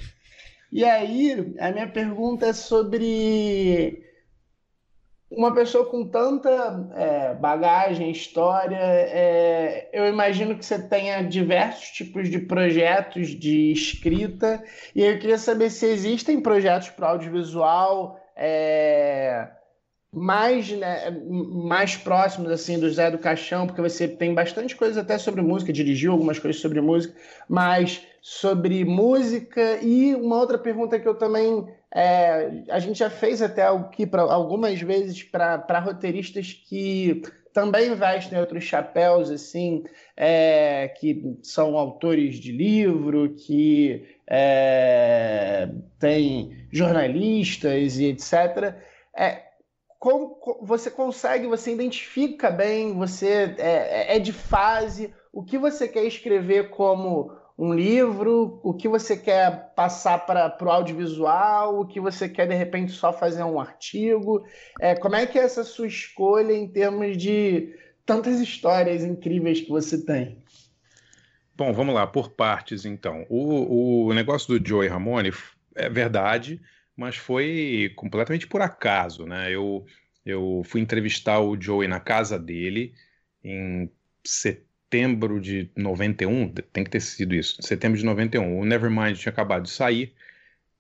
E 0.72 0.84
aí, 0.84 1.54
a 1.58 1.72
minha 1.72 1.88
pergunta 1.88 2.46
é 2.46 2.52
sobre 2.52 4.04
uma 5.30 5.54
pessoa 5.54 5.86
com 5.86 6.06
tanta 6.08 6.90
é, 6.94 7.34
bagagem, 7.34 8.10
história. 8.10 8.76
É, 8.78 9.88
eu 9.92 10.06
imagino 10.06 10.56
que 10.56 10.64
você 10.64 10.78
tenha 10.78 11.22
diversos 11.22 11.88
tipos 11.90 12.28
de 12.28 12.38
projetos 12.38 13.28
de 13.28 13.72
escrita, 13.72 14.62
e 14.94 15.02
eu 15.02 15.18
queria 15.18 15.38
saber 15.38 15.70
se 15.70 15.86
existem 15.86 16.40
projetos 16.40 16.90
para 16.90 17.10
audiovisual. 17.10 18.20
É, 18.36 19.48
mais, 20.12 20.70
né, 20.70 21.10
mais 21.30 21.96
próximos 21.96 22.50
assim 22.50 22.78
do 22.78 22.90
Zé 22.90 23.10
do 23.10 23.18
Caixão, 23.18 23.66
porque 23.66 23.80
você 23.80 24.08
tem 24.08 24.34
bastante 24.34 24.74
coisa 24.74 25.02
até 25.02 25.16
sobre 25.18 25.40
música, 25.40 25.72
dirigiu 25.72 26.12
algumas 26.12 26.38
coisas 26.38 26.60
sobre 26.60 26.80
música, 26.80 27.14
mas 27.48 28.02
sobre 28.20 28.84
música 28.84 29.78
e 29.82 30.14
uma 30.14 30.36
outra 30.36 30.58
pergunta 30.58 30.98
que 30.98 31.06
eu 31.06 31.14
também 31.14 31.66
é, 31.94 32.64
a 32.68 32.78
gente 32.78 32.98
já 32.98 33.10
fez 33.10 33.42
até 33.42 33.66
aqui 33.66 34.06
para 34.06 34.22
algumas 34.22 34.80
vezes 34.80 35.22
para 35.22 35.80
roteiristas 35.80 36.52
que 36.52 37.22
também 37.52 37.94
vestem 37.94 38.38
outros 38.38 38.62
chapéus 38.62 39.28
assim, 39.30 39.82
é, 40.16 40.88
que 40.88 41.36
são 41.42 41.76
autores 41.76 42.36
de 42.36 42.52
livro, 42.52 43.34
que 43.34 44.06
é, 44.26 45.68
tem 45.98 46.66
jornalistas 46.70 47.98
e 47.98 48.06
etc. 48.06 48.74
É, 49.16 49.49
como 50.00 50.38
você 50.62 50.90
consegue, 50.90 51.46
você 51.46 51.74
identifica 51.74 52.50
bem, 52.50 52.94
você 52.94 53.54
é, 53.58 54.14
é, 54.14 54.16
é 54.16 54.18
de 54.18 54.32
fase, 54.32 55.12
o 55.30 55.44
que 55.44 55.58
você 55.58 55.86
quer 55.86 56.04
escrever 56.04 56.70
como 56.70 57.30
um 57.56 57.74
livro, 57.74 58.58
o 58.64 58.72
que 58.72 58.88
você 58.88 59.14
quer 59.14 59.74
passar 59.74 60.24
para 60.24 60.56
o 60.58 60.70
audiovisual, 60.70 61.78
o 61.78 61.86
que 61.86 62.00
você 62.00 62.30
quer 62.30 62.48
de 62.48 62.54
repente 62.54 62.92
só 62.92 63.12
fazer 63.12 63.42
um 63.44 63.60
artigo. 63.60 64.42
É, 64.80 64.94
como 64.94 65.16
é 65.16 65.26
que 65.26 65.38
é 65.38 65.42
essa 65.42 65.62
sua 65.62 65.86
escolha 65.86 66.54
em 66.54 66.66
termos 66.66 67.18
de 67.18 67.74
tantas 68.06 68.40
histórias 68.40 69.04
incríveis 69.04 69.60
que 69.60 69.68
você 69.68 70.02
tem? 70.02 70.42
Bom, 71.54 71.74
vamos 71.74 71.94
lá, 71.94 72.06
por 72.06 72.30
partes 72.30 72.86
então. 72.86 73.26
O, 73.28 74.06
o 74.06 74.14
negócio 74.14 74.58
do 74.58 74.66
Joey 74.66 74.88
Ramone 74.88 75.30
é 75.74 75.90
verdade, 75.90 76.58
mas 77.00 77.16
foi 77.16 77.90
completamente 77.96 78.46
por 78.46 78.60
acaso, 78.60 79.24
né? 79.24 79.50
Eu, 79.50 79.86
eu 80.24 80.62
fui 80.66 80.82
entrevistar 80.82 81.40
o 81.40 81.58
Joey 81.58 81.88
na 81.88 81.98
casa 81.98 82.38
dele 82.38 82.92
em 83.42 83.90
setembro 84.22 85.40
de 85.40 85.70
91, 85.74 86.52
tem 86.70 86.84
que 86.84 86.90
ter 86.90 87.00
sido 87.00 87.34
isso, 87.34 87.56
setembro 87.62 87.98
de 87.98 88.04
91. 88.04 88.60
O 88.60 88.66
Nevermind 88.66 89.16
tinha 89.16 89.32
acabado 89.32 89.62
de 89.62 89.70
sair 89.70 90.12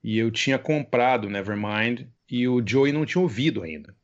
e 0.04 0.18
eu 0.18 0.30
tinha 0.30 0.58
comprado 0.58 1.24
o 1.24 1.30
Nevermind 1.30 2.02
e 2.30 2.46
o 2.46 2.62
Joey 2.64 2.92
não 2.92 3.06
tinha 3.06 3.22
ouvido 3.22 3.62
ainda. 3.62 3.96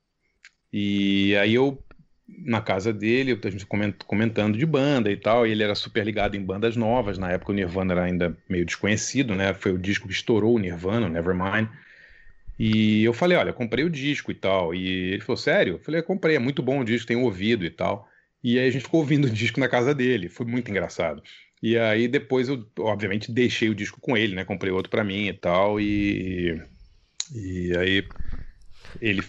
E 0.73 1.37
aí 1.37 1.55
eu 1.55 1.85
na 2.27 2.63
casa 2.63 2.93
dele, 2.95 3.39
a 3.41 3.51
gente 3.51 3.67
comentando 4.07 4.59
de 4.59 4.67
banda 4.67 5.13
e 5.13 5.17
tal, 5.17 5.47
e 5.47 5.51
ele 5.53 5.63
era 5.63 5.75
super 5.75 6.05
ligado 6.05 6.35
em 6.35 6.43
bandas 6.43 6.77
novas, 6.77 7.19
na 7.19 7.31
época 7.31 7.53
o 7.53 7.55
Nirvana 7.55 7.93
era 7.93 8.05
ainda 8.05 8.37
meio 8.49 8.65
desconhecido, 8.65 9.35
né? 9.35 9.55
Foi 9.55 9.71
o 9.71 9.79
disco 9.79 10.09
que 10.09 10.15
estourou 10.15 10.57
o 10.57 10.59
Nirvana, 10.59 11.07
o 11.07 11.11
Nevermind. 11.11 11.69
E 12.59 13.05
eu 13.05 13.13
falei, 13.13 13.37
olha, 13.37 13.53
comprei 13.53 13.85
o 13.85 13.91
disco 13.91 14.31
e 14.31 14.35
tal. 14.35 14.75
E 14.75 15.13
ele 15.13 15.21
falou, 15.23 15.37
sério? 15.37 15.75
Eu 15.75 15.79
falei, 15.81 16.03
comprei, 16.03 16.37
é 16.37 16.39
muito 16.39 16.63
bom 16.63 16.81
o 16.81 16.85
disco, 16.85 17.07
tenho 17.07 17.23
ouvido 17.23 17.65
e 17.65 17.71
tal. 17.71 18.09
E 18.43 18.59
aí 18.59 18.69
a 18.69 18.71
gente 18.71 18.83
ficou 18.85 19.01
ouvindo 19.01 19.27
o 19.29 19.31
disco 19.31 19.61
na 19.61 19.69
casa 19.69 19.95
dele, 19.95 20.29
foi 20.29 20.47
muito 20.47 20.71
engraçado. 20.71 21.23
E 21.63 21.77
aí 21.79 22.09
depois 22.09 22.49
eu, 22.49 22.67
obviamente, 22.79 23.33
deixei 23.33 23.69
o 23.69 23.75
disco 23.75 24.01
com 24.01 24.17
ele, 24.17 24.35
né? 24.35 24.45
Comprei 24.45 24.73
outro 24.73 24.91
para 24.91 25.05
mim 25.05 25.27
e 25.29 25.33
tal. 25.35 25.81
E, 25.81 26.63
e 27.35 27.77
aí 27.79 28.15
ele 29.01 29.23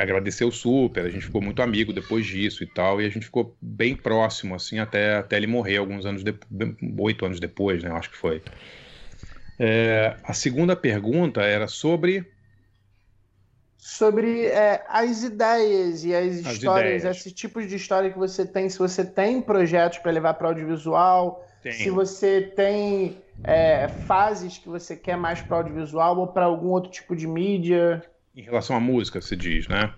agradeceu 0.00 0.50
super, 0.52 1.06
a 1.06 1.10
gente 1.10 1.24
ficou 1.24 1.40
muito 1.42 1.62
amigo 1.62 1.92
depois 1.92 2.26
disso 2.26 2.62
e 2.64 2.66
tal. 2.66 3.00
E 3.00 3.06
a 3.06 3.08
gente 3.08 3.26
ficou 3.26 3.56
bem 3.60 3.96
próximo, 3.96 4.54
assim, 4.54 4.78
até, 4.78 5.16
até 5.16 5.36
ele 5.36 5.46
morrer 5.46 5.78
alguns 5.78 6.04
anos 6.06 6.22
depois, 6.22 6.50
oito 6.98 7.24
anos 7.26 7.40
depois, 7.40 7.82
né? 7.82 7.90
Acho 7.92 8.10
que 8.10 8.16
foi. 8.16 8.42
É, 9.58 10.20
a 10.22 10.34
segunda 10.34 10.76
pergunta 10.76 11.42
era 11.42 11.66
sobre 11.66 12.35
sobre 13.86 14.46
é, 14.46 14.84
as 14.88 15.22
ideias 15.22 16.04
e 16.04 16.12
as, 16.12 16.44
as 16.44 16.54
histórias, 16.54 17.02
ideias. 17.02 17.18
esses 17.18 17.32
tipos 17.32 17.68
de 17.68 17.76
história 17.76 18.10
que 18.10 18.18
você 18.18 18.44
tem, 18.44 18.68
se 18.68 18.76
você 18.80 19.04
tem 19.04 19.40
projetos 19.40 19.98
para 19.98 20.10
levar 20.10 20.34
para 20.34 20.48
audiovisual, 20.48 21.46
se 21.70 21.88
você 21.88 22.42
tem 22.42 23.16
é, 23.44 23.86
fases 23.86 24.58
que 24.58 24.68
você 24.68 24.96
quer 24.96 25.16
mais 25.16 25.40
para 25.40 25.58
audiovisual 25.58 26.18
ou 26.18 26.26
para 26.26 26.46
algum 26.46 26.70
outro 26.70 26.90
tipo 26.90 27.14
de 27.14 27.28
mídia. 27.28 28.02
Em 28.34 28.42
relação 28.42 28.74
à 28.74 28.80
música, 28.80 29.20
se 29.20 29.36
diz, 29.36 29.68
né? 29.68 29.94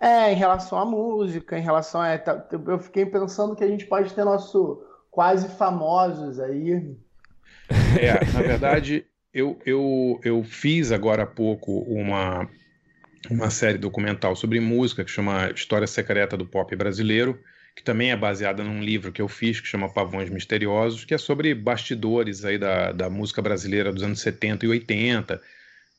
É, 0.00 0.32
em 0.32 0.36
relação 0.36 0.78
à 0.78 0.86
música, 0.86 1.58
em 1.58 1.62
relação 1.62 2.00
a. 2.00 2.16
Tá, 2.16 2.48
eu 2.50 2.78
fiquei 2.78 3.04
pensando 3.04 3.54
que 3.54 3.62
a 3.62 3.68
gente 3.68 3.84
pode 3.84 4.14
ter 4.14 4.24
nosso 4.24 4.82
quase 5.10 5.46
famosos 5.58 6.40
aí. 6.40 6.96
É, 8.00 8.24
na 8.32 8.40
verdade, 8.40 9.04
eu, 9.32 9.58
eu, 9.66 10.18
eu 10.24 10.42
fiz 10.42 10.90
agora 10.90 11.24
há 11.24 11.26
pouco 11.26 11.80
uma, 11.80 12.48
uma 13.28 13.50
série 13.50 13.76
documental 13.76 14.34
sobre 14.34 14.60
música 14.60 15.04
que 15.04 15.10
chama 15.10 15.50
História 15.50 15.86
Secreta 15.86 16.36
do 16.36 16.46
Pop 16.46 16.74
Brasileiro, 16.74 17.38
que 17.74 17.82
também 17.82 18.10
é 18.10 18.16
baseada 18.16 18.64
num 18.64 18.82
livro 18.82 19.12
que 19.12 19.20
eu 19.20 19.28
fiz 19.28 19.60
que 19.60 19.66
chama 19.66 19.92
Pavões 19.92 20.30
Misteriosos, 20.30 21.04
que 21.04 21.14
é 21.14 21.18
sobre 21.18 21.54
bastidores 21.54 22.44
aí 22.44 22.58
da, 22.58 22.92
da 22.92 23.10
música 23.10 23.42
brasileira 23.42 23.92
dos 23.92 24.02
anos 24.02 24.20
70 24.20 24.64
e 24.64 24.68
80. 24.68 25.40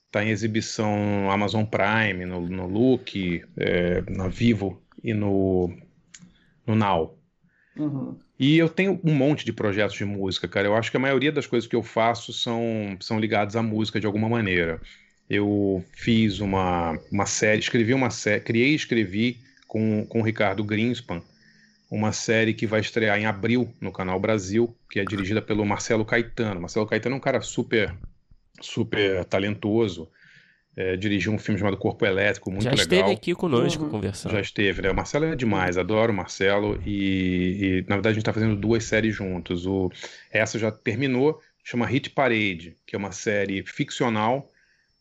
Está 0.08 0.24
em 0.24 0.30
exibição 0.30 1.24
no 1.24 1.32
Amazon 1.32 1.64
Prime, 1.64 2.26
no, 2.26 2.42
no 2.42 2.68
Look, 2.68 3.44
é, 3.58 4.04
na 4.10 4.28
Vivo 4.28 4.82
e 5.04 5.14
no, 5.14 5.74
no 6.66 6.76
Now. 6.76 7.18
Uhum. 7.78 8.18
E 8.38 8.58
eu 8.58 8.68
tenho 8.68 9.00
um 9.04 9.14
monte 9.14 9.46
de 9.46 9.54
projetos 9.54 9.96
de 9.96 10.04
música, 10.04 10.48
cara. 10.48 10.68
Eu 10.68 10.76
acho 10.76 10.92
que 10.92 10.98
a 10.98 11.00
maioria 11.00 11.32
das 11.32 11.48
coisas 11.48 11.70
que 11.70 11.76
eu 11.76 11.84
faço 11.84 12.34
são, 12.34 12.98
são 13.00 13.20
ligadas 13.20 13.56
à 13.56 13.62
música 13.62 14.00
de 14.00 14.06
alguma 14.06 14.28
maneira 14.28 14.82
eu 15.32 15.82
fiz 15.94 16.42
uma, 16.42 17.00
uma 17.10 17.26
série, 17.26 17.62
escrevi 17.62 17.94
uma 17.94 18.10
série, 18.10 18.42
criei 18.42 18.72
e 18.72 18.76
escrevi 18.76 19.38
com, 19.66 20.06
com 20.06 20.20
o 20.20 20.22
Ricardo 20.22 20.62
Greenspan, 20.62 21.22
uma 21.90 22.12
série 22.12 22.54
que 22.54 22.68
vai 22.68 22.82
estrear 22.82 23.18
em 23.18 23.26
abril 23.26 23.74
no 23.80 23.94
Canal 23.94 24.20
Brasil, 24.20 24.76
que 24.90 25.00
é 25.00 25.06
dirigida 25.06 25.42
pelo 25.42 25.66
Marcelo 25.66 26.04
Caetano. 26.04 26.60
Marcelo 26.60 26.86
Caetano 26.86 27.16
é 27.16 27.18
um 27.18 27.22
cara 27.22 27.40
super, 27.40 27.96
super 28.60 29.24
talentoso. 29.24 30.10
É, 30.76 30.98
dirigiu 30.98 31.32
um 31.32 31.38
filme 31.38 31.58
chamado 31.58 31.78
Corpo 31.78 32.06
Elétrico, 32.06 32.52
muito 32.52 32.64
legal. 32.64 32.78
Já 32.78 32.84
esteve 32.84 33.12
aqui 33.12 33.34
conosco 33.34 33.86
uhum. 33.86 33.90
conversando. 33.90 34.34
Já 34.34 34.42
esteve, 34.42 34.82
né? 34.82 34.92
O 34.92 34.96
Marcelo 34.96 35.26
é 35.26 35.36
demais, 35.36 35.78
adoro 35.78 36.12
o 36.12 36.16
Marcelo. 36.16 36.82
E, 36.86 37.84
e 37.84 37.86
na 37.88 37.96
verdade 37.96 38.10
a 38.10 38.14
gente 38.14 38.22
está 38.22 38.34
fazendo 38.34 38.58
duas 38.58 38.84
séries 38.84 39.16
juntos. 39.16 39.66
O, 39.66 39.90
essa 40.30 40.60
já 40.60 40.72
terminou, 40.72 41.42
chama 41.64 41.86
Hit 41.86 42.10
Parade, 42.10 42.76
que 42.86 42.98
é 42.98 43.00
uma 43.00 43.14
série 43.14 43.64
ficcional 43.64 44.51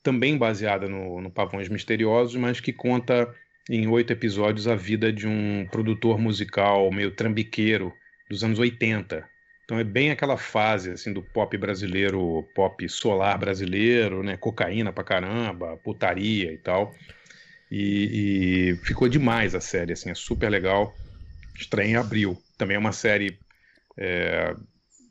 também 0.03 0.37
baseada 0.37 0.89
no, 0.89 1.21
no 1.21 1.31
Pavões 1.31 1.69
Misteriosos, 1.69 2.37
mas 2.37 2.61
que 2.61 2.73
conta 2.73 3.33
em 3.69 3.87
oito 3.87 4.13
episódios 4.13 4.67
a 4.67 4.75
vida 4.75 5.13
de 5.13 5.27
um 5.27 5.67
produtor 5.71 6.19
musical 6.19 6.91
meio 6.91 7.11
trambiqueiro 7.11 7.93
dos 8.29 8.43
anos 8.43 8.59
80. 8.59 9.29
Então 9.65 9.79
é 9.79 9.85
bem 9.85 10.11
aquela 10.11 10.37
fase 10.37 10.91
assim 10.91 11.13
do 11.13 11.23
pop 11.23 11.57
brasileiro, 11.57 12.43
pop 12.55 12.89
solar 12.89 13.39
brasileiro, 13.39 14.23
né? 14.23 14.37
Cocaína 14.37 14.93
pra 14.93 15.05
caramba, 15.05 15.77
putaria 15.77 16.53
e 16.53 16.59
tal. 16.59 16.93
E, 17.71 18.73
e 18.73 18.77
ficou 18.85 19.09
demais 19.09 19.55
a 19.55 19.61
série, 19.61 19.93
assim, 19.93 20.11
é 20.11 20.15
super 20.15 20.51
legal. 20.51 20.93
Estreia 21.57 21.89
em 21.89 21.97
abril. 21.97 22.37
Também 22.59 22.77
é 22.77 22.81
uma 22.81 22.93
série 22.93 23.39
é, 23.97 24.55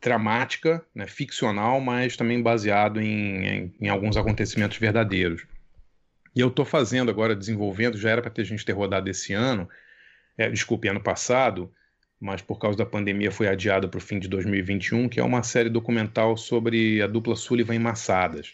dramática, 0.01 0.83
né, 0.93 1.07
ficcional, 1.07 1.79
mas 1.79 2.15
também 2.15 2.41
baseado 2.41 3.01
em, 3.01 3.45
em, 3.45 3.75
em 3.81 3.89
alguns 3.89 4.17
acontecimentos 4.17 4.77
verdadeiros. 4.77 5.45
E 6.35 6.39
eu 6.39 6.47
estou 6.47 6.65
fazendo 6.65 7.09
agora, 7.09 7.35
desenvolvendo, 7.35 7.97
já 7.97 8.09
era 8.11 8.21
para 8.21 8.31
ter 8.31 8.45
gente 8.45 8.63
ter 8.63 8.71
rodado 8.71 9.09
esse 9.09 9.33
ano, 9.33 9.67
é, 10.37 10.49
desculpe, 10.49 10.87
ano 10.87 11.01
passado, 11.01 11.71
mas 12.19 12.41
por 12.41 12.59
causa 12.59 12.77
da 12.77 12.85
pandemia 12.85 13.31
foi 13.31 13.47
adiada 13.47 13.87
para 13.87 13.97
o 13.97 14.01
fim 14.01 14.19
de 14.19 14.27
2021, 14.27 15.09
que 15.09 15.19
é 15.19 15.23
uma 15.23 15.43
série 15.43 15.69
documental 15.69 16.37
sobre 16.37 17.01
a 17.01 17.07
dupla 17.07 17.35
Sullivan 17.35 17.75
em 17.75 17.79
Massadas, 17.79 18.53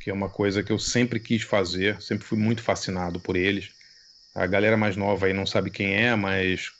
que 0.00 0.10
é 0.10 0.12
uma 0.12 0.28
coisa 0.28 0.62
que 0.62 0.72
eu 0.72 0.78
sempre 0.78 1.18
quis 1.18 1.42
fazer, 1.42 2.00
sempre 2.00 2.24
fui 2.24 2.38
muito 2.38 2.62
fascinado 2.62 3.20
por 3.20 3.36
eles. 3.36 3.70
A 4.34 4.46
galera 4.46 4.76
mais 4.76 4.96
nova 4.96 5.26
aí 5.26 5.32
não 5.32 5.46
sabe 5.46 5.70
quem 5.70 5.94
é, 5.94 6.14
mas 6.16 6.72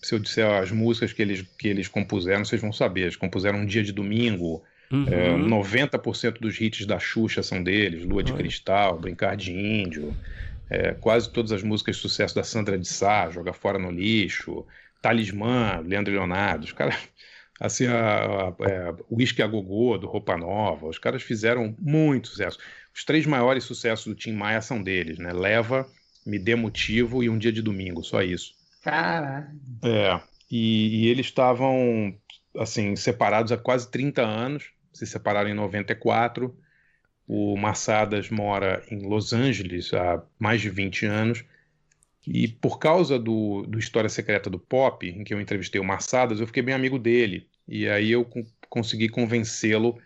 se 0.00 0.14
eu 0.14 0.18
disser 0.18 0.46
as 0.46 0.70
músicas 0.70 1.12
que 1.12 1.20
eles, 1.22 1.44
que 1.58 1.68
eles 1.68 1.88
compuseram, 1.88 2.44
vocês 2.44 2.60
vão 2.60 2.72
saber. 2.72 3.02
Eles 3.02 3.16
compuseram 3.16 3.60
Um 3.60 3.66
Dia 3.66 3.82
de 3.82 3.92
Domingo, 3.92 4.62
uhum. 4.90 5.06
é, 5.08 5.30
90% 5.36 6.38
dos 6.40 6.60
hits 6.60 6.86
da 6.86 6.98
Xuxa 6.98 7.42
são 7.42 7.62
deles, 7.62 8.04
Lua 8.04 8.22
de 8.22 8.32
Cristal, 8.32 8.98
Brincar 8.98 9.36
de 9.36 9.52
Índio, 9.52 10.14
é, 10.70 10.92
quase 10.92 11.30
todas 11.30 11.52
as 11.52 11.62
músicas 11.62 11.96
de 11.96 12.02
sucesso 12.02 12.34
da 12.34 12.44
Sandra 12.44 12.78
de 12.78 12.86
Sá, 12.86 13.28
Joga 13.30 13.52
Fora 13.52 13.78
no 13.78 13.90
Lixo, 13.90 14.64
Talismã, 15.02 15.82
Leandro 15.84 16.12
Leonardo, 16.12 16.64
os 16.64 16.72
caras, 16.72 16.96
assim, 17.58 17.86
a, 17.86 18.48
a, 18.48 18.54
é, 18.68 18.94
Whisky 19.10 19.42
a 19.42 19.46
Gogô, 19.46 19.98
do 19.98 20.06
Roupa 20.06 20.36
Nova, 20.36 20.86
os 20.86 20.98
caras 20.98 21.22
fizeram 21.22 21.74
muito 21.78 22.28
sucesso. 22.28 22.58
Os 22.94 23.04
três 23.04 23.26
maiores 23.26 23.64
sucessos 23.64 24.06
do 24.06 24.14
Tim 24.14 24.32
Maia 24.32 24.60
são 24.60 24.82
deles, 24.82 25.18
né? 25.18 25.32
Leva, 25.32 25.86
Me 26.26 26.38
Dê 26.38 26.54
Motivo 26.54 27.22
e 27.22 27.28
Um 27.28 27.38
Dia 27.38 27.52
de 27.52 27.62
Domingo, 27.62 28.02
só 28.02 28.22
isso. 28.22 28.57
Cara. 28.88 29.52
É. 29.84 30.18
E, 30.50 31.04
e 31.04 31.08
eles 31.08 31.26
estavam, 31.26 32.18
assim, 32.56 32.96
separados 32.96 33.52
há 33.52 33.58
quase 33.58 33.90
30 33.90 34.22
anos. 34.22 34.70
Se 34.94 35.06
separaram 35.06 35.50
em 35.50 35.54
94. 35.54 36.56
O 37.26 37.54
Massadas 37.58 38.30
mora 38.30 38.82
em 38.90 39.06
Los 39.06 39.34
Angeles 39.34 39.92
há 39.92 40.22
mais 40.38 40.62
de 40.62 40.70
20 40.70 41.04
anos. 41.04 41.44
E 42.26 42.48
por 42.48 42.78
causa 42.78 43.18
do, 43.18 43.62
do 43.68 43.78
História 43.78 44.08
Secreta 44.08 44.48
do 44.48 44.58
Pop, 44.58 45.06
em 45.06 45.22
que 45.22 45.34
eu 45.34 45.40
entrevistei 45.40 45.78
o 45.78 45.84
Massadas, 45.84 46.40
eu 46.40 46.46
fiquei 46.46 46.62
bem 46.62 46.74
amigo 46.74 46.98
dele. 46.98 47.46
E 47.66 47.86
aí 47.88 48.10
eu 48.10 48.26
consegui 48.70 49.10
convencê-lo 49.10 50.00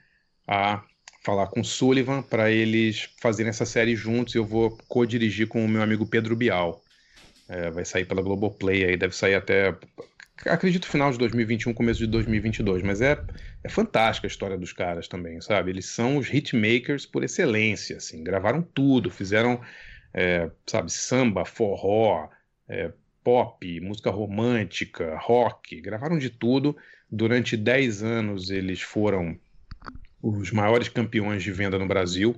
a 0.46 0.84
falar 1.24 1.46
com 1.46 1.60
o 1.60 1.64
Sullivan 1.64 2.20
para 2.20 2.50
eles 2.50 3.08
fazerem 3.20 3.50
essa 3.50 3.64
série 3.64 3.94
juntos. 3.94 4.34
Eu 4.34 4.44
vou 4.44 4.76
co-dirigir 4.88 5.46
com 5.46 5.64
o 5.64 5.68
meu 5.68 5.82
amigo 5.82 6.04
Pedro 6.04 6.34
Bial. 6.34 6.81
É, 7.52 7.70
vai 7.70 7.84
sair 7.84 8.06
pela 8.06 8.22
Globoplay 8.22 8.82
aí, 8.82 8.96
deve 8.96 9.14
sair 9.14 9.34
até. 9.34 9.76
Acredito 10.46 10.88
final 10.88 11.12
de 11.12 11.18
2021, 11.18 11.74
começo 11.74 12.00
de 12.00 12.06
2022, 12.06 12.82
mas 12.82 13.02
é, 13.02 13.22
é 13.62 13.68
fantástica 13.68 14.26
a 14.26 14.30
história 14.30 14.56
dos 14.56 14.72
caras 14.72 15.06
também, 15.06 15.38
sabe? 15.42 15.70
Eles 15.70 15.84
são 15.84 16.16
os 16.16 16.32
hitmakers 16.32 17.04
por 17.04 17.22
excelência, 17.22 17.98
assim, 17.98 18.24
gravaram 18.24 18.62
tudo, 18.62 19.10
fizeram, 19.10 19.60
é, 20.14 20.50
sabe, 20.66 20.90
samba, 20.90 21.44
forró, 21.44 22.30
é, 22.66 22.90
pop, 23.22 23.80
música 23.80 24.10
romântica, 24.10 25.18
rock, 25.18 25.78
gravaram 25.78 26.16
de 26.16 26.30
tudo. 26.30 26.74
Durante 27.10 27.54
10 27.54 28.02
anos 28.02 28.50
eles 28.50 28.80
foram 28.80 29.38
os 30.22 30.50
maiores 30.50 30.88
campeões 30.88 31.42
de 31.42 31.52
venda 31.52 31.78
no 31.78 31.86
Brasil, 31.86 32.34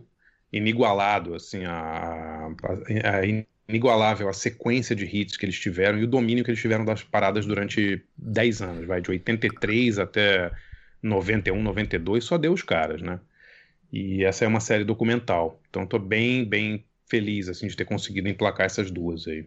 inigualado, 0.52 1.34
assim, 1.34 1.64
a, 1.64 2.50
a, 2.64 3.18
a 3.18 3.26
inigualável 3.68 4.28
a 4.28 4.32
sequência 4.32 4.94
de 4.94 5.04
hits 5.04 5.36
que 5.36 5.46
eles 5.46 5.58
tiveram 5.58 5.98
e 5.98 6.04
o 6.04 6.06
domínio 6.06 6.44
que 6.44 6.50
eles 6.50 6.60
tiveram 6.60 6.84
das 6.84 7.02
paradas 7.02 7.46
durante 7.46 8.02
10 8.16 8.62
anos, 8.62 8.86
vai 8.86 9.00
de 9.00 9.10
83 9.10 9.98
até 9.98 10.50
91, 11.02 11.62
92, 11.62 12.24
só 12.24 12.36
deu 12.36 12.52
os 12.52 12.62
caras, 12.62 13.00
né? 13.00 13.20
E 13.92 14.24
essa 14.24 14.44
é 14.44 14.48
uma 14.48 14.60
série 14.60 14.84
documental. 14.84 15.60
Então 15.70 15.86
tô 15.86 15.98
bem, 15.98 16.44
bem 16.44 16.84
feliz 17.06 17.48
assim 17.48 17.66
de 17.66 17.76
ter 17.76 17.84
conseguido 17.84 18.28
emplacar 18.28 18.66
essas 18.66 18.90
duas 18.90 19.26
aí. 19.26 19.46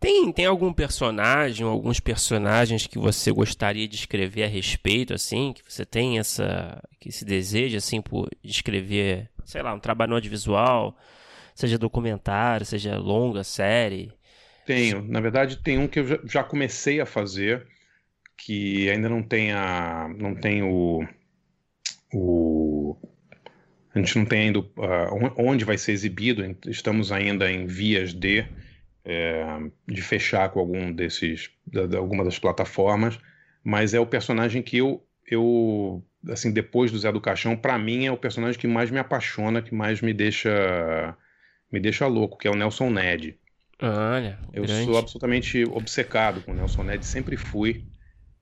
Tem, 0.00 0.32
tem 0.32 0.46
algum 0.46 0.72
personagem, 0.72 1.66
alguns 1.66 2.00
personagens 2.00 2.86
que 2.86 2.98
você 2.98 3.30
gostaria 3.30 3.86
de 3.86 3.96
escrever 3.96 4.44
a 4.44 4.46
respeito, 4.46 5.12
assim, 5.12 5.52
que 5.52 5.62
você 5.62 5.84
tem 5.84 6.18
essa, 6.18 6.82
que 6.98 7.12
se 7.12 7.22
deseja, 7.22 7.76
assim, 7.76 8.00
por 8.00 8.26
escrever, 8.42 9.28
sei 9.44 9.60
lá, 9.60 9.74
um 9.74 9.78
trabalho 9.78 10.14
audiovisual, 10.14 10.96
Seja 11.54 11.78
documentário, 11.78 12.64
seja 12.64 12.96
longa, 12.96 13.44
série? 13.44 14.12
Tenho. 14.66 15.02
Na 15.02 15.20
verdade, 15.20 15.56
tem 15.56 15.78
um 15.78 15.88
que 15.88 16.00
eu 16.00 16.20
já 16.24 16.44
comecei 16.44 17.00
a 17.00 17.06
fazer, 17.06 17.66
que 18.36 18.88
ainda 18.88 19.08
não 19.08 19.22
tem 19.22 19.52
a. 19.52 20.08
não 20.16 20.34
tem 20.34 20.62
o. 20.62 21.06
o 22.12 22.96
a 23.92 23.98
gente 23.98 24.16
não 24.16 24.24
tem 24.24 24.42
ainda 24.42 24.60
uh, 24.60 25.32
onde 25.36 25.64
vai 25.64 25.76
ser 25.76 25.92
exibido, 25.92 26.44
estamos 26.66 27.10
ainda 27.10 27.50
em 27.50 27.66
vias 27.66 28.14
de, 28.14 28.46
é, 29.04 29.44
de 29.88 30.00
fechar 30.00 30.48
com 30.50 30.60
algum 30.60 30.92
desses, 30.92 31.50
da, 31.66 31.98
alguma 31.98 32.22
das 32.22 32.38
plataformas, 32.38 33.18
mas 33.64 33.92
é 33.92 33.98
o 33.98 34.06
personagem 34.06 34.62
que 34.62 34.76
eu, 34.76 35.04
eu 35.28 36.04
assim, 36.28 36.52
depois 36.52 36.92
do 36.92 36.98
Zé 36.98 37.10
do 37.10 37.20
Caixão, 37.20 37.56
para 37.56 37.76
mim 37.78 38.06
é 38.06 38.12
o 38.12 38.16
personagem 38.16 38.60
que 38.60 38.68
mais 38.68 38.92
me 38.92 38.98
apaixona, 38.98 39.60
que 39.60 39.74
mais 39.74 40.00
me 40.00 40.12
deixa 40.12 41.16
me 41.70 41.80
deixa 41.80 42.06
louco, 42.06 42.38
que 42.38 42.48
é 42.48 42.50
o 42.50 42.56
Nelson 42.56 42.90
Ned. 42.90 43.38
Olha, 43.82 44.38
eu 44.52 44.64
grande. 44.64 44.84
sou 44.84 44.98
absolutamente 44.98 45.64
obcecado 45.64 46.42
com 46.42 46.52
o 46.52 46.54
Nelson 46.54 46.82
Ned, 46.82 47.04
sempre 47.04 47.36
fui. 47.36 47.86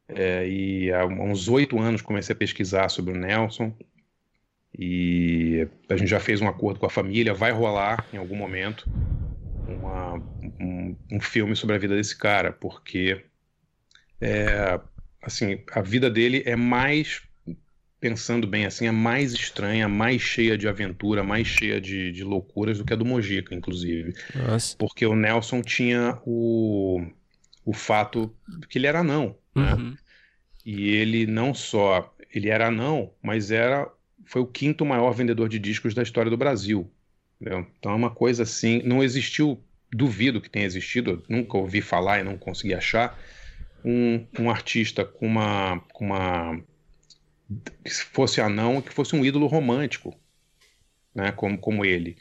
É, 0.08 0.48
e 0.48 0.90
há 0.90 1.04
uns 1.04 1.48
oito 1.48 1.78
anos 1.78 2.00
comecei 2.00 2.32
a 2.32 2.38
pesquisar 2.38 2.88
sobre 2.88 3.12
o 3.12 3.16
Nelson. 3.16 3.74
E 4.76 5.66
a 5.88 5.96
gente 5.96 6.08
já 6.08 6.20
fez 6.20 6.40
um 6.40 6.48
acordo 6.48 6.80
com 6.80 6.86
a 6.86 6.90
família, 6.90 7.34
vai 7.34 7.52
rolar 7.52 8.06
em 8.12 8.16
algum 8.16 8.36
momento 8.36 8.88
uma, 9.66 10.14
um, 10.60 10.96
um, 11.10 11.20
filme 11.20 11.54
sobre 11.54 11.76
a 11.76 11.78
vida 11.78 11.94
desse 11.94 12.16
cara, 12.16 12.52
porque 12.52 13.24
é, 14.20 14.80
assim, 15.22 15.62
a 15.72 15.80
vida 15.80 16.10
dele 16.10 16.42
é 16.46 16.56
mais 16.56 17.22
pensando 18.00 18.46
bem 18.46 18.64
assim, 18.64 18.86
é 18.86 18.90
mais 18.90 19.32
estranha, 19.32 19.88
mais 19.88 20.22
cheia 20.22 20.56
de 20.56 20.68
aventura, 20.68 21.22
mais 21.24 21.46
cheia 21.46 21.80
de, 21.80 22.12
de 22.12 22.22
loucuras 22.22 22.78
do 22.78 22.84
que 22.84 22.92
a 22.92 22.96
do 22.96 23.04
Mojica, 23.04 23.54
inclusive. 23.54 24.14
Nossa. 24.34 24.76
Porque 24.76 25.04
o 25.04 25.16
Nelson 25.16 25.62
tinha 25.62 26.18
o, 26.24 27.04
o 27.64 27.72
fato 27.72 28.34
que 28.68 28.78
ele 28.78 28.86
era 28.86 29.00
anão, 29.00 29.36
né? 29.54 29.74
uhum. 29.74 29.96
E 30.64 30.90
ele 30.90 31.26
não 31.26 31.54
só 31.54 32.14
ele 32.32 32.48
era 32.48 32.68
anão, 32.68 33.10
mas 33.22 33.50
era 33.50 33.90
foi 34.26 34.42
o 34.42 34.46
quinto 34.46 34.84
maior 34.84 35.10
vendedor 35.12 35.48
de 35.48 35.58
discos 35.58 35.94
da 35.94 36.02
história 36.02 36.30
do 36.30 36.36
Brasil. 36.36 36.90
Entendeu? 37.40 37.66
Então 37.78 37.92
é 37.92 37.94
uma 37.94 38.10
coisa 38.10 38.42
assim, 38.42 38.82
não 38.84 39.02
existiu, 39.02 39.62
duvido 39.90 40.40
que 40.40 40.50
tenha 40.50 40.66
existido, 40.66 41.24
nunca 41.28 41.56
ouvi 41.56 41.80
falar 41.80 42.20
e 42.20 42.22
não 42.22 42.36
consegui 42.36 42.74
achar 42.74 43.18
um, 43.84 44.26
um 44.38 44.50
artista 44.50 45.04
com 45.04 45.26
uma, 45.26 45.80
com 45.92 46.06
uma 46.06 46.60
que 47.84 47.90
fosse 47.90 48.40
anão, 48.40 48.82
que 48.82 48.92
fosse 48.92 49.16
um 49.16 49.24
ídolo 49.24 49.46
romântico, 49.46 50.14
né, 51.14 51.32
como, 51.32 51.58
como 51.58 51.84
ele. 51.84 52.16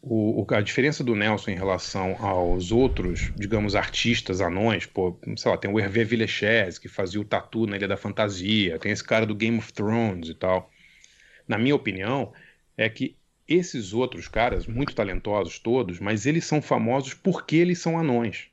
O, 0.00 0.46
a 0.50 0.60
diferença 0.60 1.02
do 1.02 1.16
Nelson 1.16 1.50
em 1.50 1.56
relação 1.56 2.14
aos 2.24 2.70
outros, 2.70 3.32
digamos, 3.36 3.74
artistas 3.74 4.40
anões, 4.40 4.86
pô, 4.86 5.18
sei 5.36 5.50
lá, 5.50 5.56
tem 5.56 5.70
o 5.70 5.78
Hervé 5.78 6.04
Villechaize, 6.04 6.80
que 6.80 6.88
fazia 6.88 7.20
o 7.20 7.24
tatu 7.24 7.66
na 7.66 7.76
Ilha 7.76 7.88
da 7.88 7.96
Fantasia, 7.96 8.78
tem 8.78 8.92
esse 8.92 9.02
cara 9.02 9.26
do 9.26 9.34
Game 9.34 9.58
of 9.58 9.72
Thrones 9.72 10.28
e 10.28 10.34
tal. 10.34 10.70
Na 11.48 11.58
minha 11.58 11.74
opinião, 11.74 12.32
é 12.76 12.88
que 12.88 13.16
esses 13.48 13.92
outros 13.92 14.28
caras, 14.28 14.66
muito 14.66 14.94
talentosos 14.94 15.58
todos, 15.58 15.98
mas 15.98 16.26
eles 16.26 16.44
são 16.44 16.60
famosos 16.60 17.14
porque 17.14 17.56
eles 17.56 17.78
são 17.78 17.98
anões. 17.98 18.48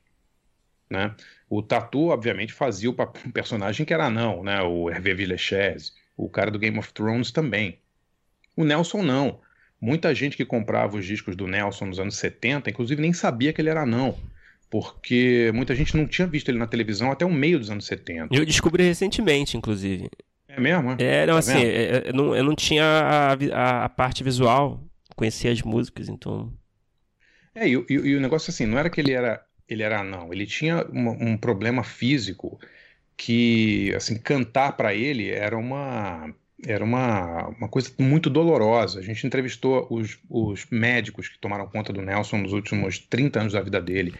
Né? 0.90 1.14
O 1.48 1.62
Tatu, 1.62 2.08
obviamente, 2.08 2.52
fazia 2.52 2.90
o 2.90 2.94
personagem 3.32 3.86
que 3.86 3.94
era 3.94 4.06
anão, 4.06 4.42
né? 4.42 4.60
o 4.62 4.90
Hervé 4.90 5.14
Villechaize, 5.14 5.92
o 6.16 6.28
cara 6.28 6.50
do 6.50 6.58
Game 6.58 6.78
of 6.78 6.92
Thrones 6.92 7.30
também. 7.30 7.78
O 8.56 8.64
Nelson 8.64 9.02
não. 9.02 9.40
Muita 9.80 10.14
gente 10.14 10.36
que 10.36 10.44
comprava 10.44 10.96
os 10.96 11.04
discos 11.04 11.36
do 11.36 11.46
Nelson 11.46 11.86
nos 11.86 12.00
anos 12.00 12.16
70, 12.16 12.70
inclusive, 12.70 13.00
nem 13.00 13.12
sabia 13.12 13.52
que 13.52 13.60
ele 13.60 13.68
era 13.68 13.82
anão. 13.82 14.16
Porque 14.70 15.52
muita 15.54 15.74
gente 15.74 15.96
não 15.96 16.06
tinha 16.06 16.26
visto 16.26 16.48
ele 16.48 16.58
na 16.58 16.66
televisão 16.66 17.12
até 17.12 17.24
o 17.24 17.32
meio 17.32 17.58
dos 17.58 17.70
anos 17.70 17.86
70. 17.86 18.34
Eu 18.34 18.44
descobri 18.44 18.82
recentemente, 18.82 19.56
inclusive. 19.56 20.10
É 20.48 20.58
mesmo? 20.58 20.96
É, 20.98 21.26
não, 21.26 21.34
tá 21.34 21.38
assim, 21.38 21.58
é, 21.58 22.04
eu, 22.06 22.12
não, 22.14 22.34
eu 22.34 22.42
não 22.42 22.54
tinha 22.54 22.82
a, 22.82 23.32
a, 23.34 23.84
a, 23.84 23.88
parte 23.88 24.24
visual, 24.24 24.82
conhecia 25.14 25.52
as 25.52 25.62
músicas, 25.62 26.08
então. 26.08 26.52
É, 27.54 27.68
e, 27.68 27.74
e, 27.74 27.92
e 27.92 28.16
o 28.16 28.20
negócio 28.20 28.50
assim, 28.50 28.64
não 28.64 28.78
era 28.78 28.88
que 28.88 29.00
ele 29.00 29.12
era 29.12 29.44
ele 29.68 29.82
era 29.82 30.00
anão, 30.00 30.32
ele 30.32 30.46
tinha 30.46 30.86
um 30.92 31.36
problema 31.36 31.82
físico 31.82 32.58
que 33.16 33.92
assim 33.94 34.18
cantar 34.18 34.72
para 34.76 34.94
ele 34.94 35.30
era 35.30 35.56
uma 35.56 36.32
era 36.64 36.82
uma, 36.82 37.48
uma 37.48 37.68
coisa 37.68 37.90
muito 37.98 38.30
dolorosa. 38.30 38.98
A 38.98 39.02
gente 39.02 39.26
entrevistou 39.26 39.86
os, 39.90 40.18
os 40.28 40.66
médicos 40.70 41.28
que 41.28 41.38
tomaram 41.38 41.66
conta 41.66 41.92
do 41.92 42.00
Nelson 42.00 42.38
nos 42.38 42.52
últimos 42.52 42.98
30 42.98 43.40
anos 43.40 43.52
da 43.52 43.60
vida 43.60 43.80
dele. 43.80 44.14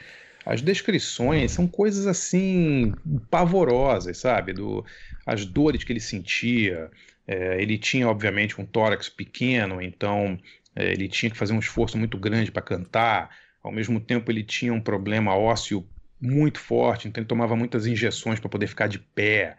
As 0.44 0.60
descrições 0.60 1.52
são 1.52 1.66
coisas 1.66 2.06
assim 2.06 2.92
pavorosas, 3.30 4.18
sabe? 4.18 4.52
Do, 4.52 4.84
as 5.24 5.44
dores 5.44 5.82
que 5.82 5.92
ele 5.92 6.00
sentia. 6.00 6.90
É, 7.26 7.60
ele 7.60 7.76
tinha, 7.78 8.08
obviamente, 8.08 8.60
um 8.60 8.64
tórax 8.64 9.08
pequeno, 9.08 9.82
então 9.82 10.38
é, 10.76 10.92
ele 10.92 11.08
tinha 11.08 11.30
que 11.30 11.36
fazer 11.36 11.52
um 11.52 11.58
esforço 11.58 11.98
muito 11.98 12.16
grande 12.16 12.52
para 12.52 12.62
cantar. 12.62 13.34
Ao 13.66 13.72
mesmo 13.72 13.98
tempo, 13.98 14.30
ele 14.30 14.44
tinha 14.44 14.72
um 14.72 14.80
problema 14.80 15.36
ósseo 15.36 15.84
muito 16.20 16.60
forte, 16.60 17.08
então 17.08 17.20
ele 17.20 17.26
tomava 17.26 17.56
muitas 17.56 17.84
injeções 17.84 18.38
para 18.38 18.48
poder 18.48 18.68
ficar 18.68 18.86
de 18.86 19.00
pé. 19.00 19.56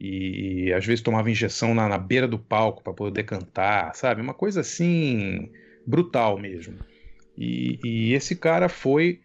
E, 0.00 0.72
às 0.72 0.84
vezes 0.84 1.00
tomava 1.00 1.30
injeção 1.30 1.72
na, 1.72 1.88
na 1.88 1.96
beira 1.96 2.26
do 2.26 2.36
palco 2.36 2.82
para 2.82 2.92
poder 2.92 3.22
cantar, 3.22 3.94
sabe? 3.94 4.20
Uma 4.20 4.34
coisa 4.34 4.60
assim 4.60 5.52
brutal 5.86 6.36
mesmo. 6.36 6.78
E, 7.38 7.78
e, 7.84 8.12
esse 8.12 8.34
cara 8.34 8.68
foi, 8.68 9.20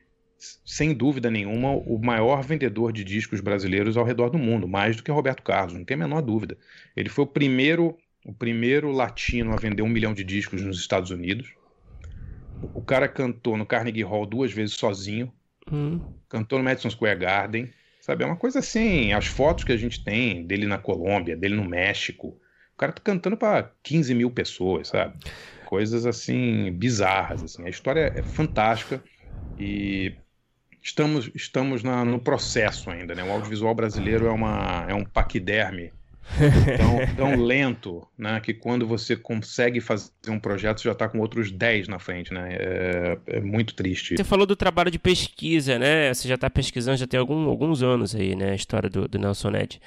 sem 0.64 0.94
dúvida 0.94 1.32
nenhuma, 1.32 1.72
o 1.72 1.98
maior 1.98 2.44
vendedor 2.44 2.94
de 2.94 3.04
discos 3.04 3.42
brasileiros 3.42 3.98
ao 3.98 4.06
redor 4.06 4.30
do 4.30 4.38
mundo, 4.38 4.68
mais 4.68 4.96
do 4.96 5.02
que 5.02 5.10
Roberto 5.10 5.42
Carlos, 5.42 5.74
não 5.74 5.84
tem 5.84 5.96
a 5.96 6.00
menor 6.00 6.22
dúvida. 6.22 6.56
Ele 6.96 7.10
foi 7.10 7.24
o 7.24 7.28
primeiro, 7.28 7.98
o 8.24 8.32
primeiro 8.32 8.92
latino 8.92 9.54
a 9.54 9.56
vender 9.56 9.82
um 9.82 9.90
milhão 9.90 10.14
de 10.14 10.24
discos 10.24 10.62
nos 10.62 10.80
Estados 10.80 11.10
Unidos. 11.10 11.52
O 12.74 12.82
cara 12.82 13.08
cantou 13.08 13.58
no 13.58 13.66
Carnegie 13.66 14.04
Hall 14.04 14.26
duas 14.26 14.52
vezes 14.52 14.76
sozinho, 14.76 15.32
hum. 15.72 16.00
cantou 16.28 16.58
no 16.60 16.66
Madison 16.66 16.90
Square 16.90 17.20
Garden, 17.20 17.70
Sabe? 18.10 18.24
É 18.24 18.26
uma 18.26 18.36
coisa 18.36 18.58
assim, 18.58 19.14
as 19.14 19.28
fotos 19.28 19.64
que 19.64 19.72
a 19.72 19.78
gente 19.78 20.04
tem 20.04 20.44
dele 20.44 20.66
na 20.66 20.80
Colômbia, 20.80 21.36
dele 21.36 21.56
no 21.56 21.64
México, 21.64 22.30
o 22.74 22.78
cara 22.78 22.92
tá 22.92 23.02
cantando 23.04 23.38
para 23.38 23.72
15 23.84 24.16
mil 24.16 24.32
pessoas, 24.32 24.88
sabe? 24.88 25.16
Coisas 25.66 26.08
assim, 26.08 26.72
bizarras. 26.72 27.44
Assim. 27.44 27.64
A 27.66 27.70
história 27.70 28.12
é 28.16 28.24
fantástica 28.24 29.04
e 29.60 30.16
estamos, 30.82 31.30
estamos 31.36 31.84
na, 31.84 32.04
no 32.04 32.20
processo 32.20 32.90
ainda, 32.90 33.14
né? 33.14 33.24
O 33.24 33.32
audiovisual 33.32 33.76
brasileiro 33.76 34.26
é, 34.26 34.32
uma, 34.32 34.86
é 34.90 34.94
um 34.96 35.04
paquiderme 35.04 35.94
tão, 36.78 37.16
tão 37.16 37.44
lento, 37.44 38.08
né? 38.18 38.40
Que 38.40 38.54
quando 38.54 38.88
você 38.88 39.16
consegue 39.16 39.82
fazer 39.82 40.12
um 40.30 40.40
projeto, 40.40 40.82
já 40.82 40.92
está 40.92 41.08
com 41.08 41.20
outros 41.20 41.52
10 41.52 41.88
na 41.88 42.00
frente, 42.00 42.34
né? 42.34 42.50
É, 42.52 43.18
é, 43.28 43.40
muito 43.40 43.74
triste. 43.74 44.16
Você 44.16 44.24
falou 44.24 44.46
do 44.46 44.56
trabalho 44.56 44.92
de 44.92 45.00
pesquisa, 45.00 45.78
né? 45.80 46.14
Você 46.14 46.28
já 46.28 46.36
está 46.36 46.50
pesquisando 46.50 46.98
já 46.98 47.08
tem 47.08 47.20
algum, 47.20 47.48
alguns 47.50 47.82
anos 47.84 48.16
aí, 48.16 48.36
né? 48.36 48.52
A 48.52 48.56
história 48.56 48.90
do, 48.90 49.08
do 49.08 49.20
Nelson 49.20 49.50
Ned. 49.50 49.82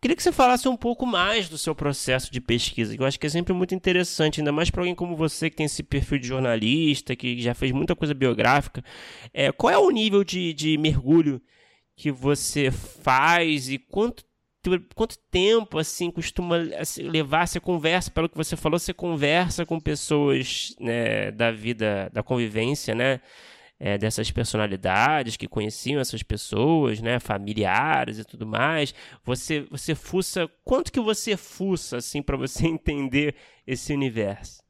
Queria 0.00 0.16
que 0.16 0.22
você 0.22 0.32
falasse 0.32 0.66
um 0.68 0.76
pouco 0.76 1.04
mais 1.04 1.48
do 1.48 1.58
seu 1.58 1.74
processo 1.74 2.32
de 2.32 2.40
pesquisa, 2.40 2.96
que 2.96 3.02
eu 3.02 3.06
acho 3.06 3.20
que 3.20 3.26
é 3.26 3.30
sempre 3.30 3.52
muito 3.52 3.74
interessante, 3.74 4.40
ainda 4.40 4.50
mais 4.50 4.70
para 4.70 4.80
alguém 4.80 4.94
como 4.94 5.14
você 5.14 5.50
que 5.50 5.56
tem 5.56 5.66
esse 5.66 5.82
perfil 5.82 6.18
de 6.18 6.26
jornalista, 6.26 7.14
que 7.14 7.40
já 7.40 7.52
fez 7.54 7.72
muita 7.72 7.94
coisa 7.94 8.14
biográfica. 8.14 8.82
É, 9.34 9.52
qual 9.52 9.70
é 9.70 9.78
o 9.78 9.90
nível 9.90 10.24
de, 10.24 10.54
de 10.54 10.78
mergulho 10.78 11.42
que 11.94 12.10
você 12.10 12.70
faz 12.70 13.68
e 13.68 13.78
quanto 13.78 14.24
quanto 14.94 15.18
tempo 15.30 15.78
assim 15.78 16.10
costuma 16.10 16.58
assim, 16.78 17.02
levar 17.02 17.46
você 17.46 17.58
conversa? 17.58 18.10
Pelo 18.10 18.28
que 18.28 18.36
você 18.36 18.56
falou 18.56 18.78
você 18.78 18.94
conversa 18.94 19.66
com 19.66 19.80
pessoas 19.80 20.74
né, 20.78 21.30
da 21.30 21.50
vida 21.50 22.10
da 22.12 22.22
convivência 22.22 22.94
né 22.94 23.20
é, 23.80 23.98
dessas 23.98 24.30
personalidades 24.30 25.36
que 25.36 25.48
conheciam 25.48 26.00
essas 26.00 26.22
pessoas 26.22 27.00
né 27.00 27.18
familiares 27.18 28.18
e 28.18 28.24
tudo 28.24 28.46
mais. 28.46 28.94
Você 29.24 29.66
você 29.70 29.94
fuça 29.94 30.48
quanto 30.64 30.92
que 30.92 31.00
você 31.00 31.36
fuça 31.36 31.96
assim 31.96 32.22
para 32.22 32.36
você 32.36 32.66
entender 32.68 33.34
esse 33.66 33.92
universo? 33.92 34.62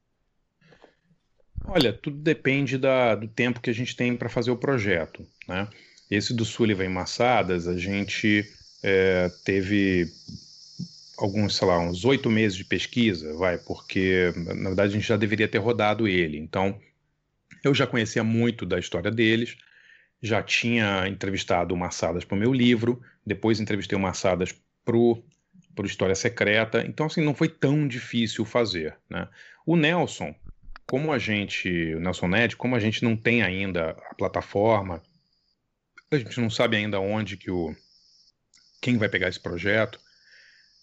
Olha 1.64 1.92
tudo 1.92 2.16
depende 2.16 2.78
da, 2.78 3.14
do 3.14 3.28
tempo 3.28 3.60
que 3.60 3.70
a 3.70 3.74
gente 3.74 3.94
tem 3.94 4.16
para 4.16 4.28
fazer 4.28 4.50
o 4.50 4.56
projeto 4.56 5.24
né? 5.46 5.68
Esse 6.10 6.34
do 6.34 6.44
Sullivan 6.44 6.90
Massadas 6.90 7.66
a 7.66 7.76
gente 7.76 8.44
é, 8.82 9.30
teve 9.44 10.10
alguns, 11.16 11.56
sei 11.56 11.68
lá, 11.68 11.78
uns 11.78 12.04
oito 12.04 12.28
meses 12.28 12.56
de 12.56 12.64
pesquisa, 12.64 13.32
vai, 13.34 13.58
porque 13.58 14.32
na 14.36 14.70
verdade 14.70 14.92
a 14.92 14.94
gente 14.96 15.06
já 15.06 15.16
deveria 15.16 15.46
ter 15.46 15.58
rodado 15.58 16.08
ele. 16.08 16.38
Então, 16.38 16.78
eu 17.62 17.74
já 17.74 17.86
conhecia 17.86 18.24
muito 18.24 18.66
da 18.66 18.78
história 18.78 19.10
deles, 19.10 19.56
já 20.20 20.42
tinha 20.42 21.06
entrevistado 21.06 21.74
o 21.74 21.76
Massadas 21.76 22.24
para 22.24 22.34
o 22.34 22.38
meu 22.38 22.52
livro, 22.52 23.00
depois 23.24 23.60
entrevistei 23.60 23.96
o 23.96 24.00
Massadas 24.00 24.52
para 24.84 24.96
o 24.96 25.22
História 25.84 26.14
Secreta, 26.14 26.84
então 26.86 27.06
assim, 27.06 27.22
não 27.22 27.34
foi 27.34 27.48
tão 27.48 27.86
difícil 27.86 28.44
fazer, 28.44 28.96
né? 29.08 29.28
O 29.64 29.76
Nelson, 29.76 30.34
como 30.86 31.12
a 31.12 31.18
gente, 31.18 31.94
o 31.94 32.00
Nelson 32.00 32.28
Ned, 32.28 32.56
como 32.56 32.74
a 32.74 32.80
gente 32.80 33.04
não 33.04 33.16
tem 33.16 33.42
ainda 33.42 33.90
a 34.10 34.14
plataforma, 34.14 35.00
a 36.10 36.18
gente 36.18 36.40
não 36.40 36.50
sabe 36.50 36.76
ainda 36.76 37.00
onde 37.00 37.36
que 37.36 37.50
o 37.50 37.74
quem 38.82 38.98
vai 38.98 39.08
pegar 39.08 39.28
esse 39.28 39.40
projeto. 39.40 39.98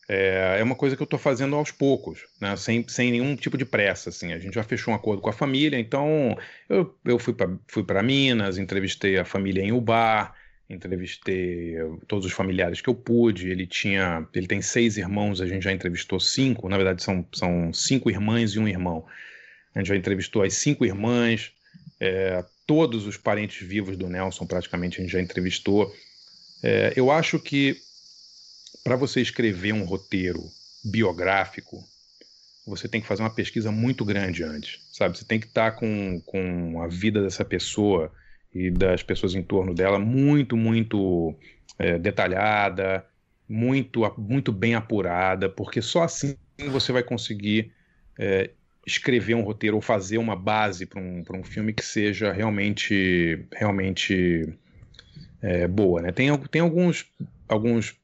É, 0.08 0.58
é 0.60 0.64
uma 0.64 0.74
coisa 0.74 0.96
que 0.96 1.04
eu 1.04 1.06
estou 1.06 1.20
fazendo 1.20 1.56
aos 1.56 1.70
poucos, 1.70 2.26
né? 2.42 2.56
sem, 2.58 2.84
sem 2.88 3.12
nenhum 3.12 3.36
tipo 3.36 3.56
de 3.56 3.66
pressa. 3.66 4.10
Assim. 4.10 4.34
A 4.34 4.40
gente 4.40 4.56
já 4.56 4.64
fechou 4.64 4.92
um 4.92 4.98
acordo 4.98 5.22
com 5.22 5.30
a 5.30 5.34
família, 5.34 5.78
então 5.78 6.36
eu, 6.68 6.98
eu 7.06 7.20
fui 7.20 7.32
para 7.32 7.48
fui 7.68 7.86
Minas, 8.04 8.58
entrevistei 8.58 9.20
a 9.20 9.26
família 9.26 9.62
em 9.62 9.72
Ubar, 9.72 10.34
entrevistei 10.68 11.76
todos 12.08 12.26
os 12.26 12.32
familiares 12.32 12.82
que 12.82 12.90
eu 12.90 12.96
pude. 12.96 13.52
Ele 13.52 13.68
tinha, 13.68 14.28
ele 14.34 14.48
tem 14.48 14.64
seis 14.64 14.98
irmãos, 14.98 15.42
a 15.42 15.46
gente 15.46 15.62
já 15.62 15.72
entrevistou 15.72 16.20
cinco. 16.20 16.68
Na 16.68 16.78
verdade, 16.78 17.04
são, 17.04 17.24
são 17.32 17.72
cinco 17.72 18.10
irmãs 18.10 18.54
e 18.54 18.60
um 18.60 18.68
irmão. 18.68 19.06
A 19.76 19.80
gente 19.80 19.90
já 19.90 19.96
entrevistou 19.96 20.42
as 20.42 20.56
cinco 20.56 20.84
irmãs, 20.84 21.52
é, 22.00 22.44
todos 22.66 23.06
os 23.06 23.16
parentes 23.16 23.68
vivos 23.68 23.96
do 23.96 24.10
Nelson, 24.10 24.48
praticamente 24.48 25.00
a 25.00 25.04
gente 25.04 25.12
já 25.12 25.22
entrevistou. 25.22 25.94
É, 26.64 26.94
eu 26.96 27.12
acho 27.12 27.38
que 27.38 27.78
para 28.84 28.96
você 28.96 29.22
escrever 29.22 29.74
um 29.74 29.84
roteiro 29.84 30.42
biográfico, 30.84 31.84
você 32.66 32.88
tem 32.88 33.02
que 33.02 33.08
fazer 33.08 33.24
uma 33.24 33.34
pesquisa 33.34 33.72
muito 33.72 34.06
grande 34.06 34.44
antes, 34.44 34.80
sabe? 34.92 35.18
Você 35.18 35.26
tem 35.26 35.40
que 35.40 35.48
estar 35.48 35.72
tá 35.72 35.78
com, 35.78 36.22
com 36.26 36.82
a 36.82 36.88
vida 36.88 37.22
dessa 37.22 37.44
pessoa 37.44 38.12
e 38.54 38.70
das 38.70 39.04
pessoas 39.04 39.36
em 39.36 39.44
torno 39.44 39.74
dela 39.74 40.00
muito, 40.00 40.56
muito 40.56 41.36
é, 41.78 41.98
detalhada, 41.98 43.06
muito, 43.48 44.02
muito 44.18 44.52
bem 44.52 44.76
apurada, 44.76 45.50
porque 45.50 45.82
só 45.82 46.04
assim 46.04 46.36
você 46.70 46.92
vai 46.92 47.04
conseguir 47.04 47.72
é, 48.18 48.52
escrever 48.86 49.36
um 49.36 49.42
roteiro 49.42 49.76
ou 49.76 49.82
fazer 49.82 50.18
uma 50.18 50.36
base 50.36 50.86
para 50.86 51.00
um, 51.00 51.24
um 51.34 51.44
filme 51.44 51.74
que 51.74 51.84
seja 51.84 52.32
realmente, 52.32 53.46
realmente 53.52 54.54
é, 55.42 55.68
boa, 55.68 56.02
né? 56.02 56.12
Tem, 56.12 56.36
tem 56.50 56.62
alguns, 56.62 57.06
alguns 57.48 57.98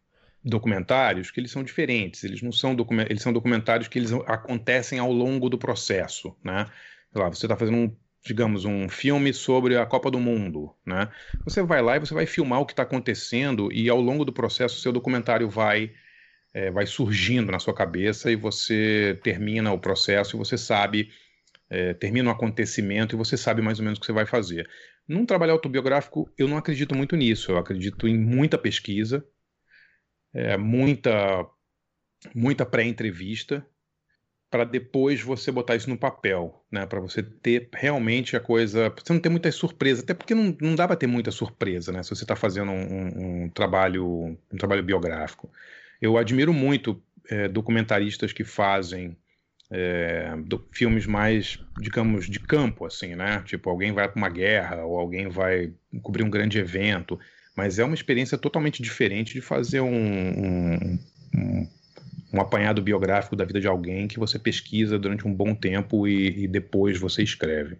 documentários 0.45 1.31
que 1.31 1.39
eles 1.39 1.51
são 1.51 1.63
diferentes, 1.63 2.23
eles 2.23 2.41
não 2.41 2.51
são 2.51 2.75
eles 3.09 3.23
são 3.23 3.33
documentários 3.33 3.87
que 3.87 3.97
eles 3.97 4.13
acontecem 4.27 4.99
ao 4.99 5.11
longo 5.11 5.49
do 5.49 5.57
processo, 5.57 6.35
né? 6.43 6.67
Sei 7.11 7.21
lá, 7.21 7.29
você 7.29 7.47
está 7.47 7.57
fazendo 7.57 7.77
um, 7.77 7.95
digamos, 8.23 8.63
um 8.63 8.87
filme 8.87 9.33
sobre 9.33 9.75
a 9.75 9.85
Copa 9.85 10.11
do 10.11 10.19
Mundo, 10.19 10.71
né? 10.85 11.09
Você 11.43 11.63
vai 11.63 11.81
lá 11.81 11.97
e 11.97 11.99
você 11.99 12.13
vai 12.13 12.27
filmar 12.27 12.61
o 12.61 12.65
que 12.65 12.73
está 12.73 12.83
acontecendo 12.83 13.71
e 13.73 13.89
ao 13.89 13.99
longo 13.99 14.23
do 14.23 14.31
processo 14.31 14.77
o 14.77 14.79
seu 14.79 14.91
documentário 14.91 15.49
vai 15.49 15.91
é, 16.53 16.69
vai 16.71 16.85
surgindo 16.85 17.51
na 17.51 17.59
sua 17.59 17.73
cabeça 17.73 18.31
e 18.31 18.35
você 18.35 19.19
termina 19.23 19.73
o 19.73 19.79
processo 19.79 20.35
e 20.35 20.39
você 20.39 20.57
sabe 20.57 21.09
é, 21.69 21.93
termina 21.93 22.29
o 22.29 22.33
acontecimento 22.33 23.15
e 23.15 23.17
você 23.17 23.35
sabe 23.35 23.61
mais 23.61 23.79
ou 23.79 23.83
menos 23.83 23.97
o 23.97 24.01
que 24.01 24.05
você 24.05 24.13
vai 24.13 24.25
fazer. 24.25 24.69
Num 25.07 25.25
trabalho 25.25 25.53
autobiográfico, 25.53 26.31
eu 26.37 26.47
não 26.47 26.57
acredito 26.57 26.95
muito 26.95 27.15
nisso. 27.15 27.51
Eu 27.51 27.57
acredito 27.57 28.07
em 28.07 28.17
muita 28.17 28.57
pesquisa, 28.57 29.25
é, 30.35 30.57
muita, 30.57 31.47
muita 32.35 32.65
pré-entrevista 32.65 33.65
para 34.51 34.63
depois 34.63 35.21
você 35.21 35.51
botar 35.51 35.75
isso 35.75 35.89
no 35.89 35.97
papel, 35.97 36.63
né? 36.71 36.85
Para 36.85 36.99
você 36.99 37.23
ter 37.23 37.67
realmente 37.73 38.35
a 38.35 38.39
coisa. 38.39 38.89
Você 38.89 39.11
não 39.11 39.19
ter 39.19 39.29
muita 39.29 39.51
surpresa, 39.51 40.03
até 40.03 40.13
porque 40.13 40.35
não, 40.35 40.55
não 40.61 40.75
dá 40.75 40.87
para 40.87 40.95
ter 40.95 41.07
muita 41.07 41.31
surpresa, 41.31 41.91
né? 41.91 42.03
Se 42.03 42.09
você 42.09 42.23
está 42.23 42.35
fazendo 42.35 42.71
um, 42.71 43.43
um, 43.43 43.49
trabalho, 43.49 44.37
um 44.51 44.57
trabalho 44.57 44.83
biográfico. 44.83 45.49
Eu 46.01 46.17
admiro 46.17 46.53
muito 46.53 47.01
é, 47.29 47.47
documentaristas 47.47 48.31
que 48.31 48.43
fazem 48.43 49.17
é, 49.71 50.35
do, 50.45 50.65
filmes 50.71 51.05
mais, 51.05 51.59
digamos, 51.77 52.29
de 52.29 52.39
campo, 52.39 52.85
assim, 52.85 53.15
né? 53.15 53.41
Tipo, 53.45 53.69
alguém 53.69 53.91
vai 53.91 54.07
para 54.07 54.17
uma 54.17 54.29
guerra 54.29 54.85
ou 54.85 54.99
alguém 54.99 55.27
vai 55.27 55.73
cobrir 56.01 56.23
um 56.23 56.29
grande 56.29 56.59
evento 56.59 57.19
mas 57.55 57.79
é 57.79 57.83
uma 57.83 57.95
experiência 57.95 58.37
totalmente 58.37 58.83
diferente 58.83 59.33
de 59.33 59.41
fazer 59.41 59.79
um, 59.79 59.87
um, 59.87 60.99
um, 61.33 61.69
um, 62.33 62.41
apanhado 62.41 62.81
biográfico 62.81 63.35
da 63.35 63.45
vida 63.45 63.61
de 63.61 63.67
alguém 63.67 64.07
que 64.07 64.19
você 64.19 64.37
pesquisa 64.37 64.99
durante 64.99 65.27
um 65.27 65.33
bom 65.33 65.55
tempo 65.55 66.07
e, 66.07 66.43
e 66.43 66.47
depois 66.47 66.99
você 66.99 67.23
escreve. 67.23 67.77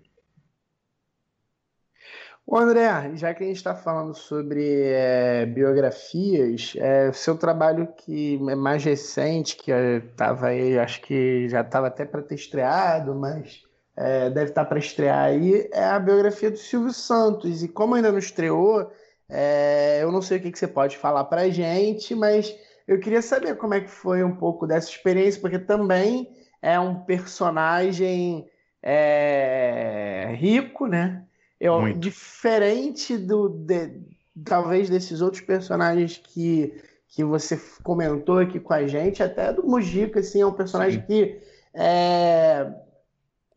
O 2.48 2.56
André, 2.58 3.16
já 3.16 3.34
que 3.34 3.44
a 3.44 3.48
gente 3.48 3.58
está 3.58 3.74
falando 3.74 4.14
sobre 4.14 4.84
é, 4.84 5.48
biografias, 5.48 6.74
é, 6.78 7.12
seu 7.12 7.36
trabalho 7.36 7.88
que 7.98 8.36
é 8.36 8.56
mais 8.56 8.84
recente, 8.84 9.58
que 9.58 9.72
estava 9.72 10.48
aí, 10.48 10.78
acho 10.78 11.02
que 11.02 11.50
já 11.50 11.62
estava 11.62 11.88
até 11.88 12.06
para 12.06 12.22
ter 12.22 12.36
estreado, 12.36 13.16
mas 13.16 13.64
é, 13.98 14.30
deve 14.30 14.52
estar 14.52 14.64
tá 14.64 14.70
para 14.70 14.78
estrear 14.78 15.26
aí, 15.26 15.68
é 15.74 15.86
a 15.86 16.00
biografia 16.00 16.52
do 16.52 16.58
Silvio 16.58 16.94
Santos. 16.94 17.64
E 17.64 17.68
como 17.68 17.96
ainda 17.96 18.12
não 18.12 18.20
estreou, 18.20 18.92
é, 19.30 20.00
eu 20.02 20.12
não 20.12 20.22
sei 20.22 20.38
o 20.38 20.42
que, 20.42 20.52
que 20.52 20.60
você 20.60 20.68
pode 20.68 20.98
falar 20.98 21.26
para 21.26 21.42
a 21.42 21.50
gente, 21.50 22.14
mas 22.14 22.56
eu 22.88 23.00
queria 23.00 23.22
saber 23.22 23.56
como 23.58 23.74
é 23.74 23.82
que 23.82 23.90
foi 23.90 24.24
um 24.24 24.36
pouco 24.36 24.68
dessa 24.68 24.90
experiência, 24.90 25.42
porque 25.42 25.60
também 25.60 26.30
é 26.62 26.80
um 26.80 27.04
personagem 27.04 28.48
é, 28.82 30.36
rico, 30.38 30.86
né? 30.86 31.26
É 31.60 31.94
diferente 31.94 33.18
do 33.18 33.50
de, 33.50 34.02
talvez 34.44 34.90
desses 34.90 35.22
outros 35.22 35.42
personagens 35.42 36.18
que, 36.18 36.74
que 37.08 37.24
você 37.24 37.60
comentou 37.82 38.40
aqui 38.40 38.60
com 38.60 38.74
a 38.74 38.86
gente, 38.86 39.24
até 39.24 39.52
do 39.52 39.66
Mujica, 39.66 40.20
assim, 40.20 40.42
é 40.42 40.46
um 40.46 40.54
personagem 40.54 41.00
Sim. 41.02 41.08
que 41.08 41.40
é, 41.74 42.72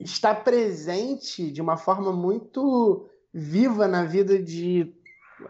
está 0.01 0.35
presente 0.35 1.51
de 1.51 1.61
uma 1.61 1.77
forma 1.77 2.13
muito 2.13 3.09
viva 3.33 3.87
na 3.87 4.05
vida 4.05 4.43
de 4.43 4.95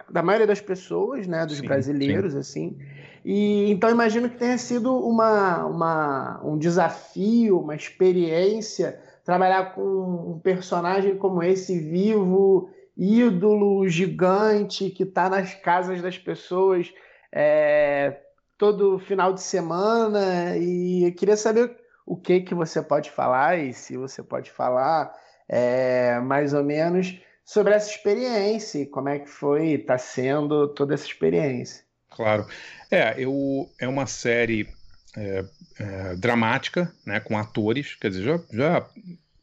da 0.09 0.23
maioria 0.23 0.47
das 0.47 0.61
pessoas, 0.61 1.27
né, 1.27 1.45
dos 1.47 1.59
sim, 1.59 1.67
brasileiros, 1.67 2.33
sim. 2.33 2.39
assim. 2.39 2.79
E 3.25 3.71
então 3.71 3.91
imagino 3.91 4.29
que 4.29 4.37
tenha 4.37 4.59
sido 4.59 4.95
uma, 4.95 5.65
uma, 5.67 6.41
um 6.45 6.57
desafio, 6.57 7.61
uma 7.61 7.75
experiência 7.75 9.01
trabalhar 9.29 9.75
com 9.75 9.83
um 9.83 10.39
personagem 10.39 11.15
como 11.19 11.43
esse 11.43 11.79
vivo, 11.79 12.71
ídolo, 12.97 13.87
gigante, 13.87 14.89
que 14.89 15.03
está 15.03 15.29
nas 15.29 15.55
casas 15.55 16.01
das 16.01 16.17
pessoas 16.17 16.91
é, 17.31 18.21
todo 18.57 18.99
final 18.99 19.35
de 19.35 19.43
semana. 19.43 20.57
E 20.57 21.05
eu 21.05 21.15
queria 21.15 21.37
saber 21.37 21.77
o 22.07 22.17
que, 22.17 22.41
que 22.41 22.55
você 22.55 22.81
pode 22.81 23.11
falar 23.11 23.59
e 23.59 23.75
se 23.75 23.99
você 23.99 24.23
pode 24.23 24.51
falar 24.51 25.15
é, 25.47 26.19
mais 26.21 26.55
ou 26.55 26.65
menos 26.65 27.21
sobre 27.49 27.73
essa 27.73 27.91
experiência, 27.91 28.85
como 28.91 29.09
é 29.09 29.21
que 29.21 29.27
foi, 29.27 29.69
está 29.69 29.97
sendo 29.97 30.69
toda 30.69 30.93
essa 30.93 31.07
experiência. 31.07 31.83
Claro. 32.11 32.47
É, 32.91 33.15
eu, 33.17 33.67
é 33.81 33.89
uma 33.89 34.07
série 34.07 34.69
é, 35.17 35.43
é, 35.81 36.17
dramática, 36.17 36.93
né, 37.07 37.21
com 37.21 37.39
atores, 37.39 37.95
quer 37.95 38.11
dizer, 38.11 38.23
já, 38.23 38.39
já, 38.53 38.89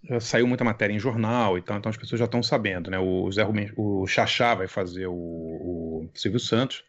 já, 0.03 0.19
saiu 0.19 0.45
muita 0.45 0.63
matéria 0.63 0.93
em 0.93 0.99
jornal 0.99 1.57
e 1.57 1.63
tal, 1.63 1.79
então 1.79 1.89
as 1.89 1.97
pessoas 1.97 2.19
já 2.19 2.25
estão 2.25 2.43
sabendo, 2.43 2.91
né, 2.91 2.99
o 2.99 3.31
Zé 3.31 3.41
Rubens, 3.41 3.71
o 3.75 4.05
Xaxá 4.05 4.53
vai 4.53 4.67
fazer 4.67 5.07
o, 5.07 5.15
o 5.15 6.09
Silvio 6.13 6.39
Santos, 6.39 6.85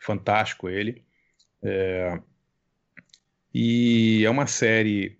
fantástico 0.00 0.68
ele, 0.68 1.04
é, 1.62 2.20
e 3.54 4.24
é 4.24 4.30
uma 4.30 4.48
série 4.48 5.16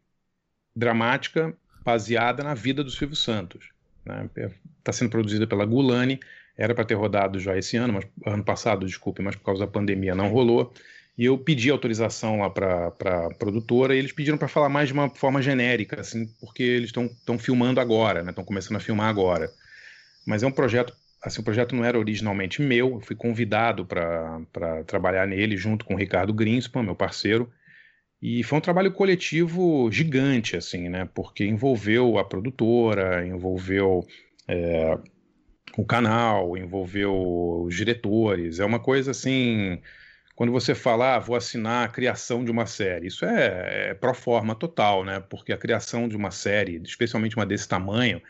dramática 0.74 1.56
baseada 1.84 2.42
na 2.42 2.54
vida 2.54 2.82
do 2.82 2.90
Silvio 2.90 3.14
Santos, 3.14 3.70
está 4.00 4.22
né, 4.22 4.30
é, 4.36 4.92
sendo 4.92 5.10
produzida 5.10 5.46
pela 5.46 5.64
Gulani, 5.64 6.18
era 6.56 6.74
para 6.74 6.84
ter 6.84 6.94
rodado 6.94 7.38
já 7.38 7.56
esse 7.56 7.76
ano, 7.76 7.94
mas 7.94 8.06
ano 8.26 8.44
passado, 8.44 8.86
desculpe, 8.86 9.22
mas 9.22 9.36
por 9.36 9.44
causa 9.44 9.64
da 9.64 9.70
pandemia 9.70 10.14
não 10.14 10.28
rolou. 10.28 10.72
E 11.16 11.24
eu 11.24 11.36
pedi 11.36 11.70
autorização 11.70 12.40
lá 12.40 12.48
para 12.48 12.88
a 12.88 13.34
produtora 13.34 13.94
e 13.94 13.98
eles 13.98 14.12
pediram 14.12 14.38
para 14.38 14.48
falar 14.48 14.68
mais 14.68 14.88
de 14.88 14.94
uma 14.94 15.08
forma 15.10 15.42
genérica, 15.42 16.00
assim, 16.00 16.26
porque 16.40 16.62
eles 16.62 16.90
estão 16.90 17.38
filmando 17.38 17.80
agora, 17.80 18.20
estão 18.20 18.42
né? 18.42 18.46
começando 18.46 18.76
a 18.76 18.80
filmar 18.80 19.08
agora. 19.08 19.50
Mas 20.26 20.42
é 20.42 20.46
um 20.46 20.52
projeto, 20.52 20.94
assim, 21.22 21.40
o 21.40 21.44
projeto 21.44 21.74
não 21.74 21.84
era 21.84 21.98
originalmente 21.98 22.62
meu, 22.62 22.94
eu 22.94 23.00
fui 23.00 23.16
convidado 23.16 23.84
para 23.84 24.84
trabalhar 24.86 25.26
nele 25.26 25.56
junto 25.56 25.84
com 25.84 25.94
o 25.94 25.98
Ricardo 25.98 26.32
Greenspan, 26.32 26.82
meu 26.82 26.94
parceiro, 26.94 27.52
e 28.22 28.42
foi 28.42 28.58
um 28.58 28.60
trabalho 28.60 28.92
coletivo 28.92 29.90
gigante, 29.90 30.56
assim, 30.56 30.88
né? 30.88 31.08
Porque 31.14 31.44
envolveu 31.44 32.18
a 32.18 32.24
produtora, 32.24 33.26
envolveu 33.26 34.06
é, 34.46 34.98
o 35.76 35.84
canal, 35.84 36.56
envolveu 36.56 37.62
os 37.64 37.74
diretores. 37.74 38.60
É 38.60 38.64
uma 38.64 38.78
coisa 38.78 39.12
assim 39.12 39.80
quando 40.40 40.52
você 40.52 40.74
fala, 40.74 41.16
ah, 41.16 41.18
vou 41.18 41.36
assinar 41.36 41.84
a 41.84 41.92
criação 41.92 42.42
de 42.42 42.50
uma 42.50 42.64
série, 42.64 43.08
isso 43.08 43.26
é, 43.26 43.90
é 43.90 43.94
pro 43.94 44.14
forma 44.14 44.54
total, 44.54 45.04
né? 45.04 45.20
Porque 45.20 45.52
a 45.52 45.58
criação 45.58 46.08
de 46.08 46.16
uma 46.16 46.30
série, 46.30 46.80
especialmente 46.82 47.36
uma 47.36 47.44
desse 47.44 47.68
tamanho, 47.68 48.22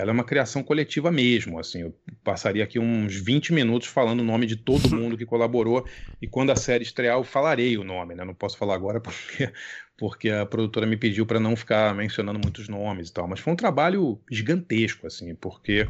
ela 0.00 0.10
é 0.10 0.12
uma 0.12 0.24
criação 0.24 0.62
coletiva 0.62 1.10
mesmo, 1.10 1.58
assim, 1.58 1.82
eu 1.82 1.94
passaria 2.24 2.64
aqui 2.64 2.78
uns 2.78 3.14
20 3.14 3.52
minutos 3.52 3.88
falando 3.88 4.20
o 4.20 4.24
nome 4.24 4.46
de 4.46 4.56
todo 4.56 4.88
mundo 4.96 5.16
que 5.16 5.26
colaborou, 5.26 5.86
e 6.20 6.26
quando 6.26 6.50
a 6.50 6.56
série 6.56 6.82
estrear 6.82 7.16
eu 7.16 7.24
falarei 7.24 7.76
o 7.76 7.84
nome, 7.84 8.14
né? 8.14 8.24
Não 8.24 8.34
posso 8.34 8.56
falar 8.56 8.74
agora 8.74 9.00
porque, 9.00 9.52
porque 9.96 10.30
a 10.30 10.46
produtora 10.46 10.86
me 10.86 10.96
pediu 10.96 11.26
para 11.26 11.38
não 11.38 11.54
ficar 11.54 11.94
mencionando 11.94 12.38
muitos 12.38 12.68
nomes 12.68 13.08
e 13.08 13.12
tal, 13.12 13.28
mas 13.28 13.40
foi 13.40 13.52
um 13.52 13.56
trabalho 13.56 14.20
gigantesco, 14.30 15.06
assim, 15.06 15.34
porque 15.34 15.86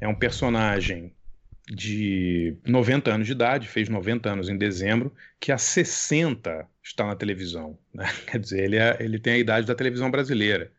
é 0.00 0.06
um 0.06 0.14
personagem 0.14 1.12
de 1.68 2.56
90 2.64 3.12
anos 3.12 3.26
de 3.26 3.32
idade, 3.32 3.66
fez 3.66 3.88
90 3.88 4.30
anos 4.30 4.48
em 4.48 4.56
dezembro, 4.56 5.12
que 5.40 5.50
há 5.50 5.58
60 5.58 6.66
está 6.82 7.06
na 7.06 7.16
televisão. 7.16 7.76
Né? 7.92 8.06
Quer 8.30 8.38
dizer, 8.38 8.64
ele, 8.64 8.76
é, 8.76 8.96
ele 9.00 9.18
tem 9.18 9.34
a 9.34 9.38
idade 9.38 9.66
da 9.66 9.74
televisão 9.74 10.10
brasileira. 10.10 10.72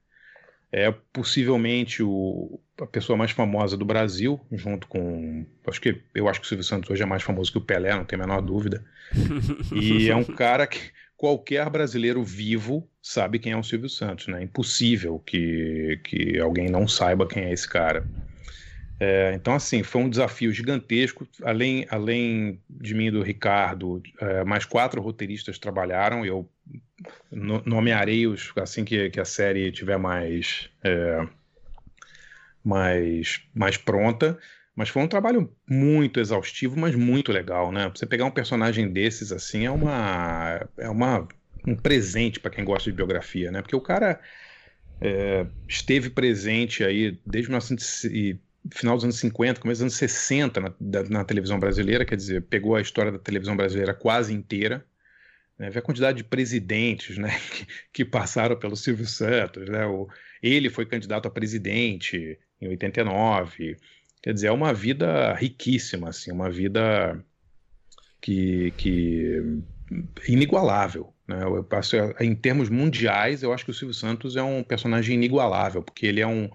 É 0.71 0.91
possivelmente 1.13 2.03
o, 2.03 2.59
a 2.81 2.85
pessoa 2.85 3.17
mais 3.17 3.31
famosa 3.31 3.77
do 3.77 3.85
Brasil, 3.85 4.39
junto 4.51 4.87
com. 4.87 5.45
Acho 5.65 5.79
que, 5.79 6.01
eu 6.13 6.27
acho 6.27 6.41
que 6.41 6.45
o 6.45 6.49
Silvio 6.49 6.63
Santos 6.63 6.89
hoje 6.89 7.03
é 7.03 7.05
mais 7.05 7.23
famoso 7.23 7.51
que 7.51 7.57
o 7.57 7.61
Pelé, 7.61 7.95
não 7.95 8.05
tenho 8.05 8.21
a 8.21 8.27
menor 8.27 8.41
dúvida. 8.41 8.83
E 9.73 10.09
é 10.09 10.15
um 10.15 10.23
cara 10.35 10.67
que 10.67 10.91
qualquer 11.15 11.69
brasileiro 11.69 12.23
vivo 12.23 12.87
sabe 13.01 13.39
quem 13.39 13.53
é 13.53 13.57
o 13.57 13.63
Silvio 13.63 13.89
Santos, 13.89 14.27
né? 14.27 14.43
Impossível 14.43 15.19
que, 15.19 15.99
que 16.03 16.39
alguém 16.39 16.69
não 16.69 16.87
saiba 16.87 17.27
quem 17.27 17.45
é 17.45 17.53
esse 17.53 17.67
cara. 17.67 18.05
É, 18.99 19.33
então, 19.35 19.53
assim, 19.53 19.83
foi 19.83 20.01
um 20.01 20.09
desafio 20.09 20.51
gigantesco. 20.51 21.27
Além, 21.43 21.85
além 21.89 22.61
de 22.69 22.93
mim 22.93 23.07
e 23.07 23.11
do 23.11 23.21
Ricardo, 23.21 24.01
é, 24.19 24.43
mais 24.43 24.65
quatro 24.65 25.01
roteiristas 25.01 25.59
trabalharam. 25.59 26.25
Eu 26.25 26.49
nomearei 27.31 28.27
os 28.27 28.51
assim 28.57 28.83
que, 28.83 29.09
que 29.09 29.19
a 29.19 29.25
série 29.25 29.71
tiver 29.71 29.97
mais, 29.97 30.69
é, 30.83 31.27
mais, 32.63 33.41
mais 33.53 33.77
pronta. 33.77 34.37
Mas 34.75 34.89
foi 34.89 35.01
um 35.01 35.07
trabalho 35.07 35.51
muito 35.67 36.19
exaustivo, 36.19 36.79
mas 36.79 36.93
muito 36.93 37.31
legal, 37.31 37.71
né? 37.71 37.89
Você 37.95 38.05
pegar 38.05 38.25
um 38.25 38.31
personagem 38.31 38.87
desses 38.91 39.31
assim 39.31 39.65
é 39.65 39.71
uma 39.71 40.67
é 40.77 40.87
uma 40.87 41.27
um 41.65 41.75
presente 41.75 42.39
para 42.39 42.51
quem 42.51 42.63
gosta 42.63 42.89
de 42.89 42.95
biografia, 42.95 43.51
né? 43.51 43.61
Porque 43.61 43.75
o 43.75 43.81
cara 43.81 44.19
é, 45.01 45.47
esteve 45.67 46.11
presente 46.11 46.83
aí 46.83 47.19
desde 47.25 47.49
1900 47.49 48.39
final 48.71 48.95
dos 48.95 49.03
anos 49.03 49.17
50, 49.19 49.61
começo 49.61 49.79
dos 49.79 49.83
anos 49.83 49.95
60 49.95 50.59
na, 50.59 50.73
na 51.09 51.23
televisão 51.23 51.59
brasileira, 51.59 52.05
quer 52.05 52.15
dizer, 52.15 52.41
pegou 52.43 52.75
a 52.75 52.81
história 52.81 53.11
da 53.11 53.19
televisão 53.19 53.55
brasileira 53.55 53.93
quase 53.93 54.33
inteira, 54.33 54.85
né, 55.57 55.69
vê 55.69 55.79
a 55.79 55.81
quantidade 55.81 56.17
de 56.17 56.23
presidentes 56.23 57.17
né, 57.17 57.29
que, 57.51 57.67
que, 57.93 58.05
passaram 58.05 58.57
pelo 58.57 58.75
Silvio 58.75 59.05
Santos, 59.05 59.67
né, 59.69 59.85
o, 59.85 60.07
ele 60.41 60.69
foi 60.69 60.85
candidato 60.85 61.27
a 61.27 61.31
presidente 61.31 62.37
em 62.61 62.67
89, 62.69 63.77
quer 64.21 64.33
dizer, 64.33 64.47
é 64.47 64.51
uma 64.51 64.73
vida 64.73 65.33
riquíssima, 65.33 66.09
assim, 66.09 66.31
uma 66.31 66.49
vida 66.49 67.23
que, 68.21 68.71
que 68.77 69.61
inigualável. 70.27 71.13
Né? 71.27 71.43
Eu 71.43 71.63
passo, 71.63 71.95
em 72.19 72.35
termos 72.35 72.69
mundiais, 72.69 73.43
eu 73.43 73.53
acho 73.53 73.65
que 73.65 73.71
o 73.71 73.73
Silvio 73.73 73.93
Santos 73.93 74.35
é 74.35 74.43
um 74.43 74.63
personagem 74.63 75.15
inigualável, 75.15 75.83
porque 75.83 76.05
ele 76.05 76.21
é 76.21 76.27
um 76.27 76.49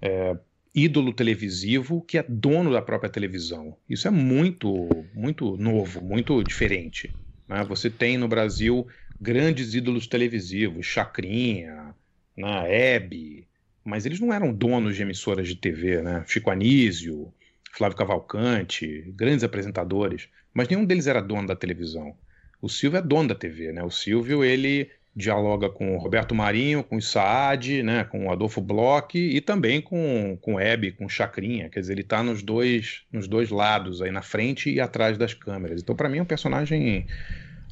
é, 0.00 0.36
ídolo 0.74 1.12
televisivo 1.12 2.00
que 2.02 2.18
é 2.18 2.24
dono 2.28 2.72
da 2.72 2.80
própria 2.80 3.10
televisão. 3.10 3.76
Isso 3.88 4.08
é 4.08 4.10
muito, 4.10 4.88
muito 5.14 5.56
novo, 5.56 6.02
muito 6.02 6.42
diferente. 6.42 7.12
Né? 7.52 7.64
Você 7.64 7.90
tem 7.90 8.16
no 8.16 8.28
Brasil 8.28 8.86
grandes 9.20 9.74
ídolos 9.74 10.06
televisivos, 10.06 10.86
Chacrinha, 10.86 11.94
né, 12.36 12.94
Hebe, 12.94 13.46
mas 13.84 14.06
eles 14.06 14.20
não 14.20 14.32
eram 14.32 14.52
donos 14.52 14.96
de 14.96 15.02
emissoras 15.02 15.46
de 15.46 15.56
TV, 15.56 16.02
né? 16.02 16.24
Chico 16.26 16.50
Anísio, 16.50 17.32
Flávio 17.72 17.96
Cavalcante, 17.96 19.12
grandes 19.14 19.44
apresentadores, 19.44 20.28
mas 20.54 20.68
nenhum 20.68 20.84
deles 20.84 21.06
era 21.06 21.20
dono 21.20 21.46
da 21.46 21.56
televisão. 21.56 22.16
O 22.60 22.68
Silvio 22.68 22.98
é 22.98 23.02
dono 23.02 23.28
da 23.28 23.34
TV, 23.34 23.72
né? 23.72 23.82
O 23.82 23.90
Silvio, 23.90 24.44
ele 24.44 24.90
dialoga 25.14 25.68
com 25.68 25.94
o 25.94 25.98
Roberto 25.98 26.34
Marinho, 26.34 26.82
com 26.82 26.96
o 26.96 27.02
Saad, 27.02 27.82
né, 27.82 28.04
com 28.04 28.26
o 28.26 28.32
Adolfo 28.32 28.62
Bloch 28.62 29.18
e 29.18 29.40
também 29.42 29.80
com, 29.80 30.38
com 30.40 30.54
o 30.54 30.60
Hebe, 30.60 30.92
com 30.92 31.04
o 31.04 31.08
Chacrinha. 31.08 31.68
Quer 31.68 31.80
dizer, 31.80 31.92
ele 31.92 32.00
está 32.00 32.22
nos 32.22 32.42
dois, 32.42 33.02
nos 33.12 33.28
dois 33.28 33.50
lados, 33.50 34.00
aí 34.00 34.10
na 34.10 34.22
frente 34.22 34.70
e 34.70 34.80
atrás 34.80 35.18
das 35.18 35.34
câmeras. 35.34 35.82
Então, 35.82 35.94
para 35.94 36.08
mim, 36.08 36.18
é 36.18 36.22
um 36.22 36.26
personagem 36.26 37.06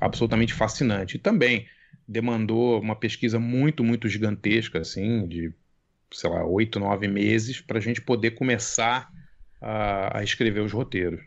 absolutamente 0.00 0.54
fascinante. 0.54 1.16
E 1.16 1.20
também 1.20 1.66
demandou 2.08 2.80
uma 2.80 2.96
pesquisa 2.96 3.38
muito, 3.38 3.84
muito 3.84 4.08
gigantesca, 4.08 4.80
assim, 4.80 5.26
de, 5.28 5.52
sei 6.12 6.30
lá, 6.30 6.44
oito, 6.44 6.80
nove 6.80 7.06
meses, 7.06 7.60
para 7.60 7.78
a 7.78 7.80
gente 7.80 8.00
poder 8.00 8.32
começar 8.32 9.08
a, 9.60 10.18
a 10.18 10.24
escrever 10.24 10.60
os 10.60 10.72
roteiros. 10.72 11.20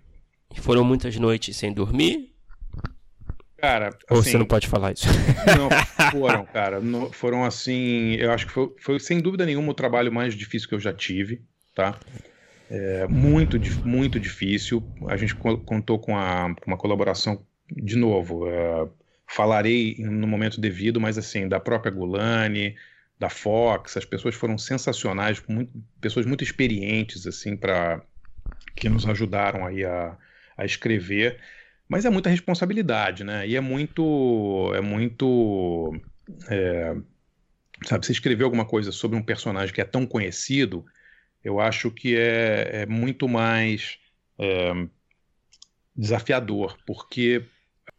E 0.56 0.60
foram 0.60 0.84
muitas 0.84 1.16
noites 1.18 1.56
sem 1.56 1.72
dormir? 1.72 2.34
Cara, 3.58 3.88
assim, 3.88 3.98
Ou 4.10 4.22
você 4.22 4.38
não 4.38 4.46
pode 4.46 4.68
falar 4.68 4.92
isso? 4.92 5.08
Não, 5.58 6.12
foram, 6.12 6.46
cara. 6.46 6.82
Não, 6.82 7.10
foram 7.14 7.46
assim. 7.46 8.16
Eu 8.16 8.30
acho 8.34 8.46
que 8.46 8.52
foi, 8.52 8.70
foi, 8.78 9.00
sem 9.00 9.22
dúvida 9.22 9.46
nenhuma 9.46 9.72
o 9.72 9.74
trabalho 9.74 10.12
mais 10.12 10.36
difícil 10.36 10.68
que 10.68 10.76
eu 10.76 10.82
já 10.82 10.92
tive, 10.92 11.42
tá? 11.74 11.98
É, 12.70 13.08
muito, 13.08 13.58
muito 13.86 14.20
difícil. 14.20 14.84
A 15.08 15.16
gente 15.16 15.34
contou 15.34 15.98
com, 15.98 16.18
a, 16.18 16.54
com 16.62 16.72
uma 16.72 16.78
colaboração, 16.78 17.42
de 17.76 17.96
novo, 17.96 18.48
é, 18.48 18.90
falarei 19.28 19.96
no 20.00 20.28
momento 20.28 20.62
devido, 20.62 21.00
mas 21.00 21.18
assim, 21.18 21.48
da 21.48 21.60
própria 21.60 21.92
Gulani, 21.92 22.76
da 23.20 23.30
Fox, 23.30 23.98
as 23.98 24.06
pessoas 24.06 24.36
foram 24.36 24.58
sensacionais, 24.58 25.42
muito, 25.48 25.72
pessoas 26.02 26.26
muito 26.26 26.44
experientes, 26.44 27.26
assim, 27.26 27.56
para 27.56 28.02
que 28.76 28.90
nos 28.90 29.08
ajudaram 29.08 29.66
aí 29.66 29.84
a, 29.86 30.18
a 30.58 30.66
escrever. 30.66 31.40
Mas 31.88 32.06
é 32.06 32.10
muita 32.10 32.30
responsabilidade, 32.30 33.24
né? 33.24 33.48
E 33.48 33.56
é 33.56 33.62
muito. 33.62 34.72
É 34.76 34.82
muito. 34.82 35.94
É, 36.50 36.96
sabe, 37.86 38.06
você 38.06 38.12
escrever 38.12 38.44
alguma 38.44 38.66
coisa 38.66 38.92
sobre 38.92 39.18
um 39.18 39.24
personagem 39.24 39.74
que 39.74 39.82
é 39.82 39.86
tão 39.86 40.06
conhecido, 40.06 40.86
eu 41.44 41.60
acho 41.60 41.92
que 41.92 42.16
é, 42.16 42.84
é 42.84 42.86
muito 42.86 43.28
mais 43.28 44.00
é, 44.40 44.88
desafiador, 45.96 46.78
porque 46.86 47.46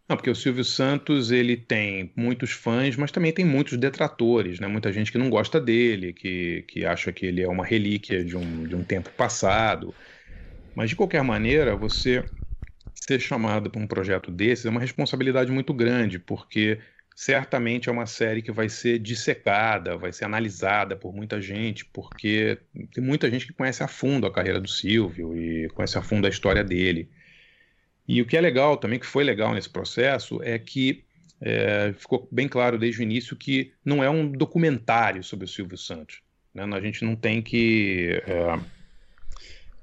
não, 0.09 0.16
porque 0.16 0.31
o 0.31 0.35
Silvio 0.35 0.64
Santos 0.64 1.31
ele 1.31 1.56
tem 1.56 2.12
muitos 2.16 2.52
fãs, 2.52 2.94
mas 2.97 3.10
também 3.10 3.32
tem 3.32 3.44
muitos 3.44 3.78
detratores, 3.78 4.60
né? 4.60 4.66
Muita 4.66 4.93
gente 4.93 5.10
que 5.10 5.16
não 5.18 5.31
gosta 5.31 5.59
dele, 5.60 6.12
que, 6.12 6.62
que 6.68 6.85
acha 6.85 7.10
que 7.12 7.24
ele 7.26 7.43
é 7.43 7.48
uma 7.48 7.64
relíquia 7.64 8.22
de 8.24 8.36
um, 8.36 8.66
de 8.66 8.76
um 8.76 8.85
tempo 8.85 9.10
passado. 9.12 9.94
Mas 10.74 10.90
de 10.90 10.97
qualquer 10.97 11.22
maneira, 11.24 11.76
você 11.76 12.24
ser 12.94 13.20
chamado 13.20 13.70
para 13.70 13.81
um 13.81 13.86
projeto 13.86 14.31
desses 14.31 14.66
é 14.66 14.70
uma 14.70 14.81
responsabilidade 14.81 15.52
muito 15.52 15.74
grande, 15.74 16.18
porque 16.18 16.81
certamente 17.16 17.89
é 17.89 17.93
uma 17.93 18.06
série 18.06 18.43
que 18.43 18.52
vai 18.52 18.68
ser 18.68 18.98
dissecada, 18.98 19.97
vai 19.97 20.12
ser 20.12 20.24
analisada 20.24 20.97
por 20.97 21.14
muita 21.14 21.40
gente, 21.40 21.85
porque 21.86 22.59
tem 22.93 23.05
muita 23.05 23.31
gente 23.31 23.47
que 23.47 23.52
conhece 23.52 23.82
a 23.82 23.89
fundo 23.89 24.26
a 24.26 24.32
carreira 24.32 24.60
do 24.60 24.68
Silvio 24.68 25.36
e 25.36 25.68
conhece 25.70 25.98
a 25.98 26.02
fundo 26.02 26.26
a 26.26 26.31
história 26.31 26.64
dele. 26.64 27.10
E 28.06 28.20
o 28.20 28.26
que 28.26 28.36
é 28.36 28.40
legal 28.40 28.76
também, 28.76 28.98
que 28.98 29.06
foi 29.06 29.24
legal 29.24 29.55
nesse 29.55 29.70
processo, 29.70 30.43
é 30.43 30.59
que 30.59 31.05
é, 31.40 31.93
ficou 31.98 32.28
bem 32.31 32.48
claro 32.48 32.78
desde 32.78 33.01
o 33.01 33.02
início 33.02 33.36
que 33.36 33.72
não 33.85 34.02
é 34.02 34.09
um 34.09 34.31
documentário 34.31 35.22
sobre 35.22 35.47
o 35.47 35.48
Silvio 35.48 35.76
Santos. 35.76 36.20
Né? 36.55 36.64
A 36.64 36.81
gente 36.81 37.05
não 37.05 37.16
tem 37.16 37.43
que 37.43 38.22
é, 38.26 38.59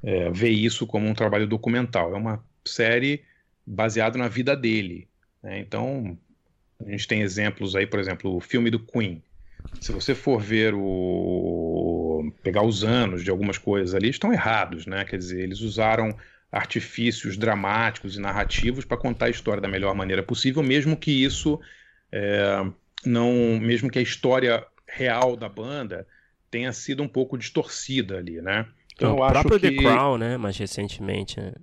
é, 0.04 0.32
ver 0.32 0.50
isso 0.50 0.88
como 0.88 1.08
um 1.08 1.14
trabalho 1.14 1.48
documental. 1.48 2.14
É 2.14 2.18
uma 2.18 2.44
série 2.66 3.24
baseada 3.66 4.18
na 4.18 4.28
vida 4.28 4.56
dele. 4.56 5.08
Né? 5.44 5.60
Então, 5.60 6.18
a 6.86 6.90
gente 6.90 7.08
tem 7.08 7.22
exemplos 7.22 7.76
aí, 7.76 7.86
por 7.86 8.00
exemplo, 8.00 8.36
o 8.36 8.40
filme 8.40 8.70
do 8.70 8.80
Queen. 8.80 9.22
Se 9.80 9.92
você 9.92 10.16
for 10.16 10.42
ver 10.42 10.74
o. 10.76 12.32
pegar 12.44 12.64
os 12.64 12.84
anos 12.84 13.24
de 13.24 13.30
algumas 13.30 13.58
coisas 13.58 13.94
ali, 13.94 14.10
estão 14.10 14.34
errados, 14.34 14.88
né? 14.88 15.06
Quer 15.06 15.18
dizer, 15.18 15.42
eles 15.42 15.62
usaram 15.62 16.16
artifícios 16.52 17.38
dramáticos 17.38 18.18
e 18.18 18.20
narrativos 18.20 18.84
para 18.84 18.98
contar 18.98 19.28
a 19.28 19.30
história 19.30 19.62
da 19.62 19.68
melhor 19.68 19.96
maneira 19.96 20.22
possível, 20.22 20.62
mesmo 20.62 20.98
que 20.98 21.24
isso 21.24 21.60
é, 22.12 22.66
não. 23.06 23.32
mesmo 23.60 23.90
que 23.90 24.00
a 24.00 24.02
história 24.02 24.66
real 24.86 25.38
da 25.38 25.48
banda 25.48 26.06
tenha 26.50 26.74
sido 26.74 27.02
um 27.02 27.08
pouco 27.08 27.38
distorcida 27.38 28.18
ali, 28.18 28.42
né? 28.42 28.66
Então, 28.94 29.16
o 29.16 29.28
próprio 29.28 29.60
que... 29.60 29.72
The 29.72 29.78
Crown, 29.78 30.18
né? 30.18 30.38
Mais 30.38 30.58
recentemente. 30.58 31.40
Né? 31.40 31.54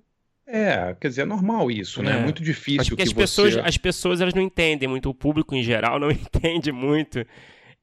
É, 0.47 0.97
quer 0.99 1.09
dizer, 1.09 1.23
é 1.23 1.27
normal 1.27 1.71
isso, 1.71 2.03
né? 2.03 2.13
É, 2.13 2.17
é 2.17 2.23
muito 2.23 2.43
difícil 2.43 2.81
Acho 2.81 2.97
que, 2.97 3.03
as 3.03 3.11
você... 3.11 3.15
pessoas, 3.15 3.57
as 3.59 3.77
pessoas 3.77 4.21
elas 4.23 4.33
não 4.33 4.41
entendem 4.41 4.89
muito, 4.89 5.11
o 5.11 5.15
público 5.15 5.55
em 5.55 5.63
geral 5.63 6.01
não 6.01 6.09
entende 6.11 6.73
muito 6.73 7.25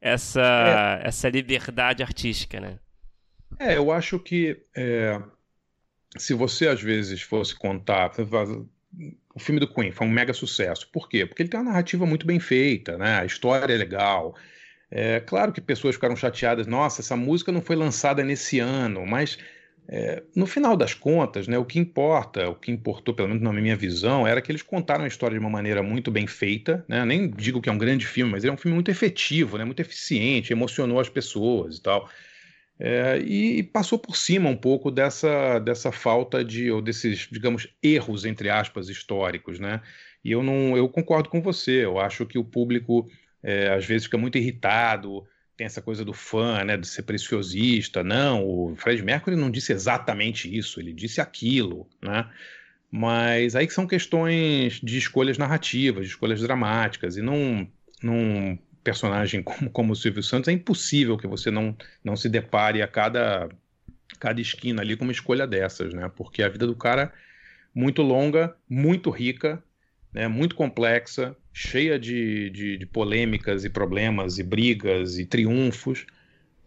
essa, 0.01 0.99
é. 1.03 1.07
essa 1.07 1.29
liberdade 1.29 2.01
artística, 2.01 2.59
né? 2.59 2.79
É, 3.59 3.77
eu 3.77 3.91
acho 3.91 4.17
que 4.19 4.57
é, 4.75 5.21
se 6.17 6.33
você 6.33 6.67
às 6.67 6.81
vezes 6.81 7.21
fosse 7.21 7.55
contar, 7.55 8.11
o 9.33 9.39
filme 9.39 9.59
do 9.59 9.67
Queen 9.67 9.91
foi 9.91 10.07
um 10.07 10.09
mega 10.09 10.33
sucesso. 10.33 10.89
Por 10.91 11.09
quê? 11.09 11.25
Porque 11.25 11.41
ele 11.43 11.49
tem 11.49 11.59
uma 11.59 11.71
narrativa 11.71 12.05
muito 12.05 12.25
bem 12.25 12.39
feita, 12.39 12.97
né? 12.97 13.19
A 13.19 13.25
história 13.25 13.73
é 13.73 13.77
legal. 13.77 14.35
É 14.89 15.19
claro 15.19 15.51
que 15.51 15.59
pessoas 15.59 15.95
ficaram 15.95 16.15
chateadas, 16.15 16.67
nossa, 16.67 17.01
essa 17.01 17.15
música 17.15 17.51
não 17.51 17.61
foi 17.61 17.75
lançada 17.75 18.23
nesse 18.23 18.59
ano, 18.59 19.05
mas 19.05 19.37
é, 19.87 20.23
no 20.35 20.47
final 20.47 20.75
das 20.75 20.93
contas, 20.93 21.47
né, 21.47 21.57
o 21.57 21.65
que 21.65 21.77
importa, 21.77 22.49
o 22.49 22.55
que 22.55 22.71
importou, 22.71 23.13
pelo 23.13 23.27
menos 23.27 23.43
na 23.43 23.53
minha 23.53 23.75
visão, 23.75 24.25
era 24.25 24.41
que 24.41 24.51
eles 24.51 24.61
contaram 24.61 25.03
a 25.03 25.07
história 25.07 25.37
de 25.37 25.39
uma 25.39 25.49
maneira 25.49 25.83
muito 25.83 26.09
bem 26.09 26.25
feita. 26.25 26.83
Né? 26.87 27.05
Nem 27.05 27.29
digo 27.29 27.61
que 27.61 27.69
é 27.69 27.71
um 27.71 27.77
grande 27.77 28.05
filme, 28.05 28.31
mas 28.31 28.43
é 28.43 28.51
um 28.51 28.57
filme 28.57 28.73
muito 28.73 28.89
efetivo, 28.89 29.57
né? 29.57 29.65
muito 29.65 29.81
eficiente, 29.81 30.51
emocionou 30.51 30.99
as 30.99 31.09
pessoas 31.09 31.77
e 31.77 31.81
tal. 31.81 32.09
É, 32.77 33.17
e 33.19 33.63
passou 33.63 33.97
por 33.97 34.17
cima 34.17 34.49
um 34.49 34.57
pouco 34.57 34.91
dessa, 34.91 35.59
dessa 35.59 35.91
falta 35.91 36.43
de, 36.43 36.69
ou 36.69 36.81
desses, 36.81 37.27
digamos, 37.31 37.67
erros, 37.81 38.25
entre 38.25 38.49
aspas, 38.49 38.89
históricos. 38.89 39.59
Né? 39.59 39.81
E 40.23 40.31
eu, 40.31 40.43
não, 40.43 40.75
eu 40.75 40.89
concordo 40.89 41.29
com 41.29 41.41
você, 41.41 41.85
eu 41.85 41.99
acho 41.99 42.25
que 42.25 42.37
o 42.37 42.43
público 42.43 43.09
é, 43.41 43.69
às 43.69 43.85
vezes 43.85 44.05
fica 44.05 44.17
muito 44.17 44.37
irritado 44.37 45.25
tem 45.57 45.65
essa 45.65 45.81
coisa 45.81 46.03
do 46.03 46.13
fã, 46.13 46.63
né, 46.63 46.77
de 46.77 46.87
ser 46.87 47.03
preciosista. 47.03 48.03
Não, 48.03 48.45
o 48.45 48.75
Fred 48.75 49.01
Mercury 49.01 49.35
não 49.35 49.49
disse 49.49 49.71
exatamente 49.71 50.53
isso, 50.53 50.79
ele 50.79 50.93
disse 50.93 51.21
aquilo, 51.21 51.87
né? 52.01 52.29
Mas 52.91 53.55
aí 53.55 53.67
que 53.67 53.73
são 53.73 53.87
questões 53.87 54.79
de 54.81 54.97
escolhas 54.97 55.37
narrativas, 55.37 56.05
de 56.05 56.11
escolhas 56.11 56.41
dramáticas, 56.41 57.17
e 57.17 57.21
num, 57.21 57.67
num 58.01 58.57
personagem 58.85 59.41
como, 59.43 59.69
como 59.69 59.91
o 59.91 59.95
Silvio 59.95 60.23
Santos 60.23 60.47
é 60.47 60.53
impossível 60.53 61.17
que 61.17 61.27
você 61.27 61.51
não, 61.51 61.75
não 62.01 62.15
se 62.15 62.29
depare 62.29 62.81
a 62.81 62.87
cada, 62.87 63.49
cada 64.17 64.39
esquina 64.39 64.81
ali 64.81 64.95
com 64.95 65.03
uma 65.03 65.11
escolha 65.11 65.45
dessas, 65.45 65.93
né? 65.93 66.09
Porque 66.15 66.41
a 66.41 66.47
vida 66.47 66.65
do 66.65 66.75
cara 66.75 67.11
muito 67.73 68.01
longa, 68.01 68.55
muito 68.69 69.09
rica, 69.09 69.61
né, 70.13 70.29
muito 70.29 70.55
complexa, 70.55 71.35
cheia 71.51 71.99
de, 71.99 72.49
de, 72.51 72.77
de, 72.77 72.85
polêmicas 72.85 73.65
e 73.65 73.69
problemas 73.69 74.39
e 74.39 74.43
brigas 74.43 75.19
e 75.19 75.25
triunfos, 75.25 76.05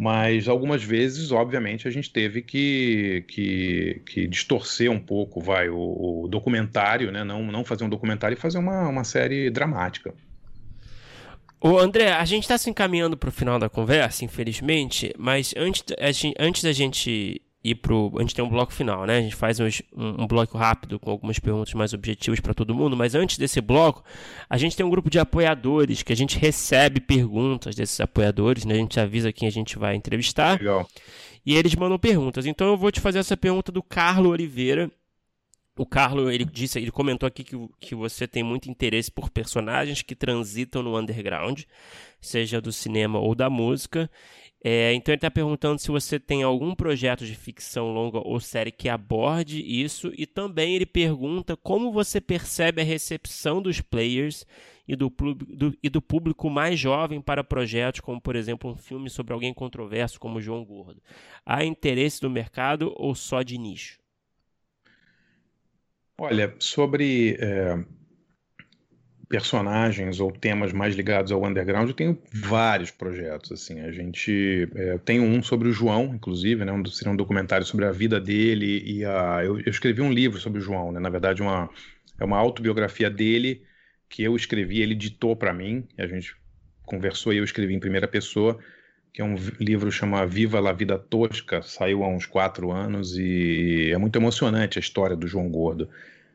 mas 0.00 0.46
algumas 0.48 0.84
vezes, 0.84 1.32
obviamente, 1.32 1.88
a 1.88 1.90
gente 1.90 2.12
teve 2.12 2.42
que, 2.42 3.24
que, 3.26 4.02
que 4.04 4.26
distorcer 4.28 4.90
um 4.90 5.00
pouco 5.00 5.40
vai, 5.40 5.70
o, 5.70 6.24
o, 6.24 6.28
documentário, 6.28 7.10
né, 7.10 7.24
não, 7.24 7.42
não 7.50 7.64
fazer 7.64 7.84
um 7.84 7.88
documentário 7.88 8.34
e 8.34 8.40
fazer 8.40 8.58
uma, 8.58 8.86
uma 8.86 9.02
série 9.02 9.48
dramática. 9.48 10.14
Ô 11.60 11.78
André, 11.78 12.12
a 12.12 12.24
gente 12.24 12.44
está 12.44 12.56
se 12.56 12.70
encaminhando 12.70 13.16
para 13.16 13.28
o 13.28 13.32
final 13.32 13.58
da 13.58 13.68
conversa, 13.68 14.24
infelizmente, 14.24 15.12
mas 15.18 15.54
antes, 15.56 15.84
antes 16.38 16.62
da 16.62 16.72
gente 16.72 17.42
ir 17.62 17.74
pro. 17.74 18.12
A 18.16 18.20
gente 18.20 18.34
tem 18.34 18.44
um 18.44 18.48
bloco 18.48 18.72
final, 18.72 19.06
né? 19.06 19.18
A 19.18 19.20
gente 19.20 19.34
faz 19.34 19.58
uns, 19.58 19.82
um, 19.94 20.22
um, 20.22 20.26
bloco 20.26 20.56
rápido 20.56 20.98
com 20.98 21.10
algumas 21.10 21.38
perguntas 21.38 21.74
mais 21.74 21.92
objetivas 21.92 22.40
para 22.40 22.54
todo 22.54 22.74
mundo, 22.74 22.96
mas 22.96 23.14
antes 23.14 23.38
desse 23.38 23.60
bloco, 23.60 24.04
a 24.48 24.56
gente 24.56 24.76
tem 24.76 24.84
um 24.84 24.90
grupo 24.90 25.10
de 25.10 25.18
apoiadores 25.18 26.02
que 26.02 26.12
a 26.12 26.16
gente 26.16 26.38
recebe 26.38 27.00
perguntas 27.00 27.74
desses 27.74 28.00
apoiadores, 28.00 28.64
né? 28.64 28.74
A 28.74 28.78
gente 28.78 29.00
avisa 29.00 29.32
quem 29.32 29.48
a 29.48 29.52
gente 29.52 29.78
vai 29.78 29.94
entrevistar. 29.94 30.58
Legal. 30.58 30.86
E 31.44 31.56
eles 31.56 31.74
mandam 31.74 31.98
perguntas. 31.98 32.46
Então 32.46 32.68
eu 32.68 32.76
vou 32.76 32.92
te 32.92 33.00
fazer 33.00 33.18
essa 33.18 33.36
pergunta 33.36 33.72
do 33.72 33.82
Carlos 33.82 34.30
Oliveira. 34.30 34.90
O 35.78 35.86
Carlos, 35.86 36.32
ele 36.34 36.44
disse, 36.44 36.78
ele 36.78 36.90
comentou 36.90 37.26
aqui 37.26 37.44
que, 37.44 37.56
que 37.78 37.94
você 37.94 38.26
tem 38.26 38.42
muito 38.42 38.68
interesse 38.68 39.12
por 39.12 39.30
personagens 39.30 40.02
que 40.02 40.16
transitam 40.16 40.82
no 40.82 40.98
underground, 40.98 41.62
seja 42.20 42.60
do 42.60 42.72
cinema 42.72 43.20
ou 43.20 43.32
da 43.32 43.48
música. 43.48 44.10
É, 44.62 44.92
então 44.92 45.12
ele 45.12 45.18
está 45.18 45.30
perguntando 45.30 45.80
se 45.80 45.88
você 45.88 46.18
tem 46.18 46.42
algum 46.42 46.74
projeto 46.74 47.24
de 47.24 47.36
ficção 47.36 47.92
longa 47.92 48.18
ou 48.18 48.40
série 48.40 48.72
que 48.72 48.88
aborde 48.88 49.62
isso, 49.62 50.12
e 50.18 50.26
também 50.26 50.74
ele 50.74 50.84
pergunta 50.84 51.56
como 51.56 51.92
você 51.92 52.20
percebe 52.20 52.82
a 52.82 52.84
recepção 52.84 53.62
dos 53.62 53.80
players 53.80 54.44
e 54.88 54.96
do, 54.96 55.08
do, 55.08 55.78
e 55.80 55.88
do 55.88 56.02
público 56.02 56.50
mais 56.50 56.76
jovem 56.76 57.20
para 57.20 57.44
projetos 57.44 58.00
como, 58.00 58.20
por 58.20 58.34
exemplo, 58.34 58.68
um 58.68 58.76
filme 58.76 59.08
sobre 59.08 59.32
alguém 59.32 59.54
controverso 59.54 60.18
como 60.18 60.40
João 60.40 60.64
Gordo. 60.64 61.00
Há 61.46 61.64
interesse 61.64 62.20
do 62.20 62.28
mercado 62.28 62.92
ou 62.96 63.14
só 63.14 63.42
de 63.42 63.56
nicho? 63.56 64.00
Olha, 66.20 66.52
sobre 66.58 67.36
é, 67.40 67.78
personagens 69.28 70.18
ou 70.18 70.32
temas 70.32 70.72
mais 70.72 70.96
ligados 70.96 71.30
ao 71.30 71.44
underground, 71.44 71.88
eu 71.88 71.94
tenho 71.94 72.18
vários 72.32 72.90
projetos. 72.90 73.52
Assim, 73.52 73.80
a 73.80 73.92
gente 73.92 74.68
é, 74.74 74.98
tem 74.98 75.20
um 75.20 75.42
sobre 75.42 75.68
o 75.68 75.72
João, 75.72 76.14
inclusive, 76.14 76.64
né? 76.64 76.72
Um, 76.72 76.84
seria 76.86 77.12
um 77.12 77.16
documentário 77.16 77.64
sobre 77.64 77.84
a 77.84 77.92
vida 77.92 78.20
dele 78.20 78.82
e 78.84 79.04
a. 79.04 79.44
Eu, 79.44 79.60
eu 79.60 79.70
escrevi 79.70 80.00
um 80.00 80.12
livro 80.12 80.40
sobre 80.40 80.58
o 80.58 80.62
João, 80.62 80.90
né? 80.90 80.98
Na 80.98 81.10
verdade, 81.10 81.42
uma 81.42 81.70
é 82.18 82.24
uma 82.24 82.38
autobiografia 82.38 83.08
dele 83.08 83.62
que 84.08 84.22
eu 84.22 84.34
escrevi, 84.34 84.80
ele 84.80 84.94
ditou 84.94 85.36
para 85.36 85.52
mim. 85.52 85.86
A 85.96 86.06
gente 86.06 86.34
conversou 86.84 87.32
e 87.32 87.36
eu 87.36 87.44
escrevi 87.44 87.74
em 87.74 87.80
primeira 87.80 88.08
pessoa. 88.08 88.58
Que 89.12 89.20
é 89.20 89.24
um 89.24 89.34
livro 89.58 89.90
chama 89.90 90.26
Viva 90.26 90.60
la 90.60 90.72
Vida 90.72 90.98
Tosca, 90.98 91.62
saiu 91.62 92.04
há 92.04 92.08
uns 92.08 92.26
quatro 92.26 92.70
anos 92.70 93.16
e 93.16 93.90
é 93.92 93.98
muito 93.98 94.16
emocionante 94.16 94.78
a 94.78 94.80
história 94.80 95.16
do 95.16 95.26
João 95.26 95.48
Gordo. 95.48 95.88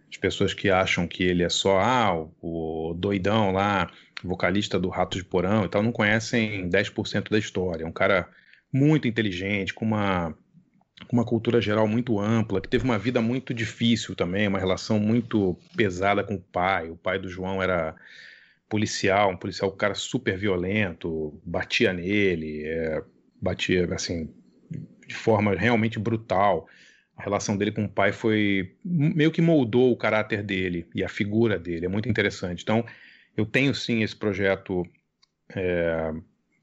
As 0.09 0.17
pessoas 0.17 0.53
que 0.53 0.69
acham 0.69 1.07
que 1.07 1.23
ele 1.23 1.43
é 1.43 1.49
só 1.49 1.79
ah, 1.79 2.27
o 2.41 2.93
doidão 2.95 3.51
lá, 3.51 3.89
vocalista 4.23 4.79
do 4.79 4.89
Ratos 4.89 5.17
de 5.17 5.25
Porão 5.25 5.65
e 5.65 5.69
tal, 5.69 5.81
não 5.81 5.91
conhecem 5.91 6.69
10% 6.69 7.29
da 7.29 7.39
história. 7.39 7.83
É 7.83 7.87
um 7.87 7.91
cara 7.91 8.29
muito 8.71 9.07
inteligente, 9.07 9.73
com 9.73 9.85
uma, 9.85 10.35
uma 11.11 11.25
cultura 11.25 11.61
geral 11.61 11.87
muito 11.87 12.19
ampla, 12.19 12.61
que 12.61 12.67
teve 12.67 12.83
uma 12.83 12.97
vida 12.97 13.21
muito 13.21 13.53
difícil 13.53 14.15
também, 14.15 14.47
uma 14.47 14.59
relação 14.59 14.99
muito 14.99 15.57
pesada 15.75 16.23
com 16.23 16.35
o 16.35 16.41
pai. 16.41 16.89
O 16.89 16.95
pai 16.95 17.19
do 17.19 17.29
João 17.29 17.61
era 17.61 17.95
policial, 18.73 19.29
um 19.29 19.37
policial, 19.37 19.69
um 19.69 19.77
cara 19.77 19.93
super 19.93 20.35
violento, 20.35 21.39
batia 21.45 21.93
nele, 21.93 22.63
é, 22.65 23.03
batia 23.39 23.87
assim 23.93 24.33
de 25.07 25.13
forma 25.13 25.53
realmente 25.53 25.99
brutal. 25.99 26.67
A 27.15 27.21
relação 27.21 27.55
dele 27.55 27.71
com 27.71 27.85
o 27.85 27.89
pai 27.89 28.11
foi 28.11 28.75
meio 28.83 29.31
que 29.31 29.43
moldou 29.43 29.91
o 29.91 29.95
caráter 29.95 30.41
dele 30.41 30.87
e 30.95 31.03
a 31.03 31.07
figura 31.07 31.59
dele. 31.59 31.85
É 31.85 31.87
muito 31.87 32.09
interessante. 32.09 32.63
Então, 32.63 32.83
eu 33.37 33.45
tenho 33.45 33.75
sim 33.75 34.01
esse 34.01 34.15
projeto 34.15 34.83
é, 35.55 36.11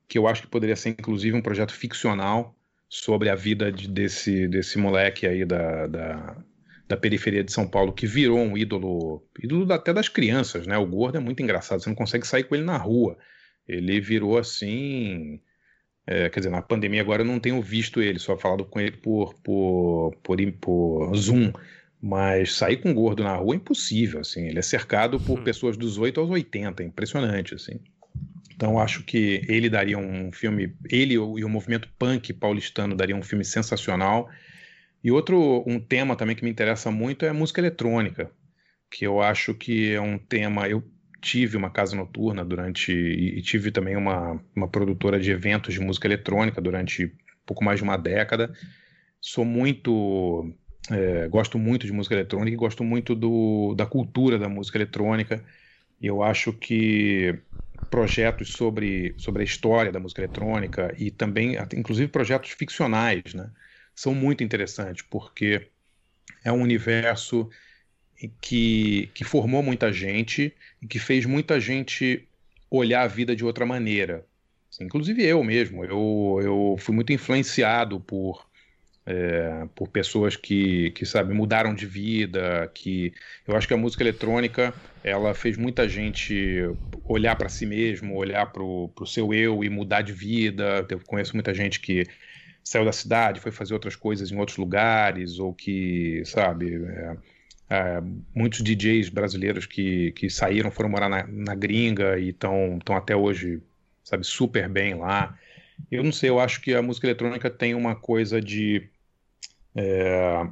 que 0.09 0.19
eu 0.19 0.27
acho 0.27 0.43
que 0.43 0.49
poderia 0.49 0.74
ser 0.74 0.89
inclusive 0.89 1.37
um 1.37 1.43
projeto 1.43 1.73
ficcional 1.73 2.57
sobre 2.89 3.28
a 3.28 3.37
vida 3.37 3.70
de, 3.70 3.87
desse, 3.87 4.49
desse 4.49 4.77
moleque 4.78 5.28
aí 5.28 5.45
da, 5.45 5.87
da, 5.87 6.37
da, 6.91 6.97
periferia 6.97 7.45
de 7.45 7.53
São 7.53 7.69
Paulo, 7.69 7.93
que 7.93 8.07
virou 8.07 8.39
um 8.39 8.59
ídolo, 8.59 9.23
ídolo 9.43 9.73
até 9.73 9.93
das 9.93 10.09
crianças, 10.09 10.67
né? 10.67 10.77
O 10.77 10.87
gordo 10.87 11.17
é 11.17 11.21
muito 11.21 11.43
engraçado, 11.43 11.81
você 11.81 11.89
não 11.89 11.97
consegue 11.97 12.27
sair 12.27 12.45
com 12.45 12.55
ele 12.55 12.65
na 12.65 12.77
rua. 12.77 13.17
Ele 13.67 14.01
virou 14.01 14.37
assim. 14.37 15.41
É, 16.07 16.29
quer 16.29 16.41
dizer, 16.41 16.51
na 16.51 16.61
pandemia 16.61 17.01
agora 17.01 17.23
eu 17.23 17.27
não 17.27 17.39
tenho 17.39 17.62
visto 17.62 18.03
ele, 18.03 18.19
só 18.19 18.37
falado 18.37 18.65
com 18.65 18.81
ele 18.81 18.97
por, 18.97 19.35
por, 19.35 20.17
por, 20.23 20.39
por 20.61 21.15
Zoom. 21.17 21.53
Mas 22.03 22.55
sair 22.55 22.79
com 22.79 22.91
o 22.91 22.95
gordo 22.95 23.23
na 23.23 23.37
rua 23.37 23.55
é 23.55 23.57
impossível, 23.57 24.21
assim. 24.21 24.49
Ele 24.49 24.59
é 24.59 24.62
cercado 24.62 25.21
por 25.21 25.39
hum. 25.39 25.45
pessoas 25.45 25.77
dos 25.77 25.99
8 25.99 26.19
aos 26.19 26.31
80, 26.31 26.83
é 26.83 26.87
impressionante, 26.87 27.55
assim. 27.55 27.79
Então 28.55 28.79
acho 28.79 29.05
que 29.05 29.43
ele 29.49 29.71
daria 29.71 29.97
um 29.97 30.33
filme, 30.33 30.75
ele 30.91 31.15
e 31.15 31.19
o 31.19 31.49
movimento 31.49 31.89
punk 31.99 32.33
paulistano 32.33 32.95
daria 32.95 33.17
um 33.17 33.23
filme 33.23 33.45
sensacional. 33.45 34.29
E 35.03 35.11
outro 35.11 35.65
um 35.67 35.81
tema 35.81 36.17
também 36.17 36.37
que 36.37 36.45
me 36.45 36.51
interessa 36.51 36.91
muito 36.91 37.25
é 37.25 37.31
a 37.31 37.35
música 37.35 37.61
eletrônica, 37.61 38.31
que 38.91 39.07
eu 39.07 39.21
acho 39.21 39.55
que 39.55 39.93
é 39.93 40.01
um 40.01 40.19
tema. 40.19 40.69
Eu 40.69 40.83
tive 41.21 41.57
uma 41.57 41.71
casa 41.71 41.97
noturna 41.97 42.45
durante 42.45 42.93
e 42.93 43.43
tive 43.43 43.71
também 43.71 43.97
uma, 43.97 44.43
uma 44.55 44.69
produtora 44.69 45.21
de 45.21 45.31
eventos 45.31 45.75
de 45.75 45.81
música 45.81 46.07
eletrônica 46.07 46.61
durante 46.61 47.15
pouco 47.47 47.65
mais 47.65 47.79
de 47.79 47.85
uma 47.85 47.97
década. 47.97 48.53
Sou 49.21 49.45
muito 49.45 50.55
é, 50.91 51.29
gosto 51.29 51.59
muito 51.59 51.87
de 51.87 51.93
música 51.93 52.15
eletrônica 52.15 52.55
e 52.55 52.59
gosto 52.59 52.85
muito 52.85 53.15
do, 53.15 53.75
da 53.77 53.87
cultura 53.87 54.39
da 54.39 54.49
música 54.49 54.79
eletrônica. 54.79 55.45
E 56.01 56.07
eu 56.07 56.23
acho 56.23 56.53
que 56.53 57.39
projetos 57.91 58.55
sobre, 58.55 59.15
sobre 59.19 59.43
a 59.43 59.45
história 59.45 59.93
da 59.93 60.01
música 60.01 60.21
eletrônica 60.23 60.95
e 60.99 61.11
também, 61.11 61.57
inclusive, 61.77 62.09
projetos 62.09 62.51
ficcionais, 62.53 63.35
né? 63.35 63.51
São 64.01 64.15
muito 64.15 64.43
interessantes, 64.43 65.05
porque 65.11 65.69
é 66.43 66.51
um 66.51 66.63
universo 66.63 67.51
que, 68.41 69.11
que 69.13 69.25
formou 69.25 69.63
muita 69.63 69.93
gente 69.93 70.55
e 70.81 70.87
que 70.87 70.99
fez 70.99 71.27
muita 71.27 71.61
gente 71.61 72.27
olhar 72.71 73.03
a 73.03 73.07
vida 73.07 73.37
de 73.37 73.45
outra 73.45 73.67
maneira. 73.67 74.25
Inclusive 74.81 75.23
eu 75.23 75.45
mesmo, 75.45 75.85
eu, 75.85 76.41
eu 76.43 76.77
fui 76.79 76.95
muito 76.95 77.13
influenciado 77.13 78.01
por 78.01 78.49
é, 79.05 79.69
por 79.75 79.89
pessoas 79.89 80.35
que, 80.35 80.93
que 80.93 81.05
sabe, 81.05 81.35
mudaram 81.35 81.75
de 81.75 81.85
vida, 81.85 82.71
que 82.73 83.13
eu 83.47 83.55
acho 83.55 83.69
que 83.69 83.75
a 83.75 83.77
música 83.77 84.03
eletrônica 84.03 84.73
ela 85.05 85.35
fez 85.35 85.59
muita 85.59 85.87
gente 85.87 86.63
olhar 87.05 87.37
para 87.37 87.51
si 87.51 87.67
mesmo, 87.67 88.17
olhar 88.17 88.47
para 88.47 88.63
o 88.63 89.07
seu 89.07 89.35
eu 89.35 89.63
e 89.63 89.69
mudar 89.69 90.01
de 90.01 90.15
vida. 90.15 90.87
Eu 90.89 91.01
conheço 91.01 91.35
muita 91.35 91.53
gente 91.53 91.81
que 91.81 92.07
saiu 92.62 92.85
da 92.85 92.93
cidade, 92.93 93.41
foi 93.41 93.51
fazer 93.51 93.74
outras 93.74 93.97
coisas 93.97 94.31
em 94.31 94.39
outros 94.39 94.59
lugares, 94.59 95.39
ou 95.39 95.53
que, 95.53 96.23
sabe, 96.24 96.85
é, 96.85 97.16
é, 97.70 98.03
muitos 98.35 98.62
DJs 98.62 99.09
brasileiros 99.09 99.66
que, 99.66 100.12
que 100.12 100.28
saíram, 100.28 100.70
foram 100.70 100.89
morar 100.89 101.09
na, 101.09 101.27
na 101.27 101.55
gringa 101.55 102.19
e 102.19 102.31
estão 102.31 102.78
até 102.91 103.15
hoje, 103.15 103.61
sabe, 104.05 104.24
super 104.24 104.69
bem 104.69 104.95
lá. 104.95 105.39
Eu 105.91 106.03
não 106.03 106.12
sei, 106.12 106.31
eu 106.31 106.41
acho 106.41 106.61
que 106.61 106.74
a 106.74 106.82
música 106.82 107.07
eletrônica 107.07 107.49
tem 107.49 107.74
uma 107.74 107.95
coisa 107.95 108.41
de 108.41 108.89
é, 109.74 110.47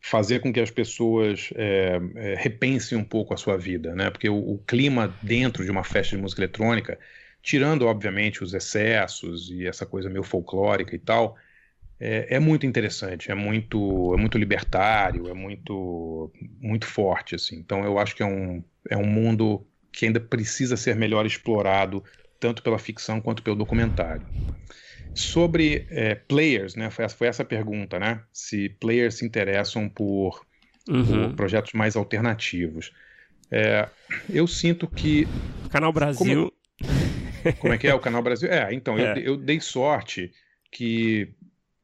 fazer 0.00 0.40
com 0.40 0.52
que 0.52 0.60
as 0.60 0.70
pessoas 0.70 1.50
é, 1.54 2.00
é, 2.14 2.34
repensem 2.36 2.96
um 2.96 3.04
pouco 3.04 3.34
a 3.34 3.36
sua 3.36 3.56
vida, 3.56 3.94
né? 3.94 4.10
Porque 4.10 4.28
o, 4.28 4.36
o, 4.36 4.58
clima 4.58 5.14
dentro 5.22 5.64
de 5.64 5.70
uma 5.70 5.82
festa 5.82 6.14
de 6.14 6.22
música 6.22 6.42
eletrônica, 6.42 6.98
tirando 7.42 7.86
obviamente 7.86 8.42
os 8.42 8.54
excessos 8.54 9.50
e 9.50 9.66
essa 9.66 9.86
coisa 9.86 10.08
meio 10.08 10.22
folclórica 10.22 10.94
e 10.94 10.98
tal, 10.98 11.36
é, 11.98 12.36
é 12.36 12.38
muito 12.38 12.66
interessante, 12.66 13.30
é 13.30 13.34
muito, 13.34 14.14
é 14.14 14.20
muito 14.20 14.36
libertário, 14.36 15.28
é 15.28 15.34
muito, 15.34 16.30
muito 16.60 16.86
forte 16.86 17.34
assim. 17.34 17.56
Então 17.56 17.84
eu 17.84 17.98
acho 17.98 18.14
que 18.14 18.22
é 18.22 18.26
um, 18.26 18.62
é 18.90 18.96
um 18.96 19.06
mundo 19.06 19.66
que 19.90 20.04
ainda 20.04 20.20
precisa 20.20 20.76
ser 20.76 20.94
melhor 20.94 21.24
explorado 21.24 22.04
tanto 22.38 22.62
pela 22.62 22.78
ficção 22.78 23.20
quanto 23.20 23.42
pelo 23.42 23.56
documentário. 23.56 24.26
Sobre 25.14 25.86
é, 25.90 26.14
players, 26.14 26.74
né? 26.74 26.90
Foi 26.90 27.06
essa, 27.06 27.16
foi 27.16 27.26
essa 27.26 27.44
pergunta, 27.44 27.98
né? 27.98 28.22
Se 28.30 28.68
players 28.68 29.14
se 29.14 29.24
interessam 29.24 29.88
por, 29.88 30.44
uhum. 30.86 31.28
por 31.28 31.36
projetos 31.36 31.72
mais 31.72 31.96
alternativos. 31.96 32.92
É, 33.50 33.88
eu 34.28 34.46
sinto 34.46 34.86
que. 34.86 35.26
Canal 35.70 35.90
Brasil. 35.94 36.52
Como, 37.48 37.56
como, 37.58 37.72
é 37.72 37.78
que 37.78 37.88
é 37.88 37.94
o 37.94 38.00
Canal 38.00 38.22
Brasil? 38.22 38.50
É, 38.52 38.74
então, 38.74 38.98
é. 38.98 39.12
Eu, 39.12 39.22
eu 39.22 39.36
dei 39.38 39.58
sorte 39.58 40.30
que 40.70 41.32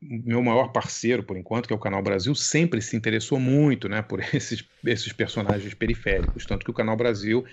meu 0.02 0.42
maior 0.42 0.72
parceiro, 0.72 1.22
por 1.22 1.36
enquanto, 1.36 1.66
que 1.66 1.72
é 1.72 1.76
o 1.76 1.80
Canal 1.80 2.02
Brasil, 2.02 2.34
sempre 2.34 2.82
se 2.82 2.96
interessou 2.96 3.38
muito 3.38 3.88
né, 3.88 4.02
por 4.02 4.20
esses, 4.34 4.64
esses 4.84 5.12
personagens 5.12 5.72
periféricos. 5.74 6.44
Tanto 6.44 6.64
que 6.64 6.70
o 6.70 6.74
Canal 6.74 6.96
Brasil 6.96 7.44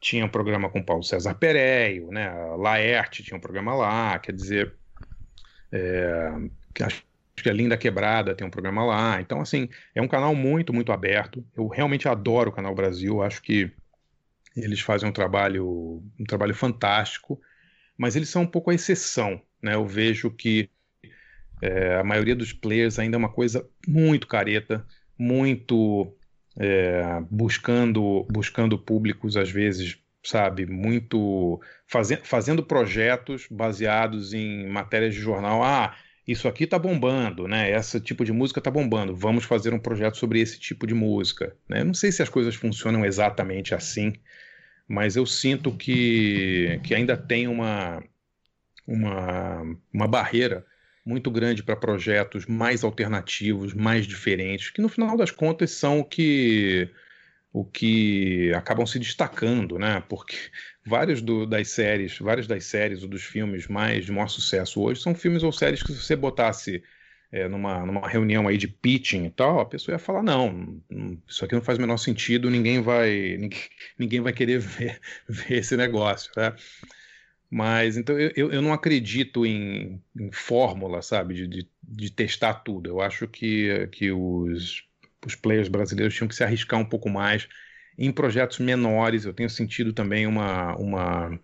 tinha 0.00 0.24
um 0.24 0.28
programa 0.28 0.68
com 0.68 0.82
Paulo 0.82 1.02
César 1.02 1.34
Pereio, 1.34 2.10
né, 2.10 2.30
Laerte 2.56 3.22
tinha 3.22 3.36
um 3.36 3.40
programa 3.40 3.74
lá, 3.74 4.18
quer 4.18 4.32
dizer, 4.32 4.74
é, 5.72 6.30
acho 6.82 7.02
que 7.36 7.48
a 7.48 7.52
Linda 7.52 7.76
Quebrada 7.76 8.34
tem 8.34 8.46
um 8.46 8.50
programa 8.50 8.84
lá. 8.84 9.20
Então, 9.20 9.40
assim, 9.40 9.68
é 9.94 10.02
um 10.02 10.08
canal 10.08 10.34
muito, 10.34 10.72
muito 10.72 10.92
aberto. 10.92 11.44
Eu 11.56 11.68
realmente 11.68 12.08
adoro 12.08 12.50
o 12.50 12.52
Canal 12.52 12.74
Brasil. 12.74 13.22
Acho 13.22 13.42
que 13.42 13.70
eles 14.56 14.80
fazem 14.80 15.08
um 15.08 15.12
trabalho, 15.12 16.02
um 16.18 16.24
trabalho 16.24 16.54
fantástico, 16.54 17.40
mas 17.96 18.16
eles 18.16 18.28
são 18.28 18.42
um 18.42 18.46
pouco 18.46 18.70
a 18.70 18.74
exceção. 18.74 19.40
Né? 19.62 19.74
Eu 19.74 19.86
vejo 19.86 20.30
que 20.30 20.70
é, 21.60 21.96
a 21.96 22.04
maioria 22.04 22.34
dos 22.34 22.52
players 22.52 22.98
ainda 22.98 23.16
é 23.16 23.18
uma 23.18 23.28
coisa 23.28 23.66
muito 23.86 24.26
careta, 24.26 24.84
muito 25.18 26.14
é, 26.58 27.22
buscando, 27.30 28.26
buscando 28.30 28.78
públicos, 28.78 29.36
às 29.36 29.50
vezes, 29.50 29.98
sabe, 30.22 30.66
muito 30.66 31.60
fazendo, 31.86 32.24
fazendo 32.24 32.62
projetos 32.62 33.46
baseados 33.50 34.32
em 34.34 34.66
matérias 34.68 35.14
de 35.14 35.20
jornal. 35.20 35.62
Ah, 35.62 35.94
isso 36.26 36.48
aqui 36.48 36.66
tá 36.66 36.78
bombando, 36.78 37.46
né? 37.46 37.70
Esse 37.70 38.00
tipo 38.00 38.24
de 38.24 38.32
música 38.32 38.60
tá 38.60 38.70
bombando. 38.70 39.14
Vamos 39.14 39.44
fazer 39.44 39.72
um 39.72 39.78
projeto 39.78 40.16
sobre 40.16 40.40
esse 40.40 40.58
tipo 40.58 40.86
de 40.86 40.94
música. 40.94 41.56
Né? 41.68 41.84
Não 41.84 41.94
sei 41.94 42.10
se 42.10 42.22
as 42.22 42.28
coisas 42.28 42.54
funcionam 42.54 43.04
exatamente 43.04 43.74
assim, 43.74 44.12
mas 44.88 45.16
eu 45.16 45.24
sinto 45.24 45.72
que, 45.72 46.80
que 46.82 46.94
ainda 46.94 47.16
tem 47.16 47.46
uma, 47.46 48.02
uma, 48.86 49.62
uma 49.92 50.08
barreira 50.08 50.66
muito 51.06 51.30
grande 51.30 51.62
para 51.62 51.76
projetos 51.76 52.46
mais 52.46 52.82
alternativos, 52.82 53.72
mais 53.72 54.06
diferentes, 54.06 54.70
que 54.70 54.82
no 54.82 54.88
final 54.88 55.16
das 55.16 55.30
contas 55.30 55.70
são 55.70 56.00
o 56.00 56.04
que 56.04 56.90
o 57.52 57.64
que 57.64 58.52
acabam 58.54 58.86
se 58.86 58.98
destacando, 58.98 59.78
né? 59.78 60.02
Porque 60.08 60.36
várias 60.84 61.22
das 61.22 61.68
séries, 61.68 62.18
várias 62.18 62.46
das 62.46 62.64
séries 62.64 63.02
ou 63.02 63.08
dos 63.08 63.22
filmes 63.22 63.66
mais 63.66 64.04
de 64.04 64.12
maior 64.12 64.28
sucesso 64.28 64.82
hoje 64.82 65.00
são 65.00 65.14
filmes 65.14 65.42
ou 65.42 65.52
séries 65.52 65.82
que 65.82 65.92
se 65.92 66.02
você 66.02 66.16
botasse 66.16 66.82
é, 67.32 67.48
numa, 67.48 67.84
numa 67.86 68.08
reunião 68.08 68.46
aí 68.48 68.56
de 68.58 68.68
pitching 68.68 69.26
e 69.26 69.30
tal, 69.30 69.60
a 69.60 69.66
pessoa 69.66 69.94
ia 69.94 69.98
falar 69.98 70.22
não, 70.22 70.80
isso 71.26 71.44
aqui 71.44 71.54
não 71.54 71.62
faz 71.62 71.78
o 71.78 71.80
menor 71.80 71.96
sentido, 71.96 72.50
ninguém 72.50 72.80
vai 72.82 73.36
ninguém, 73.40 73.60
ninguém 73.98 74.20
vai 74.20 74.32
querer 74.32 74.58
ver, 74.58 75.00
ver 75.28 75.58
esse 75.58 75.76
negócio, 75.76 76.30
né? 76.36 76.54
Mas 77.50 77.96
então 77.96 78.18
eu, 78.18 78.50
eu 78.50 78.60
não 78.60 78.72
acredito 78.72 79.46
em, 79.46 80.02
em 80.18 80.32
fórmula, 80.32 81.00
sabe, 81.00 81.34
de, 81.34 81.46
de, 81.46 81.68
de 81.82 82.10
testar 82.10 82.54
tudo. 82.54 82.88
Eu 82.88 83.00
acho 83.00 83.28
que, 83.28 83.86
que 83.92 84.10
os 84.10 84.86
os 85.26 85.34
players 85.34 85.68
brasileiros 85.68 86.14
tinham 86.14 86.28
que 86.28 86.34
se 86.34 86.44
arriscar 86.44 86.78
um 86.78 86.84
pouco 86.84 87.10
mais 87.10 87.48
em 87.98 88.12
projetos 88.12 88.58
menores. 88.60 89.24
Eu 89.24 89.34
tenho 89.34 89.50
sentido 89.50 89.92
também 89.92 90.26
uma, 90.26 90.76
uma, 90.76 91.40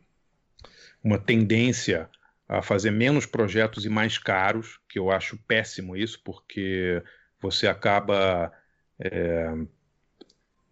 uma 1.02 1.18
tendência 1.18 2.08
a 2.48 2.62
fazer 2.62 2.90
menos 2.90 3.26
projetos 3.26 3.84
e 3.84 3.88
mais 3.88 4.18
caros, 4.18 4.78
que 4.88 4.98
eu 4.98 5.10
acho 5.10 5.36
péssimo 5.46 5.96
isso, 5.96 6.20
porque 6.22 7.02
você 7.40 7.66
acaba. 7.66 8.52
É, 8.98 9.52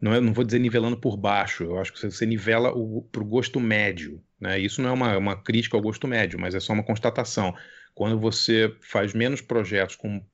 não, 0.01 0.15
é, 0.15 0.21
não 0.21 0.33
vou 0.33 0.45
dizer 0.45 0.59
nivelando 0.59 0.97
por 0.97 1.17
baixo, 1.17 1.65
eu 1.65 1.79
acho 1.79 1.93
que 1.93 2.01
você, 2.01 2.27
nivela 2.27 2.73
para 3.11 3.23
o 3.23 3.27
gosto 3.27 3.59
médio. 3.59 4.23
Né? 4.41 4.59
Isso 4.59 4.81
não 4.81 4.91
é 4.91 4.93
uma, 4.93 5.19
uma 5.19 5.37
crítica 5.37 5.77
ao 5.77 5.83
gosto 5.83 6.09
médio, 6.09 6.39
mas 6.39 6.55
é 6.55 6.61
só 6.61 6.73
uma 6.73 6.83
constatação. 6.83 7.55
Quando 7.95 8.19
você 8.19 8.75
faz 8.81 9.13
menos 9.13 9.41
projetos 9.41 9.97
com 9.97 10.25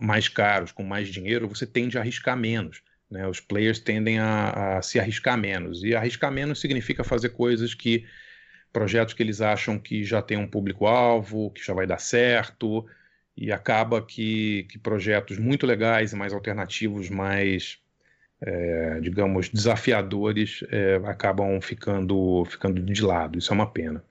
mais 0.00 0.28
caros, 0.28 0.72
com 0.72 0.82
mais 0.82 1.08
dinheiro, 1.08 1.48
você 1.48 1.66
tende 1.66 1.96
a 1.96 2.00
arriscar 2.00 2.36
menos. 2.36 2.82
Né? 3.10 3.26
Os 3.28 3.40
players 3.40 3.78
tendem 3.78 4.18
a, 4.18 4.78
a 4.78 4.82
se 4.82 4.98
arriscar 4.98 5.38
menos. 5.38 5.84
E 5.84 5.94
arriscar 5.94 6.32
menos 6.32 6.60
significa 6.60 7.04
fazer 7.04 7.30
coisas 7.30 7.74
que 7.74 8.06
projetos 8.72 9.14
que 9.14 9.22
eles 9.22 9.40
acham 9.40 9.78
que 9.78 10.02
já 10.02 10.20
tem 10.20 10.36
um 10.36 10.48
público-alvo, 10.48 11.52
que 11.52 11.64
já 11.64 11.72
vai 11.72 11.86
dar 11.86 12.00
certo, 12.00 12.84
e 13.36 13.52
acaba 13.52 14.04
que, 14.04 14.64
que 14.64 14.78
projetos 14.78 15.38
muito 15.38 15.66
legais 15.66 16.12
e 16.12 16.16
mais 16.16 16.32
alternativos, 16.32 17.08
mais, 17.08 17.78
é, 18.46 19.00
digamos, 19.00 19.48
desafiadores, 19.48 20.64
é, 20.70 20.96
acabam 21.04 21.60
ficando, 21.60 22.44
ficando 22.44 22.80
de 22.80 23.02
lado. 23.02 23.38
Isso 23.38 23.52
é 23.52 23.54
uma 23.54 23.70
pena. 23.70 24.04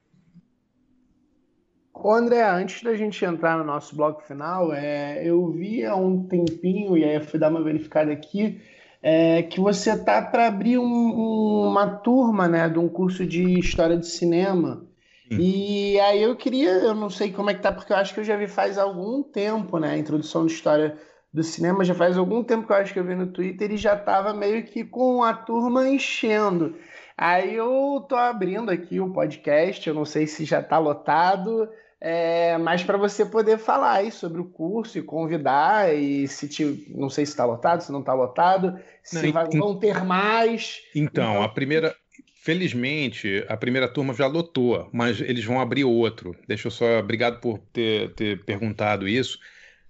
Ô 1.94 2.12
André, 2.12 2.42
antes 2.42 2.82
da 2.82 2.96
gente 2.96 3.24
entrar 3.24 3.58
no 3.58 3.64
nosso 3.64 3.96
bloco 3.96 4.24
final, 4.24 4.74
é, 4.74 5.22
eu 5.24 5.52
vi 5.52 5.86
há 5.86 5.96
um 5.96 6.28
tempinho, 6.28 6.98
e 6.98 7.04
aí 7.04 7.16
eu 7.16 7.22
fui 7.22 7.40
dar 7.40 7.50
uma 7.50 7.64
verificada 7.64 8.12
aqui, 8.12 8.60
é, 9.02 9.44
que 9.44 9.60
você 9.60 9.98
tá 9.98 10.22
para 10.22 10.48
abrir 10.48 10.80
um, 10.80 10.84
um, 10.84 11.68
uma 11.68 11.88
turma, 11.88 12.48
né, 12.48 12.68
de 12.68 12.80
um 12.80 12.90
curso 12.90 13.26
de 13.26 13.60
história 13.60 13.98
de 13.98 14.08
cinema. 14.08 14.86
E 15.32 16.00
aí 16.02 16.22
eu 16.22 16.36
queria, 16.36 16.70
eu 16.70 16.94
não 16.94 17.10
sei 17.10 17.32
como 17.32 17.50
é 17.50 17.54
que 17.54 17.62
tá, 17.62 17.72
porque 17.72 17.92
eu 17.92 17.98
acho 17.98 18.14
que 18.14 18.20
eu 18.20 18.24
já 18.24 18.36
vi 18.38 18.48
faz 18.48 18.78
algum 18.78 19.24
tempo, 19.24 19.80
né, 19.80 19.92
a 19.92 19.98
introdução 19.98 20.46
de 20.46 20.54
história 20.54 20.96
do 21.34 21.42
cinema, 21.44 21.84
já 21.84 21.96
faz 21.96 22.16
algum 22.16 22.44
tempo 22.44 22.68
que 22.68 22.72
eu 22.72 22.78
acho 22.78 22.94
que 22.94 23.00
eu 23.00 23.04
vi 23.04 23.16
no 23.16 23.28
Twitter 23.28 23.72
e 23.72 23.78
já 23.78 23.96
tava 23.96 24.34
meio 24.34 24.64
que 24.64 24.84
com 24.84 25.24
a 25.24 25.34
turma 25.34 25.90
enchendo. 25.90 26.76
Aí 27.18 27.56
eu 27.56 28.06
tô 28.08 28.16
abrindo 28.16 28.70
aqui 28.70 29.00
o 29.00 29.12
podcast, 29.12 29.88
eu 29.88 29.96
não 29.96 30.06
sei 30.06 30.28
se 30.28 30.46
já 30.46 30.62
tá 30.62 30.78
lotado, 30.78 31.68
é, 32.00 32.58
mas 32.58 32.84
para 32.84 32.98
você 32.98 33.26
poder 33.26 33.58
falar 33.58 33.94
aí 33.94 34.12
sobre 34.12 34.42
o 34.42 34.46
curso 34.46 35.00
e 35.00 35.02
convidar, 35.02 35.96
e 35.96 36.28
se 36.28 36.48
te, 36.48 36.86
não 36.90 37.10
sei 37.10 37.26
se 37.26 37.32
está 37.32 37.46
lotado, 37.46 37.82
se 37.82 37.92
não 37.92 38.02
está 38.02 38.14
lotado, 38.14 38.78
se 39.02 39.26
não, 39.26 39.32
vai, 39.32 39.48
vão 39.50 39.80
ter 39.80 40.04
mais. 40.04 40.82
Então, 40.94 41.32
então, 41.32 41.44
a 41.44 41.50
primeira. 41.50 41.96
Felizmente, 42.44 43.46
a 43.48 43.56
primeira 43.56 43.88
turma 43.88 44.14
já 44.14 44.28
lotou, 44.28 44.90
mas 44.92 45.22
eles 45.22 45.46
vão 45.46 45.62
abrir 45.62 45.86
outro. 45.86 46.36
Deixa 46.46 46.68
eu 46.68 46.72
só. 46.72 47.00
Obrigado 47.00 47.40
por 47.40 47.58
ter, 47.58 48.14
ter 48.16 48.44
perguntado 48.44 49.08
isso. 49.08 49.40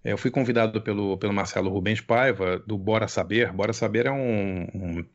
É, 0.03 0.11
eu 0.11 0.17
fui 0.17 0.29
convidado 0.29 0.81
pelo, 0.81 1.17
pelo 1.17 1.33
Marcelo 1.33 1.69
Rubens 1.69 2.01
Paiva, 2.01 2.59
do 2.59 2.77
Bora 2.77 3.07
Saber. 3.07 3.51
Bora 3.51 3.73
Saber 3.73 4.05
é 4.07 4.11
um, 4.11 4.63
um 4.73 5.05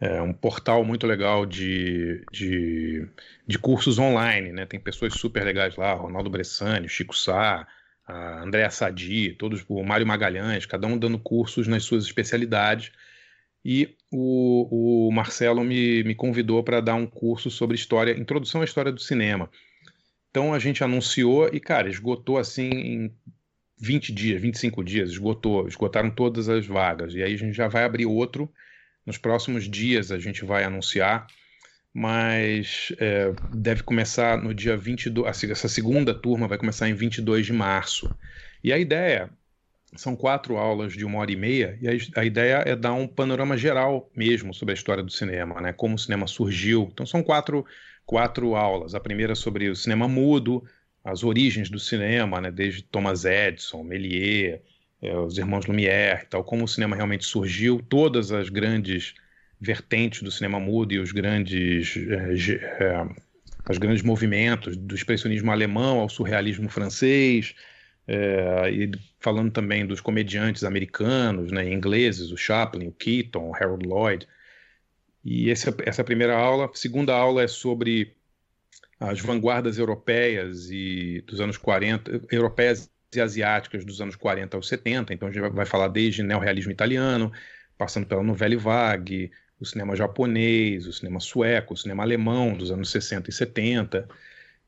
é 0.00 0.20
um 0.20 0.32
portal 0.32 0.84
muito 0.84 1.06
legal 1.06 1.46
de, 1.46 2.24
de, 2.32 3.06
de, 3.46 3.58
cursos 3.58 3.98
online, 3.98 4.52
né? 4.52 4.66
Tem 4.66 4.80
pessoas 4.80 5.14
super 5.14 5.44
legais 5.44 5.76
lá, 5.76 5.94
Ronaldo 5.94 6.28
Bressani, 6.28 6.88
Chico 6.88 7.16
Sá, 7.16 7.66
a 8.04 8.42
Andréa 8.42 8.70
Sadi, 8.70 9.32
todos, 9.38 9.64
o 9.68 9.82
Mário 9.84 10.06
Magalhães, 10.06 10.66
cada 10.66 10.88
um 10.88 10.98
dando 10.98 11.18
cursos 11.20 11.68
nas 11.68 11.84
suas 11.84 12.04
especialidades. 12.04 12.90
E 13.64 13.96
o, 14.10 15.06
o 15.08 15.12
Marcelo 15.12 15.62
me, 15.62 16.02
me 16.02 16.16
convidou 16.16 16.64
para 16.64 16.80
dar 16.80 16.96
um 16.96 17.06
curso 17.06 17.48
sobre 17.48 17.76
história, 17.76 18.18
introdução 18.18 18.60
à 18.60 18.64
história 18.64 18.90
do 18.90 19.00
cinema. 19.00 19.48
Então 20.30 20.52
a 20.52 20.58
gente 20.58 20.82
anunciou 20.82 21.48
e, 21.52 21.60
cara, 21.60 21.88
esgotou 21.88 22.38
assim 22.38 22.68
em 22.70 23.16
20 23.82 24.12
dias, 24.12 24.40
25 24.40 24.84
dias, 24.84 25.10
esgotou, 25.10 25.66
esgotaram 25.66 26.08
todas 26.08 26.48
as 26.48 26.64
vagas. 26.64 27.14
E 27.14 27.22
aí 27.22 27.34
a 27.34 27.36
gente 27.36 27.52
já 27.52 27.66
vai 27.66 27.82
abrir 27.82 28.06
outro 28.06 28.48
nos 29.04 29.18
próximos 29.18 29.68
dias 29.68 30.12
a 30.12 30.18
gente 30.18 30.44
vai 30.44 30.62
anunciar, 30.62 31.26
mas 31.92 32.92
é, 32.98 33.32
deve 33.52 33.82
começar 33.82 34.38
no 34.38 34.54
dia 34.54 34.76
22. 34.76 35.44
Essa 35.50 35.68
segunda 35.68 36.14
turma 36.14 36.46
vai 36.46 36.56
começar 36.56 36.88
em 36.88 36.94
22 36.94 37.46
de 37.46 37.52
março. 37.52 38.14
E 38.62 38.72
a 38.72 38.78
ideia 38.78 39.28
são 39.96 40.14
quatro 40.14 40.56
aulas 40.56 40.92
de 40.92 41.04
uma 41.04 41.18
hora 41.18 41.32
e 41.32 41.36
meia, 41.36 41.76
e 41.82 41.88
a, 42.16 42.24
ideia 42.24 42.62
é 42.64 42.74
dar 42.74 42.94
um 42.94 43.06
panorama 43.06 43.58
geral 43.58 44.08
mesmo 44.16 44.54
sobre 44.54 44.72
a 44.72 44.76
história 44.76 45.02
do 45.02 45.10
cinema, 45.10 45.60
né? 45.60 45.72
como 45.72 45.96
o 45.96 45.98
cinema 45.98 46.26
surgiu. 46.28 46.88
Então 46.92 47.04
são 47.04 47.22
quatro, 47.22 47.66
quatro 48.06 48.54
aulas. 48.54 48.94
A 48.94 49.00
primeira 49.00 49.34
sobre 49.34 49.68
o 49.68 49.76
cinema 49.76 50.06
mudo, 50.06 50.64
as 51.04 51.24
origens 51.24 51.68
do 51.68 51.78
cinema, 51.78 52.40
né? 52.40 52.50
desde 52.50 52.82
Thomas 52.82 53.24
Edison, 53.24 53.82
Méliès, 53.82 54.60
é, 55.00 55.16
os 55.16 55.36
irmãos 55.36 55.66
Lumière, 55.66 56.24
tal, 56.30 56.44
como 56.44 56.64
o 56.64 56.68
cinema 56.68 56.94
realmente 56.94 57.24
surgiu, 57.24 57.82
todas 57.88 58.30
as 58.30 58.48
grandes 58.48 59.14
vertentes 59.60 60.22
do 60.22 60.30
cinema 60.30 60.60
mudo 60.60 60.92
e 60.92 60.98
os 60.98 61.10
grandes, 61.10 61.96
é, 61.96 62.84
é, 62.84 63.06
os 63.68 63.78
grandes 63.78 64.02
movimentos, 64.02 64.76
do 64.76 64.94
expressionismo 64.94 65.50
alemão 65.50 65.98
ao 65.98 66.08
surrealismo 66.08 66.68
francês, 66.68 67.54
é, 68.06 68.70
e 68.70 68.90
falando 69.20 69.50
também 69.50 69.86
dos 69.86 70.00
comediantes 70.00 70.64
americanos, 70.64 71.50
né, 71.50 71.72
ingleses, 71.72 72.30
o 72.30 72.36
Chaplin, 72.36 72.88
o 72.88 72.92
Keaton, 72.92 73.50
o 73.50 73.54
Harold 73.54 73.86
Lloyd. 73.86 74.26
E 75.24 75.50
essa, 75.50 75.74
essa 75.84 76.02
primeira 76.02 76.36
aula, 76.36 76.68
segunda 76.74 77.14
aula 77.14 77.42
é 77.42 77.48
sobre 77.48 78.16
as 79.08 79.20
vanguardas 79.20 79.78
europeias 79.78 80.70
e 80.70 81.22
dos 81.26 81.40
anos 81.40 81.56
40, 81.56 82.22
europeias 82.30 82.90
e 83.14 83.20
asiáticas 83.20 83.84
dos 83.84 84.00
anos 84.00 84.16
40 84.16 84.56
aos 84.56 84.68
70, 84.68 85.12
então 85.12 85.28
a 85.28 85.32
gente 85.32 85.42
vai 85.50 85.66
falar 85.66 85.88
desde 85.88 86.22
neorrealismo 86.22 86.72
italiano, 86.72 87.32
passando 87.76 88.06
pela 88.06 88.22
novela 88.22 88.56
vague, 88.56 89.30
o 89.60 89.66
cinema 89.66 89.94
japonês, 89.94 90.86
o 90.86 90.92
cinema 90.92 91.20
sueco, 91.20 91.74
o 91.74 91.76
cinema 91.76 92.02
alemão 92.02 92.54
dos 92.54 92.70
anos 92.70 92.90
60 92.90 93.30
e 93.30 93.32
70. 93.32 94.08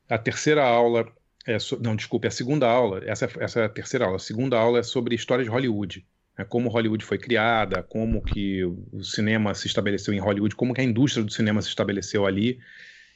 A 0.08 0.18
terceira 0.18 0.64
aula, 0.64 1.06
é 1.46 1.58
so... 1.58 1.78
não, 1.80 1.96
desculpe, 1.96 2.26
a 2.26 2.30
segunda 2.30 2.68
aula, 2.68 3.02
essa, 3.06 3.28
essa 3.38 3.60
é 3.60 3.64
a 3.64 3.68
terceira 3.68 4.04
aula, 4.04 4.16
a 4.16 4.20
segunda 4.20 4.58
aula 4.58 4.78
é 4.80 4.82
sobre 4.82 5.14
história 5.14 5.44
de 5.44 5.50
Hollywood, 5.50 6.06
né, 6.36 6.44
como 6.44 6.68
Hollywood 6.68 7.04
foi 7.04 7.18
criada, 7.18 7.82
como 7.82 8.22
que 8.22 8.64
o 8.64 9.02
cinema 9.02 9.54
se 9.54 9.66
estabeleceu 9.66 10.12
em 10.12 10.18
Hollywood, 10.18 10.54
como 10.54 10.74
que 10.74 10.80
a 10.80 10.84
indústria 10.84 11.24
do 11.24 11.32
cinema 11.32 11.62
se 11.62 11.68
estabeleceu 11.68 12.26
ali, 12.26 12.60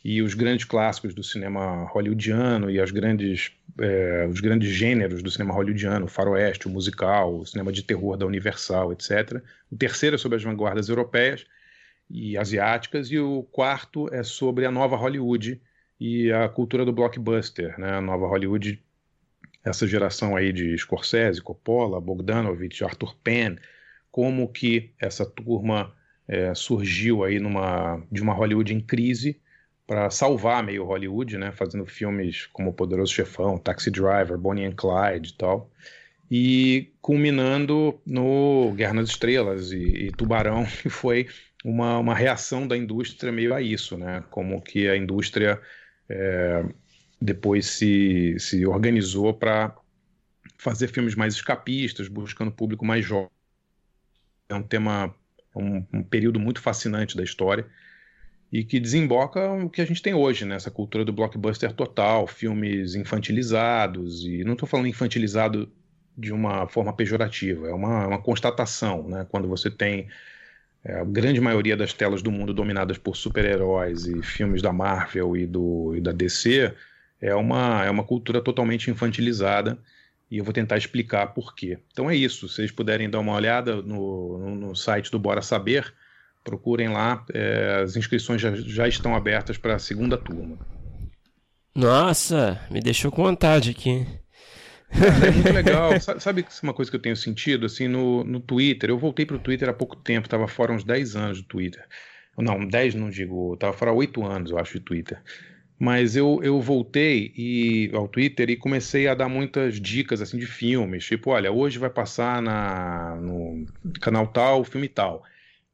e 0.04 0.22
os 0.22 0.34
grandes 0.34 0.64
clássicos 0.64 1.14
do 1.14 1.22
cinema 1.22 1.84
hollywoodiano 1.84 2.70
e 2.70 2.80
as 2.80 2.90
grandes, 2.90 3.52
é, 3.78 4.26
os 4.30 4.40
grandes 4.40 4.70
gêneros 4.70 5.22
do 5.22 5.30
cinema 5.30 5.52
hollywoodiano, 5.52 6.06
o 6.06 6.08
faroeste, 6.08 6.68
o 6.68 6.70
musical, 6.70 7.34
o 7.40 7.46
cinema 7.46 7.72
de 7.72 7.82
terror 7.82 8.16
da 8.16 8.26
Universal, 8.26 8.92
etc. 8.92 9.42
O 9.70 9.76
terceiro 9.76 10.14
é 10.14 10.18
sobre 10.18 10.36
as 10.36 10.42
vanguardas 10.42 10.88
europeias 10.88 11.44
e 12.08 12.38
asiáticas 12.38 13.10
e 13.10 13.18
o 13.18 13.42
quarto 13.50 14.12
é 14.12 14.22
sobre 14.22 14.64
a 14.64 14.70
nova 14.70 14.96
Hollywood 14.96 15.60
e 16.00 16.32
a 16.32 16.48
cultura 16.48 16.84
do 16.84 16.92
blockbuster, 16.92 17.78
né? 17.78 17.94
A 17.94 18.00
nova 18.00 18.26
Hollywood, 18.26 18.80
essa 19.64 19.86
geração 19.86 20.36
aí 20.36 20.52
de 20.52 20.78
Scorsese, 20.78 21.42
Coppola, 21.42 22.00
Bogdanovich, 22.00 22.84
Arthur 22.84 23.16
Penn, 23.22 23.56
como 24.10 24.48
que 24.48 24.92
essa 24.98 25.26
turma 25.26 25.92
é, 26.26 26.54
surgiu 26.54 27.24
aí 27.24 27.40
numa 27.40 28.00
de 28.10 28.22
uma 28.22 28.32
Hollywood 28.32 28.72
em 28.72 28.80
crise 28.80 29.40
para 29.88 30.10
salvar 30.10 30.62
meio 30.62 30.84
Hollywood, 30.84 31.38
né, 31.38 31.50
fazendo 31.50 31.86
filmes 31.86 32.44
como 32.52 32.68
O 32.68 32.74
Poderoso 32.74 33.10
Chefão, 33.10 33.56
Taxi 33.56 33.90
Driver, 33.90 34.36
Bonnie 34.36 34.66
and 34.66 34.74
Clyde 34.76 35.30
e 35.30 35.32
tal, 35.32 35.70
e 36.30 36.92
culminando 37.00 37.98
no 38.04 38.70
Guerra 38.76 38.92
nas 38.92 39.08
Estrelas 39.08 39.72
e, 39.72 39.78
e 39.78 40.12
Tubarão, 40.12 40.66
que 40.82 40.90
foi 40.90 41.26
uma, 41.64 41.96
uma 41.98 42.14
reação 42.14 42.68
da 42.68 42.76
indústria 42.76 43.32
meio 43.32 43.54
a 43.54 43.62
isso, 43.62 43.96
né, 43.96 44.22
como 44.30 44.60
que 44.60 44.86
a 44.86 44.94
indústria 44.94 45.58
é, 46.06 46.66
depois 47.18 47.64
se, 47.64 48.36
se 48.38 48.66
organizou 48.66 49.32
para 49.32 49.74
fazer 50.58 50.88
filmes 50.88 51.14
mais 51.14 51.32
escapistas, 51.32 52.08
buscando 52.08 52.52
público 52.52 52.84
mais 52.84 53.06
jovem. 53.06 53.30
É 54.50 54.54
um 54.54 54.62
tema, 54.62 55.14
um, 55.56 55.82
um 55.94 56.02
período 56.02 56.38
muito 56.38 56.60
fascinante 56.60 57.16
da 57.16 57.24
história 57.24 57.66
e 58.52 58.64
que 58.64 58.80
desemboca 58.80 59.52
o 59.52 59.68
que 59.68 59.80
a 59.80 59.84
gente 59.84 60.02
tem 60.02 60.14
hoje, 60.14 60.44
né? 60.44 60.56
Essa 60.56 60.70
cultura 60.70 61.04
do 61.04 61.12
blockbuster 61.12 61.72
total, 61.72 62.26
filmes 62.26 62.94
infantilizados, 62.94 64.24
e 64.24 64.42
não 64.42 64.54
estou 64.54 64.68
falando 64.68 64.86
infantilizado 64.88 65.70
de 66.16 66.32
uma 66.32 66.66
forma 66.66 66.92
pejorativa, 66.92 67.68
é 67.68 67.72
uma, 67.72 68.06
uma 68.06 68.18
constatação, 68.20 69.06
né? 69.08 69.26
Quando 69.30 69.46
você 69.46 69.70
tem 69.70 70.08
é, 70.84 70.94
a 71.00 71.04
grande 71.04 71.40
maioria 71.40 71.76
das 71.76 71.92
telas 71.92 72.22
do 72.22 72.32
mundo 72.32 72.54
dominadas 72.54 72.98
por 72.98 73.16
super-heróis 73.16 74.06
e 74.06 74.22
filmes 74.22 74.62
da 74.62 74.72
Marvel 74.72 75.36
e, 75.36 75.46
do, 75.46 75.94
e 75.94 76.00
da 76.00 76.12
DC, 76.12 76.74
é 77.20 77.34
uma, 77.34 77.84
é 77.84 77.90
uma 77.90 78.04
cultura 78.04 78.40
totalmente 78.40 78.90
infantilizada, 78.90 79.78
e 80.30 80.38
eu 80.38 80.44
vou 80.44 80.52
tentar 80.52 80.76
explicar 80.76 81.28
por 81.28 81.54
quê. 81.54 81.78
Então 81.92 82.10
é 82.10 82.16
isso, 82.16 82.48
se 82.48 82.56
vocês 82.56 82.70
puderem 82.70 83.08
dar 83.10 83.20
uma 83.20 83.34
olhada 83.34 83.76
no, 83.82 84.38
no, 84.38 84.54
no 84.54 84.76
site 84.76 85.10
do 85.10 85.18
Bora 85.18 85.42
Saber, 85.42 85.92
procurem 86.48 86.88
lá, 86.88 87.26
é, 87.34 87.82
as 87.82 87.94
inscrições 87.94 88.40
já, 88.40 88.54
já 88.54 88.88
estão 88.88 89.14
abertas 89.14 89.58
para 89.58 89.74
a 89.74 89.78
segunda 89.78 90.16
turma. 90.16 90.58
Nossa, 91.74 92.58
me 92.70 92.80
deixou 92.80 93.12
com 93.12 93.22
vontade 93.22 93.70
aqui. 93.70 94.06
é 94.90 95.30
muito 95.30 95.52
legal. 95.52 95.90
Sabe 96.00 96.46
uma 96.62 96.72
coisa 96.72 96.90
que 96.90 96.96
eu 96.96 97.02
tenho 97.02 97.16
sentido, 97.16 97.66
assim, 97.66 97.86
no, 97.86 98.24
no 98.24 98.40
Twitter? 98.40 98.88
Eu 98.88 98.98
voltei 98.98 99.26
para 99.26 99.36
o 99.36 99.38
Twitter 99.38 99.68
há 99.68 99.74
pouco 99.74 99.94
tempo, 99.94 100.26
estava 100.26 100.48
fora 100.48 100.72
uns 100.72 100.84
10 100.84 101.16
anos 101.16 101.42
do 101.42 101.48
Twitter. 101.48 101.84
Não, 102.38 102.66
10 102.66 102.94
não 102.94 103.10
digo, 103.10 103.54
estava 103.54 103.74
fora 103.74 103.90
há 103.90 103.94
8 103.94 104.24
anos, 104.24 104.50
eu 104.50 104.58
acho, 104.58 104.78
de 104.78 104.84
Twitter. 104.84 105.20
Mas 105.78 106.16
eu, 106.16 106.40
eu 106.42 106.60
voltei 106.60 107.32
e, 107.36 107.90
ao 107.92 108.08
Twitter 108.08 108.48
e 108.48 108.56
comecei 108.56 109.06
a 109.06 109.14
dar 109.14 109.28
muitas 109.28 109.78
dicas 109.80 110.22
assim 110.22 110.38
de 110.38 110.46
filmes, 110.46 111.04
tipo, 111.04 111.30
olha, 111.30 111.52
hoje 111.52 111.78
vai 111.78 111.90
passar 111.90 112.40
na, 112.40 113.16
no 113.16 113.66
canal 114.00 114.26
tal, 114.26 114.64
filme 114.64 114.88
tal. 114.88 115.22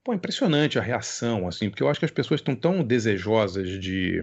Pô, 0.04 0.12
impressionante 0.12 0.78
a 0.78 0.82
reação, 0.82 1.48
assim, 1.48 1.70
porque 1.70 1.82
eu 1.82 1.88
acho 1.88 1.98
que 1.98 2.04
as 2.04 2.10
pessoas 2.10 2.40
estão 2.40 2.54
tão 2.54 2.84
desejosas 2.84 3.80
de, 3.80 4.22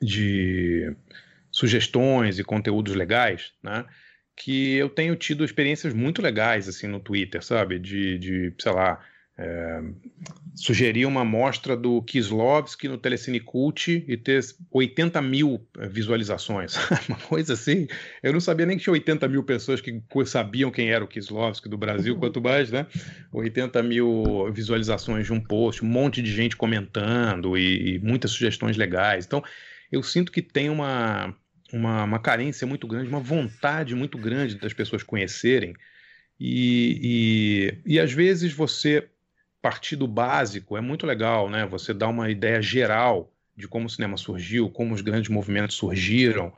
de 0.00 0.92
sugestões 1.52 2.38
e 2.40 2.44
conteúdos 2.44 2.94
legais, 2.94 3.52
né? 3.62 3.86
Que 4.36 4.74
eu 4.74 4.88
tenho 4.88 5.14
tido 5.14 5.44
experiências 5.44 5.94
muito 5.94 6.20
legais, 6.20 6.68
assim, 6.68 6.88
no 6.88 6.98
Twitter, 6.98 7.44
sabe? 7.44 7.78
De, 7.78 8.18
de 8.18 8.54
sei 8.58 8.72
lá, 8.72 9.04
é, 9.38 9.80
sugerir 10.54 11.06
uma 11.06 11.22
amostra 11.22 11.74
do 11.76 12.02
Kislovski 12.02 12.86
no 12.86 12.98
Telecine 12.98 13.40
Cult 13.40 14.04
e 14.06 14.16
ter 14.16 14.40
80 14.70 15.22
mil 15.22 15.66
é, 15.78 15.88
visualizações. 15.88 16.74
uma 17.08 17.18
coisa 17.18 17.54
assim. 17.54 17.86
Eu 18.22 18.32
não 18.32 18.40
sabia 18.40 18.66
nem 18.66 18.76
que 18.76 18.84
tinha 18.84 18.92
80 18.92 19.26
mil 19.28 19.42
pessoas 19.42 19.80
que 19.80 20.02
sabiam 20.26 20.70
quem 20.70 20.90
era 20.90 21.04
o 21.04 21.08
Kislovski 21.08 21.68
do 21.68 21.78
Brasil, 21.78 22.16
quanto 22.16 22.40
mais, 22.40 22.70
né? 22.70 22.86
80 23.32 23.82
mil 23.82 24.52
visualizações 24.52 25.26
de 25.26 25.32
um 25.32 25.40
post, 25.40 25.84
um 25.84 25.88
monte 25.88 26.20
de 26.20 26.30
gente 26.30 26.56
comentando 26.56 27.56
e, 27.56 27.94
e 27.94 27.98
muitas 28.00 28.32
sugestões 28.32 28.76
legais. 28.76 29.24
Então, 29.24 29.42
eu 29.90 30.02
sinto 30.02 30.30
que 30.30 30.42
tem 30.42 30.68
uma, 30.68 31.34
uma, 31.72 32.04
uma 32.04 32.18
carência 32.18 32.66
muito 32.66 32.86
grande, 32.86 33.08
uma 33.08 33.20
vontade 33.20 33.94
muito 33.94 34.18
grande 34.18 34.56
das 34.56 34.74
pessoas 34.74 35.02
conhecerem. 35.02 35.74
E, 36.38 37.72
e, 37.86 37.94
e 37.94 38.00
às 38.00 38.12
vezes 38.12 38.52
você 38.52 39.08
partir 39.62 39.94
do 39.94 40.08
básico 40.08 40.76
é 40.76 40.80
muito 40.80 41.06
legal, 41.06 41.48
né? 41.48 41.64
Você 41.66 41.94
dá 41.94 42.08
uma 42.08 42.28
ideia 42.28 42.60
geral 42.60 43.32
de 43.56 43.68
como 43.68 43.86
o 43.86 43.90
cinema 43.90 44.16
surgiu, 44.16 44.68
como 44.68 44.92
os 44.92 45.00
grandes 45.00 45.30
movimentos 45.30 45.76
surgiram. 45.76 46.52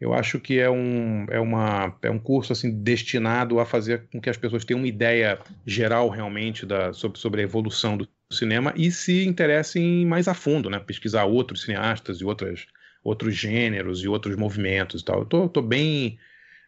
Eu 0.00 0.14
acho 0.14 0.40
que 0.40 0.58
é 0.58 0.70
um, 0.70 1.26
é 1.28 1.38
uma, 1.38 1.94
é 2.02 2.10
um 2.10 2.18
curso 2.18 2.52
assim 2.52 2.70
destinado 2.70 3.60
a 3.60 3.66
fazer 3.66 4.06
com 4.10 4.20
que 4.20 4.30
as 4.30 4.36
pessoas 4.38 4.64
tenham 4.64 4.80
uma 4.80 4.88
ideia 4.88 5.38
geral 5.66 6.08
realmente 6.08 6.64
da, 6.64 6.92
sobre, 6.94 7.18
sobre 7.18 7.42
a 7.42 7.44
evolução 7.44 7.96
do 7.96 8.08
cinema 8.32 8.72
e 8.74 8.90
se 8.90 9.26
interessem 9.26 10.06
mais 10.06 10.26
a 10.26 10.34
fundo, 10.34 10.70
né? 10.70 10.78
Pesquisar 10.78 11.24
outros 11.24 11.62
cineastas 11.62 12.20
e 12.20 12.24
outras, 12.24 12.66
outros 13.04 13.34
gêneros 13.34 14.02
e 14.02 14.08
outros 14.08 14.34
movimentos 14.34 15.02
e 15.02 15.04
tal. 15.04 15.20
Eu 15.20 15.26
tô, 15.26 15.48
tô 15.48 15.60
bem, 15.60 16.18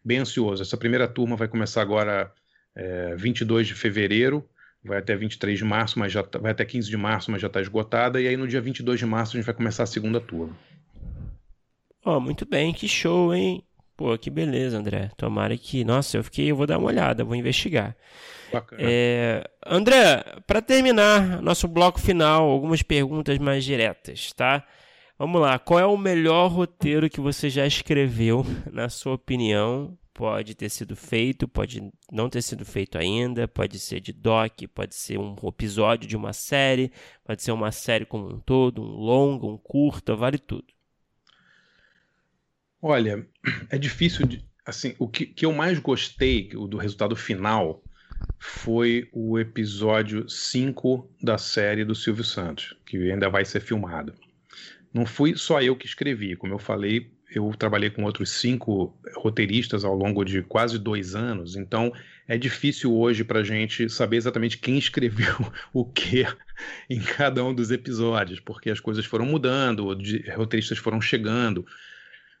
bem 0.05 0.19
ansioso. 0.19 0.61
Essa 0.61 0.77
primeira 0.77 1.07
turma 1.07 1.35
vai 1.35 1.47
começar 1.47 1.81
agora 1.81 2.31
é, 2.75 3.15
22 3.15 3.67
de 3.67 3.73
fevereiro 3.73 4.47
vai 4.83 4.97
até 4.97 5.15
23 5.15 5.57
de 5.57 5.65
março, 5.65 5.99
mas 5.99 6.11
já 6.11 6.23
tá, 6.23 6.39
vai 6.39 6.51
até 6.51 6.65
15 6.65 6.89
de 6.89 6.97
março, 6.97 7.31
mas 7.31 7.41
já 7.41 7.47
está 7.47 7.61
esgotada, 7.61 8.21
e 8.21 8.27
aí 8.27 8.37
no 8.37 8.47
dia 8.47 8.61
22 8.61 8.99
de 8.99 9.05
março 9.05 9.35
a 9.35 9.39
gente 9.39 9.45
vai 9.45 9.55
começar 9.55 9.83
a 9.83 9.87
segunda 9.87 10.19
turma. 10.19 10.55
Ó, 12.05 12.17
oh, 12.17 12.19
muito 12.19 12.45
bem, 12.45 12.73
que 12.73 12.87
show, 12.87 13.33
hein? 13.33 13.63
Pô, 13.99 14.17
que 14.17 14.29
beleza, 14.29 14.77
André. 14.77 15.11
Tomara 15.17 15.57
que. 15.57 15.83
Nossa, 15.83 16.15
eu 16.15 16.23
fiquei. 16.23 16.49
Eu 16.49 16.55
vou 16.55 16.65
dar 16.65 16.77
uma 16.77 16.87
olhada, 16.87 17.25
vou 17.25 17.35
investigar. 17.35 17.93
Bacana. 18.49 18.81
É... 18.81 19.43
André, 19.67 20.23
para 20.47 20.61
terminar 20.61 21.41
nosso 21.41 21.67
bloco 21.67 21.99
final, 21.99 22.49
algumas 22.49 22.81
perguntas 22.81 23.37
mais 23.37 23.65
diretas, 23.65 24.31
tá? 24.31 24.65
Vamos 25.17 25.41
lá. 25.41 25.59
Qual 25.59 25.77
é 25.77 25.85
o 25.85 25.97
melhor 25.97 26.47
roteiro 26.47 27.09
que 27.09 27.19
você 27.19 27.49
já 27.49 27.67
escreveu, 27.67 28.45
na 28.71 28.87
sua 28.87 29.15
opinião? 29.15 29.97
Pode 30.19 30.53
ter 30.53 30.67
sido 30.67 30.97
feito, 30.97 31.47
pode 31.47 31.93
não 32.11 32.29
ter 32.29 32.41
sido 32.41 32.65
feito 32.65 32.97
ainda, 32.97 33.47
pode 33.47 33.79
ser 33.79 34.01
de 34.01 34.11
doc, 34.11 34.51
pode 34.75 34.93
ser 34.93 35.17
um 35.17 35.33
episódio 35.47 36.09
de 36.09 36.17
uma 36.17 36.33
série, 36.33 36.91
pode 37.23 37.41
ser 37.41 37.53
uma 37.53 37.71
série 37.71 38.05
como 38.05 38.27
um 38.27 38.37
todo, 38.37 38.81
um 38.81 38.97
longo, 38.97 39.49
um 39.49 39.57
curto, 39.57 40.17
vale 40.17 40.37
tudo. 40.37 40.65
Olha, 42.81 43.25
é 43.71 43.77
difícil 43.77 44.27
de, 44.27 44.45
assim, 44.65 44.93
o 44.99 45.07
que, 45.07 45.25
que 45.25 45.45
eu 45.45 45.53
mais 45.53 45.79
gostei 45.79 46.49
do 46.49 46.75
resultado 46.75 47.15
final 47.15 47.81
foi 48.37 49.07
o 49.13 49.39
episódio 49.39 50.27
5 50.27 51.09
da 51.23 51.37
série 51.37 51.85
do 51.85 51.95
Silvio 51.95 52.25
Santos, 52.25 52.75
que 52.85 53.09
ainda 53.09 53.29
vai 53.29 53.45
ser 53.45 53.61
filmado. 53.61 54.13
Não 54.93 55.05
fui 55.05 55.37
só 55.37 55.61
eu 55.61 55.77
que 55.77 55.85
escrevi, 55.85 56.35
como 56.35 56.53
eu 56.53 56.59
falei, 56.59 57.09
eu 57.33 57.53
trabalhei 57.57 57.89
com 57.89 58.03
outros 58.03 58.31
cinco 58.31 58.97
roteiristas 59.15 59.83
ao 59.85 59.95
longo 59.95 60.23
de 60.23 60.41
quase 60.41 60.79
dois 60.79 61.15
anos, 61.15 61.55
então 61.55 61.93
é 62.27 62.37
difícil 62.37 62.93
hoje 62.93 63.23
para 63.23 63.39
a 63.39 63.43
gente 63.43 63.89
saber 63.89 64.17
exatamente 64.17 64.57
quem 64.57 64.77
escreveu 64.77 65.35
o 65.73 65.85
que 65.85 66.25
em 66.89 66.99
cada 66.99 67.43
um 67.43 67.53
dos 67.53 67.71
episódios, 67.71 68.39
porque 68.39 68.69
as 68.69 68.79
coisas 68.79 69.05
foram 69.05 69.25
mudando, 69.25 69.87
roteiristas 70.35 70.77
foram 70.77 70.99
chegando. 70.99 71.65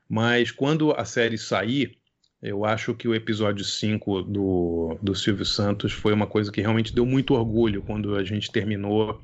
Mas 0.07 0.51
quando 0.51 0.91
a 0.91 1.05
série 1.05 1.37
sair, 1.37 1.97
eu 2.41 2.65
acho 2.65 2.95
que 2.95 3.07
o 3.07 3.13
episódio 3.13 3.63
5 3.63 4.23
do, 4.23 4.97
do 5.01 5.13
Silvio 5.13 5.45
Santos 5.45 5.91
foi 5.91 6.13
uma 6.13 6.25
coisa 6.25 6.51
que 6.51 6.61
realmente 6.61 6.93
deu 6.93 7.05
muito 7.05 7.33
orgulho 7.33 7.83
quando 7.83 8.15
a 8.15 8.23
gente 8.23 8.51
terminou 8.51 9.21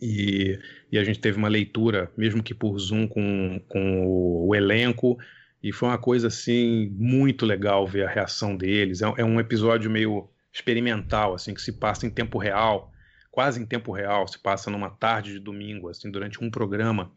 e, 0.00 0.58
e 0.90 0.98
a 0.98 1.04
gente 1.04 1.18
teve 1.18 1.38
uma 1.38 1.48
leitura, 1.48 2.10
mesmo 2.16 2.42
que 2.42 2.54
por 2.54 2.78
Zoom, 2.78 3.06
com, 3.06 3.60
com 3.68 4.06
o, 4.06 4.48
o 4.48 4.54
elenco, 4.54 5.18
e 5.62 5.72
foi 5.72 5.88
uma 5.88 5.98
coisa 5.98 6.28
assim 6.28 6.88
muito 6.96 7.44
legal 7.44 7.86
ver 7.86 8.06
a 8.06 8.10
reação 8.10 8.56
deles. 8.56 9.02
É, 9.02 9.12
é, 9.18 9.24
um 9.24 9.38
episódio 9.38 9.90
meio 9.90 10.28
experimental, 10.52 11.34
assim, 11.34 11.54
que 11.54 11.62
se 11.62 11.72
passa 11.72 12.06
em 12.06 12.10
tempo 12.10 12.38
real, 12.38 12.92
quase 13.30 13.60
em 13.60 13.66
tempo 13.66 13.92
real, 13.92 14.26
se 14.26 14.38
passa 14.38 14.70
numa 14.70 14.90
tarde 14.90 15.32
de 15.32 15.38
domingo, 15.38 15.88
assim, 15.88 16.10
durante 16.10 16.42
um 16.42 16.50
programa, 16.50 17.10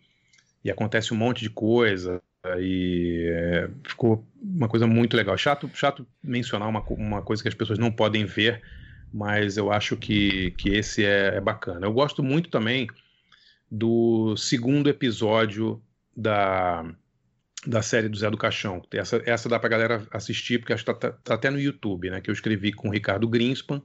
e 0.63 0.69
acontece 0.69 1.13
um 1.13 1.17
monte 1.17 1.41
de 1.41 1.49
coisa. 1.49 2.21
E 2.59 3.29
é, 3.31 3.69
ficou 3.87 4.25
uma 4.41 4.67
coisa 4.67 4.85
muito 4.85 5.15
legal. 5.15 5.37
Chato, 5.37 5.69
chato 5.73 6.05
mencionar 6.21 6.67
uma, 6.67 6.81
uma 6.81 7.21
coisa 7.21 7.41
que 7.41 7.47
as 7.47 7.55
pessoas 7.55 7.79
não 7.79 7.91
podem 7.91 8.25
ver, 8.25 8.61
mas 9.13 9.57
eu 9.57 9.71
acho 9.71 9.95
que, 9.95 10.51
que 10.51 10.69
esse 10.69 11.05
é, 11.05 11.35
é 11.35 11.41
bacana. 11.41 11.85
Eu 11.85 11.93
gosto 11.93 12.23
muito 12.23 12.49
também 12.49 12.87
do 13.69 14.35
segundo 14.35 14.89
episódio 14.89 15.81
da, 16.15 16.83
da 17.65 17.81
série 17.83 18.09
do 18.09 18.17
Zé 18.17 18.31
do 18.31 18.37
Caixão. 18.37 18.81
Essa, 18.91 19.21
essa 19.25 19.47
dá 19.47 19.59
pra 19.59 19.69
galera 19.69 20.07
assistir, 20.11 20.59
porque 20.59 20.73
acho 20.73 20.83
que 20.83 20.93
tá, 20.93 21.11
tá 21.11 21.33
até 21.35 21.51
no 21.51 21.59
YouTube, 21.59 22.09
né? 22.09 22.21
Que 22.21 22.31
eu 22.31 22.33
escrevi 22.33 22.73
com 22.73 22.89
o 22.89 22.91
Ricardo 22.91 23.27
Greenspan, 23.27 23.81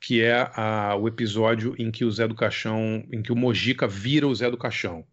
que 0.00 0.20
é 0.20 0.50
a, 0.54 0.96
o 0.96 1.06
episódio 1.06 1.76
em 1.78 1.92
que 1.92 2.04
o 2.04 2.10
Zé 2.10 2.26
do 2.26 2.34
Caixão, 2.34 3.04
em 3.12 3.22
que 3.22 3.30
o 3.30 3.36
Mojica 3.36 3.86
vira 3.86 4.26
o 4.26 4.34
Zé 4.34 4.50
do 4.50 4.58
Caixão. 4.58 5.04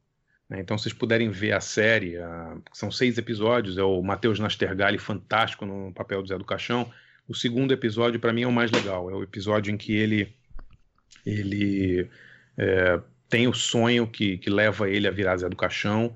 Né? 0.49 0.59
Então, 0.59 0.75
se 0.75 0.85
vocês 0.85 0.93
puderem 0.93 1.29
ver 1.29 1.51
a 1.51 1.61
série, 1.61 2.17
a, 2.17 2.57
são 2.73 2.89
seis 2.89 3.19
episódios, 3.19 3.77
é 3.77 3.83
o 3.83 4.01
Matheus 4.01 4.39
Nastergalli 4.39 4.97
fantástico 4.97 5.67
no 5.67 5.93
papel 5.93 6.23
do 6.23 6.27
Zé 6.27 6.37
do 6.37 6.45
Caixão. 6.45 6.91
O 7.29 7.35
segundo 7.35 7.71
episódio, 7.71 8.19
para 8.19 8.33
mim, 8.33 8.41
é 8.41 8.47
o 8.47 8.51
mais 8.51 8.71
legal. 8.71 9.07
É 9.11 9.13
o 9.13 9.21
episódio 9.21 9.71
em 9.71 9.77
que 9.77 9.93
ele, 9.93 10.33
ele 11.23 12.09
é, 12.57 12.99
tem 13.29 13.47
o 13.47 13.53
sonho 13.53 14.07
que, 14.07 14.39
que 14.39 14.49
leva 14.49 14.89
ele 14.89 15.07
a 15.07 15.11
virar 15.11 15.37
Zé 15.37 15.47
do 15.47 15.55
Caixão. 15.55 16.15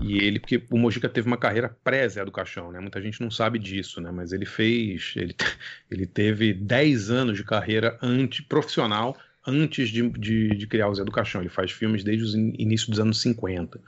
E 0.00 0.16
ele, 0.18 0.38
porque 0.38 0.62
o 0.70 0.78
Mojica 0.78 1.08
teve 1.08 1.26
uma 1.26 1.36
carreira 1.36 1.76
pré-Zé 1.82 2.24
do 2.24 2.30
Caixão, 2.30 2.70
né? 2.70 2.78
Muita 2.78 3.02
gente 3.02 3.20
não 3.20 3.32
sabe 3.32 3.58
disso, 3.58 4.00
né? 4.00 4.12
Mas 4.12 4.32
ele 4.32 4.46
fez. 4.46 5.14
Ele, 5.16 5.34
ele 5.90 6.06
teve 6.06 6.54
10 6.54 7.10
anos 7.10 7.36
de 7.36 7.42
carreira 7.42 7.98
anti, 8.00 8.40
profissional 8.40 9.16
antes 9.44 9.88
de, 9.88 10.08
de, 10.08 10.56
de, 10.56 10.66
criar 10.68 10.88
o 10.88 10.94
Zé 10.94 11.04
do 11.04 11.10
Caixão. 11.10 11.40
Ele 11.40 11.50
faz 11.50 11.72
filmes 11.72 12.04
desde 12.04 12.36
o 12.36 12.40
início 12.60 12.90
dos 12.90 13.00
anos 13.00 13.20
50. 13.20 13.80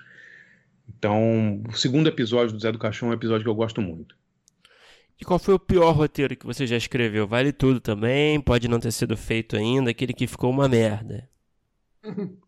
Então, 0.89 1.63
o 1.69 1.73
segundo 1.77 2.09
episódio 2.09 2.55
do 2.55 2.61
Zé 2.61 2.73
do 2.73 2.79
Caixão 2.79 3.09
é 3.09 3.11
um 3.13 3.15
episódio 3.15 3.45
que 3.45 3.49
eu 3.49 3.55
gosto 3.55 3.81
muito. 3.81 4.17
E 5.21 5.25
qual 5.25 5.39
foi 5.39 5.55
o 5.55 5.59
pior 5.59 5.93
roteiro 5.93 6.37
que 6.37 6.47
você 6.47 6.67
já 6.67 6.77
escreveu? 6.77 7.27
Vale 7.27 7.53
tudo 7.53 7.81
também, 7.81 8.41
pode 8.41 8.69
não 8.69 8.79
ter 8.79 8.93
sido 8.93 9.17
feito 9.17 9.57
ainda, 9.57 9.91
aquele 9.91 10.13
que 10.13 10.27
ficou 10.27 10.51
uma 10.51 10.69
merda. 10.69 11.29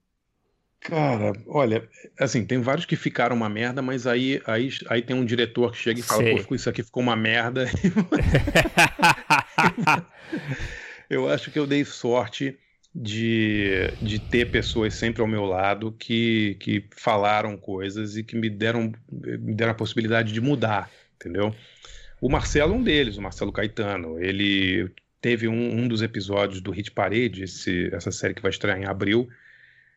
Cara, 0.81 1.33
olha, 1.49 1.89
assim, 2.19 2.47
tem 2.47 2.61
vários 2.61 2.87
que 2.87 2.95
ficaram 2.95 3.35
uma 3.35 3.49
merda, 3.49 3.83
mas 3.83 4.07
aí, 4.07 4.41
aí, 4.47 4.71
aí 4.89 5.03
tem 5.03 5.17
um 5.17 5.25
diretor 5.25 5.73
que 5.73 5.79
chega 5.79 6.01
e 6.01 6.03
fala, 6.03 6.23
Sei. 6.23 6.45
pô, 6.45 6.55
isso 6.55 6.71
aqui 6.71 6.83
ficou 6.83 7.03
uma 7.03 7.17
merda. 7.17 7.67
eu 11.11 11.29
acho 11.29 11.51
que 11.51 11.59
eu 11.59 11.67
dei 11.67 11.85
sorte 11.85 12.57
de, 12.95 13.93
de 14.01 14.19
ter 14.19 14.51
pessoas 14.51 14.95
sempre 14.95 15.21
ao 15.21 15.29
meu 15.29 15.45
lado 15.45 15.93
que, 15.93 16.57
que 16.61 16.85
falaram 16.97 17.57
coisas 17.57 18.17
e 18.17 18.23
que 18.23 18.37
me 18.37 18.49
deram, 18.49 18.93
me 19.11 19.55
deram 19.55 19.73
a 19.73 19.77
possibilidade 19.77 20.33
de 20.33 20.41
mudar, 20.41 20.91
entendeu? 21.17 21.55
O 22.21 22.29
Marcelo 22.29 22.75
é 22.75 22.77
um 22.77 22.83
deles, 22.83 23.17
o 23.17 23.23
Marcelo 23.23 23.53
Caetano. 23.53 24.19
Ele 24.19 24.91
teve 25.21 25.49
um, 25.49 25.81
um 25.81 25.89
dos 25.89 26.03
episódios 26.03 26.61
do 26.61 26.71
Hit 26.71 26.91
Parade, 26.91 27.45
esse, 27.45 27.93
essa 27.95 28.11
série 28.11 28.35
que 28.35 28.43
vai 28.43 28.51
estrear 28.51 28.79
em 28.79 28.87
abril, 28.87 29.29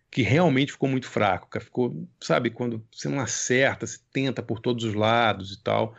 que 0.10 0.22
realmente 0.22 0.72
ficou 0.72 0.90
muito 0.90 1.08
fraco. 1.08 1.48
Ficou, 1.60 2.08
sabe, 2.20 2.50
quando 2.50 2.86
você 2.92 3.10
não 3.10 3.20
acerta, 3.20 3.88
se 3.88 4.00
tenta 4.12 4.44
por 4.44 4.60
todos 4.60 4.84
os 4.84 4.94
lados 4.94 5.54
e 5.54 5.64
tal. 5.64 5.96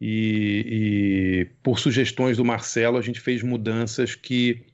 E, 0.00 0.66
e, 0.66 1.44
por 1.62 1.78
sugestões 1.78 2.36
do 2.36 2.44
Marcelo, 2.44 2.98
a 2.98 3.02
gente 3.02 3.20
fez 3.20 3.42
mudanças 3.42 4.14
que, 4.14 4.66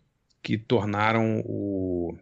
que 0.42 0.58
tornaram 0.58 1.40
o, 1.46 2.16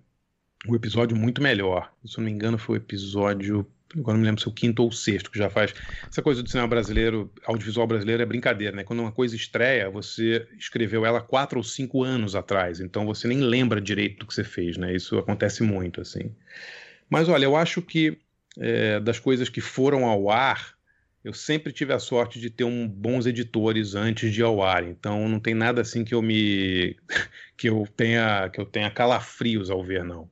o 0.68 0.76
episódio 0.76 1.16
muito 1.16 1.42
melhor. 1.42 1.92
Se 2.05 2.18
eu 2.18 2.22
não 2.22 2.26
me 2.26 2.32
engano, 2.32 2.59
foi 2.59 2.76
o 2.76 2.82
episódio 2.82 3.66
agora 3.97 4.15
não 4.17 4.21
me 4.21 4.27
lembro 4.27 4.41
se 4.41 4.47
é 4.47 4.51
o 4.51 4.55
quinto 4.55 4.83
ou 4.83 4.89
o 4.89 4.93
sexto 4.93 5.31
que 5.31 5.39
já 5.39 5.51
faz. 5.51 5.75
Essa 6.11 6.23
coisa 6.23 6.43
do 6.43 6.49
cinema 6.49 6.69
brasileiro, 6.69 7.33
audiovisual 7.45 7.87
brasileiro 7.87 8.23
é 8.23 8.27
brincadeira, 8.27 8.77
né? 8.77 8.85
Quando 8.85 9.01
uma 9.01 9.12
coisa 9.12 9.35
estreia, 9.35 9.91
você 9.91 10.47
escreveu 10.59 11.05
ela 11.05 11.21
quatro 11.21 11.59
ou 11.59 11.65
cinco 11.65 12.05
anos 12.05 12.35
atrás, 12.35 12.81
então 12.81 13.05
você 13.05 13.27
nem 13.27 13.41
lembra 13.41 13.81
direito 13.81 14.21
do 14.21 14.27
que 14.27 14.35
você 14.35 14.45
fez, 14.45 14.77
né? 14.77 14.95
Isso 14.95 15.19
acontece 15.19 15.62
muito, 15.62 16.01
assim. 16.01 16.35
Mas 17.09 17.29
olha, 17.29 17.45
eu 17.45 17.57
acho 17.57 17.83
que 17.83 18.19
é, 18.59 19.01
das 19.01 19.19
coisas 19.19 19.49
que 19.49 19.61
foram 19.61 20.05
ao 20.05 20.31
ar, 20.31 20.75
eu 21.25 21.35
sempre 21.35 21.73
tive 21.73 21.93
a 21.93 21.99
sorte 21.99 22.41
de 22.41 22.49
ter 22.49 22.65
um, 22.65 22.89
bons 22.89 23.27
editores 23.27 23.95
antes 23.95 24.33
de 24.33 24.41
ir 24.41 24.45
ao 24.45 24.62
ar, 24.62 24.85
então 24.85 25.29
não 25.29 25.39
tem 25.39 25.55
nada 25.55 25.83
assim 25.83 26.05
que 26.05 26.15
eu 26.15 26.23
me 26.23 26.97
que 27.57 27.69
eu 27.69 27.87
tenha 27.97 28.49
que 28.49 28.61
eu 28.61 28.65
tenha 28.65 28.91
calafrios 28.91 29.71
ao 29.71 29.85
ver, 29.85 30.05
não. 30.05 30.31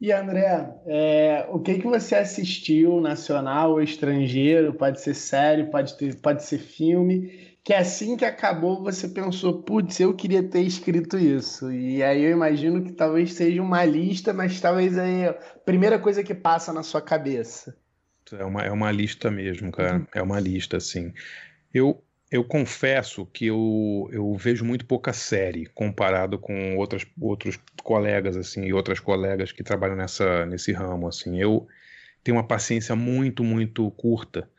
E 0.00 0.12
André, 0.12 0.68
é, 0.86 1.46
o 1.50 1.60
que 1.60 1.78
que 1.78 1.86
você 1.86 2.16
assistiu, 2.16 3.00
nacional 3.00 3.72
ou 3.72 3.82
estrangeiro? 3.82 4.74
Pode 4.74 5.00
ser 5.00 5.14
série, 5.14 5.64
pode, 5.64 5.96
ter, 5.96 6.20
pode 6.20 6.44
ser 6.44 6.58
filme. 6.58 7.54
Que 7.64 7.72
assim 7.72 8.16
que 8.16 8.24
acabou 8.24 8.82
você 8.82 9.08
pensou, 9.08 9.62
putz, 9.62 9.98
eu 9.98 10.14
queria 10.14 10.42
ter 10.42 10.60
escrito 10.60 11.16
isso. 11.16 11.72
E 11.72 12.02
aí 12.02 12.22
eu 12.22 12.32
imagino 12.32 12.84
que 12.84 12.92
talvez 12.92 13.32
seja 13.32 13.62
uma 13.62 13.84
lista, 13.84 14.34
mas 14.34 14.60
talvez 14.60 14.98
aí 14.98 15.26
a 15.26 15.32
primeira 15.32 15.98
coisa 15.98 16.22
que 16.22 16.34
passa 16.34 16.72
na 16.72 16.82
sua 16.82 17.00
cabeça. 17.00 17.74
É 18.32 18.44
uma, 18.44 18.62
é 18.62 18.70
uma 18.70 18.90
lista 18.90 19.30
mesmo, 19.30 19.72
cara. 19.72 19.96
Uhum. 19.96 20.06
É 20.14 20.22
uma 20.22 20.40
lista, 20.40 20.76
assim. 20.76 21.12
Eu, 21.72 22.02
eu 22.34 22.42
confesso 22.42 23.24
que 23.26 23.46
eu, 23.46 24.08
eu 24.10 24.34
vejo 24.34 24.64
muito 24.64 24.84
pouca 24.84 25.12
série 25.12 25.66
comparado 25.66 26.36
com 26.36 26.76
outras, 26.76 27.06
outros 27.20 27.56
colegas 27.84 28.36
assim 28.36 28.64
e 28.64 28.72
outras 28.72 28.98
colegas 28.98 29.52
que 29.52 29.62
trabalham 29.62 29.94
nessa, 29.94 30.44
nesse 30.44 30.72
ramo 30.72 31.06
assim. 31.06 31.40
Eu 31.40 31.68
tenho 32.24 32.36
uma 32.36 32.44
paciência 32.44 32.96
muito 32.96 33.44
muito 33.44 33.88
curta. 33.92 34.50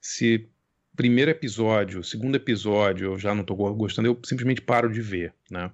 Se 0.00 0.48
primeiro 0.94 1.28
episódio, 1.28 2.04
segundo 2.04 2.36
episódio 2.36 3.06
eu 3.14 3.18
já 3.18 3.34
não 3.34 3.40
estou 3.40 3.56
gostando, 3.74 4.06
eu 4.06 4.20
simplesmente 4.24 4.60
paro 4.60 4.88
de 4.88 5.00
ver, 5.00 5.34
né? 5.50 5.72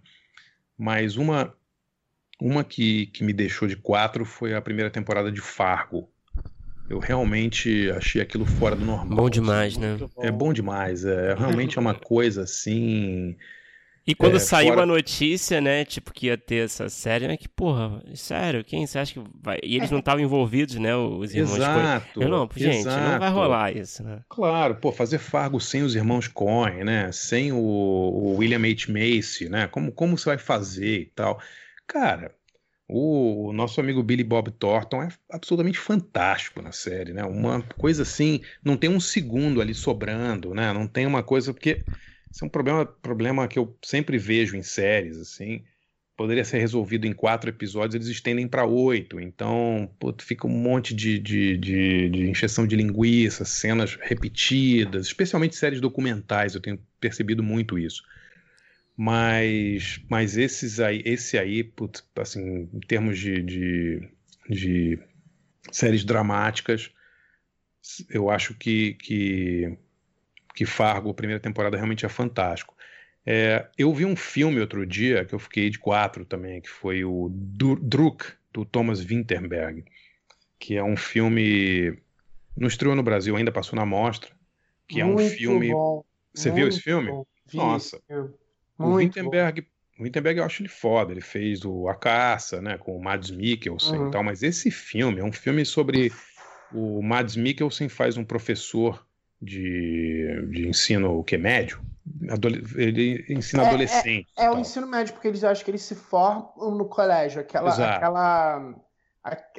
Mas 0.79 1.17
uma 1.19 1.55
uma 2.41 2.65
que, 2.65 3.09
que 3.09 3.23
me 3.23 3.35
deixou 3.35 3.69
de 3.69 3.77
quatro 3.77 4.25
foi 4.25 4.55
a 4.55 4.63
primeira 4.63 4.91
temporada 4.91 5.31
de 5.31 5.43
Fargo. 5.43 6.11
Eu 6.91 6.99
realmente 6.99 7.89
achei 7.93 8.21
aquilo 8.21 8.45
fora 8.45 8.75
do 8.75 8.85
normal. 8.85 9.17
Bom 9.17 9.31
demais, 9.31 9.77
né? 9.77 9.97
É 10.19 10.33
bom 10.33 10.53
demais. 10.53 11.05
É 11.05 11.35
realmente 11.35 11.79
é 11.79 11.81
uma 11.81 11.95
coisa 11.95 12.43
assim. 12.43 13.37
E 14.05 14.13
quando 14.13 14.37
é, 14.37 14.41
saiu 14.41 14.71
fora... 14.71 14.83
a 14.83 14.87
notícia, 14.87 15.61
né, 15.61 15.85
tipo, 15.85 16.13
que 16.13 16.27
ia 16.27 16.37
ter 16.37 16.65
essa 16.65 16.89
série, 16.89 17.29
né, 17.29 17.37
que, 17.37 17.49
porra, 17.49 18.03
sério, 18.15 18.65
quem 18.65 18.85
você 18.85 18.99
acha 18.99 19.13
que 19.13 19.23
vai... 19.41 19.59
E 19.63 19.77
eles 19.77 19.89
não 19.91 20.01
estavam 20.01 20.21
envolvidos, 20.21 20.75
né, 20.77 20.97
os 20.97 21.33
irmãos 21.33 21.59
Exato, 21.59 22.09
Coen. 22.15 22.27
Eu, 22.27 22.29
não, 22.29 22.49
gente, 22.57 22.79
exato. 22.79 23.09
não 23.09 23.19
vai 23.21 23.31
rolar 23.31 23.77
isso, 23.77 24.03
né? 24.03 24.21
Claro, 24.29 24.75
pô, 24.77 24.91
fazer 24.91 25.19
Fargo 25.19 25.61
sem 25.61 25.83
os 25.83 25.95
irmãos 25.95 26.27
Coen, 26.27 26.83
né, 26.83 27.13
sem 27.13 27.53
o, 27.53 27.59
o 27.59 28.37
William 28.39 28.59
H. 28.59 28.87
Macy, 28.89 29.49
né, 29.49 29.69
como, 29.69 29.93
como 29.93 30.19
você 30.19 30.31
vai 30.31 30.39
fazer 30.39 31.03
e 31.03 31.07
tal. 31.15 31.41
Cara, 31.87 32.35
o 32.93 33.53
nosso 33.53 33.81
amigo 33.81 34.03
Billy 34.03 34.25
Bob 34.25 34.51
Thornton 34.51 35.05
é 35.05 35.09
absolutamente 35.31 35.79
fantástico 35.79 36.61
na 36.61 36.73
série, 36.73 37.13
né? 37.13 37.23
Uma 37.25 37.63
coisa 37.63 38.03
assim, 38.03 38.41
não 38.65 38.77
tem 38.77 38.91
um 38.91 38.99
segundo 38.99 39.61
ali 39.61 39.75
sobrando, 39.75 40.53
né? 40.55 40.73
Não 40.73 40.89
tem 40.89 41.07
uma 41.07 41.23
coisa 41.23 41.55
porque 41.55 41.85
isso 42.33 42.45
é 42.45 42.47
um 42.47 42.51
problema, 42.51 42.85
problema 42.85 43.49
que 43.49 43.59
eu 43.59 43.79
sempre 43.85 44.19
vejo 44.19 44.57
em 44.57 44.63
séries, 44.63 45.19
assim. 45.19 45.65
Poderia 46.17 46.45
ser 46.45 46.59
resolvido 46.59 47.07
em 47.07 47.13
quatro 47.13 47.49
episódios, 47.49 47.95
eles 47.95 48.09
estendem 48.09 48.49
para 48.49 48.67
oito. 48.67 49.21
Então, 49.21 49.91
fica 50.19 50.47
um 50.47 50.51
monte 50.51 50.93
de, 50.93 51.19
de, 51.19 51.57
de, 51.57 52.11
de 52.11 52.29
encheção 52.29 52.67
de 52.67 52.77
linguiça, 52.77 53.45
cenas 53.45 53.97
repetidas, 54.03 55.07
especialmente 55.07 55.57
séries 55.57 55.81
documentais, 55.81 56.55
eu 56.55 56.61
tenho 56.61 56.79
percebido 57.01 57.43
muito 57.43 57.79
isso. 57.79 58.03
Mas, 59.03 59.99
mas 60.11 60.37
esses 60.37 60.79
aí, 60.79 61.01
esse 61.07 61.39
aí, 61.39 61.65
putz, 61.65 62.07
assim, 62.17 62.69
em 62.71 62.81
termos 62.81 63.19
de, 63.19 63.43
de, 63.43 64.09
de, 64.47 64.99
séries 65.73 66.05
dramáticas, 66.05 66.93
eu 68.11 68.29
acho 68.29 68.53
que, 68.53 68.93
que, 68.97 69.79
que 70.55 70.67
Fargo, 70.67 71.09
a 71.09 71.15
primeira 71.15 71.41
temporada, 71.41 71.79
realmente 71.79 72.05
é 72.05 72.11
fantástico. 72.11 72.77
É, 73.25 73.67
eu 73.79 73.91
vi 73.95 74.05
um 74.05 74.15
filme 74.15 74.61
outro 74.61 74.85
dia, 74.85 75.25
que 75.25 75.35
eu 75.35 75.39
fiquei 75.39 75.71
de 75.71 75.79
quatro 75.79 76.27
também, 76.27 76.61
que 76.61 76.69
foi 76.69 77.03
o 77.03 77.31
Druk, 77.33 78.27
do 78.53 78.67
Thomas 78.67 79.01
Winterberg, 79.01 79.83
que 80.59 80.77
é 80.77 80.85
um 80.85 80.95
filme. 80.95 81.99
Não 82.55 82.69
estreou 82.69 82.95
no 82.95 83.03
Brasil, 83.03 83.35
ainda 83.35 83.51
passou 83.51 83.79
na 83.79 83.87
mostra. 83.87 84.31
Que 84.87 85.03
Muito 85.03 85.23
é 85.23 85.25
um 85.25 85.29
filme. 85.31 85.73
Bom. 85.73 86.05
Você 86.35 86.51
viu 86.51 86.69
esse 86.69 86.83
filme? 86.83 87.11
Nossa. 87.55 87.99
O 88.85 88.95
Wittenberg, 88.95 89.67
o 89.99 90.03
Wittenberg 90.03 90.39
eu 90.39 90.45
acho 90.45 90.63
ele 90.63 90.69
foda. 90.69 91.13
Ele 91.13 91.21
fez 91.21 91.65
o 91.65 91.89
A 91.89 91.95
Caça, 91.95 92.61
né, 92.61 92.79
com 92.79 92.97
o 92.97 93.03
Mads 93.03 93.31
Mikkelsen 93.31 93.99
uhum. 93.99 94.09
e 94.09 94.11
tal. 94.11 94.25
Mas 94.25 94.43
esse 94.43 94.71
filme 94.71 95.21
é 95.21 95.25
um 95.25 95.33
filme 95.33 95.65
sobre 95.65 96.13
o 96.73 97.03
Mads 97.03 97.37
Mikkelsen 97.37 97.89
faz 97.89 98.17
um 98.17 98.25
professor 98.25 99.05
de, 99.41 100.47
de 100.51 100.69
ensino 100.69 101.19
o 101.19 101.25
que 101.25 101.37
médio. 101.37 101.81
Ele 102.77 103.25
ensina 103.29 103.63
é, 103.63 103.67
é 103.67 103.69
adolescente. 103.69 104.29
É, 104.39 104.45
é 104.45 104.51
o 104.51 104.59
ensino 104.59 104.87
médio 104.87 105.15
porque 105.15 105.29
eles 105.29 105.45
acham 105.45 105.65
que 105.65 105.71
eles 105.71 105.83
se 105.83 105.95
formam 105.95 106.75
no 106.77 106.87
colégio. 106.87 107.41
Aquela, 107.41 107.71
aquela, 107.71 108.75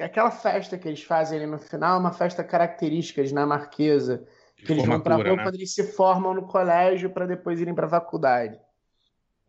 aquela 0.00 0.30
festa 0.30 0.78
que 0.78 0.88
eles 0.88 1.02
fazem 1.02 1.38
ali 1.38 1.46
no 1.46 1.58
final 1.58 1.96
é 1.96 2.00
uma 2.00 2.12
festa 2.12 2.44
característica 2.44 3.22
dinamarquesa. 3.24 4.26
Que 4.56 4.72
eles 4.72 4.86
vão 4.86 5.00
para 5.00 5.16
rua 5.16 5.36
né? 5.36 5.42
quando 5.42 5.56
eles 5.56 5.74
se 5.74 5.82
formam 5.82 6.34
no 6.34 6.46
colégio 6.46 7.10
para 7.10 7.26
depois 7.26 7.60
irem 7.60 7.74
para 7.74 7.86
a 7.86 7.90
faculdade. 7.90 8.58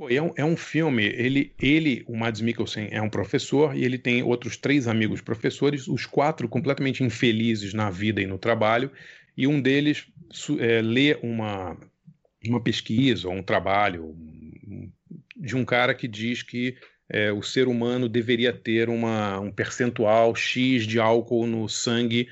É 0.09 0.21
um, 0.21 0.31
é 0.35 0.45
um 0.45 0.57
filme, 0.57 1.05
ele, 1.05 1.53
ele, 1.59 2.03
o 2.07 2.15
Mads 2.15 2.41
Mikkelsen, 2.41 2.89
é 2.91 3.01
um 3.01 3.09
professor 3.09 3.75
e 3.75 3.83
ele 3.83 3.97
tem 3.97 4.23
outros 4.23 4.57
três 4.57 4.87
amigos 4.87 5.21
professores, 5.21 5.87
os 5.87 6.05
quatro 6.05 6.47
completamente 6.47 7.03
infelizes 7.03 7.73
na 7.73 7.89
vida 7.89 8.21
e 8.21 8.25
no 8.25 8.37
trabalho, 8.37 8.91
e 9.35 9.47
um 9.47 9.61
deles 9.61 10.05
é, 10.59 10.81
lê 10.81 11.17
uma, 11.21 11.77
uma 12.47 12.61
pesquisa 12.61 13.27
ou 13.27 13.35
um 13.35 13.43
trabalho 13.43 14.15
de 15.35 15.55
um 15.55 15.65
cara 15.65 15.93
que 15.93 16.07
diz 16.07 16.41
que 16.41 16.75
é, 17.09 17.31
o 17.31 17.41
ser 17.41 17.67
humano 17.67 18.07
deveria 18.07 18.53
ter 18.53 18.89
uma, 18.89 19.39
um 19.39 19.51
percentual 19.51 20.35
X 20.35 20.85
de 20.85 20.99
álcool 20.99 21.45
no 21.45 21.67
sangue 21.67 22.29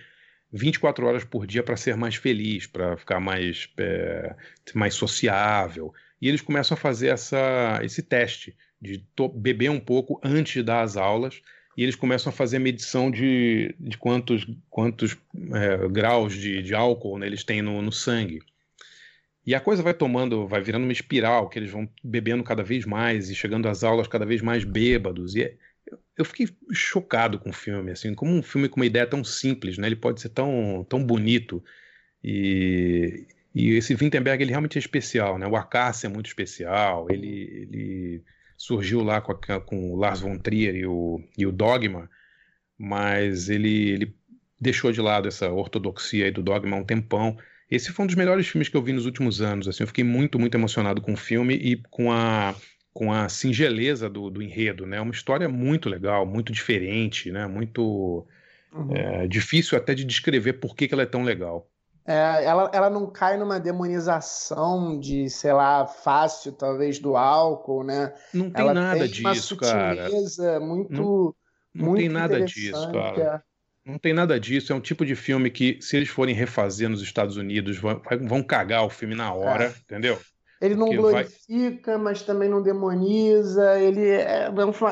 24 0.52 1.06
horas 1.06 1.23
por 1.23 1.48
dia 1.48 1.64
para 1.64 1.77
ser 1.77 1.95
mais 1.95 2.15
feliz, 2.15 2.68
para 2.68 2.98
ficar 2.98 3.19
mais, 3.19 3.69
é, 3.77 4.35
mais 4.73 4.93
sociável 4.93 5.93
e 6.22 6.27
eles 6.27 6.41
começam 6.41 6.76
a 6.76 6.80
fazer 6.80 7.07
essa, 7.07 7.80
esse 7.84 8.03
teste 8.03 8.56
de 8.80 9.03
beber 9.35 9.69
um 9.69 9.80
pouco 9.80 10.19
antes 10.23 10.53
de 10.53 10.64
dar 10.64 10.81
as 10.81 10.95
aulas 10.95 11.41
e 11.76 11.84
eles 11.84 11.95
começam 11.95 12.30
a 12.30 12.34
fazer 12.34 12.57
a 12.57 12.60
medição 12.60 13.10
de, 13.10 13.73
de 13.80 13.98
quantos, 13.98 14.45
quantos 14.69 15.18
é, 15.53 15.88
graus 15.89 16.34
de, 16.34 16.61
de 16.61 16.76
álcool 16.76 17.18
né, 17.18 17.26
eles 17.26 17.43
têm 17.43 17.61
no, 17.61 17.81
no 17.81 17.91
sangue. 17.91 18.39
E 19.45 19.56
a 19.56 19.60
coisa 19.60 19.81
vai 19.81 19.93
tomando, 19.93 20.48
vai 20.48 20.61
virando 20.61 20.84
uma 20.84 20.91
espiral, 20.91 21.49
que 21.49 21.57
eles 21.57 21.72
vão 21.72 21.89
bebendo 22.03 22.43
cada 22.43 22.61
vez 22.61 22.85
mais 22.85 23.30
e 23.30 23.35
chegando 23.35 23.68
às 23.68 23.84
aulas 23.84 24.07
cada 24.07 24.26
vez 24.26 24.41
mais 24.41 24.64
bêbados. 24.64 25.35
E 25.35 25.43
é, 25.43 25.56
eu 26.15 26.23
fiquei 26.23 26.48
chocado 26.72 27.39
com 27.39 27.49
o 27.49 27.53
filme, 27.53 27.91
assim, 27.91 28.14
como 28.14 28.31
um 28.31 28.43
filme 28.43 28.69
com 28.69 28.80
uma 28.80 28.85
ideia 28.85 29.07
tão 29.07 29.23
simples, 29.23 29.80
né? 29.80 29.88
Ele 29.88 29.95
pode 29.95 30.22
ser 30.22 30.30
tão, 30.30 30.85
tão 30.88 31.03
bonito 31.03 31.64
e, 32.23 33.26
e 33.53 33.72
esse 33.72 33.94
Wittenberg 33.94 34.41
ele 34.41 34.52
realmente 34.52 34.78
é 34.78 34.80
especial, 34.80 35.38
né? 35.38 35.45
O 35.45 35.56
Acácia 35.56 36.07
é 36.07 36.10
muito 36.10 36.28
especial. 36.28 37.07
Ele, 37.10 37.28
ele 37.28 38.23
surgiu 38.57 39.03
lá 39.03 39.19
com, 39.19 39.32
a, 39.32 39.60
com 39.60 39.91
o 39.91 39.95
Lars 39.95 40.22
von 40.22 40.38
Trier 40.38 40.76
e 40.76 40.86
o, 40.86 41.22
e 41.38 41.45
o 41.45 41.52
Dogma, 41.52 42.10
mas 42.78 43.49
ele, 43.49 43.90
ele 43.90 44.15
deixou 44.60 44.91
de 44.91 45.02
lado 45.02 45.28
essa 45.28 45.52
ortodoxia 45.52 46.26
aí 46.26 46.32
do 46.32 46.41
Dogma 46.44 46.78
há 46.78 46.80
um 46.80 46.86
tempão. 46.86 47.38
Esse 47.69 47.91
foi 47.91 48.03
um 48.03 48.07
dos 48.07 48.15
melhores 48.15 48.48
filmes 48.48 48.69
que 48.69 48.78
eu 48.78 48.84
vi 48.84 48.94
nos 48.94 49.06
últimos 49.06 49.41
anos. 49.41 49.68
Assim, 49.68 49.84
eu 49.84 49.88
fiquei 49.88 50.03
muito, 50.03 50.40
muito 50.40 50.56
emocionado 50.56 51.02
com 51.02 51.14
o 51.14 51.18
filme 51.18 51.56
e 51.56 51.78
com 51.90 52.11
a, 52.11 52.56
com 52.94 53.11
a 53.11 53.28
singeleza 53.30 54.10
do, 54.10 54.30
do 54.30 54.41
enredo, 54.41 54.86
né? 54.86 54.99
Uma 55.02 55.14
história 55.14 55.49
muito 55.49 55.90
legal, 55.90 56.26
muito 56.26 56.53
diferente, 56.53 57.32
né? 57.32 57.48
Muito 57.48 58.28
uhum. 58.73 58.95
é, 58.95 59.28
difícil 59.28 59.78
até 59.78 59.94
de 59.94 60.06
descrever 60.06 60.53
por 60.53 60.76
que, 60.76 60.88
que 60.88 60.94
ela 60.94 61.03
é 61.03 61.07
tão 61.07 61.23
legal. 61.23 61.70
É, 62.06 62.44
ela, 62.45 62.69
ela 62.73 62.90
não 62.90 63.06
cai 63.07 63.38
numa 63.38 63.60
demonização 63.60 64.99
de, 64.99 65.30
sei 65.30 65.53
lá, 65.53 65.86
fácil, 65.86 66.52
talvez, 66.52 66.99
do 66.99 67.15
álcool, 67.15 67.84
né? 67.84 68.14
Não 68.34 68.49
tem 68.49 68.61
ela 68.64 68.73
nada 68.73 68.99
tem 68.99 69.07
disso, 69.07 69.22
uma 69.22 69.36
sutileza 69.36 70.48
cara. 70.53 70.60
muito, 70.60 71.36
Não 71.73 71.94
tem 71.94 72.10
nada 72.10 72.41
disso, 72.44 72.91
cara. 72.91 73.44
É. 73.86 73.91
Não 73.91 73.98
tem 73.98 74.14
nada 74.14 74.40
disso. 74.40 74.72
É 74.73 74.76
um 74.76 74.82
tipo 74.82 75.06
de 75.06 75.15
filme 75.15 75.49
que, 75.49 75.78
se 75.82 75.95
eles 75.95 76.10
forem 76.10 76.36
refazer 76.36 76.90
nos 76.90 77.02
Estados 77.02 77.38
Unidos, 77.38 77.78
vão, 77.78 78.02
vão 78.28 78.44
cagar 78.44 78.86
o 78.86 78.90
filme 78.90 79.15
na 79.15 79.34
hora, 79.34 79.65
é. 79.65 79.73
entendeu? 79.84 80.19
Ele 80.61 80.76
não 80.76 80.86
Porque 80.88 80.98
glorifica, 80.98 81.94
vai... 81.94 82.02
mas 82.02 82.22
também 82.22 82.48
não 82.48 82.61
demoniza. 82.61 83.80
Ele 83.80 84.07
é, 84.07 84.48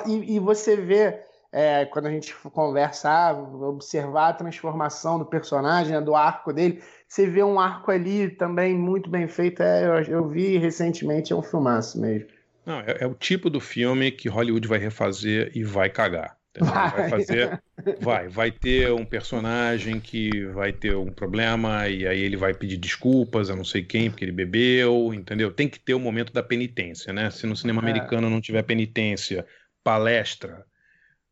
e, 0.07 0.35
e 0.35 0.39
você 0.39 0.75
vê 0.75 1.21
é, 1.51 1.85
quando 1.85 2.05
a 2.05 2.11
gente 2.11 2.33
conversar, 2.35 3.35
observar 3.35 4.29
a 4.29 4.33
transformação 4.33 5.17
do 5.17 5.25
personagem, 5.25 5.93
né, 5.93 6.01
do 6.01 6.15
arco 6.15 6.53
dele, 6.53 6.81
você 7.07 7.25
vê 7.25 7.43
um 7.43 7.59
arco 7.59 7.91
ali 7.91 8.29
também 8.29 8.75
muito 8.75 9.09
bem 9.09 9.27
feito. 9.27 9.63
É, 9.63 9.85
eu, 9.85 10.03
eu, 10.03 10.27
vi 10.27 10.57
recentemente, 10.57 11.33
é 11.33 11.35
um 11.35 11.41
filmaço 11.41 11.99
mesmo. 11.99 12.27
Não, 12.65 12.79
é, 12.81 12.97
é, 12.99 13.07
o 13.07 13.15
tipo 13.15 13.49
do 13.49 13.59
filme 13.59 14.11
que 14.11 14.29
Hollywood 14.29 14.67
vai 14.67 14.77
refazer 14.77 15.51
e 15.55 15.63
vai 15.63 15.89
cagar. 15.89 16.37
Vai. 16.59 16.91
vai. 16.91 17.09
fazer, 17.09 17.61
vai, 18.01 18.27
vai 18.27 18.51
ter 18.51 18.91
um 18.91 19.05
personagem 19.05 19.99
que 19.99 20.45
vai 20.47 20.71
ter 20.71 20.95
um 20.95 21.11
problema 21.11 21.87
e 21.87 22.07
aí 22.07 22.19
ele 22.19 22.35
vai 22.35 22.53
pedir 22.53 22.77
desculpas 22.77 23.49
a 23.49 23.55
não 23.55 23.63
sei 23.63 23.83
quem 23.83 24.09
porque 24.09 24.25
ele 24.25 24.31
bebeu, 24.31 25.13
entendeu? 25.13 25.51
Tem 25.51 25.67
que 25.67 25.79
ter 25.79 25.93
o 25.93 25.99
momento 25.99 26.33
da 26.33 26.43
penitência, 26.43 27.13
né? 27.13 27.31
Se 27.31 27.47
no 27.47 27.55
cinema 27.55 27.81
é. 27.81 27.83
americano 27.89 28.29
não 28.29 28.41
tiver 28.41 28.63
penitência, 28.63 29.45
palestra 29.83 30.65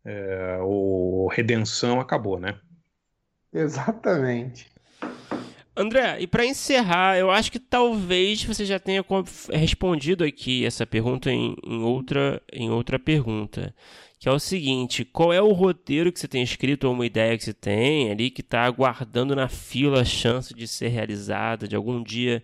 é, 0.07 0.57
ou 0.61 1.27
redenção, 1.27 1.99
acabou, 1.99 2.39
né? 2.39 2.57
Exatamente. 3.53 4.71
André, 5.75 6.21
e 6.21 6.25
para 6.25 6.45
encerrar, 6.45 7.17
eu 7.17 7.29
acho 7.29 7.51
que 7.51 7.59
talvez 7.59 8.43
você 8.43 8.65
já 8.65 8.79
tenha 8.79 9.03
respondido 9.51 10.23
aqui 10.23 10.65
essa 10.65 10.87
pergunta 10.87 11.29
em, 11.29 11.55
em, 11.63 11.83
outra, 11.83 12.41
em 12.51 12.69
outra 12.69 12.97
pergunta, 12.97 13.75
que 14.17 14.29
é 14.29 14.31
o 14.31 14.39
seguinte: 14.39 15.03
qual 15.05 15.31
é 15.33 15.41
o 15.41 15.51
roteiro 15.51 16.11
que 16.11 16.19
você 16.19 16.27
tem 16.27 16.41
escrito 16.41 16.85
ou 16.85 16.93
uma 16.93 17.05
ideia 17.05 17.37
que 17.37 17.43
você 17.43 17.53
tem 17.53 18.09
ali 18.09 18.31
que 18.31 18.41
está 18.41 18.63
aguardando 18.63 19.35
na 19.35 19.49
fila 19.49 20.01
a 20.01 20.05
chance 20.05 20.53
de 20.53 20.67
ser 20.67 20.87
realizada, 20.87 21.67
de 21.67 21.75
algum 21.75 22.01
dia 22.01 22.41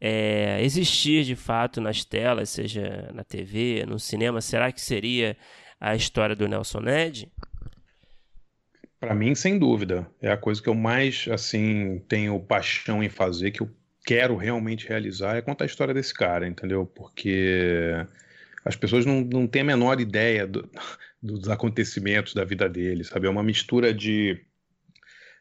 é, 0.00 0.58
existir 0.62 1.24
de 1.24 1.36
fato 1.36 1.80
nas 1.80 2.04
telas, 2.04 2.50
seja 2.50 3.10
na 3.14 3.24
TV, 3.24 3.86
no 3.86 3.98
cinema? 3.98 4.40
Será 4.42 4.70
que 4.70 4.80
seria 4.80 5.36
a 5.90 5.94
história 5.94 6.34
do 6.34 6.48
Nelson 6.48 6.80
Ned? 6.80 7.30
Para 8.98 9.14
mim, 9.14 9.34
sem 9.34 9.58
dúvida, 9.58 10.10
é 10.20 10.32
a 10.32 10.36
coisa 10.36 10.62
que 10.62 10.68
eu 10.68 10.74
mais 10.74 11.26
assim 11.30 12.02
tenho 12.08 12.40
paixão 12.40 13.02
em 13.02 13.10
fazer, 13.10 13.50
que 13.50 13.60
eu 13.60 13.70
quero 14.06 14.34
realmente 14.34 14.88
realizar, 14.88 15.36
é 15.36 15.42
contar 15.42 15.64
a 15.64 15.66
história 15.66 15.92
desse 15.92 16.14
cara, 16.14 16.48
entendeu? 16.48 16.86
Porque 16.86 18.06
as 18.64 18.74
pessoas 18.74 19.04
não, 19.04 19.20
não 19.20 19.46
têm 19.46 19.60
a 19.60 19.66
menor 19.66 20.00
ideia 20.00 20.46
do, 20.46 20.66
dos 21.22 21.50
acontecimentos 21.50 22.32
da 22.32 22.44
vida 22.44 22.66
dele, 22.66 23.04
sabe? 23.04 23.26
É 23.26 23.30
uma 23.30 23.42
mistura 23.42 23.92
de 23.92 24.40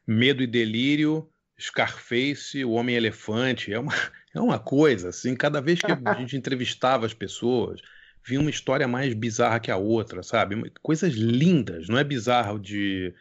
medo 0.05 0.43
e 0.43 0.47
delírio, 0.47 1.29
Scarface, 1.57 2.65
o 2.65 2.71
Homem-Elefante, 2.71 3.71
é 3.71 3.79
uma, 3.79 3.93
é 4.35 4.41
uma 4.41 4.59
coisa, 4.59 5.07
assim, 5.07 5.37
cada 5.37 5.61
vez 5.61 5.79
que 5.79 5.89
a 5.89 5.95
gente 6.19 6.35
entrevistava 6.35 7.05
as 7.05 7.13
pessoas, 7.13 7.79
vinha 8.25 8.39
uma 8.39 8.49
história 8.49 8.87
mais 8.87 9.13
bizarra 9.13 9.59
que 9.59 9.71
a 9.71 9.77
outra, 9.77 10.23
sabe? 10.23 10.71
Coisas 10.81 11.13
lindas, 11.13 11.87
não 11.87 11.97
é 11.97 12.03
bizarro 12.03 12.59
de 12.59 13.13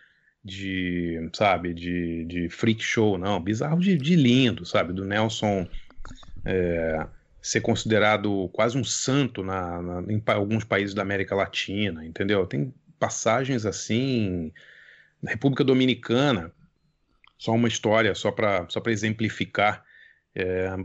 de, 0.45 1.31
sabe, 1.33 1.73
de, 1.73 2.25
de 2.25 2.49
freak 2.49 2.83
show, 2.83 3.17
não, 3.17 3.41
bizarro 3.41 3.81
de, 3.81 3.97
de 3.97 4.17
lindo, 4.17 4.67
sabe, 4.67 4.93
do 4.93 5.05
Nelson 5.05 5.69
é, 6.45 7.07
ser 7.41 7.61
considerado 7.61 8.49
quase 8.53 8.77
um 8.77 8.85
santo 8.85 9.45
na, 9.45 9.81
na, 9.81 10.13
em 10.13 10.23
alguns 10.27 10.65
países 10.65 10.95
da 10.95 11.03
América 11.03 11.35
Latina, 11.35 12.05
entendeu? 12.05 12.47
Tem 12.47 12.75
passagens 12.99 13.65
assim, 13.65 14.53
na 15.23 15.31
República 15.31 15.63
Dominicana, 15.63 16.53
só 17.39 17.53
uma 17.53 17.69
história, 17.69 18.15
só 18.15 18.31
para 18.31 18.67
só 18.69 18.83
exemplificar, 18.87 19.85
é, 20.35 20.77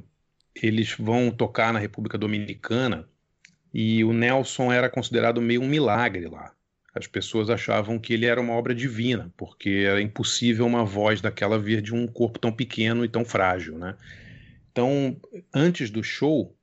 eles 0.56 0.95
vão 0.98 1.31
tocar 1.31 1.73
na 1.73 1.80
República 1.80 2.18
Dominicana 2.18 3.07
e 3.80 4.04
o 4.04 4.12
Nelson 4.12 4.72
era 4.72 4.90
considerado 4.90 5.40
meio 5.40 5.62
um 5.62 5.68
milagre 5.68 6.28
lá. 6.28 6.52
As 6.95 7.06
pessoas 7.06 7.48
achavam 7.48 7.99
que 7.99 8.12
ele 8.12 8.26
era 8.26 8.41
uma 8.41 8.54
obra 8.54 8.74
divina, 8.74 9.32
porque 9.38 9.86
era 9.88 10.02
impossível 10.02 10.66
uma 10.66 10.84
voz 10.84 11.22
daquela 11.22 11.60
vir 11.60 11.80
de 11.80 11.94
um 11.94 12.08
corpo 12.08 12.40
tão 12.40 12.52
pequeno 12.52 13.06
e 13.06 13.08
tão 13.08 13.24
frágil, 13.24 13.78
né? 13.78 13.95
Então, 14.72 15.16
antes 15.54 15.91
do 15.91 16.04
show, 16.04 16.58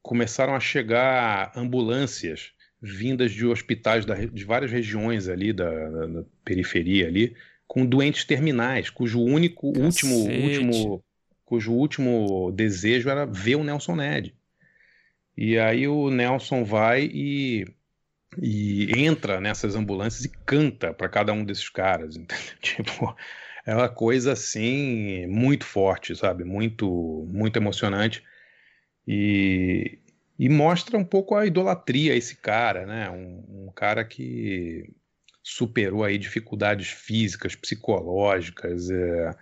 começaram 0.00 0.54
a 0.54 0.60
chegar 0.60 1.52
ambulâncias 1.54 2.52
vindas 2.80 3.32
de 3.32 3.44
hospitais 3.44 4.06
da, 4.06 4.14
de 4.14 4.42
várias 4.42 4.72
regiões 4.72 5.28
ali 5.28 5.52
da, 5.52 5.68
da, 5.70 6.06
da, 6.06 6.24
periferia 6.42 7.06
ali, 7.06 7.36
com 7.68 7.84
doentes 7.84 8.24
terminais, 8.24 8.88
cujo 8.88 9.20
único 9.20 9.78
último 9.78 10.16
último 10.16 11.04
cujo 11.44 11.72
último 11.72 12.50
desejo 12.52 13.10
era 13.10 13.26
ver 13.26 13.56
o 13.56 13.64
Nelson 13.64 13.96
Ned. 13.96 14.34
E 15.40 15.58
aí 15.58 15.88
o 15.88 16.10
Nelson 16.10 16.64
vai 16.64 17.04
e 17.04 17.64
e 18.40 18.92
entra 18.96 19.40
nessas 19.40 19.74
ambulâncias 19.74 20.24
e 20.24 20.28
canta 20.46 20.94
para 20.94 21.08
cada 21.08 21.32
um 21.32 21.44
desses 21.44 21.68
caras, 21.68 22.14
entendeu? 22.16 22.54
Tipo, 22.60 23.16
é 23.66 23.74
uma 23.74 23.88
coisa 23.88 24.32
assim 24.32 25.26
muito 25.26 25.64
forte, 25.64 26.14
sabe? 26.14 26.44
Muito, 26.44 27.26
muito 27.28 27.56
emocionante 27.56 28.22
e, 29.08 29.98
e 30.38 30.48
mostra 30.50 30.98
um 30.98 31.04
pouco 31.04 31.34
a 31.34 31.46
idolatria 31.46 32.12
a 32.12 32.16
esse 32.16 32.36
cara, 32.36 32.84
né? 32.84 33.08
Um, 33.10 33.66
um 33.66 33.72
cara 33.74 34.04
que 34.04 34.92
superou 35.42 36.04
aí 36.04 36.18
dificuldades 36.18 36.88
físicas, 36.88 37.56
psicológicas, 37.56 38.90
é, 38.90 39.34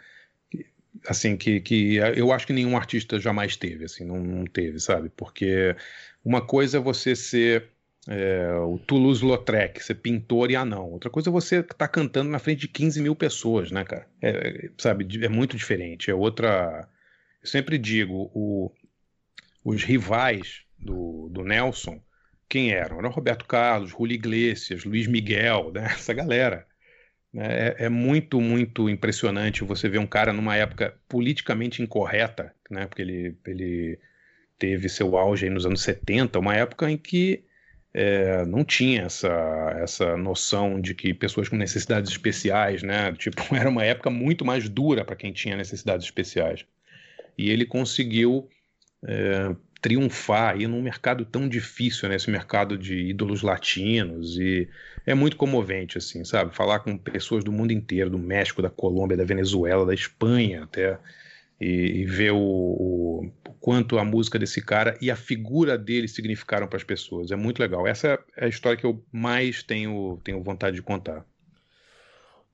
assim 1.06 1.36
que, 1.36 1.60
que 1.60 1.96
eu 1.96 2.32
acho 2.32 2.46
que 2.46 2.52
nenhum 2.52 2.76
artista 2.76 3.18
jamais 3.18 3.56
teve, 3.56 3.84
assim, 3.84 4.04
não, 4.04 4.18
não 4.18 4.44
teve, 4.44 4.80
sabe? 4.80 5.10
Porque 5.16 5.76
uma 6.24 6.40
coisa 6.40 6.78
é 6.78 6.80
você 6.80 7.14
ser 7.14 7.68
é, 8.08 8.52
o 8.54 8.78
Toulouse-Lautrec, 8.78 9.82
ser 9.82 9.96
pintor 9.96 10.50
e 10.50 10.56
anão. 10.56 10.90
Outra 10.90 11.10
coisa 11.10 11.28
é 11.28 11.32
você 11.32 11.56
estar 11.60 11.74
tá 11.74 11.88
cantando 11.88 12.30
na 12.30 12.38
frente 12.38 12.60
de 12.60 12.68
15 12.68 13.02
mil 13.02 13.14
pessoas, 13.14 13.70
né, 13.70 13.84
cara? 13.84 14.06
É, 14.22 14.70
sabe, 14.78 15.06
é 15.22 15.28
muito 15.28 15.56
diferente. 15.56 16.10
É 16.10 16.14
outra. 16.14 16.88
Eu 17.42 17.48
sempre 17.48 17.76
digo, 17.78 18.30
o, 18.34 18.72
os 19.64 19.82
rivais 19.84 20.62
do, 20.78 21.28
do 21.30 21.44
Nelson, 21.44 22.00
quem 22.48 22.72
eram? 22.72 22.98
Era 22.98 23.08
Roberto 23.08 23.44
Carlos, 23.44 23.90
Julio 23.90 24.14
Iglesias, 24.14 24.84
Luiz 24.84 25.06
Miguel, 25.06 25.72
né? 25.72 25.84
essa 25.92 26.14
galera. 26.14 26.66
Né? 27.32 27.46
É, 27.46 27.76
é, 27.86 27.88
muito, 27.88 28.40
muito 28.40 28.88
impressionante 28.88 29.64
você 29.64 29.88
ver 29.88 29.98
um 29.98 30.06
cara 30.06 30.32
numa 30.32 30.56
época 30.56 30.94
politicamente 31.08 31.82
incorreta, 31.82 32.54
né? 32.70 32.86
porque 32.86 33.02
ele, 33.02 33.36
ele 33.46 33.98
teve 34.58 34.88
seu 34.88 35.16
auge 35.16 35.48
nos 35.48 35.66
anos 35.66 35.82
70, 35.82 36.38
uma 36.38 36.54
época 36.54 36.90
em 36.90 36.96
que 36.96 37.44
é, 37.92 38.44
não 38.44 38.64
tinha 38.64 39.02
essa, 39.02 39.78
essa 39.82 40.16
noção 40.16 40.80
de 40.80 40.94
que 40.94 41.14
pessoas 41.14 41.48
com 41.48 41.56
necessidades 41.56 42.10
especiais, 42.10 42.82
né? 42.82 43.12
Tipo, 43.18 43.42
era 43.54 43.68
uma 43.68 43.84
época 43.84 44.10
muito 44.10 44.44
mais 44.44 44.68
dura 44.68 45.04
para 45.04 45.16
quem 45.16 45.32
tinha 45.32 45.56
necessidades 45.56 46.04
especiais. 46.04 46.64
E 47.36 47.50
ele 47.50 47.64
conseguiu 47.64 48.48
é, 49.04 49.54
triunfar 49.80 50.54
aí 50.54 50.66
num 50.66 50.82
mercado 50.82 51.24
tão 51.24 51.48
difícil, 51.48 52.08
né? 52.08 52.16
Esse 52.16 52.30
mercado 52.30 52.76
de 52.76 52.94
ídolos 52.94 53.42
latinos 53.42 54.36
e 54.38 54.68
é 55.06 55.14
muito 55.14 55.36
comovente, 55.36 55.98
assim, 55.98 56.24
sabe? 56.24 56.54
Falar 56.54 56.80
com 56.80 56.96
pessoas 56.98 57.44
do 57.44 57.52
mundo 57.52 57.72
inteiro, 57.72 58.10
do 58.10 58.18
México, 58.18 58.60
da 58.60 58.70
Colômbia, 58.70 59.16
da 59.16 59.24
Venezuela, 59.24 59.86
da 59.86 59.94
Espanha 59.94 60.64
até 60.64 60.98
e, 61.60 62.00
e 62.00 62.04
ver 62.04 62.32
o, 62.32 62.38
o, 62.38 63.32
quanto 63.60 63.98
a 63.98 64.04
música 64.04 64.38
desse 64.38 64.60
cara 64.60 64.96
e 65.00 65.10
a 65.10 65.16
figura 65.16 65.78
dele 65.78 66.08
significaram 66.08 66.66
para 66.66 66.76
as 66.76 66.84
pessoas. 66.84 67.30
É 67.30 67.36
muito 67.36 67.60
legal. 67.60 67.86
Essa 67.86 68.18
é 68.36 68.44
a 68.44 68.48
história 68.48 68.78
que 68.78 68.86
eu 68.86 69.04
mais 69.12 69.62
tenho, 69.62 70.20
tenho 70.24 70.42
vontade 70.42 70.76
de 70.76 70.82
contar. 70.82 71.24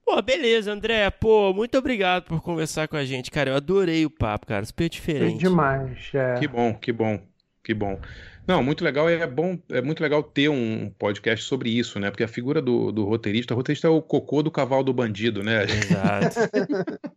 Pô, 0.04 0.20
beleza, 0.20 0.72
André. 0.72 1.10
Pô, 1.10 1.52
muito 1.52 1.78
obrigado 1.78 2.24
por 2.24 2.40
conversar 2.42 2.86
com 2.88 2.96
a 2.96 3.04
gente, 3.04 3.30
cara. 3.30 3.50
Eu 3.50 3.56
adorei 3.56 4.04
o 4.04 4.10
papo, 4.10 4.46
cara. 4.46 4.64
Super 4.64 4.88
diferente. 4.88 5.40
Foi 5.40 5.50
demais. 5.50 6.10
É. 6.12 6.34
Que 6.34 6.46
bom, 6.46 6.74
que 6.74 6.92
bom, 6.92 7.18
que 7.62 7.72
bom. 7.72 7.98
Não, 8.46 8.62
muito 8.62 8.84
legal. 8.84 9.08
É 9.08 9.26
bom, 9.26 9.58
é 9.70 9.80
muito 9.80 10.02
legal 10.02 10.22
ter 10.22 10.50
um 10.50 10.90
podcast 10.98 11.46
sobre 11.46 11.70
isso, 11.70 11.98
né? 11.98 12.10
Porque 12.10 12.22
a 12.22 12.28
figura 12.28 12.60
do, 12.60 12.92
do 12.92 13.04
roteirista, 13.04 13.54
o 13.54 13.56
roteirista 13.56 13.86
é 13.86 13.90
o 13.90 14.02
cocô 14.02 14.42
do 14.42 14.50
cavalo 14.50 14.84
do 14.84 14.92
bandido, 14.92 15.42
né? 15.42 15.64
Exato. 15.64 16.36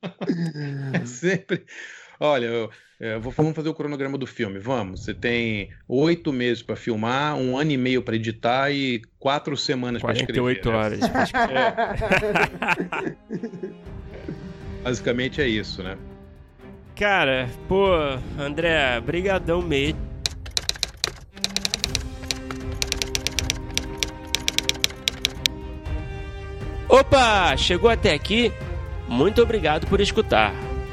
Sempre. 1.05 1.65
Olha, 2.19 2.69
vou, 3.19 3.31
vamos 3.31 3.53
fazer 3.55 3.69
o 3.69 3.73
cronograma 3.73 4.17
do 4.17 4.25
filme. 4.25 4.59
Vamos. 4.59 5.03
Você 5.03 5.13
tem 5.13 5.69
oito 5.87 6.33
meses 6.33 6.63
para 6.63 6.75
filmar, 6.75 7.35
um 7.35 7.57
ano 7.57 7.71
e 7.71 7.77
meio 7.77 8.01
para 8.01 8.15
editar 8.15 8.71
e 8.71 9.01
quatro 9.19 9.55
semanas 9.55 10.01
para 10.01 10.13
escrever. 10.13 10.61
48 10.61 10.69
né? 10.69 10.77
horas. 10.77 10.99
é. 13.03 13.15
Basicamente 14.83 15.41
é 15.41 15.47
isso, 15.47 15.83
né? 15.83 15.97
Cara, 16.95 17.47
pô, 17.67 17.91
André, 18.39 18.99
brigadão 19.01 19.61
mesmo. 19.61 19.99
Opa, 26.89 27.55
chegou 27.57 27.89
até 27.89 28.13
aqui? 28.13 28.51
Muito 29.07 29.41
obrigado 29.41 29.85
por 29.87 29.99
escutar. 29.99 30.53